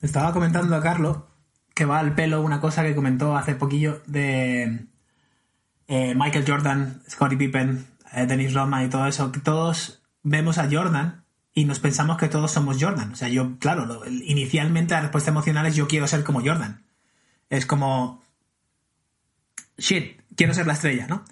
Estaba 0.00 0.32
comentando 0.32 0.76
a 0.76 0.82
Carlos 0.82 1.18
que 1.74 1.84
va 1.84 2.00
al 2.00 2.14
pelo 2.14 2.42
una 2.42 2.60
cosa 2.60 2.82
que 2.82 2.94
comentó 2.94 3.36
hace 3.36 3.54
poquillo 3.54 4.02
de 4.06 4.86
eh, 5.86 6.14
Michael 6.16 6.44
Jordan, 6.46 7.02
Scottie 7.08 7.38
Pippen, 7.38 7.86
eh, 8.12 8.26
Dennis 8.26 8.52
Rodman 8.54 8.84
y 8.86 8.88
todo 8.88 9.06
eso, 9.06 9.30
que 9.30 9.38
todos 9.40 10.02
vemos 10.24 10.58
a 10.58 10.68
Jordan 10.70 11.24
y 11.54 11.64
nos 11.64 11.78
pensamos 11.78 12.16
que 12.16 12.28
todos 12.28 12.50
somos 12.50 12.78
Jordan. 12.80 13.12
O 13.12 13.16
sea, 13.16 13.28
yo, 13.28 13.58
claro, 13.60 14.04
inicialmente 14.06 14.94
la 14.94 15.02
respuesta 15.02 15.30
emocional 15.30 15.66
es 15.66 15.76
yo 15.76 15.86
quiero 15.86 16.08
ser 16.08 16.24
como 16.24 16.40
Jordan. 16.40 16.82
Es 17.50 17.66
como, 17.66 18.22
shit, 19.76 20.20
quiero 20.36 20.54
ser 20.54 20.66
la 20.66 20.74
estrella, 20.74 21.06
¿no? 21.06 21.24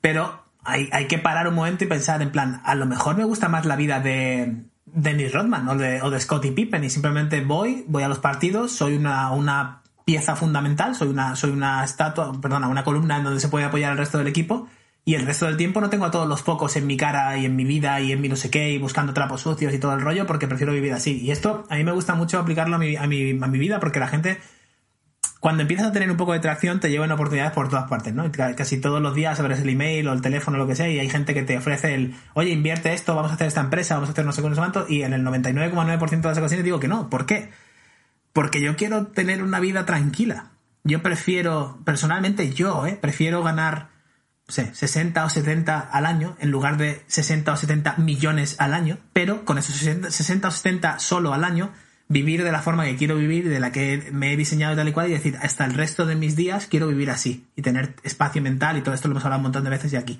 Pero 0.00 0.44
hay, 0.64 0.88
hay 0.92 1.06
que 1.06 1.18
parar 1.18 1.48
un 1.48 1.54
momento 1.54 1.84
y 1.84 1.86
pensar 1.86 2.22
en 2.22 2.32
plan, 2.32 2.60
a 2.64 2.74
lo 2.74 2.86
mejor 2.86 3.16
me 3.16 3.24
gusta 3.24 3.48
más 3.48 3.64
la 3.64 3.76
vida 3.76 4.00
de 4.00 4.64
Dennis 4.84 5.32
Rodman 5.32 5.68
o 5.68 5.76
de, 5.76 6.02
o 6.02 6.10
de 6.10 6.20
Scottie 6.20 6.52
Pippen 6.52 6.84
y 6.84 6.90
simplemente 6.90 7.42
voy, 7.42 7.84
voy 7.88 8.02
a 8.02 8.08
los 8.08 8.18
partidos, 8.18 8.72
soy 8.72 8.96
una, 8.96 9.30
una 9.32 9.82
pieza 10.04 10.36
fundamental, 10.36 10.94
soy 10.94 11.08
una, 11.08 11.36
soy 11.36 11.50
una 11.50 11.84
estatua, 11.84 12.32
perdona, 12.40 12.68
una 12.68 12.84
columna 12.84 13.18
en 13.18 13.24
donde 13.24 13.40
se 13.40 13.48
puede 13.48 13.64
apoyar 13.64 13.92
al 13.92 13.98
resto 13.98 14.18
del 14.18 14.28
equipo 14.28 14.68
y 15.04 15.14
el 15.14 15.26
resto 15.26 15.46
del 15.46 15.56
tiempo 15.56 15.80
no 15.80 15.90
tengo 15.90 16.04
a 16.04 16.10
todos 16.10 16.28
los 16.28 16.42
focos 16.42 16.76
en 16.76 16.86
mi 16.86 16.96
cara 16.96 17.36
y 17.36 17.44
en 17.44 17.54
mi 17.54 17.64
vida 17.64 18.00
y 18.00 18.12
en 18.12 18.20
mi 18.20 18.28
no 18.28 18.36
sé 18.36 18.50
qué 18.50 18.70
y 18.70 18.78
buscando 18.78 19.14
trapos 19.14 19.40
sucios 19.40 19.72
y 19.74 19.78
todo 19.78 19.94
el 19.94 20.00
rollo 20.00 20.26
porque 20.26 20.48
prefiero 20.48 20.72
vivir 20.72 20.92
así. 20.92 21.20
Y 21.20 21.30
esto 21.30 21.64
a 21.68 21.76
mí 21.76 21.84
me 21.84 21.92
gusta 21.92 22.14
mucho 22.14 22.38
aplicarlo 22.38 22.76
a 22.76 22.78
mi, 22.78 22.96
a 22.96 23.06
mi, 23.06 23.30
a 23.30 23.46
mi 23.46 23.58
vida 23.58 23.78
porque 23.78 24.00
la 24.00 24.08
gente 24.08 24.38
cuando 25.40 25.62
empiezas 25.62 25.88
a 25.88 25.92
tener 25.92 26.10
un 26.10 26.16
poco 26.16 26.32
de 26.32 26.40
tracción 26.40 26.80
te 26.80 26.90
llevan 26.90 27.12
oportunidades 27.12 27.52
por 27.52 27.68
todas 27.68 27.88
partes, 27.88 28.14
¿no? 28.14 28.30
Casi 28.32 28.80
todos 28.80 29.02
los 29.02 29.14
días 29.14 29.38
abres 29.38 29.60
el 29.60 29.68
email 29.68 30.08
o 30.08 30.12
el 30.12 30.22
teléfono 30.22 30.56
o 30.56 30.58
lo 30.58 30.66
que 30.66 30.74
sea 30.74 30.88
y 30.88 30.98
hay 30.98 31.10
gente 31.10 31.34
que 31.34 31.42
te 31.42 31.58
ofrece 31.58 31.94
el, 31.94 32.14
oye, 32.34 32.50
invierte 32.50 32.92
esto, 32.94 33.14
vamos 33.14 33.30
a 33.30 33.34
hacer 33.34 33.46
esta 33.46 33.60
empresa, 33.60 33.94
vamos 33.94 34.08
a 34.08 34.12
hacer 34.12 34.24
no 34.24 34.32
sé 34.32 34.40
cuánto, 34.40 34.60
no 34.60 34.66
sé 34.66 34.72
cuánto", 34.72 34.92
y 34.92 35.02
en 35.02 35.12
el 35.12 35.22
99,9% 35.22 36.20
de 36.20 36.28
las 36.28 36.38
ocasiones 36.38 36.64
digo 36.64 36.80
que 36.80 36.88
no. 36.88 37.10
¿Por 37.10 37.26
qué? 37.26 37.50
Porque 38.32 38.60
yo 38.60 38.76
quiero 38.76 39.08
tener 39.08 39.42
una 39.42 39.60
vida 39.60 39.84
tranquila. 39.86 40.52
Yo 40.84 41.02
prefiero, 41.02 41.80
personalmente 41.84 42.52
yo, 42.52 42.86
¿eh? 42.86 42.98
Prefiero 43.00 43.42
ganar, 43.42 43.90
no 44.46 44.54
sé, 44.54 44.74
60 44.74 45.24
o 45.24 45.28
70 45.28 45.80
al 45.80 46.06
año 46.06 46.36
en 46.38 46.50
lugar 46.50 46.76
de 46.76 47.02
60 47.08 47.52
o 47.52 47.56
70 47.56 47.96
millones 47.98 48.56
al 48.58 48.72
año, 48.72 48.98
pero 49.12 49.44
con 49.44 49.58
esos 49.58 49.74
60, 49.76 50.10
60 50.10 50.48
o 50.48 50.50
70 50.50 50.98
solo 50.98 51.34
al 51.34 51.44
año, 51.44 51.72
vivir 52.08 52.44
de 52.44 52.52
la 52.52 52.62
forma 52.62 52.84
que 52.84 52.96
quiero 52.96 53.16
vivir, 53.16 53.48
de 53.48 53.60
la 53.60 53.72
que 53.72 54.10
me 54.12 54.32
he 54.32 54.36
diseñado 54.36 54.76
tal 54.76 54.88
y 54.88 54.92
cual, 54.92 55.08
y 55.08 55.12
decir, 55.12 55.36
hasta 55.40 55.64
el 55.64 55.74
resto 55.74 56.06
de 56.06 56.14
mis 56.14 56.36
días 56.36 56.66
quiero 56.66 56.88
vivir 56.88 57.10
así 57.10 57.46
y 57.56 57.62
tener 57.62 57.94
espacio 58.02 58.40
mental 58.42 58.76
y 58.76 58.82
todo 58.82 58.94
esto 58.94 59.08
lo 59.08 59.12
hemos 59.12 59.24
hablado 59.24 59.40
un 59.40 59.44
montón 59.44 59.64
de 59.64 59.70
veces 59.70 59.92
y 59.92 59.96
aquí. 59.96 60.18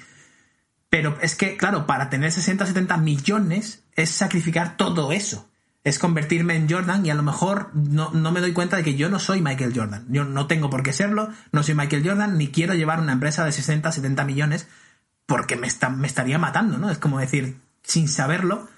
Pero 0.88 1.18
es 1.20 1.34
que, 1.34 1.56
claro, 1.56 1.86
para 1.86 2.10
tener 2.10 2.32
60 2.32 2.64
o 2.64 2.66
70 2.66 2.96
millones 2.98 3.84
es 3.94 4.10
sacrificar 4.10 4.76
todo 4.76 5.12
eso. 5.12 5.48
Es 5.84 5.98
convertirme 6.00 6.56
en 6.56 6.68
Jordan 6.68 7.06
y 7.06 7.10
a 7.10 7.14
lo 7.14 7.22
mejor 7.22 7.70
no, 7.74 8.10
no 8.10 8.32
me 8.32 8.40
doy 8.40 8.52
cuenta 8.52 8.76
de 8.76 8.82
que 8.82 8.96
yo 8.96 9.08
no 9.08 9.20
soy 9.20 9.40
Michael 9.40 9.72
Jordan. 9.74 10.06
Yo 10.08 10.24
no 10.24 10.48
tengo 10.48 10.68
por 10.68 10.82
qué 10.82 10.92
serlo, 10.92 11.28
no 11.52 11.62
soy 11.62 11.76
Michael 11.76 12.02
Jordan, 12.04 12.36
ni 12.38 12.48
quiero 12.48 12.74
llevar 12.74 13.00
una 13.00 13.12
empresa 13.12 13.44
de 13.44 13.52
60, 13.52 13.92
70 13.92 14.24
millones 14.24 14.66
porque 15.26 15.56
me, 15.56 15.66
está, 15.66 15.90
me 15.90 16.06
estaría 16.06 16.38
matando, 16.38 16.78
¿no? 16.78 16.90
Es 16.90 16.98
como 16.98 17.20
decir, 17.20 17.60
sin 17.82 18.08
saberlo, 18.08 18.68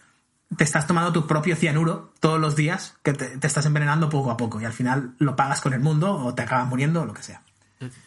te 0.56 0.64
estás 0.64 0.86
tomando 0.86 1.12
tu 1.12 1.26
propio 1.26 1.56
cianuro 1.56 2.12
todos 2.20 2.40
los 2.40 2.56
días 2.56 2.96
que 3.02 3.12
te, 3.12 3.36
te 3.38 3.46
estás 3.46 3.66
envenenando 3.66 4.08
poco 4.08 4.30
a 4.30 4.36
poco 4.36 4.60
y 4.60 4.64
al 4.64 4.72
final 4.72 5.14
lo 5.18 5.36
pagas 5.36 5.60
con 5.60 5.72
el 5.74 5.80
mundo 5.80 6.12
o 6.14 6.34
te 6.34 6.42
acabas 6.42 6.66
muriendo 6.68 7.02
o 7.02 7.06
lo 7.06 7.12
que 7.14 7.22
sea. 7.22 7.42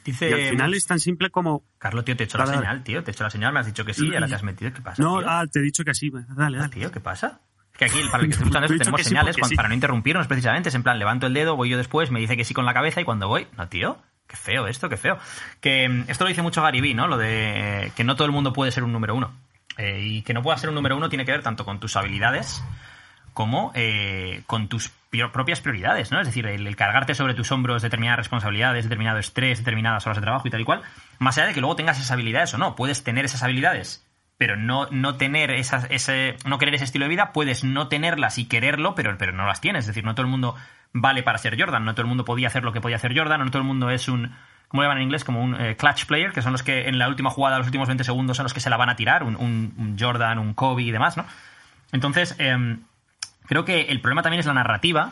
Dice. 0.03 0.29
Y 0.29 0.33
al 0.33 0.49
final 0.49 0.73
es 0.73 0.85
tan 0.85 0.99
simple 0.99 1.29
como... 1.29 1.63
Carlos, 1.77 2.03
tío, 2.03 2.17
te 2.17 2.23
he 2.23 2.25
hecho 2.25 2.37
la 2.37 2.45
Dale, 2.45 2.57
señal, 2.57 2.83
tío. 2.83 3.03
Te 3.03 3.11
he 3.11 3.13
hecho 3.13 3.23
la 3.23 3.29
señal, 3.29 3.53
me 3.53 3.59
has 3.61 3.65
dicho 3.67 3.85
que 3.85 3.93
sí, 3.93 4.09
y 4.09 4.13
ahora 4.13 4.27
te 4.27 4.35
has 4.35 4.43
metido. 4.43 4.73
¿Qué 4.73 4.81
pasa? 4.81 5.01
No, 5.01 5.19
tío? 5.19 5.29
ah, 5.29 5.45
te 5.49 5.59
he 5.59 5.61
dicho 5.61 5.85
que 5.85 5.93
sí. 5.93 6.09
Dale, 6.09 6.57
Ah, 6.57 6.61
dale. 6.61 6.69
tío, 6.69 6.91
¿qué 6.91 6.99
pasa? 6.99 7.39
Es 7.71 7.77
que 7.77 7.85
aquí, 7.85 7.99
para 8.11 8.23
el 8.23 8.29
que 8.29 8.33
esté 8.33 8.43
escuchando 8.43 8.65
esto, 8.65 8.77
tenemos 8.79 9.01
sí 9.01 9.07
señales 9.09 9.35
sí. 9.41 9.55
para 9.55 9.69
no 9.69 9.73
interrumpirnos 9.73 10.27
precisamente. 10.27 10.67
Es 10.69 10.75
en 10.75 10.83
plan, 10.83 10.99
levanto 10.99 11.27
el 11.27 11.33
dedo, 11.33 11.55
voy 11.55 11.69
yo 11.69 11.77
después, 11.77 12.11
me 12.11 12.19
dice 12.19 12.35
que 12.35 12.43
sí 12.43 12.53
con 12.53 12.65
la 12.65 12.73
cabeza 12.73 12.99
y 12.99 13.05
cuando 13.05 13.27
voy, 13.29 13.47
no, 13.57 13.69
tío. 13.69 13.97
Qué 14.27 14.35
feo 14.35 14.67
esto, 14.67 14.89
qué 14.89 14.97
feo. 14.97 15.17
Que 15.61 15.87
mm, 15.87 16.05
esto 16.09 16.23
lo 16.25 16.29
dice 16.29 16.41
mucho 16.41 16.61
Gary 16.61 16.81
Vee, 16.81 16.93
¿no? 16.93 17.07
Lo 17.07 17.17
de 17.17 17.93
que 17.95 18.03
no 18.03 18.15
todo 18.15 18.25
el 18.25 18.31
mundo 18.33 18.51
puede 18.51 18.71
ser 18.71 18.83
un 18.83 18.91
número 18.91 19.15
uno. 19.15 19.33
Eh, 19.81 19.99
y 19.99 20.21
que 20.21 20.33
no 20.33 20.43
pueda 20.43 20.57
ser 20.57 20.69
un 20.69 20.75
número 20.75 20.95
uno 20.95 21.09
tiene 21.09 21.25
que 21.25 21.31
ver 21.31 21.41
tanto 21.41 21.65
con 21.65 21.79
tus 21.79 21.95
habilidades 21.95 22.63
como 23.33 23.71
eh, 23.73 24.43
con 24.45 24.67
tus 24.67 24.91
propias 25.33 25.59
prioridades, 25.59 26.11
¿no? 26.11 26.19
Es 26.19 26.27
decir, 26.27 26.45
el, 26.45 26.67
el 26.67 26.75
cargarte 26.75 27.15
sobre 27.15 27.33
tus 27.33 27.51
hombros 27.51 27.81
determinadas 27.81 28.19
responsabilidades, 28.19 28.85
determinado 28.85 29.17
estrés, 29.17 29.57
determinadas 29.57 30.05
horas 30.05 30.17
de 30.17 30.21
trabajo 30.21 30.47
y 30.47 30.51
tal 30.51 30.61
y 30.61 30.65
cual, 30.65 30.81
más 31.17 31.37
allá 31.37 31.47
de 31.47 31.53
que 31.53 31.61
luego 31.61 31.75
tengas 31.75 31.97
esas 31.97 32.11
habilidades 32.11 32.53
o 32.53 32.57
no, 32.57 32.75
puedes 32.75 33.03
tener 33.03 33.25
esas 33.25 33.41
habilidades, 33.41 34.05
pero 34.37 34.55
no, 34.55 34.87
no 34.91 35.15
tener 35.15 35.51
esas, 35.51 35.87
ese, 35.89 36.35
no 36.45 36.59
querer 36.59 36.75
ese 36.75 36.83
estilo 36.83 37.05
de 37.05 37.09
vida, 37.09 37.31
puedes 37.33 37.63
no 37.63 37.87
tenerlas 37.87 38.37
y 38.37 38.45
quererlo, 38.45 38.95
pero, 38.95 39.17
pero 39.17 39.31
no 39.31 39.45
las 39.45 39.61
tienes. 39.61 39.81
Es 39.81 39.87
decir, 39.87 40.03
no 40.03 40.13
todo 40.13 40.25
el 40.25 40.31
mundo 40.31 40.55
vale 40.93 41.23
para 41.23 41.37
ser 41.37 41.59
Jordan, 41.59 41.85
no 41.85 41.93
todo 41.93 42.03
el 42.03 42.07
mundo 42.07 42.25
podía 42.25 42.47
hacer 42.47 42.63
lo 42.63 42.73
que 42.73 42.81
podía 42.81 42.97
hacer 42.97 43.17
Jordan, 43.17 43.39
no 43.39 43.51
todo 43.51 43.61
el 43.61 43.67
mundo 43.67 43.89
es 43.89 44.07
un, 44.07 44.35
¿cómo 44.71 44.81
le 44.81 44.87
llaman 44.87 44.99
en 44.99 45.03
inglés? 45.03 45.25
Como 45.25 45.43
un 45.43 45.59
eh, 45.59 45.75
clutch 45.75 46.05
player, 46.05 46.31
que 46.31 46.41
son 46.41 46.53
los 46.53 46.63
que 46.63 46.87
en 46.87 46.97
la 46.97 47.09
última 47.09 47.29
jugada, 47.29 47.57
los 47.57 47.67
últimos 47.67 47.89
20 47.89 48.05
segundos, 48.05 48.37
son 48.37 48.45
los 48.45 48.53
que 48.53 48.61
se 48.61 48.69
la 48.69 48.77
van 48.77 48.89
a 48.89 48.95
tirar, 48.95 49.23
un, 49.23 49.97
Jordan, 49.99 50.39
un 50.39 50.53
Kobe 50.53 50.83
y 50.83 50.91
demás, 50.91 51.17
¿no? 51.17 51.25
Entonces, 51.91 52.35
em, 52.39 52.79
creo 53.47 53.65
que 53.65 53.81
el 53.81 53.99
problema 53.99 54.21
también 54.23 54.39
es 54.39 54.45
la 54.45 54.53
narrativa 54.53 55.11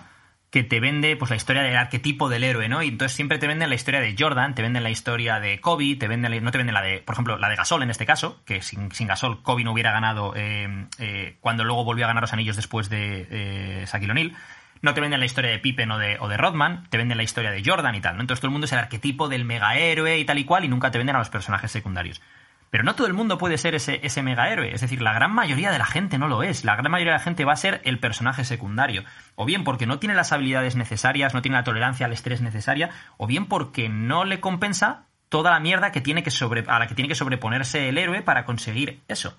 que 0.49 0.63
te 0.63 0.79
vende 0.79 1.15
pues 1.17 1.29
la 1.29 1.35
historia 1.35 1.61
del 1.61 1.75
arquetipo 1.75 2.29
del 2.29 2.45
héroe, 2.45 2.69
¿no? 2.69 2.81
Y 2.81 2.87
entonces 2.87 3.15
siempre 3.15 3.37
te 3.37 3.47
venden 3.47 3.67
la 3.67 3.75
historia 3.75 3.99
de 3.99 4.15
Jordan, 4.17 4.55
te 4.55 4.61
venden 4.61 4.81
la 4.81 4.89
historia 4.89 5.41
de 5.41 5.59
Kobe, 5.59 5.97
te 5.97 6.07
venden 6.07 6.41
no 6.43 6.51
te 6.51 6.57
venden 6.57 6.73
la 6.73 6.81
de, 6.81 6.99
por 6.99 7.13
ejemplo, 7.13 7.37
la 7.37 7.49
de 7.49 7.57
Gasol 7.57 7.83
en 7.83 7.91
este 7.91 8.05
caso, 8.05 8.41
que 8.45 8.61
sin, 8.61 8.89
Gasol 8.89 9.43
Kobe 9.43 9.65
no 9.65 9.73
hubiera 9.73 9.91
ganado 9.91 10.33
eh, 10.35 10.87
eh, 10.99 11.35
cuando 11.41 11.65
luego 11.65 11.83
volvió 11.83 12.05
a 12.05 12.07
ganar 12.07 12.23
los 12.23 12.33
anillos 12.33 12.55
después 12.55 12.89
de 12.89 13.27
eh, 13.29 13.85
Shaquille 13.91 14.11
O'Neal. 14.11 14.33
No 14.81 14.93
te 14.93 15.01
venden 15.01 15.19
la 15.19 15.25
historia 15.25 15.51
de 15.51 15.59
Pippen 15.59 15.91
o 15.91 15.97
de, 15.97 16.17
o 16.19 16.27
de 16.27 16.37
Rodman, 16.37 16.87
te 16.89 16.97
venden 16.97 17.17
la 17.17 17.23
historia 17.23 17.51
de 17.51 17.61
Jordan 17.65 17.95
y 17.95 18.01
tal. 18.01 18.19
Entonces 18.19 18.39
todo 18.39 18.47
el 18.47 18.53
mundo 18.53 18.65
es 18.65 18.73
el 18.73 18.79
arquetipo 18.79 19.27
del 19.27 19.45
mega 19.45 19.75
héroe 19.75 20.19
y 20.19 20.25
tal 20.25 20.39
y 20.39 20.45
cual 20.45 20.65
y 20.65 20.69
nunca 20.69 20.91
te 20.91 20.97
venden 20.97 21.15
a 21.15 21.19
los 21.19 21.29
personajes 21.29 21.71
secundarios. 21.71 22.21
Pero 22.69 22.83
no 22.83 22.93
todo 22.93 23.07
el 23.07 23.13
mundo 23.13 23.37
puede 23.37 23.57
ser 23.57 23.73
ese, 23.73 23.99
ese 24.03 24.21
mega 24.21 24.49
héroe. 24.49 24.73
Es 24.73 24.81
decir, 24.81 25.01
la 25.01 25.13
gran 25.13 25.31
mayoría 25.31 25.71
de 25.71 25.79
la 25.79 25.85
gente 25.85 26.19
no 26.19 26.27
lo 26.27 26.43
es. 26.43 26.63
La 26.63 26.75
gran 26.75 26.91
mayoría 26.91 27.13
de 27.13 27.17
la 27.19 27.23
gente 27.23 27.43
va 27.43 27.53
a 27.53 27.57
ser 27.57 27.81
el 27.83 27.99
personaje 27.99 28.45
secundario. 28.45 29.03
O 29.35 29.45
bien 29.45 29.63
porque 29.63 29.87
no 29.87 29.97
tiene 29.97 30.13
las 30.13 30.31
habilidades 30.31 30.75
necesarias, 30.75 31.33
no 31.33 31.41
tiene 31.41 31.57
la 31.57 31.63
tolerancia 31.63 32.05
al 32.05 32.13
estrés 32.13 32.41
necesaria, 32.41 32.91
o 33.17 33.25
bien 33.25 33.47
porque 33.47 33.89
no 33.89 34.23
le 34.23 34.39
compensa 34.39 35.07
toda 35.29 35.51
la 35.51 35.59
mierda 35.59 35.91
que 35.91 36.01
tiene 36.01 36.21
que 36.23 36.31
a 36.67 36.79
la 36.79 36.87
que 36.87 36.95
tiene 36.95 37.07
que 37.07 37.15
sobreponerse 37.15 37.89
el 37.89 37.97
héroe 37.97 38.21
para 38.21 38.45
conseguir 38.45 39.01
eso. 39.07 39.35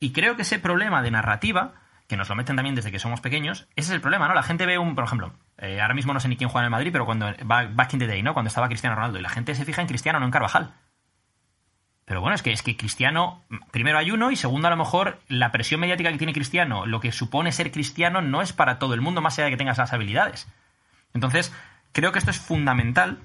Y 0.00 0.12
creo 0.12 0.36
que 0.36 0.42
ese 0.42 0.58
problema 0.58 1.02
de 1.02 1.10
narrativa, 1.10 1.74
que 2.06 2.16
nos 2.16 2.28
lo 2.28 2.34
meten 2.34 2.56
también 2.56 2.74
desde 2.74 2.92
que 2.92 2.98
somos 2.98 3.20
pequeños, 3.20 3.66
ese 3.76 3.88
es 3.88 3.90
el 3.90 4.00
problema, 4.00 4.28
¿no? 4.28 4.34
La 4.34 4.42
gente 4.42 4.66
ve 4.66 4.78
un, 4.78 4.94
por 4.94 5.04
ejemplo, 5.04 5.32
eh, 5.58 5.80
ahora 5.80 5.94
mismo 5.94 6.12
no 6.12 6.20
sé 6.20 6.28
ni 6.28 6.36
quién 6.36 6.50
juega 6.50 6.62
en 6.62 6.66
el 6.66 6.70
Madrid, 6.70 6.90
pero 6.92 7.06
cuando 7.06 7.26
back 7.44 7.92
in 7.94 7.98
the 7.98 8.06
day, 8.06 8.22
¿no? 8.22 8.34
Cuando 8.34 8.48
estaba 8.48 8.68
Cristiano 8.68 8.96
Ronaldo, 8.96 9.18
y 9.18 9.22
la 9.22 9.30
gente 9.30 9.54
se 9.54 9.64
fija 9.64 9.80
en 9.80 9.88
Cristiano, 9.88 10.20
no 10.20 10.26
en 10.26 10.30
Carvajal. 10.30 10.74
Pero 12.04 12.20
bueno, 12.20 12.34
es 12.34 12.42
que, 12.42 12.52
es 12.52 12.62
que 12.62 12.76
Cristiano, 12.76 13.42
primero 13.70 13.96
hay 13.96 14.10
uno 14.10 14.30
y 14.30 14.36
segundo 14.36 14.68
a 14.68 14.70
lo 14.70 14.76
mejor 14.76 15.20
la 15.28 15.52
presión 15.52 15.80
mediática 15.80 16.12
que 16.12 16.18
tiene 16.18 16.34
Cristiano, 16.34 16.84
lo 16.84 17.00
que 17.00 17.12
supone 17.12 17.50
ser 17.50 17.70
cristiano 17.70 18.20
no 18.20 18.42
es 18.42 18.52
para 18.52 18.78
todo 18.78 18.92
el 18.92 19.00
mundo 19.00 19.22
más 19.22 19.38
allá 19.38 19.46
de 19.46 19.52
que 19.52 19.56
tengas 19.56 19.78
las 19.78 19.94
habilidades. 19.94 20.46
Entonces, 21.14 21.54
creo 21.92 22.12
que 22.12 22.18
esto 22.18 22.30
es 22.30 22.38
fundamental 22.38 23.20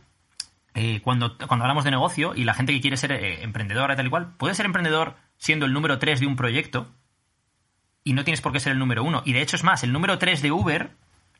eh, 0.75 1.01
cuando, 1.01 1.37
cuando 1.37 1.65
hablamos 1.65 1.83
de 1.83 1.91
negocio 1.91 2.33
y 2.35 2.45
la 2.45 2.53
gente 2.53 2.71
que 2.71 2.79
quiere 2.79 2.95
ser 2.95 3.11
eh, 3.11 3.43
emprendedora 3.43 3.95
y 3.95 3.97
tal 3.97 4.07
y 4.07 4.09
cual, 4.09 4.35
puede 4.37 4.55
ser 4.55 4.65
emprendedor 4.65 5.15
siendo 5.37 5.65
el 5.65 5.73
número 5.73 5.99
3 5.99 6.21
de 6.21 6.27
un 6.27 6.37
proyecto 6.37 6.89
y 8.03 8.13
no 8.13 8.23
tienes 8.23 8.41
por 8.41 8.51
qué 8.51 8.59
ser 8.59 8.73
el 8.73 8.79
número 8.79 9.03
1. 9.03 9.23
Y 9.25 9.33
de 9.33 9.41
hecho 9.41 9.55
es 9.55 9.63
más, 9.63 9.83
el 9.83 9.91
número 9.91 10.17
3 10.17 10.41
de 10.41 10.51
Uber 10.51 10.91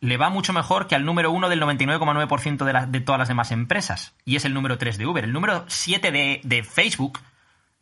le 0.01 0.17
va 0.17 0.29
mucho 0.29 0.53
mejor 0.53 0.87
que 0.87 0.95
al 0.95 1.05
número 1.05 1.31
1 1.31 1.49
del 1.49 1.61
99,9% 1.61 2.63
de, 2.63 2.87
de 2.87 3.01
todas 3.01 3.19
las 3.19 3.27
demás 3.27 3.51
empresas. 3.51 4.13
Y 4.25 4.35
es 4.35 4.45
el 4.45 4.53
número 4.53 4.77
3 4.77 4.97
de 4.97 5.05
Uber. 5.05 5.23
El 5.23 5.33
número 5.33 5.65
7 5.67 6.11
de, 6.11 6.41
de 6.43 6.63
Facebook 6.63 7.19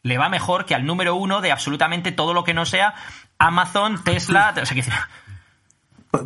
le 0.04 0.18
va 0.18 0.30
mejor 0.30 0.66
que 0.66 0.76
al 0.76 0.86
número 0.86 1.16
1 1.16 1.42
de 1.42 1.52
absolutamente 1.52 2.12
todo 2.12 2.34
lo 2.34 2.44
que 2.44 2.54
no 2.54 2.66
sea 2.66 2.96
Amazon, 3.38 4.04
Tesla... 4.04 4.54
O 4.62 4.66
sea, 4.66 4.76
que 4.76 4.84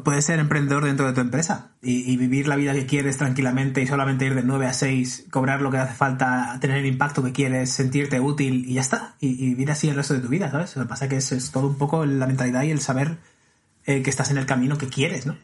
puedes 0.04 0.26
ser 0.26 0.40
emprendedor 0.40 0.86
dentro 0.86 1.06
de 1.06 1.14
tu 1.14 1.22
empresa 1.22 1.76
y, 1.82 2.16
vivir 2.18 2.48
la 2.48 2.56
vida 2.56 2.74
que 2.74 2.86
quieres 2.86 3.18
tranquilamente 3.18 3.82
y 3.82 3.88
solamente 3.88 4.26
ir 4.26 4.36
de 4.36 4.44
9 4.44 4.68
a 4.68 4.74
6, 4.74 5.28
cobrar 5.30 5.62
lo 5.62 5.72
que 5.72 5.78
hace 5.78 5.94
falta, 5.94 6.58
tener 6.62 6.78
el 6.78 6.86
impacto 6.86 7.24
que 7.24 7.32
quieres, 7.32 7.72
sentirte 7.72 8.20
útil 8.20 8.66
y 8.68 8.76
ya 8.76 8.82
está. 8.82 9.16
Y, 9.20 9.50
vivir 9.50 9.72
así 9.72 9.90
el 9.90 9.96
resto 9.96 10.14
de 10.14 10.22
tu 10.22 10.28
vida, 10.28 10.50
¿sabes? 10.50 10.76
Lo 10.76 10.84
que 10.84 10.90
pasa 10.90 11.06
es 11.06 11.10
que 11.10 11.36
es, 11.36 11.52
todo 11.52 11.68
un 11.68 11.78
poco 11.78 12.06
la 12.06 12.28
mentalidad 12.28 12.64
y 12.64 12.72
el 12.72 12.80
saber 12.80 13.18
eh, 13.86 14.02
que 14.02 14.10
estás 14.10 14.32
en 14.32 14.38
el 14.38 14.46
camino 14.46 14.78
que 14.78 14.88
quieres, 14.88 15.26
¿no? 15.26 15.38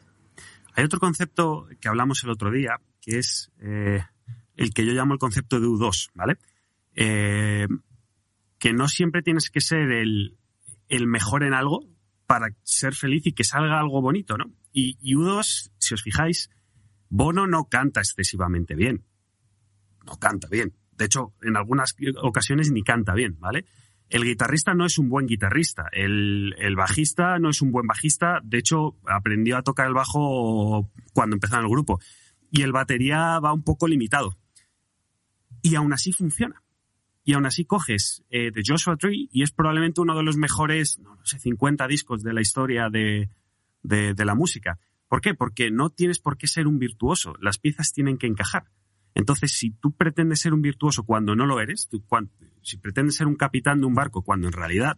Hay 0.74 0.84
otro 0.84 1.00
concepto 1.00 1.68
que 1.82 1.88
hablamos 1.88 2.24
el 2.24 2.30
otro 2.30 2.52
día, 2.52 2.80
que 3.02 3.18
es 3.18 3.52
eh, 3.60 4.04
el 4.56 4.74
que 4.74 4.86
yo 4.86 4.94
llamo 4.94 5.14
el 5.14 5.20
concepto 5.20 5.60
de 5.60 5.68
U2, 5.68 6.12
¿vale? 6.14 6.38
Eh, 6.96 7.68
que 8.60 8.74
no 8.74 8.88
siempre 8.88 9.22
tienes 9.22 9.50
que 9.50 9.62
ser 9.62 9.92
el, 9.92 10.38
el 10.90 11.08
mejor 11.08 11.44
en 11.44 11.54
algo, 11.54 11.84
para 12.28 12.50
ser 12.64 12.94
feliz 12.94 13.26
y 13.26 13.32
que 13.32 13.44
salga 13.44 13.80
algo 13.80 14.02
bonito, 14.02 14.38
¿no? 14.38 14.52
Y, 14.72 14.98
U2, 15.16 15.72
si 15.80 15.94
os 15.96 16.04
fijáis, 16.04 16.52
Bono 17.10 17.48
no 17.48 17.70
canta 17.70 18.02
excesivamente 18.02 18.76
bien. 18.76 19.06
No 20.06 20.20
canta 20.20 20.48
bien. 20.50 20.76
De 20.92 21.06
hecho, 21.06 21.34
en 21.42 21.56
algunas 21.56 21.96
ocasiones 22.22 22.70
ni 22.70 22.84
canta 22.84 23.14
bien, 23.14 23.40
¿vale? 23.40 23.66
El 24.10 24.24
guitarrista 24.24 24.74
no 24.74 24.86
es 24.86 24.98
un 24.98 25.10
buen 25.10 25.26
guitarrista. 25.26 25.86
El, 25.92 26.54
el, 26.60 26.76
bajista 26.76 27.40
no 27.40 27.50
es 27.50 27.62
un 27.62 27.72
buen 27.72 27.88
bajista. 27.88 28.40
De 28.44 28.60
hecho, 28.60 28.98
aprendió 29.06 29.58
a 29.58 29.64
tocar 29.64 29.88
el 29.88 29.94
bajo 29.94 30.92
cuando 31.14 31.36
empezó 31.36 31.56
en 31.56 31.64
el 31.64 31.70
grupo. 31.70 32.00
Y 32.52 32.62
el 32.62 32.72
batería 32.72 33.40
va 33.40 33.54
un 33.54 33.64
poco 33.64 33.88
limitado. 33.88 34.38
Y 35.62 35.76
aún 35.76 35.92
así 35.92 36.14
funciona 36.14 36.62
y 37.28 37.34
aún 37.34 37.46
así 37.46 37.66
coges 37.66 38.24
eh, 38.30 38.54
The 38.54 38.62
Joshua 38.66 38.96
Tree 38.96 39.28
y 39.34 39.44
es 39.44 39.52
probablemente 39.52 40.00
uno 40.00 40.16
de 40.16 40.24
los 40.24 40.38
mejores, 40.38 40.98
no, 41.00 41.20
sé, 41.26 41.38
50 41.38 41.86
discos 41.86 42.24
de 42.24 42.32
la 42.32 42.40
historia 42.40 42.88
de, 42.90 43.30
de, 43.84 44.26
la 44.26 44.34
música. 44.34 44.80
¿Por 45.10 45.20
qué? 45.20 45.34
Porque 45.34 45.70
no 45.70 45.90
tienes 45.90 46.20
por 46.20 46.38
qué 46.38 46.48
ser 46.48 46.68
un 46.68 46.80
virtuoso, 46.80 47.36
las 47.42 47.58
piezas 47.58 47.92
tienen 47.92 48.18
que 48.18 48.28
encajar. 48.28 48.72
Entonces, 49.14 49.52
si 49.52 49.72
tú 49.72 49.92
pretendes 49.92 50.40
ser 50.40 50.54
un 50.54 50.62
virtuoso 50.62 51.04
cuando 51.04 51.36
no 51.36 51.46
lo 51.46 51.60
eres, 51.60 51.90
si 52.62 52.78
pretendes 52.78 53.16
ser 53.16 53.28
un 53.28 53.36
capitán 53.36 53.82
de 53.82 53.88
un 53.88 53.94
barco 53.94 54.22
cuando 54.22 54.48
en 54.48 54.54
realidad 54.54 54.98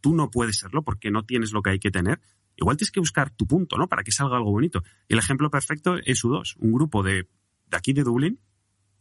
tú 0.00 0.14
no 0.14 0.30
puedes 0.30 0.56
serlo 0.56 0.82
porque 0.82 1.10
no 1.10 1.26
tienes 1.26 1.52
lo 1.52 1.60
que 1.60 1.72
hay 1.72 1.78
que 1.78 1.90
tener, 1.90 2.22
igual 2.56 2.78
tienes 2.78 2.90
que 2.90 3.00
buscar 3.00 3.28
tu 3.28 3.46
punto, 3.46 3.76
¿no? 3.76 3.86
Para 3.86 4.02
que 4.02 4.12
salga 4.12 4.38
algo 4.38 4.50
bonito. 4.50 4.82
El 5.10 5.18
ejemplo 5.18 5.50
perfecto 5.50 5.96
es 6.06 6.24
U2, 6.24 6.56
un 6.60 6.72
grupo 6.72 7.02
de, 7.02 7.28
de 7.66 7.76
aquí 7.76 7.92
de 7.92 8.02
Dublín 8.02 8.40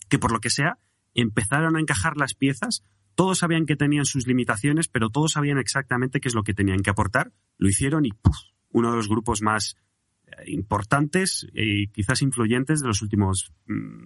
que 0.09 0.19
por 0.19 0.33
lo 0.33 0.41
que 0.41 0.49
sea 0.49 0.77
empezaron 1.13 1.75
a 1.75 1.79
encajar 1.79 2.17
las 2.17 2.33
piezas, 2.33 2.83
todos 3.15 3.39
sabían 3.39 3.65
que 3.65 3.75
tenían 3.75 4.05
sus 4.05 4.27
limitaciones, 4.27 4.87
pero 4.87 5.09
todos 5.09 5.33
sabían 5.33 5.57
exactamente 5.57 6.19
qué 6.19 6.27
es 6.27 6.35
lo 6.35 6.43
que 6.43 6.53
tenían 6.53 6.79
que 6.79 6.89
aportar, 6.89 7.31
lo 7.57 7.69
hicieron 7.69 8.05
y 8.05 8.11
¡puf! 8.11 8.37
uno 8.71 8.89
de 8.89 8.97
los 8.97 9.07
grupos 9.07 9.41
más 9.41 9.77
eh, 10.25 10.51
importantes 10.51 11.47
y 11.53 11.87
quizás 11.87 12.21
influyentes 12.21 12.81
de 12.81 12.87
los 12.87 13.01
últimos 13.01 13.53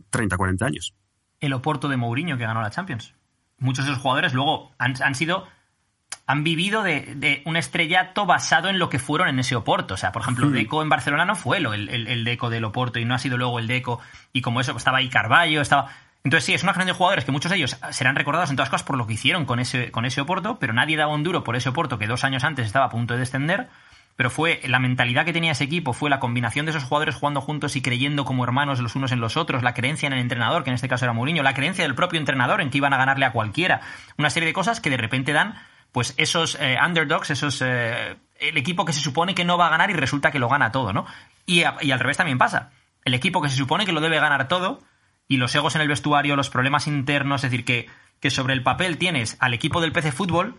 30, 0.09 0.35
mm, 0.35 0.37
40 0.37 0.65
años. 0.65 0.93
El 1.39 1.53
Oporto 1.53 1.87
de 1.87 1.97
Mourinho 1.97 2.37
que 2.37 2.45
ganó 2.45 2.61
la 2.61 2.69
Champions. 2.69 3.13
Muchos 3.59 3.85
de 3.85 3.91
esos 3.91 4.01
jugadores 4.01 4.33
luego 4.33 4.71
han, 4.77 5.15
sido 5.15 5.47
han 6.27 6.43
vivido 6.43 6.83
de, 6.83 7.41
un 7.45 7.57
estrellato 7.57 8.25
basado 8.25 8.69
en 8.69 8.77
lo 8.77 8.89
que 8.89 8.99
fueron 8.99 9.29
en 9.29 9.39
ese 9.39 9.55
Oporto. 9.55 9.95
O 9.95 9.97
sea, 9.97 10.11
por 10.11 10.21
ejemplo, 10.21 10.49
Deco 10.49 10.83
en 10.83 10.89
Barcelona 10.89 11.25
no 11.25 11.35
fue 11.35 11.57
el, 11.57 11.65
el, 11.65 12.07
el, 12.07 12.23
Deco 12.23 12.49
del 12.49 12.65
Oporto 12.65 12.99
y 12.99 13.05
no 13.05 13.15
ha 13.15 13.19
sido 13.19 13.37
luego 13.37 13.57
el 13.57 13.67
Deco. 13.67 13.99
Y 14.31 14.41
como 14.41 14.61
eso, 14.61 14.75
estaba 14.75 14.99
ahí 14.99 15.09
Carballo, 15.09 15.61
estaba. 15.61 15.89
Entonces 16.23 16.45
sí, 16.45 16.53
es 16.53 16.63
una 16.63 16.73
generación 16.73 16.93
de 16.93 16.97
jugadores 16.97 17.25
que 17.25 17.31
muchos 17.31 17.51
de 17.51 17.57
ellos 17.57 17.77
serán 17.91 18.15
recordados 18.15 18.49
en 18.49 18.55
todas 18.55 18.69
cosas 18.69 18.85
por 18.85 18.97
lo 18.97 19.07
que 19.07 19.13
hicieron 19.13 19.45
con 19.45 19.59
ese, 19.59 19.91
con 19.91 20.05
ese 20.05 20.21
Oporto, 20.21 20.59
pero 20.59 20.73
nadie 20.73 20.97
daba 20.97 21.13
un 21.13 21.23
duro 21.23 21.43
por 21.43 21.55
ese 21.55 21.69
Oporto 21.69 21.97
que 21.97 22.07
dos 22.07 22.23
años 22.23 22.43
antes 22.43 22.65
estaba 22.65 22.85
a 22.85 22.89
punto 22.89 23.13
de 23.13 23.21
descender. 23.21 23.69
Pero 24.17 24.31
fue 24.31 24.59
la 24.65 24.79
mentalidad 24.79 25.25
que 25.25 25.31
tenía 25.31 25.51
ese 25.51 25.63
equipo, 25.63 25.93
fue 25.93 26.09
la 26.09 26.19
combinación 26.19 26.65
de 26.65 26.71
esos 26.71 26.83
jugadores 26.83 27.13
jugando 27.13 27.39
juntos 27.39 27.75
y 27.75 27.83
creyendo 27.83 28.25
como 28.25 28.43
hermanos 28.43 28.79
los 28.79 28.95
unos 28.95 29.11
en 29.11 29.19
los 29.19 29.37
otros, 29.37 29.61
la 29.61 29.75
creencia 29.75 30.07
en 30.07 30.13
el 30.13 30.19
entrenador, 30.19 30.63
que 30.63 30.71
en 30.71 30.73
este 30.73 30.89
caso 30.89 31.05
era 31.05 31.13
Mourinho, 31.13 31.43
la 31.43 31.53
creencia 31.53 31.83
del 31.83 31.93
propio 31.93 32.19
entrenador 32.19 32.59
en 32.59 32.71
que 32.71 32.79
iban 32.79 32.93
a 32.93 32.97
ganarle 32.97 33.25
a 33.25 33.31
cualquiera. 33.31 33.81
Una 34.17 34.31
serie 34.31 34.47
de 34.47 34.53
cosas 34.53 34.81
que 34.81 34.89
de 34.89 34.97
repente 34.97 35.33
dan, 35.33 35.53
pues 35.91 36.15
esos 36.17 36.57
eh, 36.59 36.77
underdogs, 36.83 37.29
esos 37.29 37.61
eh, 37.61 38.17
el 38.39 38.57
equipo 38.57 38.85
que 38.85 38.93
se 38.93 39.01
supone 39.01 39.35
que 39.35 39.45
no 39.45 39.55
va 39.55 39.67
a 39.67 39.69
ganar 39.69 39.91
y 39.91 39.93
resulta 39.93 40.31
que 40.31 40.39
lo 40.39 40.49
gana 40.49 40.71
todo, 40.71 40.93
¿no? 40.93 41.05
Y, 41.45 41.61
y 41.81 41.91
al 41.91 41.99
revés 41.99 42.17
también 42.17 42.39
pasa. 42.39 42.71
El 43.05 43.13
equipo 43.13 43.39
que 43.39 43.49
se 43.49 43.55
supone 43.55 43.85
que 43.85 43.91
lo 43.91 44.01
debe 44.01 44.19
ganar 44.19 44.47
todo 44.47 44.81
y 45.27 45.37
los 45.37 45.53
egos 45.55 45.75
en 45.75 45.81
el 45.81 45.87
vestuario, 45.87 46.35
los 46.35 46.49
problemas 46.49 46.87
internos, 46.87 47.43
es 47.43 47.51
decir, 47.51 47.65
que, 47.65 47.87
que 48.19 48.29
sobre 48.29 48.53
el 48.53 48.63
papel 48.63 48.97
tienes 48.97 49.37
al 49.39 49.53
equipo 49.53 49.81
del 49.81 49.91
PC 49.91 50.11
Fútbol, 50.11 50.55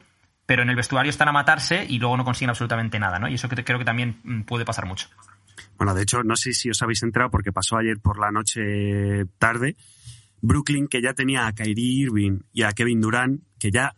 pero 0.46 0.62
en 0.62 0.70
el 0.70 0.76
vestuario 0.76 1.10
están 1.10 1.28
a 1.28 1.32
matarse 1.32 1.86
y 1.88 1.98
luego 1.98 2.16
no 2.16 2.24
consiguen 2.24 2.50
absolutamente 2.50 2.98
nada, 2.98 3.18
¿no? 3.18 3.28
Y 3.28 3.34
eso 3.34 3.48
creo 3.48 3.78
que 3.78 3.84
también 3.84 4.20
mm, 4.24 4.42
puede 4.42 4.64
pasar 4.64 4.86
mucho. 4.86 5.08
Bueno, 5.76 5.94
de 5.94 6.02
hecho, 6.02 6.22
no 6.22 6.36
sé 6.36 6.52
si 6.52 6.70
os 6.70 6.82
habéis 6.82 7.02
enterado 7.02 7.30
porque 7.30 7.52
pasó 7.52 7.76
ayer 7.76 7.98
por 8.00 8.18
la 8.18 8.30
noche 8.30 9.26
tarde. 9.38 9.76
Brooklyn, 10.40 10.86
que 10.86 11.02
ya 11.02 11.14
tenía 11.14 11.46
a 11.46 11.52
Kyrie 11.52 12.02
Irving 12.02 12.40
y 12.52 12.62
a 12.62 12.72
Kevin 12.72 13.00
Durant, 13.00 13.42
que 13.58 13.70
ya, 13.70 13.94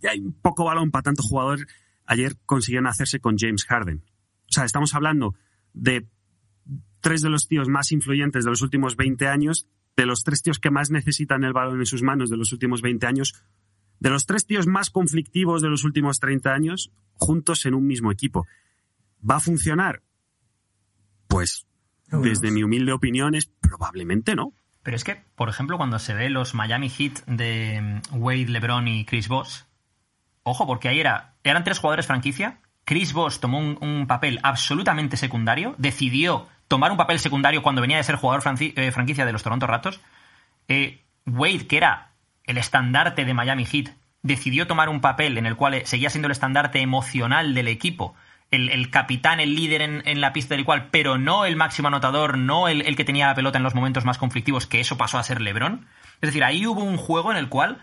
ya 0.00 0.10
hay 0.10 0.20
un 0.20 0.32
poco 0.32 0.64
balón 0.64 0.90
para 0.90 1.02
tanto 1.02 1.22
jugador, 1.22 1.66
ayer 2.06 2.36
consiguieron 2.46 2.86
hacerse 2.86 3.20
con 3.20 3.36
James 3.38 3.64
Harden. 3.64 4.04
O 4.48 4.52
sea, 4.52 4.64
estamos 4.64 4.94
hablando 4.94 5.34
de 5.72 6.06
tres 7.00 7.22
de 7.22 7.30
los 7.30 7.48
tíos 7.48 7.68
más 7.68 7.92
influyentes 7.92 8.44
de 8.44 8.50
los 8.50 8.62
últimos 8.62 8.96
20 8.96 9.26
años 9.26 9.66
de 10.00 10.06
los 10.06 10.24
tres 10.24 10.42
tíos 10.42 10.58
que 10.58 10.70
más 10.70 10.90
necesitan 10.90 11.44
el 11.44 11.52
balón 11.52 11.78
en 11.78 11.84
sus 11.84 12.02
manos 12.02 12.30
de 12.30 12.38
los 12.38 12.52
últimos 12.52 12.80
20 12.80 13.06
años, 13.06 13.34
de 13.98 14.08
los 14.08 14.24
tres 14.24 14.46
tíos 14.46 14.66
más 14.66 14.88
conflictivos 14.88 15.60
de 15.60 15.68
los 15.68 15.84
últimos 15.84 16.20
30 16.20 16.54
años, 16.54 16.90
juntos 17.16 17.66
en 17.66 17.74
un 17.74 17.86
mismo 17.86 18.10
equipo. 18.10 18.46
¿Va 19.28 19.36
a 19.36 19.40
funcionar? 19.40 20.02
Pues, 21.28 21.66
desde 22.10 22.50
mi 22.50 22.62
humilde 22.62 22.92
opinión, 22.92 23.34
es 23.34 23.44
probablemente 23.60 24.34
no. 24.34 24.54
Pero 24.82 24.96
es 24.96 25.04
que, 25.04 25.22
por 25.34 25.50
ejemplo, 25.50 25.76
cuando 25.76 25.98
se 25.98 26.14
ve 26.14 26.30
los 26.30 26.54
Miami 26.54 26.88
Heat 26.88 27.26
de 27.26 28.00
mm, 28.10 28.22
Wade, 28.22 28.48
LeBron 28.48 28.88
y 28.88 29.04
Chris 29.04 29.28
Bosh, 29.28 29.64
ojo, 30.44 30.66
porque 30.66 30.88
ahí 30.88 30.98
era, 30.98 31.36
eran 31.44 31.62
tres 31.62 31.78
jugadores 31.78 32.06
franquicia. 32.06 32.62
Chris 32.86 33.12
Bosh 33.12 33.38
tomó 33.38 33.58
un 33.58 34.06
papel 34.06 34.40
absolutamente 34.42 35.18
secundario, 35.18 35.74
decidió 35.76 36.48
tomar 36.70 36.92
un 36.92 36.96
papel 36.96 37.18
secundario 37.18 37.62
cuando 37.62 37.80
venía 37.80 37.96
de 37.96 38.04
ser 38.04 38.14
jugador 38.14 38.44
eh, 38.60 38.92
franquicia 38.92 39.26
de 39.26 39.32
los 39.32 39.42
Toronto 39.42 39.66
Raptors. 39.66 40.00
Eh, 40.68 41.02
Wade, 41.26 41.66
que 41.66 41.76
era 41.76 42.12
el 42.44 42.58
estandarte 42.58 43.24
de 43.24 43.34
Miami 43.34 43.66
Heat, 43.66 43.88
decidió 44.22 44.68
tomar 44.68 44.88
un 44.88 45.00
papel 45.00 45.36
en 45.36 45.46
el 45.46 45.56
cual 45.56 45.74
eh, 45.74 45.82
seguía 45.84 46.10
siendo 46.10 46.26
el 46.26 46.32
estandarte 46.32 46.78
emocional 46.80 47.54
del 47.54 47.66
equipo, 47.66 48.14
el, 48.52 48.88
capitán, 48.90 49.40
el 49.40 49.56
líder 49.56 49.82
en, 49.82 50.20
la 50.20 50.32
pista 50.32 50.54
del 50.54 50.64
cual, 50.64 50.88
pero 50.92 51.18
no 51.18 51.44
el 51.44 51.56
máximo 51.56 51.88
anotador, 51.88 52.38
no 52.38 52.68
el, 52.68 52.94
que 52.96 53.04
tenía 53.04 53.26
la 53.26 53.34
pelota 53.34 53.58
en 53.58 53.64
los 53.64 53.74
momentos 53.74 54.04
más 54.04 54.18
conflictivos, 54.18 54.66
que 54.66 54.80
eso 54.80 54.96
pasó 54.96 55.18
a 55.18 55.24
ser 55.24 55.40
LeBron. 55.40 55.86
Es 56.20 56.28
decir, 56.28 56.44
ahí 56.44 56.66
hubo 56.66 56.82
un 56.84 56.96
juego 56.96 57.32
en 57.32 57.36
el 57.36 57.48
cual 57.48 57.78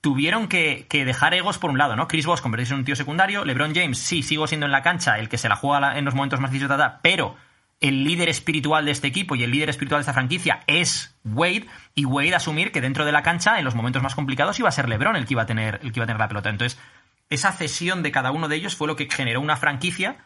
tuvieron 0.00 0.46
que, 0.46 0.86
dejar 0.90 1.34
egos 1.34 1.58
por 1.58 1.70
un 1.70 1.78
lado, 1.78 1.96
¿no? 1.96 2.06
Chris 2.06 2.26
Bosh 2.26 2.40
convertirse 2.40 2.74
en 2.74 2.80
un 2.80 2.84
tío 2.84 2.96
secundario, 2.96 3.44
LeBron 3.44 3.74
James, 3.74 3.98
sí, 3.98 4.22
sigo 4.22 4.46
siendo 4.46 4.66
en 4.66 4.72
la 4.72 4.82
cancha 4.82 5.18
el 5.18 5.28
que 5.28 5.38
se 5.38 5.48
la 5.48 5.56
juega 5.56 5.98
en 5.98 6.04
los 6.04 6.14
momentos 6.14 6.38
más 6.38 6.52
difíciles, 6.52 6.78
pero 7.02 7.36
el 7.80 8.04
líder 8.04 8.28
espiritual 8.28 8.84
de 8.84 8.90
este 8.90 9.06
equipo 9.06 9.34
y 9.34 9.44
el 9.44 9.50
líder 9.50 9.68
espiritual 9.68 9.98
de 9.98 10.02
esta 10.02 10.14
franquicia 10.14 10.60
es 10.66 11.14
Wade 11.24 11.66
y 11.94 12.04
Wade 12.04 12.34
asumir 12.34 12.72
que 12.72 12.80
dentro 12.80 13.04
de 13.04 13.12
la 13.12 13.22
cancha 13.22 13.58
en 13.58 13.64
los 13.64 13.74
momentos 13.74 14.02
más 14.02 14.14
complicados 14.14 14.58
iba 14.58 14.68
a 14.68 14.72
ser 14.72 14.88
LeBron 14.88 15.16
el 15.16 15.26
que 15.26 15.34
iba 15.34 15.42
a 15.42 15.46
tener 15.46 15.80
el 15.82 15.92
que 15.92 15.98
iba 15.98 16.04
a 16.04 16.06
tener 16.06 16.20
la 16.20 16.28
pelota. 16.28 16.48
Entonces, 16.48 16.80
esa 17.28 17.52
cesión 17.52 18.02
de 18.02 18.12
cada 18.12 18.30
uno 18.30 18.48
de 18.48 18.56
ellos 18.56 18.76
fue 18.76 18.88
lo 18.88 18.96
que 18.96 19.08
generó 19.10 19.40
una 19.40 19.56
franquicia 19.56 20.16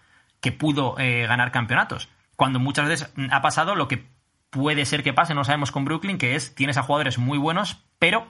que 0.40 0.52
pudo 0.52 0.98
eh, 0.98 1.26
ganar 1.26 1.50
campeonatos. 1.50 2.08
Cuando 2.36 2.60
muchas 2.60 2.88
veces 2.88 3.12
ha 3.30 3.42
pasado 3.42 3.74
lo 3.74 3.88
que 3.88 4.06
puede 4.50 4.86
ser 4.86 5.02
que 5.02 5.12
pase, 5.12 5.34
no 5.34 5.44
sabemos 5.44 5.72
con 5.72 5.84
Brooklyn, 5.84 6.18
que 6.18 6.36
es 6.36 6.54
tienes 6.54 6.76
a 6.76 6.82
jugadores 6.82 7.18
muy 7.18 7.38
buenos, 7.38 7.84
pero 7.98 8.26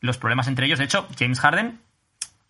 los 0.00 0.18
problemas 0.18 0.48
entre 0.48 0.66
ellos, 0.66 0.78
de 0.78 0.86
hecho, 0.86 1.06
James 1.18 1.38
Harden 1.38 1.80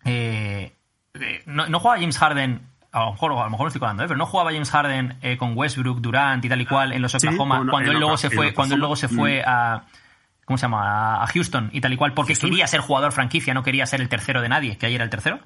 eh, 0.05 0.73
eh, 1.13 1.43
no, 1.45 1.67
no 1.67 1.79
juega 1.79 1.99
James 1.99 2.17
Harden 2.17 2.67
a 2.93 3.05
lo 3.05 3.11
mejor, 3.11 3.31
a 3.31 3.43
lo 3.45 3.49
mejor 3.49 3.67
estoy 3.67 3.79
colando, 3.79 4.03
¿eh? 4.03 4.07
pero 4.07 4.17
no 4.19 4.27
jugaba 4.27 4.51
James 4.51 4.69
Harden 4.69 5.17
eh, 5.23 5.35
con 5.35 5.57
Westbrook, 5.57 5.99
Durant 5.99 6.45
y 6.45 6.49
tal 6.49 6.61
y 6.61 6.65
cual 6.67 6.93
en 6.93 7.01
los 7.01 7.11
Sí, 7.11 7.17
Oklahoma 7.17 7.65
cuando 7.67 7.91
él 7.91 7.97
luego 7.97 8.17
se 8.17 8.29
fue, 8.29 8.53
cuando 8.53 8.75
él 8.75 8.79
luego 8.79 8.95
se 8.95 9.07
fue 9.07 9.41
a 9.43 9.87
¿cómo 10.45 10.57
se 10.57 10.63
llama? 10.63 11.23
A- 11.23 11.27
Houston 11.27 11.71
y 11.73 11.81
tal 11.81 11.91
y 11.91 11.97
cual 11.97 12.13
porque 12.13 12.33
Houston. 12.33 12.51
quería 12.51 12.67
ser 12.67 12.81
jugador 12.81 13.11
franquicia, 13.11 13.55
no 13.55 13.63
quería 13.63 13.87
ser 13.87 13.99
el 13.99 14.09
tercero 14.09 14.41
de 14.41 14.49
nadie, 14.49 14.77
que 14.77 14.85
ayer 14.85 14.97
era 14.97 15.05
el 15.05 15.09
tercero. 15.09 15.39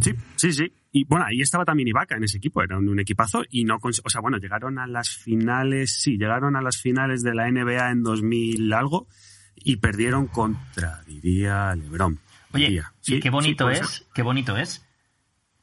Sí, 0.00 0.14
sí, 0.36 0.52
sí. 0.52 0.72
Y 0.92 1.04
bueno, 1.04 1.24
ahí 1.26 1.40
estaba 1.40 1.64
también 1.64 1.88
Ibaka 1.88 2.16
en 2.16 2.24
ese 2.24 2.38
equipo, 2.38 2.62
era 2.62 2.78
un, 2.78 3.00
equipazo 3.00 3.42
y 3.50 3.64
no, 3.64 3.78
o 3.82 4.10
sea, 4.10 4.20
bueno, 4.20 4.36
llegaron 4.38 4.78
a 4.78 4.86
las 4.86 5.08
finales, 5.08 6.00
sí, 6.00 6.18
llegaron 6.18 6.54
a 6.54 6.62
las 6.62 6.76
finales 6.76 7.22
de 7.24 7.34
la 7.34 7.50
NBA 7.50 7.90
en 7.90 8.04
2000 8.04 8.72
algo 8.74 9.08
y 9.56 9.76
perdieron 9.76 10.28
contra, 10.28 11.02
diría, 11.04 11.74
LeBron. 11.74 12.20
Oye, 12.52 12.66
diría. 12.66 12.92
Sí, 13.00 13.18
qué 13.18 13.30
bonito 13.30 13.70
es, 13.70 13.78
ser. 13.78 14.06
qué 14.14 14.22
bonito 14.22 14.56
es 14.56 14.86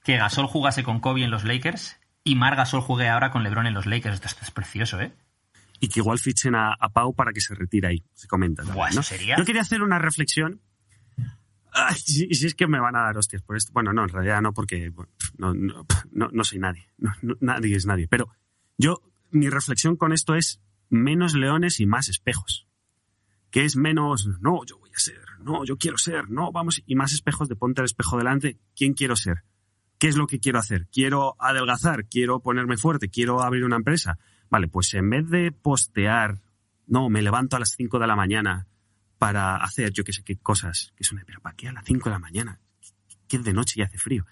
que 0.10 0.18
Gasol 0.18 0.48
jugase 0.48 0.84
con 0.84 1.00
Kobe 1.00 1.24
en 1.24 1.30
los 1.32 1.44
Lakers 1.44 2.00
y 2.24 2.36
Mar 2.36 2.56
Gasol 2.56 2.82
juegue 2.82 3.08
ahora 3.10 3.30
con 3.32 3.44
LeBron 3.44 3.68
en 3.68 3.74
los 3.76 3.86
Lakers. 3.86 4.16
Esto, 4.16 4.28
esto 4.28 4.44
es 4.44 4.52
precioso, 4.52 5.00
¿eh? 5.00 5.14
Y 5.80 5.88
que 5.90 6.00
igual 6.00 6.18
fichen 6.20 6.56
a, 6.56 6.74
a 6.74 6.90
Pau 6.90 7.14
para 7.14 7.32
que 7.32 7.42
se 7.42 7.54
retire 7.56 7.88
ahí, 7.88 8.04
se 8.14 8.28
comenta. 8.28 8.64
también, 8.64 8.76
Buah, 8.76 8.90
eso 8.90 9.00
¿no? 9.00 9.04
sería- 9.04 9.38
Yo 9.38 9.46
quería 9.46 9.62
hacer 9.62 9.82
una 9.82 10.00
reflexión. 10.00 10.62
Ay, 11.72 11.96
si, 12.04 12.34
si 12.34 12.48
es 12.48 12.56
que 12.56 12.68
me 12.68 12.80
van 12.80 12.96
a 12.96 13.02
dar 13.04 13.18
hostias 13.18 13.42
por 13.44 13.56
esto. 13.56 13.72
Bueno, 13.72 13.94
no, 13.94 14.02
en 14.04 14.10
realidad 14.10 14.42
no, 14.42 14.52
porque 14.54 14.90
bueno, 14.90 15.12
no, 15.38 15.54
no, 15.54 15.86
no- 16.12 16.30
no 16.32 16.44
soy 16.44 16.58
nadie. 16.60 16.90
Nadie 17.40 17.76
es 17.76 17.86
nadie. 17.86 18.08
Pero 18.08 18.30
yo, 18.78 19.02
mi 19.32 19.48
reflexión 19.50 19.96
con 19.96 20.12
esto 20.12 20.34
es 20.36 20.60
menos 20.90 21.36
leones 21.36 21.80
y 21.80 21.86
más 21.86 22.10
espejos. 22.10 22.68
Que 23.52 23.64
es 23.64 23.76
menos, 23.76 24.28
no, 24.42 24.66
yo 24.66 24.78
voy 24.80 24.90
a 24.96 25.00
ser, 25.00 25.22
no, 25.40 25.66
yo 25.66 25.78
quiero 25.78 25.98
ser, 25.98 26.30
no, 26.30 26.52
vamos, 26.52 26.82
y 26.86 26.96
más 26.96 27.14
espejos 27.14 27.48
de 27.48 27.56
ponte 27.56 27.82
el 27.82 27.86
espejo 27.86 28.18
delante. 28.18 28.58
¿Quién 28.76 28.94
quiero 28.94 29.16
ser? 29.16 29.44
¿Qué 30.00 30.08
es 30.08 30.16
lo 30.16 30.28
que 30.28 30.40
quiero 30.40 30.60
hacer? 30.60 30.88
¿Quiero 30.88 31.36
adelgazar? 31.40 32.06
¿Quiero 32.06 32.40
ponerme 32.40 32.78
fuerte? 32.78 33.10
¿Quiero 33.10 33.44
abrir 33.44 33.66
una 33.66 33.76
empresa? 33.76 34.18
Vale, 34.50 34.70
pues 34.70 34.94
en 34.94 35.10
vez 35.10 35.30
de 35.30 35.52
postear, 35.52 36.42
no, 36.88 37.10
me 37.10 37.22
levanto 37.22 37.58
a 37.58 37.60
las 37.60 37.72
5 37.76 38.00
de 38.00 38.08
la 38.08 38.16
mañana 38.16 38.66
para 39.18 39.58
hacer 39.58 39.92
yo 39.92 40.06
qué 40.06 40.14
sé 40.14 40.24
qué 40.24 40.38
cosas, 40.38 40.94
que 40.96 41.04
una, 41.12 41.24
pero 41.26 41.42
¿para 41.42 41.56
qué 41.56 41.68
a 41.68 41.74
las 41.74 41.84
5 41.84 42.10
de 42.10 42.14
la 42.14 42.20
mañana? 42.20 42.62
Que 43.28 43.38
es 43.38 43.44
de 43.44 43.54
noche 43.54 43.76
y 43.78 43.84
hace 43.84 43.98
frío. 43.98 44.26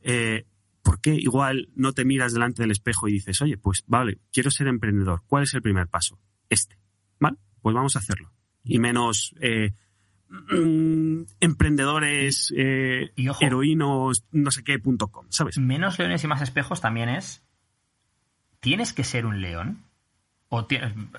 Eh, 0.00 0.46
¿Por 0.82 1.00
qué 1.00 1.14
igual 1.14 1.68
no 1.74 1.92
te 1.92 2.06
miras 2.06 2.32
delante 2.32 2.62
del 2.62 2.70
espejo 2.70 3.06
y 3.06 3.12
dices, 3.12 3.42
oye, 3.42 3.58
pues 3.58 3.84
vale, 3.86 4.20
quiero 4.32 4.50
ser 4.50 4.66
emprendedor, 4.66 5.24
¿cuál 5.26 5.42
es 5.42 5.52
el 5.52 5.60
primer 5.60 5.88
paso? 5.88 6.18
Este, 6.48 6.78
¿vale? 7.20 7.36
Pues 7.60 7.74
vamos 7.74 7.96
a 7.96 7.98
hacerlo. 7.98 8.32
Y 8.64 8.78
menos 8.78 9.34
eh, 9.40 9.74
emprendedores, 11.40 12.52
eh, 12.56 13.10
Y 13.16 13.28
ojo. 13.28 13.44
heroínos, 13.44 14.24
no 14.32 14.50
sé 14.50 14.62
qué, 14.64 14.78
punto 14.78 15.08
com, 15.08 15.26
¿sabes? 15.30 15.58
Menos 15.58 15.98
leones 15.98 16.22
y 16.24 16.26
más 16.26 16.42
espejos 16.42 16.80
también 16.80 17.08
es. 17.08 17.42
¿Tienes 18.60 18.92
que 18.92 19.04
ser 19.04 19.26
un 19.26 19.40
león? 19.40 19.82
O 20.48 20.66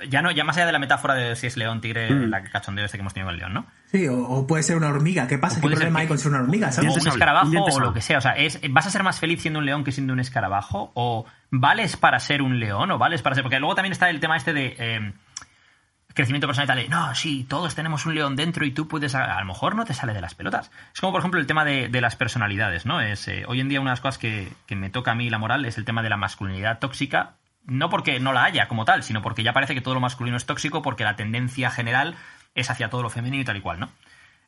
ya 0.10 0.22
no, 0.22 0.32
ya 0.32 0.46
más 0.46 0.56
allá 0.56 0.68
de 0.68 0.72
la 0.72 0.80
metáfora 0.80 1.14
de 1.14 1.36
si 1.36 1.48
es 1.48 1.58
león, 1.58 1.82
tigre, 1.82 2.10
Mm. 2.10 2.30
la 2.30 2.44
cachondeo 2.44 2.86
este 2.86 2.98
que 2.98 3.02
hemos 3.02 3.14
tenido 3.14 3.28
con 3.28 3.34
el 3.36 3.40
león, 3.42 3.54
¿no? 3.54 3.66
Sí, 3.92 4.08
o, 4.08 4.18
o 4.18 4.48
puede 4.48 4.64
ser 4.64 4.78
una 4.78 4.88
hormiga. 4.88 5.28
¿Qué 5.28 5.38
pasa? 5.38 5.56
O 5.56 5.58
¿Qué 5.58 5.62
puede 5.64 5.76
ser 5.76 5.82
problema 5.88 6.00
que- 6.00 6.02
hay 6.04 6.08
con 6.08 6.18
ser 6.18 6.32
una 6.32 6.42
hormiga? 6.42 6.70
O 6.70 6.72
¿sabes? 6.72 6.88
Dientes 6.94 7.04
un 7.04 7.10
escarabajo 7.12 7.52
o 7.64 7.80
lo 7.82 7.94
que 7.94 8.02
sea. 8.02 8.20
O 8.20 8.22
sea, 8.22 8.32
es, 8.38 8.60
¿vas 8.70 8.88
a 8.88 8.90
ser 8.90 9.04
más 9.04 9.20
feliz 9.20 9.42
siendo 9.42 9.60
un 9.60 9.66
león 9.66 9.84
que 9.84 9.92
siendo 9.92 10.14
un 10.14 10.22
escarabajo? 10.22 10.92
¿O 10.96 11.26
vales 11.52 11.98
para 11.98 12.20
ser 12.20 12.42
un 12.42 12.58
león? 12.60 12.90
¿O 12.92 12.98
vales 12.98 13.22
para 13.22 13.36
ser.? 13.36 13.44
Porque 13.44 13.60
luego 13.60 13.76
también 13.76 13.92
está 13.92 14.10
el 14.10 14.22
tema 14.22 14.38
este 14.38 14.54
de. 14.54 14.76
eh, 14.80 15.14
crecimiento 16.18 16.48
personal 16.48 16.80
y 16.80 16.88
tal. 16.88 16.90
No, 16.90 17.16
sí, 17.16 17.46
todos 17.48 17.76
tenemos 17.76 18.06
un 18.06 18.16
león 18.16 18.36
dentro 18.36 18.66
y 18.66 18.72
tú 18.72 18.88
puedes. 18.88 19.16
A, 19.16 19.40
lo 19.40 19.46
mejor 19.46 19.76
no 19.76 19.86
te 19.86 19.94
sale 19.94 20.14
de 20.14 20.20
las 20.20 20.36
pelotas. 20.36 20.72
Es 20.94 21.00
como, 21.00 21.14
por 21.14 21.22
ejemplo, 21.22 21.40
el 21.40 21.48
tema 21.48 21.64
de, 21.64 21.88
de 21.88 22.02
las 22.02 22.16
personalidades, 22.16 22.86
¿no? 22.86 23.00
Es, 23.00 23.28
eh, 23.28 23.46
hoy 23.48 23.62
en 23.62 23.70
día 23.70 23.80
una 23.80 23.92
de 23.92 23.94
las 23.94 24.02
cosas 24.02 24.18
que, 24.18 24.52
que 24.66 24.76
me 24.76 24.90
toca 24.90 25.12
a 25.12 25.16
mí 25.16 25.30
la 25.30 25.38
moral 25.38 25.64
es 25.66 25.78
el 25.78 25.86
tema 25.86 26.04
de 26.04 26.10
la 26.10 26.18
masculinidad 26.18 26.80
tóxica. 26.80 27.36
No 27.66 27.90
porque 27.90 28.20
no 28.20 28.34
la 28.34 28.46
haya 28.46 28.68
como 28.68 28.86
tal, 28.86 29.04
sino 29.04 29.22
porque 29.22 29.44
ya 29.44 29.54
parece 29.54 29.76
que 29.76 29.82
todo 29.82 29.94
lo 29.94 30.00
masculino 30.00 30.38
es 30.38 30.46
tóxico 30.46 30.82
porque 30.82 31.04
la 31.04 31.16
tendencia 31.16 31.70
general 31.70 32.16
es 32.56 32.70
hacia 32.70 32.90
todo 32.90 33.04
lo 33.04 33.10
femenino 33.10 33.42
y 33.42 33.46
tal 33.46 33.58
y 33.58 33.62
cual, 33.62 33.80
¿no? 33.80 33.90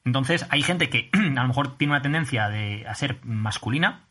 Entonces, 0.05 0.47
hay 0.49 0.63
gente 0.63 0.89
que 0.89 1.09
a 1.13 1.41
lo 1.41 1.47
mejor 1.47 1.78
tiene 1.78 1.93
una 1.93 2.01
tendencia 2.01 2.49
de, 2.49 2.86
a 2.88 2.95
ser 2.95 3.20
masculina, 3.24 4.01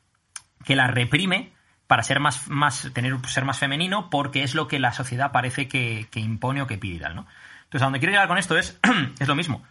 que 0.65 0.77
la 0.77 0.87
reprime 0.87 1.53
para 1.89 2.03
ser 2.03 2.21
más, 2.21 2.49
más, 2.49 2.91
tener, 2.93 3.19
ser 3.27 3.45
más 3.45 3.59
femenino, 3.59 4.11
porque 4.11 4.43
es 4.43 4.55
lo 4.55 4.69
que 4.69 4.79
la 4.79 4.93
sociedad 4.93 5.33
parece 5.33 5.67
que, 5.67 6.07
que 6.11 6.21
impone 6.21 6.63
o 6.63 6.67
que 6.67 6.79
pide 6.79 6.97
y 6.97 7.01
tal, 7.01 7.17
¿no? 7.17 7.27
Entonces, 7.69 7.83
a 7.83 7.87
donde 7.87 7.99
quiero 7.99 8.13
llegar 8.13 8.29
con 8.29 8.39
esto 8.39 8.57
es, 8.57 8.81
es 9.21 9.29
lo 9.29 9.35
mismo. 9.35 9.63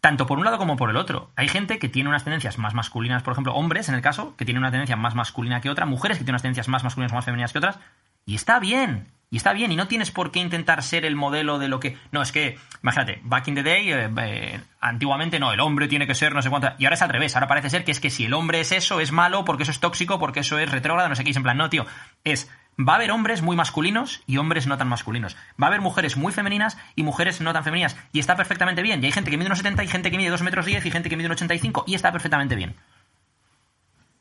Tanto 0.00 0.26
por 0.26 0.38
un 0.38 0.44
lado 0.44 0.56
como 0.56 0.76
por 0.76 0.88
el 0.88 0.96
otro. 0.96 1.30
Hay 1.36 1.48
gente 1.48 1.78
que 1.78 1.90
tiene 1.90 2.08
unas 2.08 2.24
tendencias 2.24 2.56
más 2.56 2.72
masculinas, 2.72 3.22
por 3.22 3.32
ejemplo, 3.32 3.54
hombres 3.54 3.90
en 3.90 3.94
el 3.94 4.00
caso, 4.00 4.34
que 4.36 4.46
tienen 4.46 4.62
una 4.62 4.70
tendencia 4.70 4.96
más 4.96 5.14
masculina 5.14 5.60
que 5.60 5.68
otra, 5.68 5.84
mujeres 5.84 6.16
que 6.16 6.24
tienen 6.24 6.34
unas 6.34 6.42
tendencias 6.42 6.68
más 6.68 6.82
masculinas 6.82 7.12
o 7.12 7.14
más 7.14 7.26
femeninas 7.26 7.52
que 7.52 7.58
otras, 7.58 7.78
y 8.24 8.34
está 8.34 8.58
bien. 8.58 9.08
Y 9.30 9.36
está 9.36 9.52
bien, 9.52 9.72
y 9.72 9.76
no 9.76 9.88
tienes 9.88 10.12
por 10.12 10.30
qué 10.30 10.38
intentar 10.38 10.82
ser 10.82 11.04
el 11.04 11.16
modelo 11.16 11.58
de 11.58 11.68
lo 11.68 11.80
que. 11.80 11.98
No, 12.12 12.22
es 12.22 12.30
que, 12.30 12.56
imagínate, 12.82 13.20
back 13.24 13.48
in 13.48 13.54
the 13.56 13.62
day, 13.64 13.92
eh, 13.92 14.08
eh, 14.16 14.60
antiguamente 14.80 15.40
no, 15.40 15.52
el 15.52 15.58
hombre 15.60 15.88
tiene 15.88 16.06
que 16.06 16.14
ser 16.14 16.32
no 16.34 16.40
sé 16.40 16.50
cuánto. 16.50 16.70
Y 16.78 16.84
ahora 16.84 16.94
es 16.94 17.02
al 17.02 17.08
revés, 17.08 17.34
ahora 17.34 17.48
parece 17.48 17.68
ser 17.68 17.84
que 17.84 17.90
es 17.90 17.98
que 17.98 18.10
si 18.10 18.26
el 18.26 18.34
hombre 18.34 18.60
es 18.60 18.70
eso, 18.70 19.00
es 19.00 19.10
malo, 19.10 19.44
porque 19.44 19.64
eso 19.64 19.72
es 19.72 19.80
tóxico, 19.80 20.20
porque 20.20 20.40
eso 20.40 20.58
es 20.58 20.70
retrógrado, 20.70 21.08
no 21.08 21.16
sé 21.16 21.24
qué. 21.24 21.30
Y 21.30 21.36
en 21.36 21.42
plan, 21.42 21.56
no, 21.56 21.68
tío, 21.68 21.84
es. 22.22 22.48
Va 22.78 22.94
a 22.94 22.96
haber 22.96 23.10
hombres 23.12 23.40
muy 23.42 23.56
masculinos 23.56 24.22
y 24.26 24.36
hombres 24.38 24.66
no 24.66 24.76
tan 24.78 24.88
masculinos. 24.88 25.36
Va 25.62 25.66
a 25.66 25.68
haber 25.68 25.80
mujeres 25.80 26.16
muy 26.16 26.32
femeninas 26.32 26.76
y 26.96 27.02
mujeres 27.04 27.40
no 27.40 27.52
tan 27.52 27.62
femeninas. 27.64 27.96
Y 28.12 28.18
está 28.18 28.36
perfectamente 28.36 28.82
bien. 28.82 29.02
Y 29.02 29.06
hay 29.06 29.12
gente 29.12 29.30
que 29.30 29.36
mide 29.36 29.46
unos 29.46 29.58
70 29.58 29.84
y 29.84 29.88
gente 29.88 30.10
que 30.10 30.16
mide 30.16 30.30
2 30.30 30.42
metros 30.42 30.66
10 30.66 30.84
y 30.84 30.90
gente 30.90 31.08
que 31.08 31.16
mide 31.16 31.26
un 31.26 31.32
85 31.32 31.84
y 31.86 31.94
está 31.94 32.10
perfectamente 32.10 32.56
bien. 32.56 32.74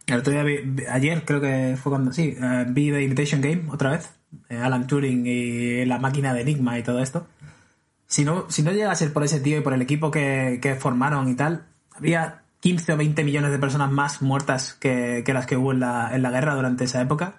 El 0.05 0.19
otro 0.19 0.33
día 0.33 0.43
vi- 0.43 0.83
ayer 0.89 1.23
creo 1.25 1.39
que 1.41 1.77
fue 1.81 1.91
cuando, 1.91 2.11
sí, 2.11 2.35
eh, 2.39 2.65
vi 2.67 2.91
The 2.91 3.01
Imitation 3.03 3.41
Game 3.41 3.63
otra 3.71 3.91
vez, 3.91 4.11
eh, 4.49 4.57
Alan 4.57 4.85
Turing 4.85 5.25
y 5.25 5.85
la 5.85 5.97
máquina 5.97 6.33
de 6.33 6.41
Enigma 6.41 6.77
y 6.77 6.83
todo 6.83 6.99
esto. 7.01 7.27
Si 8.05 8.25
no, 8.25 8.45
si 8.49 8.63
no 8.63 8.71
llega 8.71 8.91
a 8.91 8.95
ser 8.95 9.13
por 9.13 9.23
ese 9.23 9.39
tío 9.39 9.57
y 9.57 9.61
por 9.61 9.73
el 9.73 9.81
equipo 9.81 10.11
que, 10.11 10.59
que 10.61 10.75
formaron 10.75 11.29
y 11.29 11.35
tal, 11.35 11.65
habría 11.95 12.41
15 12.59 12.93
o 12.93 12.97
20 12.97 13.23
millones 13.23 13.51
de 13.51 13.59
personas 13.59 13.91
más 13.91 14.21
muertas 14.21 14.73
que, 14.73 15.23
que 15.25 15.33
las 15.33 15.45
que 15.47 15.57
hubo 15.57 15.71
en 15.71 15.79
la, 15.79 16.13
en 16.13 16.21
la 16.21 16.31
guerra 16.31 16.53
durante 16.55 16.83
esa 16.83 17.01
época. 17.01 17.35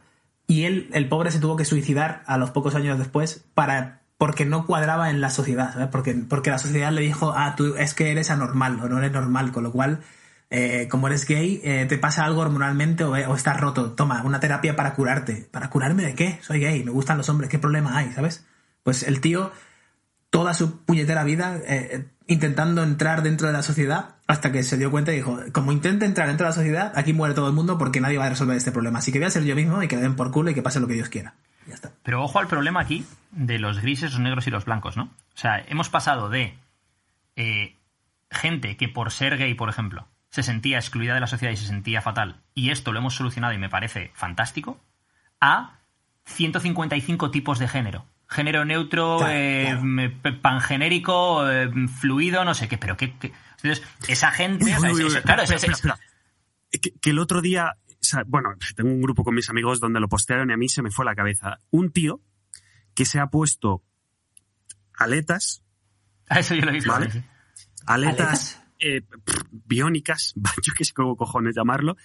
Y 0.46 0.64
él, 0.64 0.90
el 0.92 1.08
pobre, 1.08 1.30
se 1.30 1.40
tuvo 1.40 1.56
que 1.56 1.64
suicidar 1.64 2.22
a 2.26 2.36
los 2.36 2.50
pocos 2.50 2.74
años 2.74 2.98
después 2.98 3.44
para 3.54 4.00
porque 4.18 4.44
no 4.44 4.66
cuadraba 4.66 5.10
en 5.10 5.20
la 5.20 5.30
sociedad, 5.30 5.72
¿sabes? 5.72 5.88
Porque, 5.88 6.14
porque 6.14 6.50
la 6.50 6.58
sociedad 6.58 6.92
le 6.92 7.00
dijo, 7.00 7.32
ah, 7.36 7.54
tú 7.56 7.74
es 7.76 7.94
que 7.94 8.10
eres 8.12 8.30
anormal 8.30 8.78
o 8.80 8.88
no 8.88 8.98
eres 8.98 9.12
normal, 9.12 9.52
con 9.52 9.64
lo 9.64 9.72
cual 9.72 10.00
eh, 10.50 10.86
como 10.88 11.08
eres 11.08 11.26
gay, 11.26 11.60
eh, 11.64 11.86
te 11.88 11.98
pasa 11.98 12.24
algo 12.24 12.40
hormonalmente 12.40 13.04
o, 13.04 13.12
o 13.12 13.34
estás 13.34 13.60
roto. 13.60 13.92
Toma, 13.92 14.22
una 14.22 14.40
terapia 14.40 14.76
para 14.76 14.94
curarte. 14.94 15.48
¿Para 15.50 15.68
curarme 15.68 16.04
de 16.04 16.14
qué? 16.14 16.38
Soy 16.42 16.60
gay, 16.60 16.84
me 16.84 16.92
gustan 16.92 17.18
los 17.18 17.28
hombres, 17.28 17.50
¿qué 17.50 17.58
problema 17.58 17.98
hay? 17.98 18.12
¿Sabes? 18.12 18.46
Pues 18.84 19.02
el 19.02 19.20
tío, 19.20 19.50
toda 20.30 20.52
su 20.52 20.80
puñetera 20.84 21.24
vida, 21.24 21.56
eh, 21.56 21.88
eh, 21.92 22.04
intentando 22.26 22.82
entrar 22.82 23.22
dentro 23.22 23.46
de 23.46 23.52
la 23.52 23.62
sociedad, 23.62 24.16
hasta 24.26 24.50
que 24.50 24.62
se 24.62 24.78
dio 24.78 24.90
cuenta 24.90 25.12
y 25.12 25.16
dijo, 25.16 25.38
como 25.52 25.72
intente 25.72 26.06
entrar 26.06 26.28
dentro 26.28 26.46
de 26.46 26.50
la 26.50 26.54
sociedad, 26.54 26.92
aquí 26.94 27.12
muere 27.12 27.34
todo 27.34 27.48
el 27.48 27.54
mundo 27.54 27.76
porque 27.76 28.00
nadie 28.00 28.18
va 28.18 28.26
a 28.26 28.30
resolver 28.30 28.56
este 28.56 28.72
problema. 28.72 29.00
Así 29.00 29.12
que 29.12 29.18
voy 29.18 29.26
a 29.26 29.30
ser 29.30 29.44
yo 29.44 29.54
mismo 29.54 29.82
y 29.82 29.88
que 29.88 29.96
le 29.96 30.02
den 30.02 30.16
por 30.16 30.30
culo 30.30 30.50
y 30.50 30.54
que 30.54 30.62
pase 30.62 30.80
lo 30.80 30.86
que 30.86 30.94
Dios 30.94 31.08
quiera. 31.08 31.34
Ya 31.66 31.74
está. 31.74 31.92
Pero 32.02 32.22
ojo 32.22 32.38
al 32.38 32.46
problema 32.46 32.80
aquí 32.80 33.04
de 33.30 33.58
los 33.58 33.80
grises, 33.80 34.12
los 34.12 34.20
negros 34.20 34.46
y 34.46 34.50
los 34.50 34.64
blancos, 34.64 34.96
¿no? 34.96 35.04
O 35.04 35.36
sea, 35.36 35.62
hemos 35.66 35.88
pasado 35.88 36.28
de 36.28 36.54
eh, 37.36 37.76
gente 38.30 38.76
que 38.76 38.88
por 38.88 39.10
ser 39.10 39.36
gay, 39.36 39.54
por 39.54 39.68
ejemplo, 39.68 40.08
se 40.30 40.42
sentía 40.42 40.78
excluida 40.78 41.14
de 41.14 41.20
la 41.20 41.26
sociedad 41.26 41.52
y 41.52 41.56
se 41.56 41.66
sentía 41.66 42.02
fatal, 42.02 42.40
y 42.54 42.70
esto 42.70 42.92
lo 42.92 42.98
hemos 42.98 43.14
solucionado 43.14 43.54
y 43.54 43.58
me 43.58 43.68
parece 43.68 44.10
fantástico, 44.14 44.80
a 45.40 45.78
155 46.24 47.30
tipos 47.30 47.58
de 47.58 47.68
género. 47.68 48.04
Género 48.28 48.64
neutro, 48.64 49.18
Claro, 49.18 49.32
eh, 49.34 49.64
claro. 49.66 49.80
m- 49.80 50.10
p- 50.10 50.32
pangenérico, 50.32 51.48
eh, 51.50 51.70
fluido, 52.00 52.44
no 52.44 52.54
sé 52.54 52.68
qué, 52.68 52.78
pero 52.78 52.96
qué... 52.96 53.16
qué- 53.18 53.32
Entonces, 53.62 53.86
esa 54.08 54.30
gente... 54.30 54.64
claro. 55.80 55.98
Que, 56.70 56.90
que 57.00 57.10
el 57.10 57.18
otro 57.18 57.40
día, 57.40 57.74
o 57.90 57.94
sea, 58.00 58.24
bueno, 58.26 58.50
tengo 58.74 58.90
un 58.90 59.00
grupo 59.02 59.22
con 59.24 59.34
mis 59.34 59.48
amigos 59.50 59.78
donde 59.80 60.00
lo 60.00 60.08
postearon 60.08 60.50
y 60.50 60.52
a 60.54 60.56
mí 60.56 60.68
se 60.68 60.82
me 60.82 60.90
fue 60.90 61.04
la 61.04 61.14
cabeza. 61.14 61.58
Un 61.70 61.92
tío 61.92 62.20
que 62.94 63.04
se 63.04 63.20
ha 63.20 63.28
puesto 63.28 63.82
aletas, 64.96 65.62
a 66.28 66.40
eso 66.40 66.54
yo 66.54 66.62
lo 66.64 66.70
he 66.70 66.74
visto. 66.74 66.90
Vale. 66.92 67.10
sí. 67.10 67.22
aletas, 67.86 68.18
¿Aletas? 68.28 68.62
eh, 68.78 69.02
pff, 69.02 69.42
biónicas, 69.50 70.34
yo 70.62 70.72
qué 70.76 70.84
sé 70.84 70.92
cómo 70.92 71.16
cojones 71.16 71.54
llamarlo, 71.54 71.96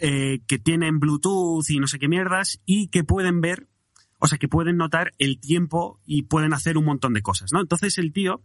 eh, 0.00 0.40
que 0.46 0.58
tienen 0.58 0.98
Bluetooth 0.98 1.68
y 1.70 1.78
no 1.78 1.86
sé 1.86 1.98
qué 1.98 2.08
mierdas 2.08 2.60
y 2.64 2.88
que 2.88 3.04
pueden 3.04 3.40
ver, 3.40 3.68
o 4.24 4.26
sea, 4.26 4.38
que 4.38 4.48
pueden 4.48 4.78
notar 4.78 5.12
el 5.18 5.38
tiempo 5.38 6.00
y 6.06 6.22
pueden 6.22 6.54
hacer 6.54 6.78
un 6.78 6.86
montón 6.86 7.12
de 7.12 7.20
cosas, 7.20 7.52
¿no? 7.52 7.60
Entonces 7.60 7.98
el 7.98 8.10
tío, 8.10 8.40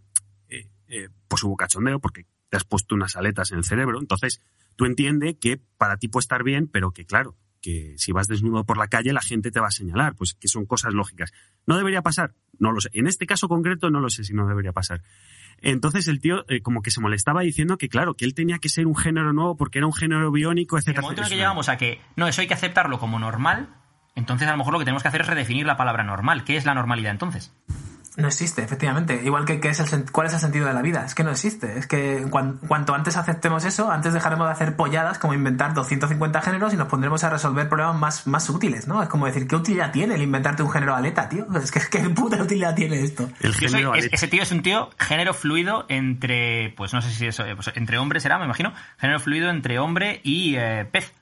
eh, 0.50 0.68
eh, 0.90 1.08
pues 1.30 1.42
hubo 1.44 1.56
cachondeo 1.56 2.02
porque 2.02 2.26
te 2.50 2.58
has 2.58 2.66
puesto 2.66 2.96
unas 2.96 3.16
aletas 3.16 3.54
en 3.54 3.60
el 3.60 3.64
cerebro, 3.64 3.98
entonces 3.98 4.42
tú 4.76 4.84
entiendes 4.84 5.38
que 5.40 5.62
para 5.78 5.96
ti 5.96 6.10
puede 6.10 6.24
estar 6.24 6.44
bien, 6.44 6.68
pero 6.68 6.92
que 6.92 7.06
claro, 7.06 7.38
que 7.62 7.94
si 7.98 8.12
vas 8.12 8.28
desnudo 8.28 8.66
por 8.66 8.78
la 8.78 8.90
calle 8.90 9.14
la 9.14 9.22
gente 9.22 9.52
te 9.52 9.62
va 9.62 9.68
a 9.68 9.72
señalar, 9.72 10.16
pues 10.16 10.34
que 10.34 10.50
son 10.50 10.66
cosas 10.66 10.94
lógicas. 10.94 11.32
¿No 11.66 11.78
debería 11.78 12.02
pasar? 12.02 12.34
No 12.58 12.74
lo 12.74 12.82
sé. 12.82 12.90
En 12.92 13.08
este 13.08 13.26
caso 13.26 13.48
concreto 13.48 13.90
no 13.90 14.02
lo 14.02 14.10
sé 14.10 14.26
si 14.26 14.34
no 14.34 14.48
debería 14.48 14.74
pasar. 14.74 15.02
Entonces 15.62 16.10
el 16.10 16.20
tío 16.20 16.44
eh, 16.50 16.62
como 16.62 16.82
que 16.82 16.92
se 16.92 17.00
molestaba 17.00 17.40
diciendo 17.40 17.78
que 17.78 17.88
claro, 17.88 18.16
que 18.16 18.26
él 18.26 18.34
tenía 18.34 18.60
que 18.60 18.68
ser 18.68 18.86
un 18.86 18.98
género 18.98 19.32
nuevo 19.32 19.56
porque 19.56 19.78
era 19.78 19.88
un 19.88 19.94
género 19.94 20.30
biónico, 20.30 20.78
En 20.78 20.84
el 20.88 21.02
momento 21.02 21.24
en 21.24 21.30
que 21.30 21.36
llegamos 21.36 21.70
a 21.70 21.78
que, 21.78 22.02
no, 22.18 22.28
eso 22.28 22.42
hay 22.42 22.48
que 22.48 22.54
aceptarlo 22.54 23.00
como 23.00 23.18
normal, 23.18 23.79
entonces 24.20 24.48
a 24.48 24.52
lo 24.52 24.58
mejor 24.58 24.74
lo 24.74 24.80
que 24.80 24.86
tenemos 24.86 25.02
que 25.02 25.10
hacer 25.10 25.22
es 25.22 25.28
redefinir 25.28 25.66
la 25.66 25.78
palabra 25.78 26.04
normal. 26.04 26.44
¿Qué 26.44 26.56
es 26.58 26.66
la 26.66 26.74
normalidad 26.76 27.12
entonces? 27.12 27.52
No 28.18 28.28
existe, 28.28 28.62
efectivamente. 28.62 29.22
Igual 29.24 29.46
que, 29.46 29.62
que 29.62 29.70
es 29.70 29.80
el, 29.94 30.12
cuál 30.12 30.28
es 30.28 30.34
el 30.34 30.42
sentido 30.42 30.66
de 30.68 30.74
la 30.74 30.82
vida. 30.82 31.06
Es 31.06 31.16
que 31.16 31.24
no 31.24 31.32
existe. 31.32 31.78
Es 31.80 31.88
que 31.88 32.26
cuan- 32.30 32.58
cuanto 32.68 32.94
antes 32.94 33.16
aceptemos 33.16 33.64
eso, 33.64 33.90
antes 33.92 34.14
dejaremos 34.14 34.46
de 34.48 34.52
hacer 34.52 34.76
polladas 34.76 35.18
como 35.20 35.34
inventar 35.34 35.74
250 35.74 36.42
géneros 36.42 36.74
y 36.74 36.76
nos 36.76 36.90
pondremos 36.90 37.24
a 37.24 37.30
resolver 37.30 37.70
problemas 37.70 37.96
más, 37.98 38.28
más 38.28 38.50
útiles, 38.50 38.90
¿no? 38.90 39.02
Es 39.02 39.08
como 39.08 39.26
decir, 39.26 39.48
¿qué 39.48 39.56
utilidad 39.56 39.92
tiene 39.94 40.16
el 40.16 40.22
inventarte 40.22 40.64
un 40.64 40.70
género 40.72 40.96
aleta, 40.96 41.30
tío? 41.30 41.48
Es 41.64 41.72
que 41.72 41.80
¿qué 41.90 42.10
puta 42.10 42.42
utilidad 42.42 42.76
tiene 42.76 43.00
esto? 43.04 43.30
El 43.40 43.54
soy- 43.54 43.88
es- 44.00 44.10
ese 44.12 44.28
tío 44.28 44.44
es 44.44 44.52
un 44.52 44.64
tío 44.64 44.90
género 45.00 45.34
fluido 45.34 45.86
entre, 45.88 46.74
pues 46.76 46.94
no 46.94 47.02
sé 47.02 47.12
si 47.12 47.26
eso, 47.28 47.46
eh, 47.46 47.56
pues, 47.56 47.72
entre 47.76 48.00
hombres 48.00 48.24
será, 48.24 48.38
me 48.38 48.46
imagino, 48.46 48.74
género 48.98 49.22
fluido 49.22 49.50
entre 49.50 49.80
hombre 49.80 50.20
y 50.26 50.56
eh, 50.58 50.86
pez. 50.92 51.14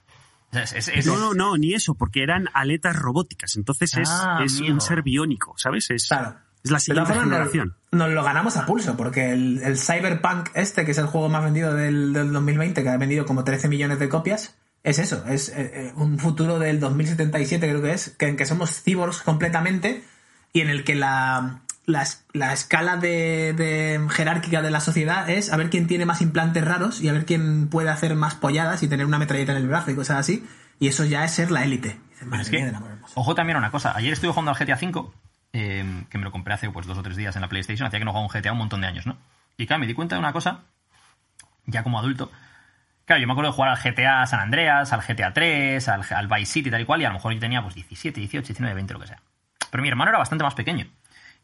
Es- 0.63 0.87
es- 0.87 1.05
No, 1.05 1.17
no, 1.17 1.33
no, 1.33 1.57
ni 1.57 1.73
eso, 1.73 1.95
porque 1.95 2.23
eran 2.23 2.47
aletas 2.53 2.95
robóticas. 2.95 3.55
Entonces 3.57 3.95
es, 3.97 4.09
Ah, 4.11 4.41
es 4.43 4.59
un 4.61 4.81
ser 4.81 5.01
biónico, 5.03 5.53
¿sabes? 5.57 5.89
Es, 5.91 6.07
Claro. 6.07 6.35
es 6.63 6.71
la 6.71 6.79
siguiente 6.79 7.13
generación. 7.13 7.75
Nos, 7.91 8.09
lo 8.11 8.23
ganamos 8.23 8.57
a 8.57 8.65
pulso, 8.65 8.97
porque 8.97 9.31
el, 9.31 9.61
el 9.63 9.77
Cyberpunk 9.77 10.49
este, 10.55 10.85
que 10.85 10.91
es 10.91 10.97
el 10.97 11.05
juego 11.07 11.29
más 11.29 11.43
vendido 11.43 11.73
del, 11.73 12.13
del 12.13 12.31
2020, 12.33 12.83
que 12.83 12.89
ha 12.89 12.97
vendido 12.97 13.25
como 13.25 13.43
13 13.43 13.67
millones 13.69 13.99
de 13.99 14.09
copias, 14.09 14.55
es 14.83 14.99
eso, 14.99 15.23
es 15.27 15.49
eh, 15.49 15.71
eh, 15.73 15.93
un 15.95 16.17
futuro 16.19 16.59
del 16.59 16.79
2077 16.79 17.67
creo 17.67 17.81
que 17.81 17.91
es, 17.93 18.09
que, 18.17 18.27
en 18.27 18.37
que 18.37 18.45
somos 18.45 18.81
cyborgs 18.83 19.21
completamente 19.21 20.03
y 20.53 20.61
en 20.61 20.69
el 20.69 20.83
que 20.83 20.95
la, 20.95 21.61
la, 21.87 22.05
la 22.33 22.51
escala 22.51 22.97
de, 22.97 23.53
de 23.53 24.05
jerárquica 24.11 24.61
de 24.61 24.69
la 24.69 24.81
sociedad 24.81 25.29
es 25.29 25.51
a 25.51 25.57
ver 25.57 25.69
quién 25.69 25.87
tiene 25.87 26.05
más 26.05 26.21
implantes 26.21 26.63
raros 26.63 27.01
y 27.01 27.07
a 27.07 27.13
ver 27.13 27.25
quién 27.25 27.69
puede 27.69 27.89
hacer 27.89 28.13
más 28.15 28.35
polladas 28.35 28.83
y 28.83 28.89
tener 28.89 29.05
una 29.05 29.17
metralleta 29.17 29.53
en 29.53 29.59
el 29.59 29.67
brazo 29.69 29.91
y 29.91 29.95
cosas 29.95 30.17
así, 30.17 30.45
y 30.79 30.89
eso 30.89 31.05
ya 31.05 31.23
es 31.23 31.31
ser 31.31 31.49
la 31.49 31.63
élite. 31.63 31.97
Es 32.39 32.49
que, 32.49 32.73
ojo 33.15 33.35
también 33.35 33.55
a 33.55 33.59
una 33.59 33.71
cosa. 33.71 33.95
Ayer 33.95 34.11
estuve 34.11 34.31
jugando 34.31 34.51
al 34.51 34.57
GTA 34.57 34.75
V, 34.75 35.11
eh, 35.53 36.03
que 36.09 36.17
me 36.17 36.25
lo 36.25 36.31
compré 36.31 36.53
hace 36.53 36.69
pues 36.69 36.85
dos 36.87 36.97
o 36.97 37.03
tres 37.03 37.15
días 37.15 37.35
en 37.35 37.41
la 37.41 37.47
PlayStation. 37.47 37.87
Hacía 37.87 37.99
que 37.99 38.05
no 38.05 38.11
jugaba 38.11 38.27
un 38.27 38.41
GTA 38.41 38.51
un 38.51 38.57
montón 38.57 38.81
de 38.81 38.87
años, 38.87 39.05
¿no? 39.05 39.17
Y 39.55 39.65
claro, 39.65 39.79
me 39.79 39.87
di 39.87 39.93
cuenta 39.93 40.15
de 40.15 40.19
una 40.19 40.33
cosa, 40.33 40.65
ya 41.67 41.83
como 41.83 41.99
adulto. 41.99 42.31
Claro, 43.05 43.21
yo 43.21 43.27
me 43.27 43.31
acuerdo 43.33 43.51
de 43.51 43.55
jugar 43.55 43.69
al 43.69 43.77
GTA 43.77 44.25
San 44.25 44.41
Andreas, 44.41 44.91
al 44.91 45.01
GTA 45.01 45.31
3, 45.31 45.87
al, 45.87 46.01
al 46.09 46.27
Vice 46.27 46.51
City, 46.51 46.69
tal 46.69 46.81
y 46.81 46.85
cual, 46.85 47.01
y 47.01 47.05
a 47.05 47.07
lo 47.07 47.13
mejor 47.13 47.33
yo 47.33 47.39
tenía 47.39 47.61
pues 47.61 47.75
17, 47.75 48.19
18, 48.19 48.47
19, 48.47 48.75
20, 48.75 48.93
lo 48.93 48.99
que 48.99 49.07
sea. 49.07 49.21
Pero 49.71 49.81
mi 49.81 49.87
hermano 49.87 50.09
era 50.09 50.17
bastante 50.17 50.43
más 50.43 50.55
pequeño. 50.55 50.87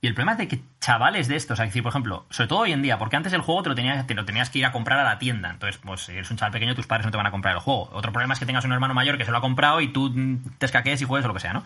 Y 0.04 0.08
el 0.08 0.16
problema 0.16 0.34
es 0.34 0.38
de 0.38 0.50
que 0.50 0.60
chavales 0.82 1.30
de 1.30 1.38
estos, 1.38 1.58
es 1.62 1.66
decir, 1.66 1.82
por 1.82 1.92
ejemplo, 1.92 2.26
sobre 2.30 2.50
todo 2.50 2.60
hoy 2.60 2.74
en 2.74 2.82
día, 2.82 2.98
porque 3.00 3.16
antes 3.16 3.32
el 3.32 3.40
juego 3.40 3.64
te 3.64 3.70
lo, 3.70 3.76
tenías, 3.76 4.06
te 4.06 4.14
lo 4.16 4.26
tenías 4.26 4.50
que 4.50 4.60
ir 4.60 4.66
a 4.66 4.74
comprar 4.74 5.00
a 5.00 5.04
la 5.06 5.18
tienda. 5.18 5.50
Entonces, 5.50 5.80
pues 5.82 6.02
si 6.02 6.12
eres 6.12 6.30
un 6.30 6.36
chaval 6.36 6.52
pequeño, 6.52 6.76
tus 6.76 6.86
padres 6.88 7.06
no 7.06 7.12
te 7.12 7.16
van 7.16 7.26
a 7.26 7.32
comprar 7.32 7.54
el 7.56 7.62
juego. 7.62 7.90
Otro 7.94 8.12
problema 8.12 8.34
es 8.34 8.40
que 8.42 8.46
tengas 8.46 8.66
un 8.66 8.74
hermano 8.74 8.94
mayor 8.94 9.18
que 9.18 9.24
se 9.24 9.32
lo 9.32 9.38
ha 9.38 9.42
comprado 9.42 9.80
y 9.80 9.88
tú 9.94 10.14
te 10.58 10.66
escaquees 10.66 11.02
y 11.02 11.06
juegues 11.06 11.24
o 11.24 11.30
lo 11.30 11.34
que 11.34 11.40
sea, 11.40 11.54
¿no? 11.54 11.64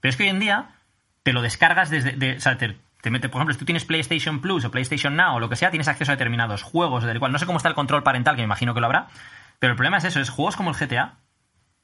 Pero 0.00 0.10
es 0.10 0.18
que 0.18 0.24
hoy 0.24 0.28
en 0.28 0.38
día 0.38 0.66
te 1.22 1.32
lo 1.32 1.40
descargas 1.40 1.88
desde. 1.88 2.12
de- 2.12 2.36
o 2.36 2.40
sea, 2.40 2.58
te, 2.58 2.76
te 3.00 3.10
por 3.10 3.38
ejemplo, 3.40 3.54
si 3.54 3.58
tú 3.58 3.64
tienes 3.64 3.86
PlayStation 3.86 4.42
Plus 4.42 4.66
o 4.66 4.70
PlayStation 4.70 5.16
Now 5.16 5.36
o 5.36 5.40
lo 5.40 5.48
que 5.48 5.56
sea, 5.56 5.70
tienes 5.70 5.88
acceso 5.88 6.12
a 6.12 6.16
determinados 6.16 6.62
juegos, 6.62 7.04
del 7.04 7.18
cual 7.18 7.32
no 7.32 7.38
sé 7.38 7.46
cómo 7.46 7.56
está 7.56 7.70
el 7.70 7.74
control 7.74 8.02
parental, 8.02 8.36
que 8.36 8.42
me 8.42 8.44
imagino 8.44 8.74
que 8.74 8.80
lo 8.80 8.86
habrá. 8.86 9.06
Pero 9.60 9.70
el 9.70 9.76
problema 9.76 9.96
es 9.96 10.04
eso, 10.04 10.20
es 10.20 10.28
juegos 10.28 10.56
como 10.56 10.68
el 10.72 10.76
GTA. 10.76 11.14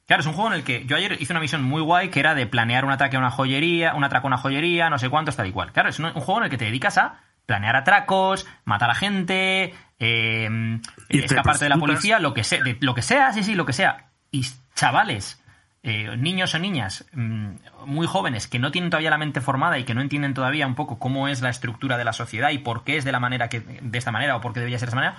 Claro, 0.07 0.21
es 0.21 0.27
un 0.27 0.33
juego 0.33 0.49
en 0.51 0.57
el 0.57 0.63
que 0.63 0.85
yo 0.85 0.95
ayer 0.97 1.17
hice 1.19 1.33
una 1.33 1.39
misión 1.39 1.63
muy 1.63 1.81
guay 1.81 2.09
que 2.09 2.19
era 2.19 2.35
de 2.35 2.45
planear 2.45 2.85
un 2.85 2.91
ataque 2.91 3.15
a 3.15 3.19
una 3.19 3.31
joyería, 3.31 3.95
un 3.95 4.03
atraco 4.03 4.27
a 4.27 4.29
una 4.29 4.37
joyería, 4.37 4.89
no 4.89 4.99
sé 4.99 5.09
cuántos, 5.09 5.35
tal 5.35 5.47
y 5.47 5.51
cual. 5.51 5.71
Claro, 5.71 5.89
es 5.89 5.97
un, 5.99 6.05
un 6.05 6.13
juego 6.13 6.37
en 6.39 6.43
el 6.45 6.49
que 6.51 6.57
te 6.57 6.65
dedicas 6.65 6.97
a 6.99 7.21
planear 7.47 7.75
atracos, 7.75 8.47
matar 8.65 8.89
a 8.91 8.95
gente, 8.95 9.73
eh, 9.99 10.79
escaparte 11.09 11.65
de 11.65 11.69
la 11.69 11.77
policía, 11.77 12.19
lo 12.19 12.33
que 12.33 12.43
sea, 12.43 12.63
de- 12.63 12.77
lo 12.81 12.93
que 12.95 13.01
sea, 13.01 13.33
sí, 13.33 13.43
sí, 13.43 13.55
lo 13.55 13.65
que 13.65 13.73
sea. 13.73 14.09
Y 14.31 14.45
chavales, 14.75 15.41
eh, 15.83 16.15
niños 16.17 16.53
o 16.55 16.59
niñas 16.59 17.05
mm, 17.13 17.49
muy 17.85 18.05
jóvenes 18.07 18.47
que 18.47 18.59
no 18.59 18.71
tienen 18.71 18.89
todavía 18.91 19.09
la 19.11 19.17
mente 19.19 19.41
formada 19.41 19.77
y 19.79 19.83
que 19.85 19.93
no 19.95 20.01
entienden 20.01 20.33
todavía 20.33 20.65
un 20.67 20.75
poco 20.75 20.97
cómo 20.99 21.27
es 21.27 21.41
la 21.41 21.49
estructura 21.49 21.97
de 21.97 22.03
la 22.05 22.13
sociedad 22.13 22.49
y 22.51 22.57
por 22.59 22.83
qué 22.83 22.97
es 22.97 23.05
de 23.05 23.11
la 23.11 23.19
manera 23.19 23.47
que 23.49 23.59
de 23.59 23.97
esta 23.97 24.11
manera 24.11 24.35
o 24.35 24.41
por 24.41 24.53
qué 24.53 24.59
debería 24.59 24.77
ser 24.79 24.87
de 24.87 24.91
esta 24.91 24.95
manera, 25.01 25.17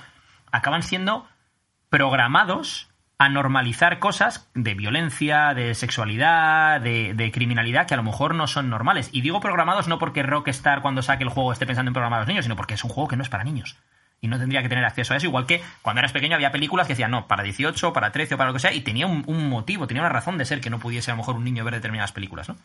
acaban 0.53 0.82
siendo 0.82 1.26
programados 1.89 2.89
a 3.19 3.29
normalizar 3.31 3.99
cosas 3.99 4.51
de 4.55 4.75
violencia, 4.75 5.55
de 5.55 5.75
sexualidad, 5.75 6.81
de, 6.81 7.31
criminalidad 7.33 7.87
que 7.87 7.95
a 7.95 7.97
lo 7.97 8.03
mejor 8.03 8.35
no 8.35 8.47
son 8.47 8.69
normales. 8.69 9.09
Y 9.12 9.23
digo 9.23 9.41
programados 9.41 9.89
no 9.89 9.99
porque 9.99 10.23
Rockstar 10.23 10.83
cuando 10.83 11.03
saque 11.03 11.25
el 11.25 11.31
juego 11.31 11.53
esté 11.53 11.67
pensando 11.67 11.99
en 11.99 12.11
los 12.11 12.29
niños, 12.29 12.45
sino 12.45 12.57
porque 12.57 12.75
es 12.75 12.85
un 12.85 12.91
juego 12.91 13.09
que 13.09 13.17
no 13.17 13.23
es 13.23 13.29
para 13.29 13.45
niños. 13.45 13.79
Y 14.21 14.29
no 14.29 14.39
tendría 14.39 14.62
que 14.62 14.69
tener 14.69 14.85
acceso 14.85 15.14
a 15.14 15.17
eso. 15.17 15.27
Igual 15.27 15.47
que 15.47 15.62
cuando 15.83 16.01
eras 16.01 16.12
pequeño 16.12 16.35
había 16.35 16.53
películas 16.53 16.87
que 16.87 16.93
decían, 16.93 17.11
no, 17.11 17.27
para 17.27 17.43
18, 17.43 17.93
para 17.93 18.12
13 18.12 18.35
o 18.35 18.39
para 18.39 18.51
lo 18.51 18.55
que 18.55 18.61
sea, 18.61 18.73
y 18.73 18.81
tenía 18.81 19.07
un, 19.07 19.25
un 19.27 19.49
motivo, 19.49 19.87
tenía 19.87 20.03
una 20.03 20.11
razón 20.11 20.37
de 20.39 20.45
ser 20.45 20.61
que 20.61 20.71
no 20.71 20.79
pudiese 20.79 21.11
a 21.11 21.14
lo 21.14 21.19
mejor 21.19 21.37
un 21.37 21.45
niño 21.45 21.64
ver 21.64 21.75
determinadas 21.75 22.12
películas, 22.12 22.49
¿no? 22.49 22.57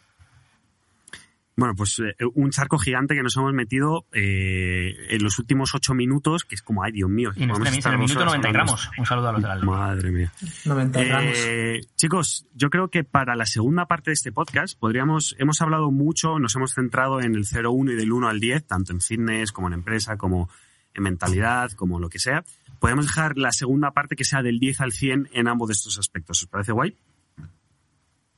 Bueno, 1.58 1.76
pues 1.76 2.00
eh, 2.00 2.16
un 2.34 2.50
charco 2.50 2.78
gigante 2.80 3.14
que 3.14 3.22
nos 3.22 3.36
hemos 3.36 3.54
metido 3.54 4.06
eh, 4.14 4.96
en 5.10 5.22
los 5.22 5.38
últimos 5.38 5.76
ocho 5.76 5.94
minutos, 5.94 6.44
que 6.46 6.56
es 6.56 6.62
como, 6.62 6.82
ay, 6.84 6.94
Dios 6.94 7.10
mío. 7.10 7.32
Y 7.36 7.44
estar 7.44 7.94
en 7.94 8.00
el 8.00 8.06
minuto 8.08 8.22
horas 8.22 8.34
90 8.34 8.48
hablando 8.48 8.48
de 8.48 8.54
gramos. 8.54 8.90
Un 8.98 9.06
saludo 9.06 9.28
a 9.28 9.32
los 9.34 9.42
del 9.44 9.52
esto. 9.52 9.66
Madre 9.66 10.12
mía. 10.12 10.32
90 10.66 11.04
gramos. 11.04 11.34
Eh, 11.36 11.82
chicos, 11.98 12.48
yo 12.56 12.70
creo 12.70 12.88
que 12.90 13.04
para 13.04 13.36
la 13.36 13.46
segunda 13.46 13.86
parte 13.86 14.12
de 14.12 14.14
este 14.14 14.32
podcast 14.32 14.80
podríamos, 14.80 15.36
hemos 15.40 15.62
hablado 15.62 15.92
mucho, 15.92 16.40
nos 16.40 16.56
hemos 16.56 16.74
centrado 16.74 17.20
en 17.22 17.36
el 17.36 17.46
0-1 17.46 17.92
y 17.92 17.96
del 17.96 18.12
1 18.14 18.30
al 18.30 18.40
10, 18.40 18.66
tanto 18.66 18.94
en 18.94 19.02
fitness 19.02 19.52
como 19.52 19.68
en 19.68 19.74
empresa, 19.74 20.16
como 20.18 20.50
en 20.94 21.04
mentalidad, 21.04 21.72
como 21.74 22.00
lo 22.00 22.10
que 22.10 22.20
sea. 22.20 22.44
Podemos 22.80 23.06
dejar 23.06 23.38
la 23.38 23.52
segunda 23.52 23.92
parte 23.92 24.16
que 24.16 24.24
sea 24.24 24.42
del 24.42 24.58
10 24.60 24.82
al 24.82 24.94
100 24.94 25.30
en 25.34 25.48
ambos 25.48 25.68
de 25.68 25.74
estos 25.74 26.00
aspectos. 26.00 26.42
¿Os 26.44 26.48
parece 26.50 26.72
guay? 26.72 26.96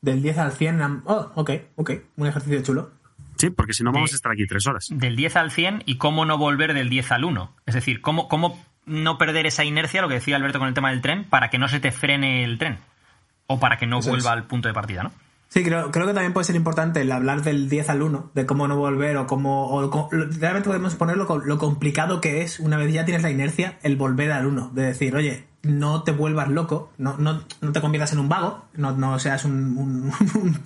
Del 0.01 0.22
10 0.22 0.38
al 0.39 0.51
100. 0.51 0.82
am- 0.82 1.01
Oh, 1.05 1.32
ok, 1.36 1.51
ok. 1.76 1.91
Un 2.18 2.28
ejercicio 2.28 2.61
chulo. 2.61 2.91
Sí, 3.38 3.49
porque 3.49 3.73
si 3.73 3.84
no 3.84 3.91
vamos 3.91 4.11
De- 4.11 4.15
a 4.15 4.17
estar 4.17 4.31
aquí 4.31 4.45
tres 4.47 4.65
horas. 4.67 4.88
del 4.89 5.15
10 5.15 5.36
al 5.36 5.51
100 5.51 5.84
y 5.86 5.97
cómo 5.97 6.25
no 6.25 6.38
volver 6.38 6.73
del 6.73 6.89
10 6.89 7.11
al 7.11 7.23
1. 7.25 7.51
Es 7.65 7.75
decir, 7.75 8.01
cómo, 8.01 8.27
cómo 8.27 8.63
no 8.86 9.17
perder 9.17 9.45
esa 9.45 9.63
inercia, 9.63 10.01
lo 10.01 10.07
que 10.07 10.15
decía 10.15 10.36
Alberto 10.36 10.59
con 10.59 10.67
el 10.67 10.73
tema 10.73 10.91
del 10.91 11.01
tren, 11.01 11.23
para 11.25 11.49
que 11.49 11.57
no 11.57 11.67
se 11.67 11.79
te 11.79 11.91
frene 11.91 12.43
el 12.43 12.57
tren. 12.57 12.77
O 13.47 13.59
para 13.59 13.77
que 13.77 13.88
no 13.88 13.99
Eso 13.99 14.09
vuelva 14.09 14.31
es. 14.31 14.38
al 14.38 14.43
punto 14.45 14.67
de 14.67 14.73
partida, 14.73 15.03
¿no? 15.03 15.11
Sí, 15.49 15.63
creo, 15.63 15.91
creo 15.91 16.07
que 16.07 16.13
también 16.13 16.34
puede 16.34 16.45
ser 16.45 16.55
importante 16.55 17.01
el 17.01 17.11
hablar 17.11 17.43
del 17.43 17.69
10 17.69 17.89
al 17.89 18.01
1, 18.01 18.31
de 18.34 18.45
cómo 18.47 18.67
no 18.67 18.75
volver 18.77 19.17
o 19.17 19.27
cómo... 19.27 19.67
O, 19.67 19.89
co- 19.91 20.09
lo- 20.11 20.25
realmente 20.25 20.67
podemos 20.67 20.95
poner 20.95 21.15
lo, 21.15 21.27
co- 21.27 21.38
lo 21.39 21.59
complicado 21.59 22.21
que 22.21 22.41
es, 22.41 22.59
una 22.59 22.77
vez 22.77 22.91
ya 22.91 23.05
tienes 23.05 23.21
la 23.21 23.29
inercia, 23.29 23.77
el 23.84 23.95
volver 23.95 24.31
al 24.31 24.47
1. 24.47 24.71
De 24.73 24.81
decir, 24.84 25.15
oye, 25.15 25.45
no 25.64 26.03
te 26.03 26.11
vuelvas 26.11 26.49
loco, 26.49 26.91
no, 26.97 27.18
no, 27.18 27.41
no 27.61 27.72
te 27.72 27.80
conviertas 27.80 28.11
en 28.11 28.20
un 28.20 28.28
vago, 28.28 28.66
no, 28.74 28.91
no 28.91 29.18
seas 29.18 29.45
un, 29.45 29.78
un, 29.78 30.11
un 30.41 30.61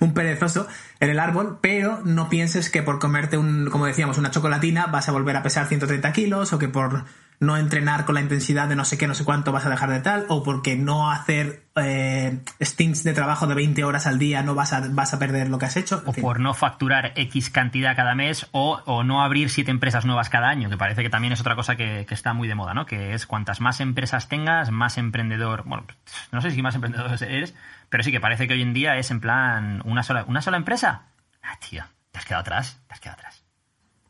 un 0.00 0.14
perezoso 0.14 0.68
en 1.00 1.10
el 1.10 1.18
árbol, 1.18 1.58
pero 1.60 2.00
no 2.04 2.28
pienses 2.28 2.68
que 2.68 2.82
por 2.82 2.98
comerte, 2.98 3.38
un, 3.38 3.70
como 3.70 3.86
decíamos, 3.86 4.18
una 4.18 4.30
chocolatina 4.30 4.86
vas 4.86 5.08
a 5.08 5.12
volver 5.12 5.36
a 5.36 5.42
pesar 5.42 5.66
130 5.66 6.12
kilos 6.12 6.52
o 6.52 6.58
que 6.58 6.68
por 6.68 7.04
no 7.42 7.56
entrenar 7.56 8.04
con 8.04 8.14
la 8.14 8.20
intensidad 8.20 8.68
de 8.68 8.76
no 8.76 8.84
sé 8.84 8.96
qué, 8.96 9.08
no 9.08 9.14
sé 9.14 9.24
cuánto 9.24 9.50
vas 9.50 9.66
a 9.66 9.70
dejar 9.70 9.90
de 9.90 10.00
tal, 10.00 10.26
o 10.28 10.42
porque 10.44 10.76
no 10.76 11.10
hacer 11.10 11.64
eh, 11.74 12.38
stints 12.62 13.02
de 13.02 13.12
trabajo 13.14 13.46
de 13.48 13.54
20 13.54 13.82
horas 13.82 14.06
al 14.06 14.18
día 14.18 14.42
no 14.42 14.54
vas 14.54 14.72
a, 14.72 14.80
vas 14.90 15.12
a 15.12 15.18
perder 15.18 15.48
lo 15.48 15.58
que 15.58 15.66
has 15.66 15.76
hecho. 15.76 16.02
En 16.02 16.08
O 16.08 16.12
fin. 16.12 16.22
por 16.22 16.38
no 16.38 16.54
facturar 16.54 17.12
X 17.16 17.50
cantidad 17.50 17.96
cada 17.96 18.14
mes 18.14 18.46
o, 18.52 18.80
o 18.86 19.02
no 19.02 19.22
abrir 19.24 19.50
siete 19.50 19.72
empresas 19.72 20.04
nuevas 20.04 20.30
cada 20.30 20.48
año, 20.48 20.70
que 20.70 20.76
parece 20.76 21.02
que 21.02 21.10
también 21.10 21.32
es 21.32 21.40
otra 21.40 21.56
cosa 21.56 21.74
que, 21.74 22.06
que 22.06 22.14
está 22.14 22.32
muy 22.32 22.46
de 22.46 22.54
moda, 22.54 22.74
¿no? 22.74 22.86
Que 22.86 23.12
es 23.12 23.26
cuantas 23.26 23.60
más 23.60 23.80
empresas 23.80 24.28
tengas, 24.28 24.70
más 24.70 24.96
emprendedor. 24.96 25.64
Bueno, 25.66 25.84
no 26.30 26.40
sé 26.40 26.52
si 26.52 26.62
más 26.62 26.76
emprendedor 26.76 27.10
eres, 27.22 27.54
pero 27.88 28.04
sí 28.04 28.12
que 28.12 28.20
parece 28.20 28.46
que 28.46 28.54
hoy 28.54 28.62
en 28.62 28.72
día 28.72 28.96
es 28.96 29.10
en 29.10 29.20
plan 29.20 29.82
una 29.84 30.04
sola, 30.04 30.24
una 30.28 30.42
sola 30.42 30.58
empresa. 30.58 31.06
Ah, 31.42 31.58
tío, 31.68 31.82
te 32.12 32.18
has 32.20 32.24
quedado 32.24 32.42
atrás, 32.42 32.80
te 32.86 32.94
has 32.94 33.00
quedado 33.00 33.18
atrás. 33.18 33.41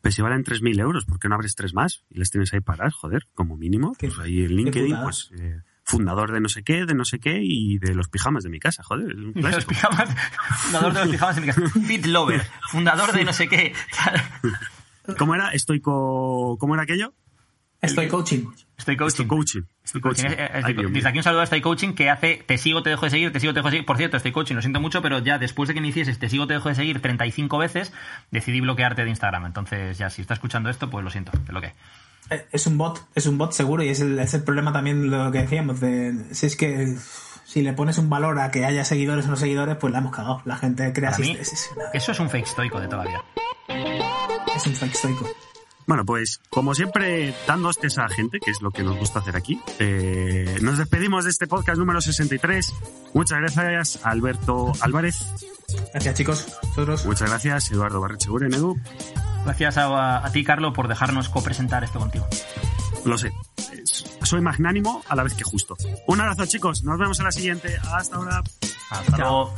Pues 0.02 0.14
si 0.16 0.20
valen 0.22 0.44
3.000 0.44 0.80
euros, 0.80 1.04
¿por 1.06 1.18
qué 1.18 1.28
no 1.28 1.36
abres 1.36 1.54
tres 1.54 1.72
más? 1.74 2.02
Y 2.10 2.18
les 2.18 2.30
tienes 2.30 2.52
ahí 2.52 2.60
paradas, 2.60 2.92
joder, 2.94 3.28
como 3.34 3.56
mínimo. 3.56 3.94
Pues 3.98 4.18
ahí 4.18 4.40
en 4.44 4.56
LinkedIn, 4.56 4.96
pues 5.02 5.30
eh, 5.38 5.60
fundador 5.84 6.32
de 6.32 6.40
no 6.40 6.48
sé 6.48 6.64
qué, 6.64 6.84
de 6.84 6.94
no 6.94 7.04
sé 7.04 7.20
qué 7.20 7.38
y 7.40 7.78
de 7.78 7.94
los 7.94 8.08
pijamas 8.08 8.42
de 8.42 8.50
mi 8.50 8.58
casa, 8.58 8.82
joder. 8.82 9.10
Es 9.12 9.16
un 9.16 9.32
Y 9.36 9.40
los 9.42 9.50
clásico. 9.64 9.68
pijamas, 9.70 10.08
fundador 10.58 10.92
de 10.92 11.00
los 11.00 11.08
pijamas 11.10 11.36
en 11.36 11.42
mi 11.42 11.46
casa. 11.46 11.68
Fit 11.86 12.06
Lover, 12.06 12.42
fundador 12.70 13.12
de 13.12 13.24
no 13.24 13.32
sé 13.32 13.48
qué. 13.48 13.72
¿Cómo 15.18 15.34
era? 15.34 15.50
Estoy 15.50 15.80
co... 15.80 16.56
¿Cómo 16.58 16.74
era 16.74 16.82
aquello? 16.84 17.14
Estoy 17.82 18.09
coaching. 18.09 18.46
Estoy 18.78 18.96
coaching. 18.96 19.24
Estoy 19.24 19.26
coaching. 19.26 19.62
Estoy 19.84 20.00
coaching. 20.00 20.26
Eh, 20.26 20.36
eh, 20.38 20.60
Ay, 20.64 20.72
Dios. 20.74 20.92
Desde 20.92 21.09
aquí 21.09 21.18
un 21.18 21.24
saludo 21.24 21.40
a 21.40 21.44
Estoy 21.44 21.60
Coaching 21.60 21.92
que 21.94 22.10
hace 22.10 22.42
Te 22.46 22.56
sigo, 22.59 22.82
te 22.82 22.90
dejo 22.90 23.04
de 23.06 23.10
seguir, 23.10 23.32
te 23.32 23.40
sigo, 23.40 23.52
te 23.52 23.59
dejo 23.59 23.68
de 23.68 23.72
seguir. 23.72 23.86
Por 23.86 23.96
cierto, 23.96 24.16
Estoy 24.16 24.32
Coaching, 24.32 24.54
lo 24.54 24.62
siento 24.62 24.80
mucho, 24.80 25.02
pero 25.02 25.18
ya 25.18 25.38
después 25.38 25.68
de 25.68 25.74
que 25.74 25.80
me 25.80 25.88
hicieses 25.88 26.18
Te 26.18 26.28
sigo, 26.28 26.46
te 26.46 26.54
dejo 26.54 26.68
de 26.68 26.74
seguir 26.76 27.00
35 27.02 27.59
veces, 27.59 27.92
decidí 28.30 28.60
bloquearte 28.60 29.02
de 29.04 29.10
Instagram. 29.10 29.46
Entonces, 29.46 29.98
ya 29.98 30.10
si 30.10 30.22
está 30.22 30.34
escuchando 30.34 30.70
esto, 30.70 30.88
pues 30.90 31.04
lo 31.04 31.10
siento, 31.10 31.32
es 31.44 31.52
lo 31.52 31.60
que. 31.60 31.74
Eh, 32.30 32.46
Es 32.52 32.66
un 32.68 32.78
bot, 32.78 33.04
es 33.14 33.26
un 33.26 33.36
bot 33.36 33.52
seguro 33.52 33.82
y 33.82 33.88
es 33.88 34.00
el, 34.00 34.18
es 34.20 34.32
el 34.34 34.44
problema 34.44 34.72
también 34.72 35.10
lo 35.10 35.30
que 35.32 35.38
decíamos 35.40 35.80
de 35.80 36.14
si 36.32 36.46
es 36.46 36.56
que 36.56 36.96
si 37.44 37.62
le 37.62 37.72
pones 37.72 37.98
un 37.98 38.09
valor 38.09 38.38
a 38.38 38.50
que 38.52 38.64
haya 38.64 38.84
seguidores 38.84 39.26
o 39.26 39.30
no 39.30 39.36
seguidores, 39.36 39.76
pues 39.76 39.92
la 39.92 39.98
hemos 39.98 40.14
cagado. 40.14 40.40
La 40.44 40.56
gente 40.56 40.92
crea 40.92 41.10
Para 41.10 41.22
así, 41.22 41.34
mí, 41.34 41.38
eso 41.94 42.12
es 42.12 42.20
un 42.20 42.30
fake 42.30 42.46
estoico 42.46 42.80
de 42.80 42.86
toda 42.88 43.04
la 43.04 43.10
vida. 43.10 43.24
es 44.56 44.66
un 44.66 44.74
fake 44.74 44.94
estoico. 44.94 45.28
Bueno, 45.86 46.04
pues 46.04 46.40
como 46.50 46.74
siempre, 46.74 47.34
dando 47.46 47.68
hostias 47.68 47.98
a 47.98 48.02
la 48.02 48.09
gente, 48.09 48.38
que 48.40 48.50
es 48.50 48.62
lo 48.62 48.70
que 48.70 48.82
nos 48.82 48.96
gusta 48.98 49.18
hacer 49.18 49.36
aquí, 49.36 49.60
eh, 49.78 50.59
nos 50.62 50.78
despedimos 50.78 51.24
de 51.24 51.30
este 51.30 51.46
podcast 51.46 51.78
número 51.78 52.00
63. 52.00 52.74
Muchas 53.14 53.38
gracias, 53.40 54.00
Alberto 54.04 54.72
Álvarez. 54.80 55.18
Gracias 55.92 56.14
chicos. 56.14 56.46
Muchas 57.04 57.28
gracias, 57.30 57.70
Eduardo 57.70 58.00
Barrecheguren, 58.00 58.54
Edu. 58.54 58.78
Gracias 59.44 59.76
a, 59.76 60.24
a 60.24 60.30
ti, 60.32 60.44
Carlos, 60.44 60.72
por 60.74 60.86
dejarnos 60.88 61.28
copresentar 61.28 61.82
esto 61.82 61.98
contigo. 61.98 62.26
Lo 63.04 63.18
sé. 63.18 63.32
Soy 64.22 64.40
magnánimo 64.40 65.02
a 65.09 65.16
la 65.16 65.24
vez 65.24 65.34
que 65.34 65.42
justo. 65.44 65.76
Un 66.06 66.20
abrazo, 66.20 66.46
chicos. 66.46 66.84
Nos 66.84 66.98
vemos 66.98 67.18
en 67.18 67.24
la 67.24 67.32
siguiente. 67.32 67.76
Hasta 67.92 68.16
ahora. 68.16 68.42
Hasta 68.90 69.16
Chao. 69.16 69.52
luego. 69.52 69.54